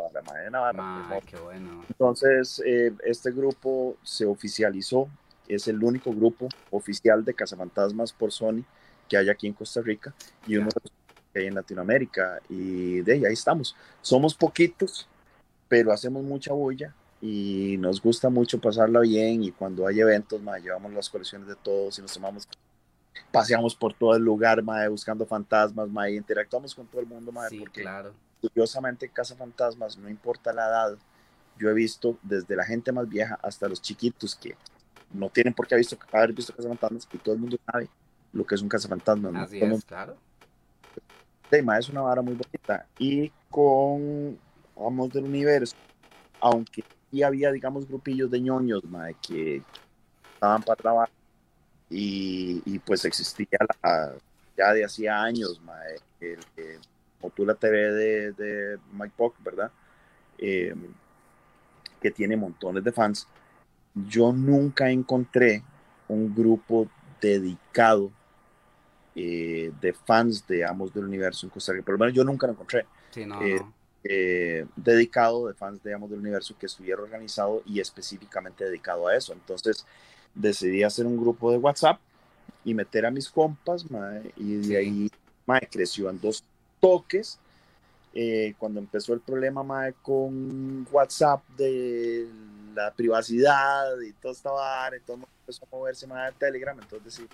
barra, 0.59 1.19
qué 1.25 1.37
bueno. 1.37 1.83
Entonces, 1.87 2.61
este 3.03 3.31
grupo 3.31 3.97
se 4.03 4.25
oficializó 4.25 5.09
es 5.47 5.67
el 5.67 5.83
único 5.83 6.11
grupo 6.11 6.47
oficial 6.71 7.23
de 7.23 7.33
cazafantasmas 7.33 8.13
por 8.13 8.31
Sony 8.31 8.63
que 9.07 9.17
hay 9.17 9.29
aquí 9.29 9.47
en 9.47 9.53
Costa 9.53 9.81
Rica 9.81 10.13
y 10.47 10.57
uno 10.57 10.69
que 11.33 11.39
hay 11.39 11.47
en 11.47 11.55
Latinoamérica. 11.55 12.39
Y 12.49 13.01
de 13.01 13.13
ahí, 13.13 13.33
estamos. 13.33 13.75
Somos 14.01 14.33
poquitos, 14.33 15.07
pero 15.67 15.91
hacemos 15.91 16.23
mucha 16.23 16.53
bulla 16.53 16.93
y 17.21 17.77
nos 17.77 18.01
gusta 18.01 18.29
mucho 18.29 18.59
pasarla 18.59 19.01
bien. 19.01 19.43
Y 19.43 19.51
cuando 19.51 19.85
hay 19.85 19.99
eventos, 19.99 20.41
llevamos 20.63 20.93
las 20.93 21.09
colecciones 21.09 21.47
de 21.47 21.55
todos 21.55 21.99
y 21.99 22.01
nos 22.01 22.13
tomamos 22.13 22.47
paseamos 23.31 23.75
por 23.75 23.93
todo 23.93 24.15
el 24.15 24.23
lugar, 24.23 24.61
buscando 24.89 25.25
fantasmas, 25.25 25.89
y 26.09 26.15
interactuamos 26.15 26.73
con 26.75 26.87
todo 26.87 27.01
el 27.01 27.07
mundo, 27.07 27.31
porque 27.59 27.81
claro. 27.81 28.13
curiosamente 28.41 29.09
Casa 29.09 29.35
Fantasmas, 29.35 29.97
no 29.97 30.09
importa 30.09 30.53
la 30.53 30.67
edad, 30.67 30.97
yo 31.57 31.69
he 31.69 31.73
visto 31.73 32.17
desde 32.21 32.55
la 32.55 32.65
gente 32.65 32.91
más 32.91 33.07
vieja 33.07 33.39
hasta 33.41 33.67
los 33.67 33.81
chiquitos 33.81 34.35
que 34.35 34.55
no 35.13 35.29
tienen 35.29 35.53
por 35.53 35.67
qué 35.67 35.75
haber 35.75 35.85
visto, 35.85 35.97
haber 36.11 36.33
visto 36.33 36.53
cazafantasmas 36.53 37.07
y 37.13 37.17
todo 37.17 37.35
el 37.35 37.41
mundo 37.41 37.57
sabe 37.65 37.89
lo 38.33 38.45
que 38.45 38.55
es 38.55 38.61
un 38.61 38.69
cazafantasma. 38.69 39.31
¿no? 39.31 39.41
Así 39.41 39.59
es, 39.59 39.85
claro. 39.85 40.17
tema 41.49 41.77
es 41.77 41.89
una 41.89 42.01
vara 42.01 42.21
muy 42.21 42.33
bonita. 42.33 42.85
Y 42.99 43.31
con 43.49 44.37
Vamos 44.75 45.09
del 45.13 45.23
Universo, 45.23 45.75
aunque 46.41 46.83
sí 47.09 47.23
había, 47.23 47.51
digamos, 47.51 47.87
grupillos 47.87 48.29
de 48.29 48.41
ñoños 48.41 48.83
que 49.25 49.63
estaban 50.33 50.61
para 50.63 50.75
trabajar 50.75 51.09
y, 51.89 52.61
y, 52.65 52.79
pues 52.79 53.05
existía 53.05 53.59
ya 54.57 54.73
de 54.73 54.85
hacía 54.85 55.21
años 55.21 55.61
el, 56.19 56.39
el, 56.57 56.79
la 57.47 57.55
TV 57.55 57.77
de, 57.93 58.31
de 58.33 58.79
Mike 58.93 59.13
Pock, 59.17 59.35
¿verdad? 59.43 59.71
eh, 60.37 60.75
que 62.01 62.11
tiene 62.11 62.37
montones 62.37 62.83
de 62.83 62.91
fans. 62.91 63.27
Yo 63.93 64.31
nunca 64.33 64.89
encontré 64.89 65.63
un 66.07 66.33
grupo 66.35 66.89
dedicado 67.21 68.11
eh, 69.15 69.71
de 69.81 69.93
fans 69.93 70.45
de 70.47 70.65
Amos 70.65 70.93
del 70.93 71.05
Universo 71.05 71.45
en 71.45 71.49
Costa 71.51 71.71
Rica. 71.73 71.85
Por 71.85 71.93
lo 71.95 71.99
menos 71.99 72.13
yo 72.15 72.23
nunca 72.23 72.47
lo 72.47 72.53
encontré. 72.53 72.85
Sí, 73.11 73.25
no, 73.25 73.41
Eh, 73.41 73.55
no. 73.55 73.73
eh, 74.03 74.67
dedicado 74.75 75.47
de 75.47 75.53
fans 75.53 75.81
de 75.83 75.93
Amos 75.93 76.09
del 76.09 76.19
Universo 76.19 76.57
que 76.59 76.65
estuviera 76.67 77.01
organizado 77.01 77.63
y 77.65 77.79
específicamente 77.79 78.65
dedicado 78.65 79.07
a 79.07 79.15
eso. 79.15 79.33
Entonces 79.33 79.85
decidí 80.35 80.83
hacer 80.83 81.05
un 81.05 81.17
grupo 81.17 81.51
de 81.51 81.57
WhatsApp 81.57 81.99
y 82.63 82.73
meter 82.73 83.05
a 83.05 83.11
mis 83.11 83.29
compas, 83.29 83.89
mae, 83.89 84.31
y 84.35 84.55
de 84.55 84.77
ahí 84.77 85.11
mae, 85.45 85.67
creció 85.71 86.09
en 86.09 86.19
dos 86.19 86.43
toques. 86.79 87.39
Eh, 88.13 88.55
cuando 88.57 88.79
empezó 88.79 89.13
el 89.13 89.19
problema 89.19 89.63
mae, 89.63 89.93
con 90.01 90.87
WhatsApp 90.91 91.45
de 91.57 92.27
la 92.73 92.93
privacidad 92.93 93.99
y 94.01 94.09
y 94.09 94.13
todo 94.13 94.33
el 94.33 95.07
mundo 95.07 95.27
empezó 95.41 95.65
a 95.65 95.75
moverse 95.75 96.07
más 96.07 96.31
a 96.31 96.37
Telegram, 96.37 96.77
entonces 96.79 97.05
decidí 97.05 97.29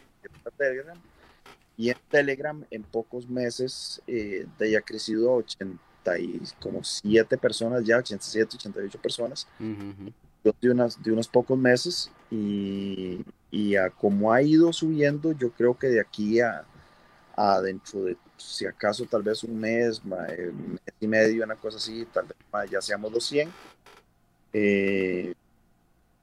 a 0.46 0.52
Telegram. 0.52 0.98
Y 1.78 1.90
en 1.90 1.98
Telegram, 2.10 2.64
en 2.70 2.84
pocos 2.84 3.28
meses, 3.28 4.02
eh, 4.06 4.46
de 4.60 4.78
ha 4.78 4.82
crecido 4.82 5.32
a 5.32 5.36
87 5.38 7.38
personas, 7.38 7.84
ya 7.84 7.98
87, 7.98 8.58
88 8.58 9.02
personas, 9.02 9.48
Ujú, 9.60 9.72
ujú. 9.72 10.14
De, 10.44 10.70
unas, 10.72 11.02
de 11.02 11.12
unos 11.12 11.28
pocos 11.28 11.58
meses. 11.58 12.12
Y, 12.30 13.26
y 13.52 13.76
a 13.76 13.90
como 13.90 14.32
ha 14.32 14.42
ido 14.42 14.72
subiendo, 14.74 15.34
yo 15.34 15.52
creo 15.52 15.78
que 15.78 15.88
de 15.88 16.00
aquí 16.00 16.40
a, 16.40 16.64
a 17.36 17.62
dentro 17.62 18.04
de, 18.04 18.18
si 18.38 18.66
acaso, 18.66 19.06
tal 19.06 19.24
vez 19.24 19.44
un 19.44 19.60
mes, 19.60 20.04
ma, 20.06 20.26
eh, 20.30 20.50
un 20.50 20.74
mes 20.74 20.94
y 21.00 21.08
medio, 21.08 21.44
una 21.44 21.56
cosa 21.56 21.78
así, 21.78 22.08
tal 22.14 22.26
vez 22.26 22.38
ma, 22.52 22.66
ya 22.66 22.82
seamos 22.82 23.12
los 23.12 23.26
100. 23.26 23.50
Eh, 24.54 25.34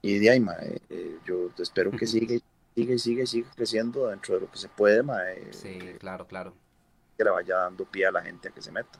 y 0.01 0.19
de 0.19 0.29
ahí, 0.29 0.39
ma, 0.39 0.53
eh, 0.61 0.79
eh, 0.89 1.17
yo 1.25 1.49
espero 1.57 1.91
que 1.91 2.07
siga 2.07 2.35
y 2.35 2.43
siga 2.75 2.93
y 2.93 2.99
siga 2.99 3.25
siga 3.25 3.51
creciendo 3.55 4.07
dentro 4.07 4.35
de 4.35 4.41
lo 4.41 4.51
que 4.51 4.57
se 4.57 4.69
puede, 4.69 5.03
ma, 5.03 5.29
eh, 5.31 5.47
Sí, 5.51 5.77
claro, 5.99 6.25
claro. 6.27 6.53
que 7.17 7.23
le 7.23 7.29
vaya 7.31 7.55
dando 7.57 7.85
pie 7.85 8.05
a 8.07 8.11
la 8.11 8.21
gente 8.21 8.47
a 8.47 8.51
que 8.51 8.61
se 8.61 8.71
meta. 8.71 8.97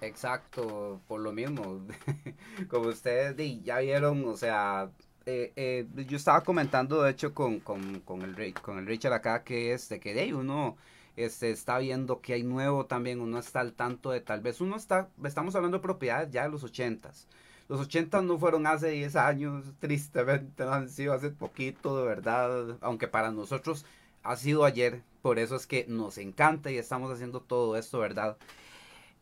Exacto, 0.00 1.00
por 1.08 1.20
lo 1.20 1.32
mismo. 1.32 1.86
Como 2.68 2.88
ustedes 2.88 3.36
ya 3.64 3.78
vieron, 3.80 4.24
o 4.26 4.36
sea, 4.36 4.90
eh, 5.26 5.52
eh, 5.56 5.86
yo 6.06 6.16
estaba 6.16 6.42
comentando 6.42 7.02
de 7.02 7.10
hecho 7.10 7.34
con, 7.34 7.60
con, 7.60 8.00
con 8.00 8.22
el, 8.22 8.54
con 8.54 8.78
el 8.78 8.86
Richard 8.86 9.12
acá 9.12 9.44
que 9.44 9.72
es 9.72 9.88
de 9.88 10.00
que 10.00 10.18
ahí 10.18 10.32
uno 10.32 10.76
este, 11.16 11.50
está 11.50 11.78
viendo 11.78 12.20
que 12.20 12.34
hay 12.34 12.44
nuevo 12.44 12.86
también, 12.86 13.20
uno 13.20 13.38
está 13.38 13.60
al 13.60 13.74
tanto 13.74 14.10
de 14.10 14.20
tal 14.20 14.40
vez, 14.40 14.60
uno 14.60 14.76
está, 14.76 15.08
estamos 15.24 15.54
hablando 15.56 15.78
de 15.78 15.82
propiedades 15.82 16.30
ya 16.30 16.44
de 16.44 16.50
los 16.50 16.62
ochentas. 16.64 17.26
Los 17.68 17.80
ochentas 17.80 18.22
no 18.24 18.38
fueron 18.38 18.66
hace 18.66 18.88
10 18.90 19.16
años, 19.16 19.64
tristemente 19.80 20.62
han 20.62 20.88
sido 20.88 21.12
hace 21.12 21.30
poquito, 21.30 21.98
de 22.00 22.06
verdad, 22.06 22.78
aunque 22.80 23.08
para 23.08 23.30
nosotros 23.32 23.84
ha 24.22 24.36
sido 24.36 24.64
ayer, 24.64 25.02
por 25.22 25.38
eso 25.38 25.56
es 25.56 25.66
que 25.66 25.84
nos 25.88 26.18
encanta 26.18 26.70
y 26.70 26.78
estamos 26.78 27.10
haciendo 27.12 27.40
todo 27.40 27.76
esto, 27.76 27.98
¿verdad? 27.98 28.36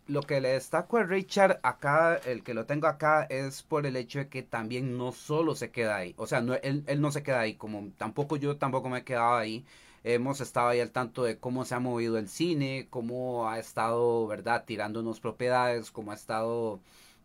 Lo 0.06 0.22
que 0.22 0.40
le 0.40 0.50
destaco 0.50 0.98
a 0.98 1.02
Richard 1.04 1.60
acá, 1.62 2.16
el 2.16 2.42
que 2.42 2.54
lo 2.54 2.66
tengo 2.66 2.86
acá, 2.86 3.24
es 3.24 3.62
por 3.62 3.86
el 3.86 3.96
hecho 3.96 4.18
de 4.20 4.28
que 4.28 4.42
también 4.42 4.96
no 4.98 5.12
solo 5.12 5.54
se 5.54 5.70
queda 5.70 5.96
ahí. 5.96 6.14
O 6.18 6.26
sea, 6.26 6.40
no, 6.40 6.54
él, 6.54 6.84
él 6.86 7.00
no 7.00 7.10
se 7.12 7.22
queda 7.22 7.40
ahí, 7.40 7.54
como 7.54 7.90
tampoco 7.98 8.36
yo 8.36 8.56
tampoco 8.56 8.88
me 8.88 8.98
he 8.98 9.04
quedado 9.04 9.36
ahí. 9.36 9.64
Hemos 10.04 10.40
estado 10.40 10.68
ahí 10.68 10.80
al 10.80 10.92
tanto 10.92 11.24
de 11.24 11.38
cómo 11.38 11.64
se 11.64 11.74
ha 11.74 11.80
movido 11.80 12.16
el 12.18 12.28
cine, 12.28 12.86
cómo 12.90 13.48
ha 13.48 13.58
estado, 13.58 14.26
¿verdad?, 14.28 14.64
tirándonos 14.64 15.18
propiedades, 15.20 15.90
cómo 15.90 16.12
ha 16.12 16.14
estado 16.14 16.80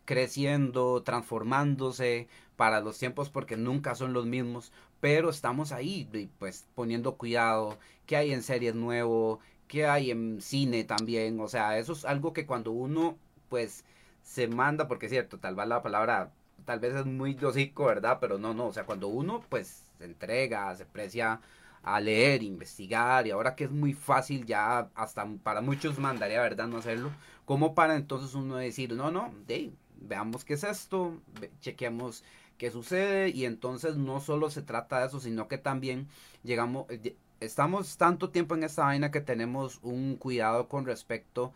creciendo, 0.06 1.04
transformándose 1.04 2.28
para 2.56 2.82
los 2.82 2.98
tiempos 2.98 3.30
porque 3.30 3.58
nunca 3.58 3.96
son 3.96 4.14
los 4.14 4.26
mismos, 4.26 4.72
pero 5.00 5.30
estamos 5.30 5.72
ahí, 5.72 6.08
pues 6.40 6.68
poniendo 6.76 7.16
cuidado, 7.18 7.80
qué 8.06 8.18
hay 8.18 8.34
en 8.34 8.44
series 8.44 8.76
nuevo, 8.76 9.40
qué 9.72 9.88
hay 9.88 10.12
en 10.12 10.42
cine 10.42 10.84
también, 10.86 11.40
o 11.40 11.48
sea, 11.48 11.78
eso 11.80 11.94
es 11.94 12.06
algo 12.06 12.34
que 12.34 12.46
cuando 12.46 12.72
uno 12.72 13.18
pues 13.50 13.86
se 14.24 14.48
manda, 14.48 14.88
porque 14.88 15.08
es 15.08 15.12
cierto, 15.12 15.40
tal 15.40 15.56
vez 15.56 15.68
la 15.68 15.82
palabra 15.84 16.32
tal 16.66 16.80
vez 16.80 16.94
es 16.96 17.06
muy 17.06 17.34
dosico, 17.34 17.86
¿verdad? 17.86 18.18
Pero 18.22 18.38
no, 18.38 18.54
no, 18.54 18.68
o 18.68 18.74
sea, 18.74 18.86
cuando 18.86 19.08
uno 19.08 19.44
pues 19.50 19.84
se 19.98 20.06
entrega, 20.06 20.76
se 20.76 20.86
precia 20.86 21.42
a 21.84 22.00
leer, 22.00 22.44
investigar, 22.44 23.26
y 23.28 23.32
ahora 23.32 23.56
que 23.56 23.64
es 23.66 23.72
muy 23.72 23.94
fácil 23.94 24.46
ya, 24.46 24.90
hasta 24.96 25.26
para 25.44 25.62
muchos 25.62 25.98
mandaría, 26.00 26.42
¿verdad? 26.42 26.68
No 26.68 26.78
hacerlo, 26.78 27.10
como 27.46 27.74
para 27.76 27.96
entonces 27.96 28.36
uno 28.36 28.58
decir, 28.58 28.94
no, 28.94 29.10
no, 29.12 29.34
de, 29.48 29.72
veamos 30.00 30.46
qué 30.46 30.54
es 30.56 30.64
esto, 30.64 31.16
chequeamos 31.62 32.24
qué 32.58 32.70
sucede, 32.72 33.30
y 33.30 33.46
entonces 33.46 33.96
no 33.98 34.20
solo 34.20 34.50
se 34.52 34.62
trata 34.62 35.00
de 35.00 35.08
eso, 35.08 35.20
sino 35.20 35.48
que 35.48 35.58
también 35.58 36.08
llegamos, 36.44 36.88
lle- 36.88 37.16
estamos 37.42 37.98
tanto 37.98 38.30
tiempo 38.30 38.56
en 38.56 38.64
esta 38.64 38.86
vaina 38.86 39.12
que 39.12 39.20
tenemos 39.20 39.80
un 39.84 40.16
cuidado 40.16 40.70
con 40.70 40.86
respecto 40.86 41.54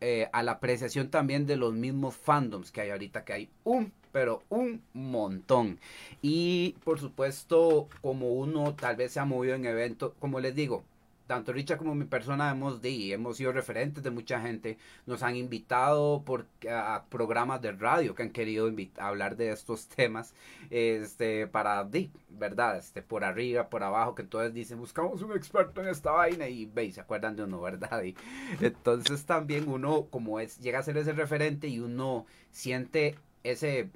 eh, 0.00 0.28
a 0.32 0.42
la 0.42 0.52
apreciación 0.52 1.10
también 1.10 1.46
de 1.46 1.56
los 1.56 1.72
mismos 1.72 2.14
fandoms 2.14 2.70
que 2.70 2.82
hay 2.82 2.90
ahorita, 2.90 3.24
que 3.24 3.32
hay 3.32 3.50
un, 3.64 3.92
pero 4.12 4.42
un 4.50 4.82
montón. 4.92 5.80
Y 6.20 6.76
por 6.84 7.00
supuesto, 7.00 7.88
como 8.02 8.32
uno 8.32 8.74
tal 8.74 8.96
vez 8.96 9.12
se 9.12 9.20
ha 9.20 9.24
movido 9.24 9.54
en 9.54 9.64
eventos, 9.64 10.12
como 10.20 10.38
les 10.38 10.54
digo, 10.54 10.84
tanto 11.32 11.54
Richard 11.54 11.78
como 11.78 11.94
mi 11.94 12.04
persona 12.04 12.50
hemos, 12.50 12.82
de, 12.82 13.14
hemos 13.14 13.38
sido 13.38 13.52
referentes 13.52 14.02
de 14.02 14.10
mucha 14.10 14.38
gente, 14.38 14.76
nos 15.06 15.22
han 15.22 15.34
invitado 15.34 16.22
a 16.70 17.04
programas 17.08 17.62
de 17.62 17.72
radio 17.72 18.14
que 18.14 18.22
han 18.22 18.30
querido 18.32 18.70
hablar 18.98 19.36
de 19.36 19.50
estos 19.50 19.88
temas, 19.88 20.34
este, 20.68 21.46
para, 21.46 21.84
de, 21.84 22.10
verdad, 22.28 22.76
este, 22.76 23.00
por 23.00 23.24
arriba, 23.24 23.70
por 23.70 23.82
abajo, 23.82 24.14
que 24.14 24.20
entonces 24.20 24.52
dicen, 24.52 24.78
buscamos 24.78 25.22
un 25.22 25.32
experto 25.32 25.80
en 25.80 25.88
esta 25.88 26.10
vaina 26.10 26.48
y 26.48 26.66
veis, 26.66 26.96
se 26.96 27.00
acuerdan 27.00 27.34
de 27.34 27.44
uno, 27.44 27.62
¿verdad? 27.62 28.02
Y 28.02 28.14
entonces 28.60 29.24
también 29.24 29.70
uno, 29.70 30.08
como 30.10 30.38
es, 30.38 30.60
llega 30.60 30.80
a 30.80 30.82
ser 30.82 30.98
ese 30.98 31.14
referente 31.14 31.66
y 31.66 31.80
uno 31.80 32.26
siente 32.50 33.16
ese 33.42 33.88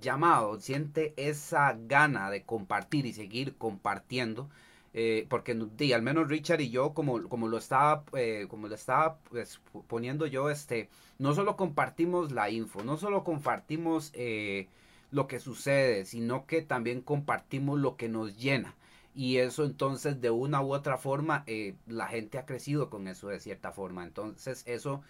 llamado, 0.00 0.58
siente 0.58 1.12
esa 1.18 1.76
gana 1.78 2.30
de 2.30 2.42
compartir 2.42 3.04
y 3.04 3.12
seguir 3.12 3.56
compartiendo. 3.56 4.48
Eh, 4.92 5.26
porque 5.28 5.54
di, 5.54 5.92
al 5.92 6.02
menos 6.02 6.28
Richard 6.28 6.60
y 6.60 6.70
yo 6.70 6.94
como, 6.94 7.28
como 7.28 7.48
lo 7.48 7.58
estaba 7.58 8.04
eh, 8.14 8.46
como 8.48 8.68
lo 8.68 8.74
estaba 8.74 9.18
pues, 9.30 9.60
poniendo 9.86 10.26
yo 10.26 10.50
este 10.50 10.88
no 11.18 11.32
solo 11.34 11.56
compartimos 11.56 12.32
la 12.32 12.50
info 12.50 12.82
no 12.82 12.96
solo 12.96 13.22
compartimos 13.22 14.10
eh, 14.14 14.68
lo 15.12 15.26
que 15.28 15.38
sucede 15.38 16.04
sino 16.06 16.46
que 16.46 16.62
también 16.62 17.02
compartimos 17.02 17.78
lo 17.78 17.96
que 17.96 18.08
nos 18.08 18.36
llena. 18.36 18.74
Y 19.14 19.38
eso 19.38 19.64
entonces 19.64 20.20
de 20.20 20.30
una 20.30 20.62
u 20.62 20.72
otra 20.72 20.96
forma 20.96 21.42
eh, 21.46 21.74
la 21.86 22.06
gente 22.06 22.38
ha 22.38 22.46
crecido 22.46 22.90
con 22.90 23.08
eso 23.08 23.28
de 23.28 23.40
cierta 23.40 23.72
forma. 23.72 24.04
Entonces 24.04 24.62
eso 24.66 25.02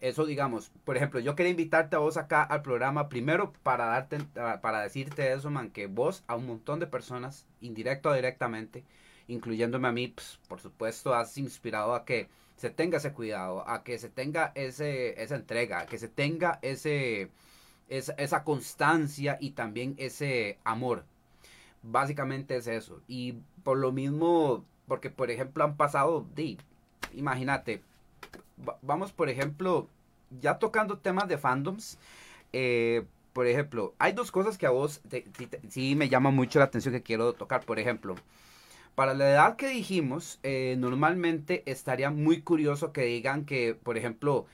eso 0.00 0.24
digamos, 0.24 0.70
por 0.84 0.96
ejemplo, 0.96 1.20
yo 1.20 1.34
quería 1.34 1.50
invitarte 1.50 1.96
a 1.96 1.98
vos 1.98 2.16
acá 2.16 2.42
al 2.42 2.62
programa 2.62 3.08
primero 3.08 3.52
para 3.62 3.86
darte 3.86 4.18
para 4.62 4.80
decirte 4.82 5.32
eso, 5.32 5.50
man, 5.50 5.70
que 5.70 5.86
vos 5.88 6.24
a 6.26 6.36
un 6.36 6.46
montón 6.46 6.80
de 6.80 6.86
personas, 6.86 7.46
indirecto 7.60 8.08
o 8.10 8.14
directamente, 8.14 8.84
incluyéndome 9.30 9.88
a 9.88 9.92
mí, 9.92 10.08
pues, 10.08 10.38
por 10.48 10.60
supuesto, 10.60 11.14
has 11.14 11.36
inspirado 11.38 11.94
a 11.94 12.04
que 12.04 12.28
se 12.56 12.70
tenga 12.70 12.98
ese 12.98 13.12
cuidado, 13.12 13.66
a 13.68 13.82
que 13.84 13.98
se 13.98 14.08
tenga 14.10 14.52
ese 14.54 15.22
esa 15.22 15.36
entrega, 15.36 15.80
a 15.80 15.86
que 15.86 15.98
se 15.98 16.08
tenga 16.08 16.58
ese 16.62 17.30
esa, 17.88 18.44
constancia 18.44 19.36
y 19.40 19.50
también 19.52 19.94
ese 19.98 20.58
amor. 20.64 21.04
Básicamente 21.82 22.56
es 22.56 22.66
eso. 22.66 23.00
Y 23.08 23.34
por 23.64 23.78
lo 23.78 23.92
mismo, 23.92 24.64
porque 24.86 25.10
por 25.10 25.30
ejemplo 25.30 25.64
han 25.64 25.76
pasado, 25.76 26.26
di, 26.34 26.58
imagínate, 27.14 27.82
va- 28.68 28.78
vamos 28.82 29.12
por 29.12 29.28
ejemplo, 29.28 29.88
ya 30.40 30.58
tocando 30.58 30.98
temas 30.98 31.28
de 31.28 31.38
fandoms, 31.38 31.98
eh, 32.52 33.04
por 33.32 33.46
ejemplo, 33.46 33.94
hay 33.98 34.12
dos 34.12 34.30
cosas 34.32 34.58
que 34.58 34.66
a 34.66 34.70
vos 34.70 35.00
sí 35.70 35.94
me 35.96 36.08
llama 36.08 36.30
mucho 36.30 36.58
la 36.58 36.66
atención 36.66 36.94
que 36.94 37.02
quiero 37.02 37.32
tocar. 37.34 37.64
Por 37.64 37.78
ejemplo, 37.78 38.16
para 38.94 39.14
la 39.14 39.30
edad 39.30 39.56
que 39.56 39.68
dijimos, 39.68 40.38
eh, 40.42 40.76
normalmente 40.78 41.62
estaría 41.66 42.10
muy 42.10 42.42
curioso 42.42 42.92
que 42.92 43.02
digan 43.02 43.44
que, 43.46 43.74
por 43.74 43.96
ejemplo, 43.96 44.46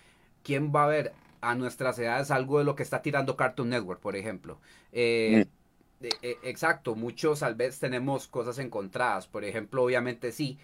¿quién 0.43 0.73
va 0.75 0.85
a 0.85 0.89
ver 0.89 1.13
a 1.41 1.55
nuestras 1.55 1.99
edades 1.99 2.31
algo 2.31 2.59
de 2.59 2.65
lo 2.65 2.77
que 2.77 2.83
está 2.83 3.03
tirando 3.03 3.37
Cartoon 3.37 3.71
Network, 3.71 4.01
por 4.01 4.17
ejemplo? 4.17 4.59
Eh, 4.93 5.47
eh, 6.01 6.19
eh, 6.23 6.37
exacto, 6.43 6.95
muchos 6.95 7.41
tal 7.41 7.55
vez 7.55 7.79
tenemos 7.79 8.27
cosas 8.29 8.59
encontradas. 8.59 9.27
Por 9.27 9.45
ejemplo, 9.45 9.83
obviamente 9.83 10.33
sí, 10.33 10.59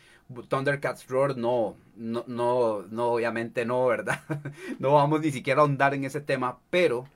Thundercats 0.48 1.06
Roar 1.08 1.36
no, 1.36 1.76
no, 1.96 2.24
no, 2.26 2.82
no, 2.90 3.06
obviamente 3.12 3.64
no, 3.64 3.86
¿verdad? 3.86 4.20
no 4.78 4.92
vamos 4.92 5.20
ni 5.20 5.32
siquiera 5.32 5.60
a 5.60 5.62
ahondar 5.64 5.94
en 5.94 6.04
ese 6.04 6.20
tema, 6.20 6.58
pero, 6.70 7.06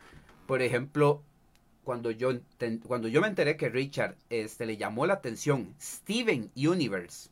por 0.46 0.62
ejemplo, 0.62 1.22
cuando 1.86 2.10
yo, 2.10 2.32
cuando 2.88 3.06
yo 3.06 3.20
me 3.20 3.28
enteré 3.28 3.56
que 3.56 3.68
Richard 3.68 4.16
este, 4.28 4.66
le 4.66 4.76
llamó 4.76 5.06
la 5.06 5.14
atención 5.14 5.72
Steven 5.80 6.50
Universe, 6.56 7.30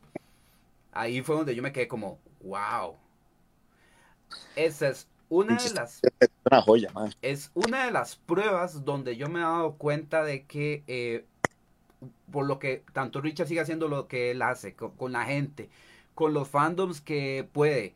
ahí 0.93 1.21
fue 1.21 1.35
donde 1.35 1.53
yo 1.53 1.61
me 1.61 1.73
quedé 1.73 1.89
como, 1.89 2.19
wow. 2.41 2.95
Esa 4.55 4.87
es 4.87 5.07
una 5.27 5.61
de 5.61 5.71
las 5.71 6.01
Es 6.21 6.29
una 6.49 6.61
joya, 6.61 6.89
mae. 6.93 7.11
es 7.21 7.51
una 7.53 7.85
de 7.85 7.91
las 7.91 8.15
pruebas 8.15 8.85
donde 8.85 9.17
yo 9.17 9.27
me 9.27 9.39
he 9.39 9.43
dado 9.43 9.73
cuenta 9.73 10.23
de 10.23 10.45
que 10.45 10.83
eh, 10.87 11.25
por 12.31 12.45
lo 12.45 12.57
que 12.57 12.81
tanto 12.93 13.19
Richard 13.19 13.47
sigue 13.49 13.59
haciendo 13.59 13.89
lo 13.89 14.07
que 14.07 14.31
él 14.31 14.41
hace 14.41 14.73
co- 14.73 14.93
con, 14.93 15.11
la 15.11 15.25
gente, 15.25 15.69
con 16.13 16.33
los 16.33 16.47
fandoms 16.47 17.01
que 17.01 17.45
puede, 17.51 17.93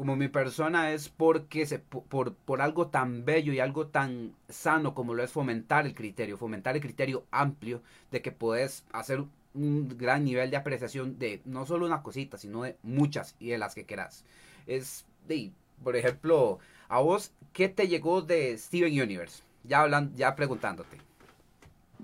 como 0.00 0.16
mi 0.16 0.28
persona 0.28 0.92
es 0.92 1.10
porque 1.10 1.66
se, 1.66 1.78
po- 1.78 2.04
por, 2.04 2.32
por 2.34 2.62
algo 2.62 2.86
tan 2.86 3.26
bello 3.26 3.52
y 3.52 3.60
algo 3.60 3.88
tan 3.88 4.34
sano 4.48 4.94
como 4.94 5.12
lo 5.12 5.22
es 5.22 5.30
fomentar 5.30 5.84
el 5.84 5.94
criterio, 5.94 6.38
fomentar 6.38 6.74
el 6.74 6.80
criterio 6.80 7.26
amplio 7.30 7.82
de 8.10 8.22
que 8.22 8.32
puedes 8.32 8.86
hacer 8.92 9.22
un 9.52 9.88
gran 9.98 10.24
nivel 10.24 10.50
de 10.50 10.56
apreciación 10.56 11.18
de 11.18 11.42
no 11.44 11.66
solo 11.66 11.84
una 11.84 12.02
cosita, 12.02 12.38
sino 12.38 12.62
de 12.62 12.78
muchas 12.82 13.36
y 13.38 13.48
de 13.50 13.58
las 13.58 13.74
que 13.74 13.84
quieras. 13.84 14.24
Es, 14.66 15.04
de, 15.28 15.52
por 15.84 15.94
ejemplo, 15.96 16.60
a 16.88 17.00
vos, 17.00 17.32
¿qué 17.52 17.68
te 17.68 17.86
llegó 17.86 18.22
de 18.22 18.56
Steven 18.56 19.02
Universe? 19.02 19.42
Ya 19.64 19.82
hablan, 19.82 20.14
ya 20.16 20.34
preguntándote. 20.34 20.96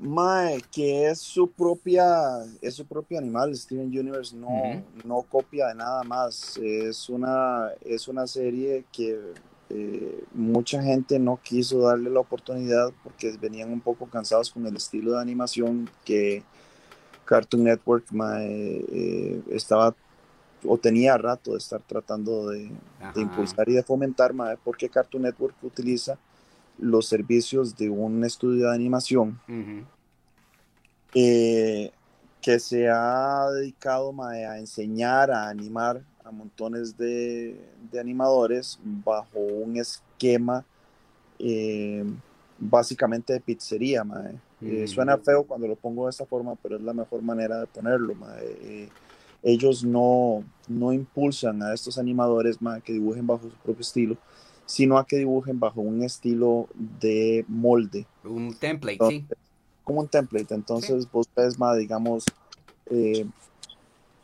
Mae, 0.00 0.60
que 0.72 1.08
es 1.08 1.18
su 1.18 1.50
propia, 1.50 2.44
es 2.60 2.74
su 2.74 2.86
propio 2.86 3.18
animal. 3.18 3.54
Steven 3.56 3.86
Universe 3.86 4.36
no, 4.36 4.48
no 5.04 5.22
copia 5.22 5.68
de 5.68 5.74
nada 5.74 6.02
más. 6.04 6.58
Es 6.58 7.08
una, 7.08 7.70
es 7.80 8.08
una 8.08 8.26
serie 8.26 8.84
que 8.92 9.18
eh, 9.70 10.24
mucha 10.32 10.82
gente 10.82 11.18
no 11.18 11.40
quiso 11.42 11.80
darle 11.80 12.10
la 12.10 12.20
oportunidad 12.20 12.92
porque 13.02 13.36
venían 13.40 13.72
un 13.72 13.80
poco 13.80 14.06
cansados 14.06 14.50
con 14.50 14.66
el 14.66 14.76
estilo 14.76 15.12
de 15.12 15.20
animación 15.20 15.90
que 16.04 16.44
Cartoon 17.24 17.64
Network 17.64 18.12
mae, 18.12 18.84
eh, 18.92 19.42
estaba 19.50 19.94
o 20.64 20.78
tenía 20.78 21.18
rato 21.18 21.52
de 21.52 21.58
estar 21.58 21.80
tratando 21.82 22.48
de 22.48 22.70
impulsar 23.16 23.68
y 23.68 23.74
de 23.74 23.82
fomentar, 23.82 24.32
mae, 24.32 24.56
porque 24.62 24.88
Cartoon 24.88 25.24
Network 25.24 25.54
utiliza 25.62 26.18
los 26.78 27.06
servicios 27.06 27.76
de 27.76 27.88
un 27.90 28.24
estudio 28.24 28.68
de 28.68 28.74
animación 28.74 29.40
eh, 31.14 31.90
que 32.42 32.58
se 32.60 32.88
ha 32.88 33.48
dedicado 33.50 34.12
mae, 34.12 34.44
a 34.46 34.58
enseñar, 34.58 35.30
a 35.30 35.48
animar 35.48 36.02
a 36.24 36.30
montones 36.30 36.96
de, 36.96 37.58
de 37.90 38.00
animadores 38.00 38.78
bajo 39.04 39.38
un 39.38 39.76
esquema 39.76 40.64
eh, 41.38 42.04
básicamente 42.58 43.32
de 43.32 43.40
pizzería. 43.40 44.04
mae. 44.04 44.34
Eh, 44.62 44.84
Mm. 44.84 44.88
suena 44.88 45.18
feo 45.18 45.44
cuando 45.44 45.68
lo 45.68 45.76
pongo 45.76 46.04
de 46.06 46.10
esta 46.10 46.24
forma, 46.24 46.54
pero 46.56 46.76
es 46.76 46.82
la 46.82 46.94
mejor 46.94 47.20
manera 47.22 47.60
de 47.60 47.66
ponerlo. 47.66 48.14
mae. 48.14 48.88
Ellos 49.42 49.84
no, 49.84 50.42
no 50.66 50.92
impulsan 50.92 51.62
a 51.62 51.72
estos 51.74 51.98
animadores 51.98 52.60
mae, 52.62 52.80
que 52.80 52.92
dibujen 52.94 53.26
bajo 53.26 53.42
su 53.50 53.56
propio 53.56 53.82
estilo, 53.82 54.16
sino 54.66 54.98
a 54.98 55.06
que 55.06 55.16
dibujen 55.16 55.58
bajo 55.58 55.80
un 55.80 56.02
estilo 56.02 56.68
de 57.00 57.44
molde 57.48 58.06
Un 58.24 58.54
template, 58.54 58.98
sí. 59.08 59.24
como 59.84 60.00
un 60.00 60.08
template. 60.08 60.54
Entonces 60.54 61.10
vos 61.10 61.28
ves 61.34 61.58
más, 61.58 61.78
digamos, 61.78 62.24
eh, 62.90 63.24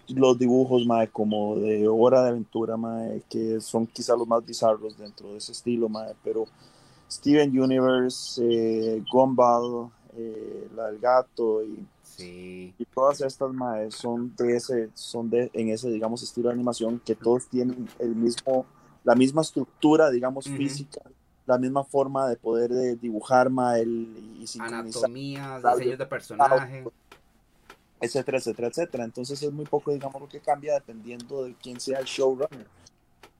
los 0.08 0.38
dibujos 0.38 0.84
más 0.84 1.08
como 1.10 1.56
de 1.56 1.86
Hora 1.88 2.22
de 2.24 2.30
Aventura, 2.30 2.76
mae, 2.76 3.22
que 3.30 3.60
son 3.60 3.86
quizá 3.86 4.16
los 4.16 4.26
más 4.26 4.44
bizarros 4.44 4.98
dentro 4.98 5.30
de 5.32 5.38
ese 5.38 5.52
estilo, 5.52 5.88
mae, 5.88 6.14
pero 6.24 6.44
Steven 7.10 7.58
Universe, 7.58 8.42
eh, 8.44 9.02
Gumball, 9.10 9.90
eh, 10.16 10.68
La 10.74 10.86
del 10.88 10.98
Gato 10.98 11.62
y, 11.62 11.86
Sí. 12.02 12.74
y 12.78 12.84
todas 12.86 13.20
estas 13.22 13.52
mae, 13.54 13.90
son 13.90 14.34
de 14.36 14.56
ese, 14.56 14.90
son 14.94 15.30
de 15.30 15.50
en 15.54 15.70
ese 15.70 15.88
digamos 15.90 16.22
estilo 16.22 16.48
de 16.48 16.54
animación 16.54 17.00
que 17.04 17.14
todos 17.14 17.46
tienen 17.46 17.88
el 17.98 18.14
mismo, 18.14 18.66
la 19.04 19.14
misma 19.14 19.42
estructura, 19.42 20.10
digamos, 20.10 20.46
física, 20.46 21.00
la 21.46 21.58
misma 21.58 21.84
forma 21.84 22.28
de 22.28 22.36
poder 22.36 22.70
de 22.70 22.96
dibujar 22.96 23.50
mae, 23.50 23.82
el, 23.82 24.36
y 24.38 24.46
Claro. 24.46 24.82
diseños 24.84 25.98
de 25.98 26.06
personaje. 26.06 26.84
etcétera, 28.00 28.38
etcétera, 28.38 28.68
etcétera. 28.68 29.04
Entonces 29.04 29.40
es 29.42 29.52
muy 29.52 29.64
poco, 29.64 29.92
digamos, 29.92 30.20
lo 30.20 30.28
que 30.28 30.40
cambia 30.40 30.74
dependiendo 30.74 31.44
de 31.44 31.54
quién 31.54 31.78
sea 31.78 32.00
el 32.00 32.04
showrunner. 32.04 32.66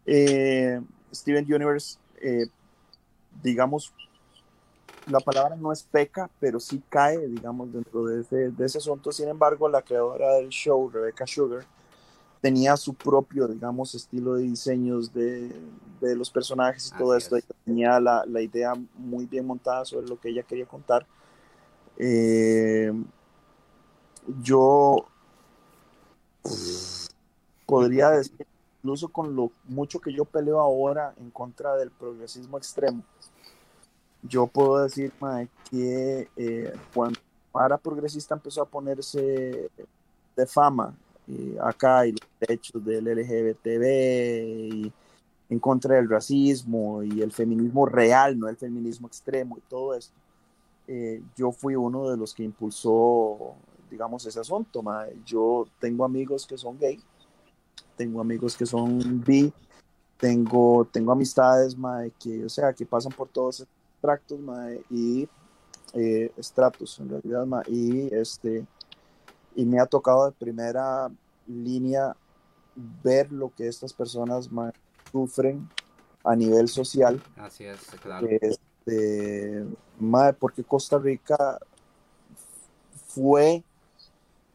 Eh, 0.07 0.81
Steven 1.13 1.45
Universe, 1.53 1.99
eh, 2.21 2.47
digamos, 3.43 3.93
la 5.07 5.19
palabra 5.19 5.57
no 5.57 5.73
es 5.73 5.83
peca, 5.83 6.31
pero 6.39 6.61
sí 6.61 6.81
cae, 6.89 7.19
digamos, 7.27 7.73
dentro 7.73 8.05
de 8.05 8.21
ese, 8.21 8.51
de 8.51 8.65
ese 8.65 8.79
asunto. 8.79 9.11
Sin 9.11 9.29
embargo, 9.29 9.69
la 9.69 9.83
creadora 9.83 10.35
del 10.35 10.49
show, 10.51 10.89
Rebecca 10.89 11.27
Sugar, 11.27 11.67
tenía 12.43 12.77
su 12.77 12.93
propio, 12.93 13.47
digamos, 13.47 13.95
estilo 13.95 14.35
de 14.35 14.43
diseños 14.43 15.15
de, 15.15 15.55
de 16.01 16.17
los 16.17 16.29
personajes 16.29 16.93
y 16.93 16.99
todo 16.99 17.13
Así 17.13 17.25
esto. 17.25 17.37
es. 17.37 17.45
Tenía 17.65 18.01
la, 18.01 18.27
la 18.27 18.43
idea 18.43 18.75
muy 18.99 19.27
bien 19.27 19.47
montada 19.47 19.85
sobre 19.85 20.09
lo 20.09 20.21
que 20.21 20.29
ella 20.31 20.43
quería 20.43 20.67
contar. 20.67 21.07
Eh, 21.97 22.93
yo 24.43 25.07
podría 27.65 28.11
decir, 28.11 28.45
incluso 28.81 29.09
con 29.09 29.37
lo 29.37 29.53
mucho 29.69 30.01
que 30.01 30.13
yo 30.13 30.25
peleo 30.25 30.59
ahora 30.61 31.15
en 31.19 31.31
contra 31.31 31.77
del 31.77 31.93
progresismo 31.93 32.59
extremo, 32.59 33.05
yo 34.23 34.49
puedo 34.49 34.83
decir 34.83 35.13
mae, 35.21 35.49
que 35.71 36.29
eh, 36.37 36.75
cuando 36.93 37.21
para 37.53 37.79
progresista 37.79 38.35
empezó 38.35 38.63
a 38.63 38.67
ponerse 38.67 39.71
de 40.37 40.47
fama 40.47 40.97
eh, 41.29 41.57
acá 41.61 42.07
y 42.07 42.13
los 42.13 42.29
derechos 42.41 42.85
del 42.85 43.05
LGBTB 43.05 43.85
y 44.75 44.93
en 45.51 45.59
contra 45.59 45.97
del 45.97 46.09
racismo 46.09 47.03
y 47.03 47.21
el 47.21 47.31
feminismo 47.31 47.85
real, 47.87 48.39
no 48.39 48.49
el 48.49 48.57
feminismo 48.57 49.07
extremo 49.07 49.59
y 49.59 49.61
todo 49.69 49.95
esto, 49.95 50.15
eh, 50.89 51.23
yo 51.37 51.53
fui 51.53 51.77
uno 51.77 52.09
de 52.09 52.17
los 52.17 52.35
que 52.35 52.43
impulsó, 52.43 53.55
digamos, 53.91 54.25
ese 54.27 54.41
asunto. 54.41 54.83
mae. 54.83 55.15
Yo 55.25 55.67
tengo 55.79 56.05
amigos 56.05 56.47
que 56.47 56.57
son 56.57 56.79
gay, 56.79 56.99
tengo 57.97 58.21
amigos 58.21 58.57
que 58.57 58.67
son 58.67 59.23
bi, 59.23 59.53
tengo, 60.19 60.87
tengo 60.91 61.13
amistades 61.13 61.77
mae, 61.77 62.13
que, 62.19 62.45
o 62.45 62.49
sea, 62.49 62.73
que 62.73 62.87
pasan 62.87 63.13
por 63.13 63.29
todos 63.29 63.57
esos 63.57 63.69
tractos 64.01 64.41
mae, 64.41 64.83
y 64.91 65.29
eh, 65.95 66.33
estratos, 66.37 66.99
en 66.99 67.11
realidad, 67.11 67.47
mae, 67.47 67.65
y 67.69 68.15
este 68.15 68.67
y 69.55 69.65
me 69.65 69.81
ha 69.81 69.87
tocado 69.87 70.27
de 70.27 70.33
primera 70.33 71.11
línea 71.47 72.17
ver 73.03 73.31
lo 73.33 73.53
que 73.55 73.69
estas 73.69 73.93
personas 73.93 74.51
mae, 74.51 74.73
sufren 75.11 75.69
a 76.25 76.35
nivel 76.35 76.69
social 76.69 77.23
Así 77.37 77.65
es, 77.65 77.81
claro. 78.03 78.27
este, 78.29 79.67
mae, 79.99 80.33
porque 80.33 80.65
Costa 80.65 80.99
Rica 80.99 81.59
fue 83.09 83.63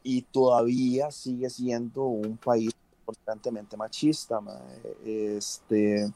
y 0.04 0.22
todavía 0.22 1.12
sigue 1.12 1.50
siendo 1.50 2.04
un 2.04 2.38
país 2.38 2.72
constantemente 3.06 3.76
machista. 3.78 4.40
mae. 4.40 4.58
Este, 5.06 6.12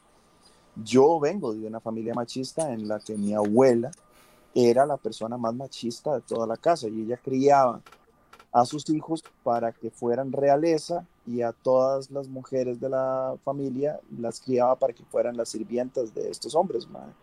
yo 0.75 1.19
vengo 1.19 1.53
de 1.53 1.67
una 1.67 1.79
familia 1.79 2.13
machista 2.13 2.71
en 2.71 2.87
la 2.87 2.99
que 2.99 3.17
mi 3.17 3.33
abuela 3.33 3.91
era 4.55 4.85
la 4.85 4.97
persona 4.97 5.37
más 5.37 5.53
machista 5.53 6.15
de 6.15 6.21
toda 6.21 6.47
la 6.47 6.57
casa 6.57 6.87
y 6.87 7.01
ella 7.01 7.17
criaba 7.17 7.81
a 8.51 8.65
sus 8.65 8.89
hijos 8.89 9.23
para 9.43 9.71
que 9.71 9.89
fueran 9.89 10.31
realeza 10.31 11.05
y 11.25 11.41
a 11.41 11.53
todas 11.53 12.11
las 12.11 12.27
mujeres 12.27 12.79
de 12.79 12.89
la 12.89 13.35
familia 13.45 13.99
las 14.17 14.41
criaba 14.41 14.75
para 14.75 14.93
que 14.93 15.03
fueran 15.05 15.37
las 15.37 15.49
sirvientas 15.49 16.13
de 16.13 16.29
estos 16.29 16.53
hombres. 16.55 16.87
mae. 16.89 17.13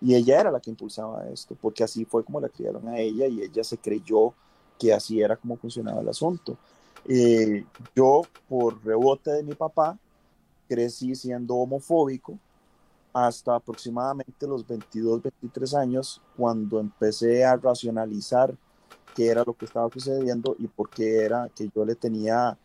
Y 0.00 0.14
ella 0.14 0.40
era 0.40 0.50
la 0.50 0.60
que 0.60 0.70
impulsaba 0.70 1.28
esto, 1.28 1.56
porque 1.60 1.82
así 1.82 2.04
fue 2.04 2.24
como 2.24 2.40
la 2.40 2.48
criaron 2.48 2.86
a 2.88 2.98
ella 2.98 3.26
y 3.26 3.42
ella 3.42 3.64
se 3.64 3.78
creyó 3.78 4.34
que 4.78 4.92
así 4.92 5.20
era 5.20 5.36
como 5.36 5.56
funcionaba 5.56 6.00
el 6.00 6.08
asunto. 6.08 6.56
Eh, 7.06 7.64
yo, 7.96 8.22
por 8.48 8.84
rebote 8.84 9.32
de 9.32 9.42
mi 9.42 9.54
papá, 9.54 9.98
crecí 10.68 11.14
siendo 11.14 11.54
homofóbico 11.56 12.38
hasta 13.12 13.56
aproximadamente 13.56 14.46
los 14.46 14.66
22, 14.66 15.22
23 15.22 15.74
años, 15.74 16.20
cuando 16.36 16.78
empecé 16.78 17.44
a 17.44 17.56
racionalizar 17.56 18.54
qué 19.14 19.28
era 19.28 19.42
lo 19.44 19.54
que 19.54 19.64
estaba 19.64 19.90
sucediendo 19.90 20.54
y 20.58 20.68
por 20.68 20.90
qué 20.90 21.24
era 21.24 21.48
que 21.54 21.68
yo 21.74 21.84
le 21.84 21.94
tenía 21.94 22.56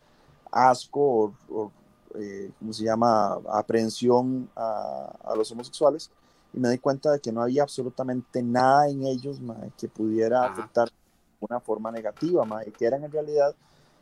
asco 0.50 1.00
o, 1.00 1.34
o, 1.50 1.72
eh, 2.14 2.52
¿cómo 2.58 2.72
se 2.72 2.84
llama?, 2.84 3.40
aprehensión 3.50 4.48
a, 4.54 5.12
a 5.24 5.34
los 5.34 5.50
homosexuales 5.50 6.10
y 6.52 6.60
me 6.60 6.70
di 6.70 6.78
cuenta 6.78 7.10
de 7.10 7.20
que 7.20 7.32
no 7.32 7.42
había 7.42 7.62
absolutamente 7.64 8.42
nada 8.42 8.88
en 8.88 9.04
ellos 9.04 9.40
mae, 9.40 9.72
que 9.76 9.88
pudiera 9.88 10.44
Ajá. 10.44 10.52
afectar 10.52 10.88
de 10.88 11.46
una 11.50 11.60
forma 11.60 11.90
negativa, 11.90 12.44
mae, 12.44 12.72
que 12.72 12.86
eran 12.86 13.02
en 13.04 13.10
realidad 13.10 13.54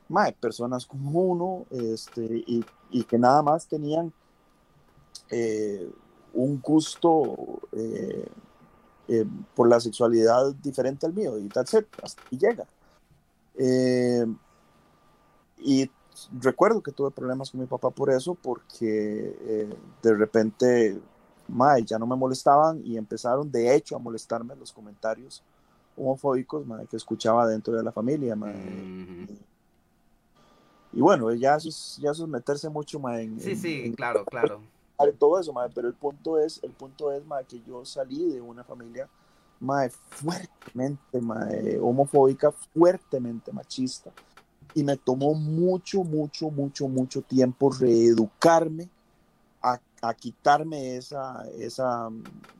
mae, 0.08 0.32
personas 0.34 0.84
como 0.84 1.20
uno 1.22 1.64
este, 1.70 2.44
y, 2.46 2.66
y 2.90 3.04
que 3.04 3.18
nada 3.18 3.42
más 3.42 3.66
tenían 3.66 4.12
eh, 5.30 5.90
un 6.34 6.60
gusto 6.60 7.60
eh, 7.72 8.28
eh, 9.08 9.24
por 9.54 9.68
la 9.68 9.80
sexualidad 9.80 10.54
diferente 10.62 11.06
al 11.06 11.12
mío 11.12 11.38
y 11.38 11.48
tal, 11.48 11.66
y 12.30 12.38
llega. 12.38 12.66
Eh, 13.56 14.26
y 15.58 15.90
recuerdo 16.40 16.82
que 16.82 16.92
tuve 16.92 17.10
problemas 17.10 17.50
con 17.50 17.60
mi 17.60 17.66
papá 17.66 17.90
por 17.90 18.10
eso, 18.10 18.34
porque 18.34 19.36
eh, 19.40 19.74
de 20.02 20.14
repente 20.14 20.98
mae, 21.48 21.82
ya 21.84 21.98
no 21.98 22.06
me 22.06 22.16
molestaban 22.16 22.80
y 22.84 22.96
empezaron 22.96 23.50
de 23.50 23.74
hecho 23.74 23.96
a 23.96 23.98
molestarme 23.98 24.56
los 24.56 24.72
comentarios 24.72 25.42
homofóbicos 25.96 26.66
mae, 26.66 26.86
que 26.86 26.96
escuchaba 26.96 27.46
dentro 27.46 27.74
de 27.74 27.82
la 27.82 27.92
familia. 27.92 28.34
Mae. 28.36 28.54
Ujú. 28.54 29.34
Y 30.94 31.00
bueno, 31.00 31.32
ya 31.34 31.56
eso 31.56 31.68
es, 31.68 31.98
ya 32.00 32.10
eso 32.10 32.24
es 32.24 32.28
meterse 32.28 32.68
mucho 32.68 32.98
mae, 33.00 33.24
en, 33.24 33.40
Sí, 33.40 33.50
en- 33.52 33.58
sí, 33.58 33.82
en 33.84 33.92
claro, 33.94 34.24
claro. 34.24 34.60
Todo 35.10 35.40
eso, 35.40 35.52
mae, 35.52 35.68
pero 35.74 35.88
el 35.88 35.94
punto 35.94 36.38
es, 36.38 36.62
el 36.62 36.70
punto 36.70 37.10
es 37.10 37.24
mae, 37.26 37.44
que 37.44 37.60
yo 37.66 37.84
salí 37.84 38.26
de 38.26 38.40
una 38.40 38.62
familia 38.62 39.08
mae, 39.58 39.90
fuertemente 39.90 41.20
mae, 41.20 41.78
homofóbica, 41.80 42.52
fuertemente 42.52 43.50
machista. 43.52 44.12
Y 44.74 44.84
me 44.84 44.96
tomó 44.96 45.34
mucho, 45.34 46.04
mucho, 46.04 46.50
mucho, 46.50 46.88
mucho 46.88 47.22
tiempo 47.22 47.70
reeducarme 47.70 48.88
a, 49.60 49.80
a 50.00 50.14
quitarme 50.14 50.96
esa, 50.96 51.44
esa 51.58 52.08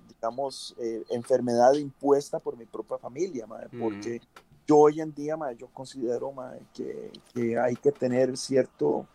digamos, 0.09 0.75
eh, 0.79 1.03
enfermedad 1.11 1.75
impuesta 1.75 2.39
por 2.39 2.57
mi 2.57 2.67
propia 2.67 2.99
familia, 2.99 3.47
mae, 3.47 3.67
Mm. 3.73 3.81
porque 3.81 4.21
yo 4.67 4.79
hoy 4.79 5.01
en 5.01 5.13
día, 5.13 5.37
mae, 5.37 5.57
yo 5.57 5.67
considero 5.73 6.31
mae, 6.33 6.61
que, 6.73 7.11
que 7.35 7.59
hay 7.59 7.75
que 7.75 7.91
tener 7.91 8.37
cierto, 8.37 9.07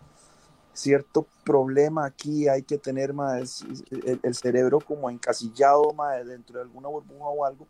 cierto 0.77 1.25
problema 1.43 2.05
aquí, 2.05 2.47
hay 2.47 2.61
que 2.61 2.77
tener 2.77 3.13
más 3.13 3.65
el, 3.89 4.19
el 4.21 4.35
cerebro 4.35 4.79
como 4.79 5.09
encasillado 5.09 5.91
mae, 5.93 6.23
dentro 6.23 6.57
de 6.57 6.61
alguna 6.63 6.87
burbuja 6.87 7.25
o 7.25 7.45
algo 7.45 7.67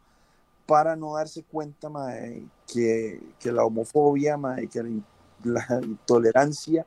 para 0.65 0.95
no 0.95 1.15
darse 1.15 1.43
cuenta 1.43 1.89
mae, 1.89 2.43
que, 2.71 3.21
que 3.39 3.51
la 3.51 3.63
homofobia, 3.63 4.35
mae, 4.35 4.67
que 4.67 4.84
la, 4.84 4.89
in- 4.89 5.05
la 5.43 5.79
intolerancia 5.84 6.85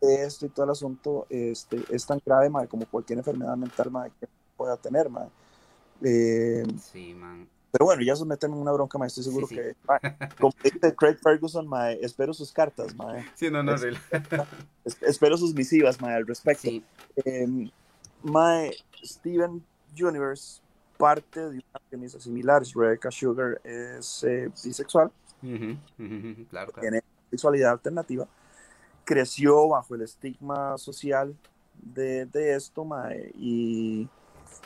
de 0.00 0.22
esto 0.24 0.46
y 0.46 0.50
todo 0.50 0.66
el 0.66 0.70
asunto 0.72 1.26
este, 1.30 1.82
es 1.90 2.06
tan 2.06 2.20
grave 2.24 2.48
mae, 2.50 2.68
como 2.68 2.86
cualquier 2.86 3.18
enfermedad 3.18 3.56
mental 3.56 3.90
mae, 3.90 4.10
que 4.20 4.28
pueda 4.56 4.76
tener. 4.76 5.08
mae. 5.10 5.28
Eh, 6.02 6.64
Sí, 6.92 7.14
man. 7.14 7.48
Pero 7.74 7.86
bueno, 7.86 8.02
ya 8.02 8.12
eso 8.12 8.22
es 8.22 8.28
meterme 8.28 8.54
en 8.54 8.62
una 8.62 8.70
bronca, 8.70 8.98
mae, 8.98 9.08
estoy 9.08 9.24
seguro 9.24 9.48
Sí, 9.48 9.56
sí. 9.56 9.60
que, 9.60 9.74
como 10.40 10.54
dice 10.62 10.94
Craig 10.94 11.16
Ferguson, 11.20 11.66
mae, 11.66 11.98
espero 12.00 12.32
sus 12.32 12.52
cartas, 12.52 12.94
mae, 12.94 13.26
Sí, 13.34 13.50
no, 13.50 13.64
no, 13.64 13.74
Es- 13.74 13.80
real. 13.82 13.98
es- 14.84 15.02
espero 15.02 15.36
sus 15.36 15.52
misivas 15.54 16.00
mae, 16.00 16.14
al 16.14 16.24
respecto. 16.24 16.62
Sí. 16.68 16.84
Eh, 17.24 17.68
Steven 19.02 19.60
Universe 20.00 20.60
parte 20.96 21.40
de 21.40 21.48
una 21.56 21.80
premisa 21.90 22.20
similar. 22.20 22.62
Rebecca 22.76 23.10
Sugar 23.10 23.60
es 23.64 24.22
eh, 24.22 24.48
bisexual, 24.64 25.10
Claro, 25.42 25.76
claro. 26.48 26.80
tiene 26.80 27.02
sexualidad 27.30 27.72
alternativa, 27.72 28.28
creció 29.04 29.66
bajo 29.68 29.96
el 29.96 30.02
estigma 30.02 30.78
social 30.78 31.36
de, 31.82 32.26
de 32.26 32.54
esto, 32.54 32.84
mae, 32.84 33.32
y, 33.36 34.08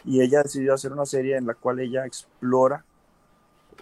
y 0.05 0.21
ella 0.21 0.43
decidió 0.43 0.75
hacer 0.75 0.93
una 0.93 1.07
serie 1.07 1.37
en 1.39 1.47
la 1.47 1.55
cual 1.55 1.81
ella 1.81 2.05
explora 2.05 2.85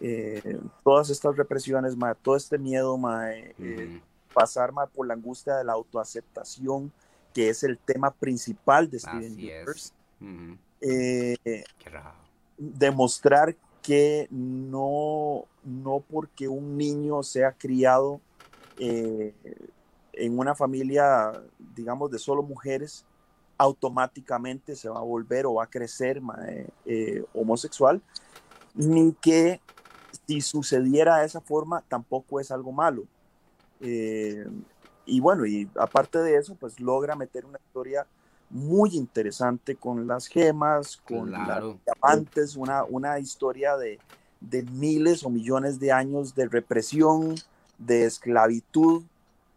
eh, 0.00 0.60
todas 0.84 1.10
estas 1.10 1.36
represiones, 1.36 1.96
mae, 1.96 2.14
todo 2.14 2.36
este 2.36 2.58
miedo, 2.58 2.96
mae, 2.98 3.54
eh, 3.58 4.00
pasar 4.34 4.72
mae, 4.72 4.86
por 4.88 5.06
la 5.06 5.14
angustia 5.14 5.56
de 5.56 5.64
la 5.64 5.72
autoaceptación, 5.72 6.92
que 7.32 7.48
es 7.48 7.62
el 7.62 7.78
tema 7.78 8.10
principal 8.10 8.90
de 8.90 8.98
Steven 8.98 9.32
Universe. 9.32 9.92
Eh, 10.80 11.64
demostrar 12.58 13.56
que 13.82 14.26
no, 14.30 15.44
no 15.64 16.02
porque 16.10 16.48
un 16.48 16.76
niño 16.76 17.22
sea 17.22 17.52
criado 17.52 18.20
en 18.78 20.38
una 20.38 20.54
familia, 20.54 21.32
digamos, 21.74 22.10
de 22.10 22.18
solo 22.18 22.42
mujeres, 22.42 23.04
automáticamente 23.58 24.76
se 24.76 24.88
va 24.90 24.98
a 24.98 25.02
volver 25.02 25.46
o 25.46 25.54
va 25.54 25.64
a 25.64 25.70
crecer 25.70 26.20
homosexual, 27.32 28.02
ni 28.74 29.12
que 29.14 29.60
si 30.26 30.40
sucediera 30.40 31.18
de 31.18 31.26
esa 31.26 31.40
forma 31.40 31.82
tampoco 31.88 32.40
es 32.40 32.50
algo 32.50 32.72
malo. 32.72 33.04
Eh, 33.80 34.46
y 35.04 35.20
bueno, 35.20 35.46
y 35.46 35.68
aparte 35.78 36.18
de 36.18 36.36
eso, 36.36 36.56
pues 36.58 36.80
logra 36.80 37.14
meter 37.14 37.44
una 37.44 37.58
historia 37.58 38.06
muy 38.50 38.96
interesante 38.96 39.76
con 39.76 40.06
las 40.06 40.26
gemas, 40.26 40.96
con 40.96 41.28
Claro. 41.28 41.78
las 41.84 41.84
diamantes, 41.84 42.56
una, 42.56 42.84
una 42.84 43.18
historia 43.18 43.76
de, 43.76 43.98
de 44.40 44.62
miles 44.64 45.24
o 45.24 45.30
millones 45.30 45.78
de 45.78 45.92
años 45.92 46.34
de 46.34 46.48
represión, 46.48 47.34
de 47.78 48.04
esclavitud, 48.06 49.02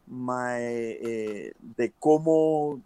mae, 0.08 1.00
eh, 1.02 1.54
de 1.78 1.92
cómo 2.00 2.80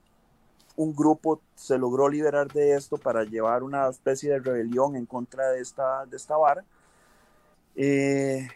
un 0.75 0.95
grupo 0.95 1.39
se 1.55 1.77
logró 1.77 2.09
liberar 2.09 2.51
de 2.51 2.75
esto 2.75 2.97
para 2.97 3.23
llevar 3.23 3.63
una 3.63 3.87
especie 3.87 4.31
de 4.31 4.39
rebelión 4.39 4.95
en 4.95 5.05
contra 5.05 5.49
de 5.51 5.61
esta, 5.61 6.05
de 6.05 6.17
esta 6.17 6.35
vara. 6.37 6.63
Eh, 7.75 8.47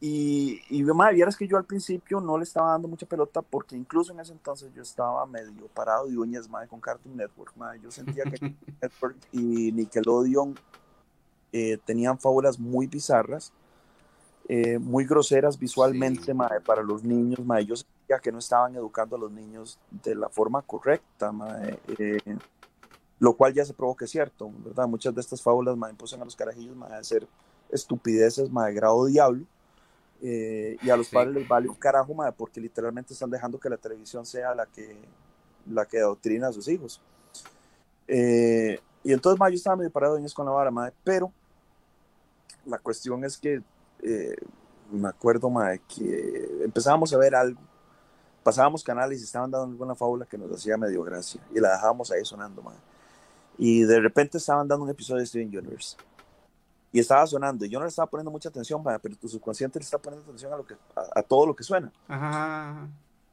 y, 0.00 0.60
y 0.68 0.82
mae, 0.82 1.14
vieras 1.14 1.36
que 1.36 1.48
yo 1.48 1.56
al 1.56 1.64
principio 1.64 2.20
no 2.20 2.36
le 2.36 2.44
estaba 2.44 2.72
dando 2.72 2.86
mucha 2.86 3.06
pelota 3.06 3.40
porque 3.40 3.76
incluso 3.76 4.12
en 4.12 4.20
ese 4.20 4.32
entonces 4.32 4.70
yo 4.74 4.82
estaba 4.82 5.24
medio 5.26 5.68
parado 5.68 6.06
de 6.06 6.18
uñas 6.18 6.48
mae, 6.48 6.68
con 6.68 6.80
Cartoon 6.80 7.16
Network. 7.16 7.56
mae. 7.56 7.80
Yo 7.80 7.90
sentía 7.90 8.24
que 8.24 8.38
Cartoon 8.40 8.76
Network 8.82 9.16
y 9.32 9.72
Nickelodeon 9.72 10.54
eh, 11.52 11.78
tenían 11.84 12.18
fábulas 12.18 12.58
muy 12.58 12.86
bizarras, 12.86 13.52
eh, 14.48 14.78
muy 14.78 15.06
groseras 15.06 15.58
visualmente 15.58 16.26
Sí. 16.26 16.34
mae, 16.34 16.60
para 16.60 16.82
los 16.82 17.02
niños. 17.02 17.40
mae. 17.44 17.64
Yo 17.64 17.74
sentía 17.76 18.18
que 18.18 18.30
no 18.30 18.38
estaban 18.38 18.76
educando 18.76 19.16
a 19.16 19.18
los 19.18 19.32
niños 19.32 19.78
de 19.90 20.14
la 20.14 20.28
forma 20.28 20.60
correcta, 20.62 21.32
mae. 21.32 21.78
Eh, 21.98 22.36
lo 23.18 23.32
cual 23.34 23.54
ya 23.54 23.64
se 23.64 23.72
probó 23.72 23.96
que 23.96 24.04
es 24.04 24.10
cierto, 24.10 24.52
¿verdad? 24.58 24.86
Muchas 24.86 25.14
de 25.14 25.22
estas 25.22 25.40
fábulas 25.40 25.74
mae, 25.74 25.90
impulsan 25.90 26.20
a 26.20 26.24
los 26.26 26.36
carajillos 26.36 26.76
mae, 26.76 26.92
a 26.92 26.98
hacer 26.98 27.26
estupideces 27.70 28.50
mae, 28.50 28.68
de 28.70 28.74
grado 28.74 29.04
diablo. 29.06 29.44
eh, 30.22 30.78
y 30.82 30.88
a 30.88 30.96
los 30.96 31.08
Sí. 31.08 31.14
padres 31.14 31.34
les 31.34 31.46
vale 31.46 31.68
un 31.68 31.74
carajo, 31.74 32.14
mae, 32.14 32.32
porque 32.32 32.58
literalmente 32.58 33.12
están 33.12 33.30
dejando 33.30 33.60
que 33.60 33.68
la 33.68 33.76
televisión 33.76 34.24
sea 34.24 34.54
la 34.54 34.64
que, 34.64 34.96
la 35.70 35.84
que 35.84 35.98
adoctrina 35.98 36.48
a 36.48 36.52
sus 36.54 36.68
hijos. 36.68 37.02
Eh, 38.08 38.80
y 39.04 39.12
entonces, 39.12 39.38
mae, 39.38 39.52
yo 39.52 39.56
estaba 39.56 39.76
medio 39.76 39.90
parado 39.90 40.14
de 40.14 40.20
uñas 40.20 40.32
con 40.34 40.46
la 40.46 40.52
vara, 40.52 40.70
mae, 40.70 40.90
pero 41.04 41.30
la 42.64 42.78
cuestión 42.78 43.24
es 43.24 43.36
que 43.36 43.62
eh, 44.02 44.36
me 44.90 45.08
acuerdo, 45.08 45.50
mae, 45.50 45.80
que 45.80 46.62
empezábamos 46.64 47.12
a 47.12 47.18
ver 47.18 47.34
algo, 47.34 47.60
pasábamos 48.42 48.82
canales 48.82 49.20
y 49.20 49.24
estaban 49.24 49.50
dando 49.50 49.66
alguna 49.70 49.94
fábula 49.94 50.24
que 50.26 50.38
nos 50.38 50.50
hacía 50.50 50.76
medio 50.76 51.02
gracia 51.02 51.40
y 51.54 51.60
la 51.60 51.72
dejábamos 51.72 52.10
ahí 52.10 52.24
sonando, 52.24 52.62
mae. 52.62 52.76
Y 53.58 53.82
de 53.82 54.00
repente 54.00 54.38
estaban 54.38 54.66
dando 54.66 54.84
un 54.84 54.90
episodio 54.90 55.20
de 55.20 55.26
Steven 55.26 55.48
Universe 55.48 55.96
y 56.92 57.00
estaba 57.00 57.26
sonando 57.26 57.64
yo 57.66 57.78
no 57.78 57.84
le 57.84 57.88
estaba 57.90 58.08
poniendo 58.08 58.30
mucha 58.30 58.48
atención, 58.48 58.82
mae, 58.82 58.98
pero 58.98 59.16
tu 59.16 59.28
subconsciente 59.28 59.78
le 59.78 59.84
está 59.84 59.98
poniendo 59.98 60.24
atención 60.26 60.52
a, 60.52 60.56
lo 60.56 60.66
que, 60.66 60.74
a, 60.94 61.20
a 61.20 61.22
todo 61.22 61.46
lo 61.46 61.54
que 61.54 61.62
suena. 61.64 61.92
Ajá. 62.08 62.88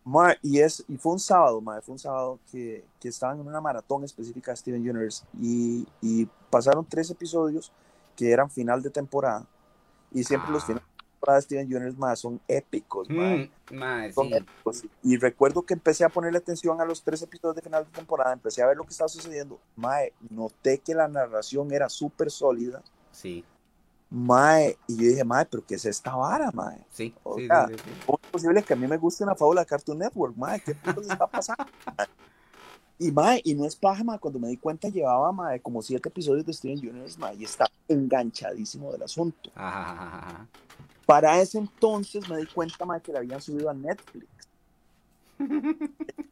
Mae, 0.05 0.37
y, 0.41 0.59
es, 0.59 0.83
y 0.89 0.97
fue 0.97 1.13
un 1.13 1.19
sábado, 1.19 1.61
mae, 1.61 1.81
fue 1.81 1.93
un 1.93 1.99
sábado 1.99 2.37
que, 2.51 2.83
que 2.99 3.07
estaban 3.07 3.39
en 3.39 3.47
una 3.47 3.61
maratón 3.61 4.03
específica 4.03 4.51
de 4.51 4.57
Steven 4.57 4.81
Universe 4.81 5.23
y, 5.39 5.87
y 6.01 6.27
pasaron 6.49 6.85
tres 6.85 7.09
episodios 7.09 7.71
que 8.17 8.31
eran 8.31 8.49
final 8.49 8.81
de 8.83 8.89
temporada 8.89 9.45
y 10.11 10.23
siempre 10.25 10.51
los 10.51 10.63
Ah. 10.63 10.65
finales 10.67 10.83
de 10.87 11.03
temporada 11.13 11.37
de 11.37 11.41
Steven 11.43 11.65
Universe 11.67 11.97
mae, 11.97 12.15
son 12.17 12.41
épicos, 12.49 13.07
Mm, 13.09 14.13
son 14.13 14.27
sí. 14.27 14.33
épicos. 14.35 14.83
Y 15.03 15.15
recuerdo 15.17 15.61
que 15.61 15.73
empecé 15.73 16.03
a 16.03 16.09
ponerle 16.09 16.39
atención 16.39 16.81
a 16.81 16.85
los 16.85 17.01
tres 17.01 17.21
episodios 17.21 17.55
de 17.55 17.61
final 17.61 17.85
de 17.85 17.91
temporada, 17.91 18.33
empecé 18.33 18.61
a 18.61 18.67
ver 18.67 18.75
lo 18.75 18.83
que 18.83 18.89
estaba 18.89 19.07
sucediendo, 19.07 19.57
mae, 19.77 20.11
noté 20.29 20.79
que 20.79 20.93
la 20.93 21.07
narración 21.07 21.71
era 21.71 21.87
súper 21.87 22.29
sólida, 22.29 22.81
Sí, 23.13 23.45
mae, 24.09 24.77
y 24.87 24.95
yo 24.97 25.09
dije, 25.09 25.23
mae, 25.23 25.45
pero 25.45 25.65
¿qué 25.65 25.75
es 25.75 25.85
esta 25.85 26.15
vara, 26.15 26.51
mae? 26.51 26.85
sí, 26.91 27.13
O 27.23 27.35
sí, 27.37 27.47
sea, 27.47 27.67
sí, 27.67 27.77
sí, 27.77 27.83
sí. 27.83 27.91
¿Cómo 28.05 28.19
es 28.21 28.29
posible 28.29 28.63
que 28.63 28.73
a 28.73 28.75
mí 28.75 28.87
me 28.87 28.97
guste 28.97 29.23
una 29.23 29.35
fábula 29.35 29.61
de 29.61 29.67
Cartoon 29.67 29.97
Network, 29.99 30.35
mae? 30.37 30.61
¿Qué 30.61 30.75
putas 30.75 31.07
está 31.07 31.27
pasando? 31.27 31.65
Y 32.99 33.11
mae, 33.11 33.41
y 33.43 33.55
no 33.55 33.65
es 33.65 33.75
paja, 33.75 34.03
mae, 34.03 34.19
cuando 34.19 34.39
me 34.39 34.49
di 34.49 34.57
cuenta 34.57 34.87
llevaba 34.89 35.31
mae, 35.31 35.59
como 35.61 35.81
siete 35.81 36.09
episodios 36.09 36.45
de 36.45 36.53
Steven 36.53 36.77
Universe, 36.77 37.17
mae, 37.19 37.35
y 37.35 37.43
estaba 37.43 37.71
enganchadísimo 37.87 38.91
del 38.91 39.03
asunto. 39.03 39.51
Ajá, 39.55 39.91
ajá, 39.91 40.19
ajá. 40.19 40.47
Para 41.05 41.41
ese 41.41 41.57
entonces 41.57 42.29
me 42.29 42.37
di 42.37 42.45
cuenta, 42.47 42.85
mae, 42.85 43.01
que 43.01 43.11
la 43.11 43.19
habían 43.19 43.41
subido 43.41 43.69
a 43.69 43.73
Netflix. 43.73 44.27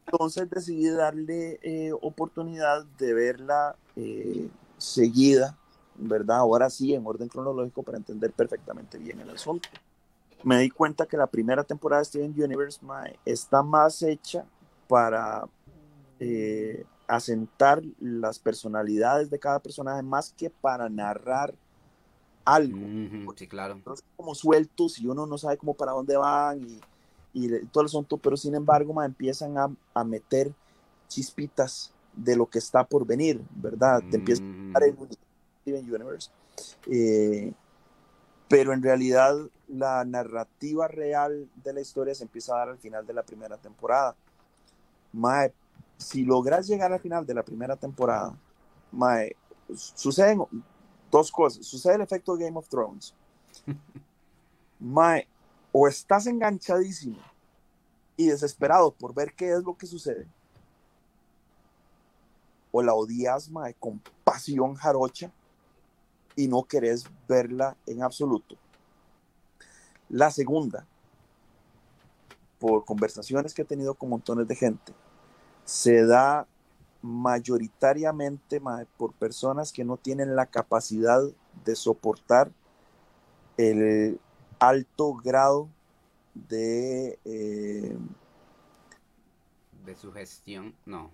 Entonces 0.06 0.48
decidí 0.48 0.88
darle 0.88 1.58
eh, 1.62 1.92
oportunidad 2.00 2.84
de 2.98 3.12
verla 3.14 3.76
eh, 3.96 4.48
seguida, 4.78 5.58
¿verdad? 5.96 6.38
Ahora 6.38 6.70
sí, 6.70 6.94
en 6.94 7.06
orden 7.06 7.28
cronológico 7.28 7.82
para 7.82 7.98
entender 7.98 8.32
perfectamente 8.32 8.98
bien 8.98 9.20
el 9.20 9.30
asunto. 9.30 9.68
Me 10.44 10.58
di 10.58 10.70
cuenta 10.70 11.06
que 11.06 11.16
la 11.16 11.26
primera 11.26 11.62
temporada 11.62 12.00
de 12.00 12.06
Steven 12.06 12.34
Universe 12.36 12.84
mae, 12.84 13.18
está 13.24 13.62
más 13.62 14.02
hecha 14.02 14.44
para 14.88 15.46
eh, 16.18 16.84
asentar 17.06 17.82
las 18.00 18.38
personalidades 18.38 19.30
de 19.30 19.38
cada 19.38 19.60
personaje 19.60 20.02
más 20.02 20.32
que 20.36 20.50
para 20.50 20.88
narrar 20.88 21.54
algo 22.44 23.34
Sí, 23.36 23.46
claro. 23.46 23.74
entonces 23.74 24.04
como 24.16 24.34
sueltos 24.34 24.98
y 24.98 25.06
uno 25.06 25.26
no 25.26 25.38
sabe 25.38 25.56
cómo 25.56 25.74
para 25.74 25.92
dónde 25.92 26.16
van 26.16 26.60
y, 26.60 26.80
y 27.34 27.66
todo 27.66 27.82
el 27.82 27.86
asunto, 27.86 28.16
pero 28.16 28.36
sin 28.36 28.54
embargo 28.54 28.92
ma, 28.92 29.04
empiezan 29.04 29.56
a, 29.58 29.70
a 29.94 30.04
meter 30.04 30.52
chispitas 31.08 31.92
de 32.14 32.36
lo 32.36 32.46
que 32.46 32.58
está 32.58 32.84
por 32.84 33.06
venir, 33.06 33.40
¿verdad? 33.54 34.02
Te 34.10 34.16
empieza 34.16 34.42
a 34.42 34.72
dar 34.72 34.84
el 34.84 34.96
Steven 35.62 35.94
Universe. 35.94 36.30
Eh, 36.90 37.52
pero 38.48 38.72
en 38.72 38.82
realidad 38.82 39.34
la 39.68 40.04
narrativa 40.04 40.86
real 40.88 41.48
de 41.64 41.72
la 41.72 41.80
historia 41.80 42.14
se 42.14 42.24
empieza 42.24 42.54
a 42.54 42.58
dar 42.58 42.68
al 42.68 42.78
final 42.78 43.06
de 43.06 43.14
la 43.14 43.22
primera 43.22 43.56
temporada. 43.56 44.14
Mae, 45.12 45.52
si 45.96 46.24
logras 46.24 46.66
llegar 46.66 46.92
al 46.92 47.00
final 47.00 47.24
de 47.24 47.34
la 47.34 47.42
primera 47.42 47.76
temporada, 47.76 48.36
mae, 48.90 49.34
suceden 49.74 50.42
dos 51.10 51.32
cosas. 51.32 51.64
Sucede 51.64 51.94
el 51.94 52.02
efecto 52.02 52.36
Game 52.36 52.58
of 52.58 52.68
Thrones. 52.68 53.14
Mae, 54.80 55.28
o 55.70 55.86
estás 55.86 56.26
enganchadísimo 56.26 57.18
y 58.16 58.26
desesperado 58.26 58.90
por 58.90 59.14
ver 59.14 59.32
qué 59.32 59.52
es 59.52 59.62
lo 59.62 59.76
que 59.76 59.86
sucede, 59.86 60.26
o 62.72 62.82
la 62.82 62.92
odias, 62.92 63.48
mae, 63.48 63.74
con 63.74 64.02
pasión 64.24 64.74
jarocha 64.74 65.30
y 66.36 66.48
no 66.48 66.64
querés 66.64 67.04
verla 67.28 67.76
en 67.86 68.02
absoluto. 68.02 68.56
La 70.08 70.30
segunda, 70.30 70.86
por 72.58 72.84
conversaciones 72.84 73.54
que 73.54 73.62
he 73.62 73.64
tenido 73.64 73.94
con 73.94 74.10
montones 74.10 74.46
de 74.46 74.54
gente, 74.54 74.92
se 75.64 76.04
da 76.04 76.46
mayoritariamente 77.02 78.60
por 78.96 79.12
personas 79.14 79.72
que 79.72 79.84
no 79.84 79.96
tienen 79.96 80.36
la 80.36 80.46
capacidad 80.46 81.20
de 81.64 81.74
soportar 81.74 82.50
el 83.56 84.20
alto 84.58 85.14
grado 85.14 85.68
de... 86.34 87.18
Eh, 87.24 87.96
de 89.84 89.96
sugestión, 89.96 90.74
no. 90.86 91.10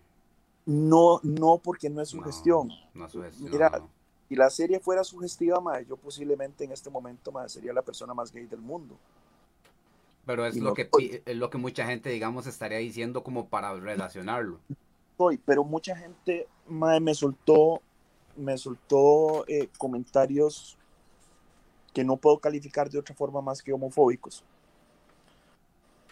No, 0.66 1.20
no, 1.22 1.56
porque 1.56 1.88
no 1.88 2.02
es 2.02 2.10
sugestión. 2.10 2.68
No, 2.92 3.08
sugestión. 3.08 3.50
Mira, 3.50 3.82
si 4.28 4.36
la 4.36 4.50
serie 4.50 4.78
fuera 4.78 5.02
sugestiva, 5.04 5.60
yo 5.88 5.96
posiblemente 5.96 6.64
en 6.64 6.72
este 6.72 6.90
momento 6.90 7.32
sería 7.46 7.72
la 7.72 7.82
persona 7.82 8.12
más 8.12 8.30
gay 8.30 8.46
del 8.46 8.60
mundo. 8.60 8.96
Pero 10.26 10.44
es 10.44 10.56
lo, 10.56 10.74
que, 10.74 10.90
es 11.24 11.36
lo 11.36 11.48
que 11.48 11.56
mucha 11.56 11.86
gente, 11.86 12.10
digamos, 12.10 12.46
estaría 12.46 12.76
diciendo 12.78 13.22
como 13.22 13.48
para 13.48 13.72
relacionarlo. 13.72 14.60
Soy, 15.16 15.38
pero 15.38 15.64
mucha 15.64 15.96
gente 15.96 16.46
me 16.68 17.14
soltó, 17.14 17.80
me 18.36 18.58
soltó 18.58 19.46
eh, 19.48 19.70
comentarios 19.78 20.76
que 21.94 22.04
no 22.04 22.18
puedo 22.18 22.38
calificar 22.38 22.90
de 22.90 22.98
otra 22.98 23.14
forma 23.14 23.40
más 23.40 23.62
que 23.62 23.72
homofóbicos. 23.72 24.44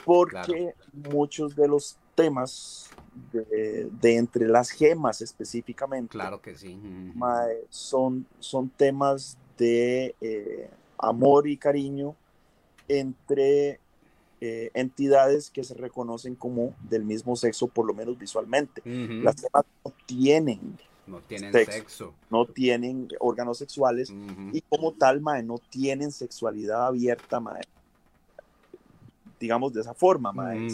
Porque 0.06 0.74
muchos 0.92 1.54
de 1.54 1.68
los 1.68 1.98
temas 2.14 2.88
de, 3.32 4.16
entre 4.16 4.48
las 4.48 4.70
gemas 4.70 5.20
específicamente. 5.20 6.12
Claro 6.12 6.40
que 6.40 6.56
sí. 6.56 6.78
son, 7.70 8.26
son 8.38 8.68
temas 8.68 9.38
de 9.58 10.14
eh, 10.20 10.70
amor 10.98 11.48
y 11.48 11.56
cariño 11.56 12.14
entre 12.88 13.80
eh, 14.40 14.70
entidades 14.74 15.50
que 15.50 15.64
se 15.64 15.74
reconocen 15.74 16.34
como 16.34 16.74
del 16.88 17.04
mismo 17.04 17.36
sexo, 17.36 17.66
por 17.66 17.86
lo 17.86 17.94
menos 17.94 18.18
visualmente. 18.18 18.82
Las 18.84 19.36
gemas 19.36 19.64
no 19.84 19.92
tienen. 20.06 20.78
No 21.06 21.20
tienen 21.20 21.52
sexo, 21.52 22.14
No 22.30 22.46
tienen 22.46 23.08
órganos 23.20 23.58
sexuales 23.58 24.12
y 24.52 24.60
como 24.62 24.92
tal, 24.92 25.20
mae, 25.20 25.42
no 25.42 25.58
tienen 25.70 26.10
sexualidad 26.10 26.86
abierta, 26.86 27.38
mae. 27.38 27.62
Digamos 29.38 29.72
de 29.72 29.82
esa 29.82 29.94
forma, 29.94 30.32
mae. 30.32 30.66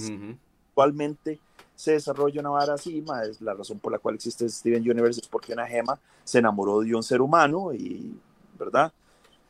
Actualmente 0.73 1.39
se 1.77 1.93
desarrolla 1.93 2.41
una 2.41 2.49
vara 2.49 2.75
así, 2.75 3.05
es 3.29 3.43
la 3.43 3.53
razón 3.53 3.79
por 3.79 3.93
la 3.93 3.99
cual 3.99 4.15
existe 4.15 4.49
Steven 4.49 4.89
Universe 4.91 5.21
es 5.21 5.29
porque 5.29 5.53
una 5.53 5.67
gema 5.67 6.01
se 6.25 6.39
enamoró 6.39 6.81
de 6.81 6.95
un 6.95 7.03
ser 7.03 7.21
humano 7.21 7.75
y, 7.75 8.19
¿verdad? 8.59 8.91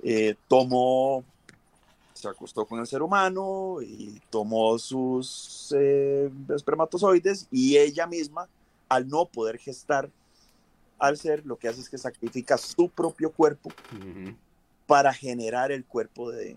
Eh, 0.02 0.34
tomó, 0.48 1.22
se 2.12 2.26
acostó 2.26 2.66
con 2.66 2.80
el 2.80 2.88
ser 2.88 3.02
humano 3.02 3.76
y 3.80 4.20
tomó 4.30 4.76
sus 4.80 5.72
eh, 5.78 6.28
espermatozoides 6.48 7.46
y 7.52 7.76
ella 7.76 8.08
misma, 8.08 8.48
al 8.88 9.06
no 9.06 9.26
poder 9.26 9.58
gestar 9.58 10.10
al 10.98 11.16
ser, 11.16 11.46
lo 11.46 11.56
que 11.56 11.68
hace 11.68 11.80
es 11.80 11.88
que 11.88 11.98
sacrifica 11.98 12.58
su 12.58 12.88
propio 12.88 13.30
cuerpo 13.30 13.70
para 14.88 15.12
generar 15.12 15.70
el 15.70 15.84
cuerpo 15.84 16.32
de, 16.32 16.56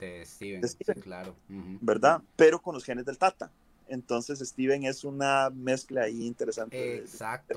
de 0.00 0.24
Steven, 0.26 0.62
claro. 1.00 1.34
¿Verdad? 1.48 2.22
Pero 2.36 2.60
con 2.60 2.74
los 2.74 2.84
genes 2.84 3.04
del 3.04 3.18
Tata. 3.18 3.50
Entonces 3.90 4.38
Steven 4.38 4.84
es 4.84 5.04
una 5.04 5.50
mezcla 5.50 6.02
ahí 6.02 6.26
interesante. 6.26 6.96
Exacto. 6.98 7.54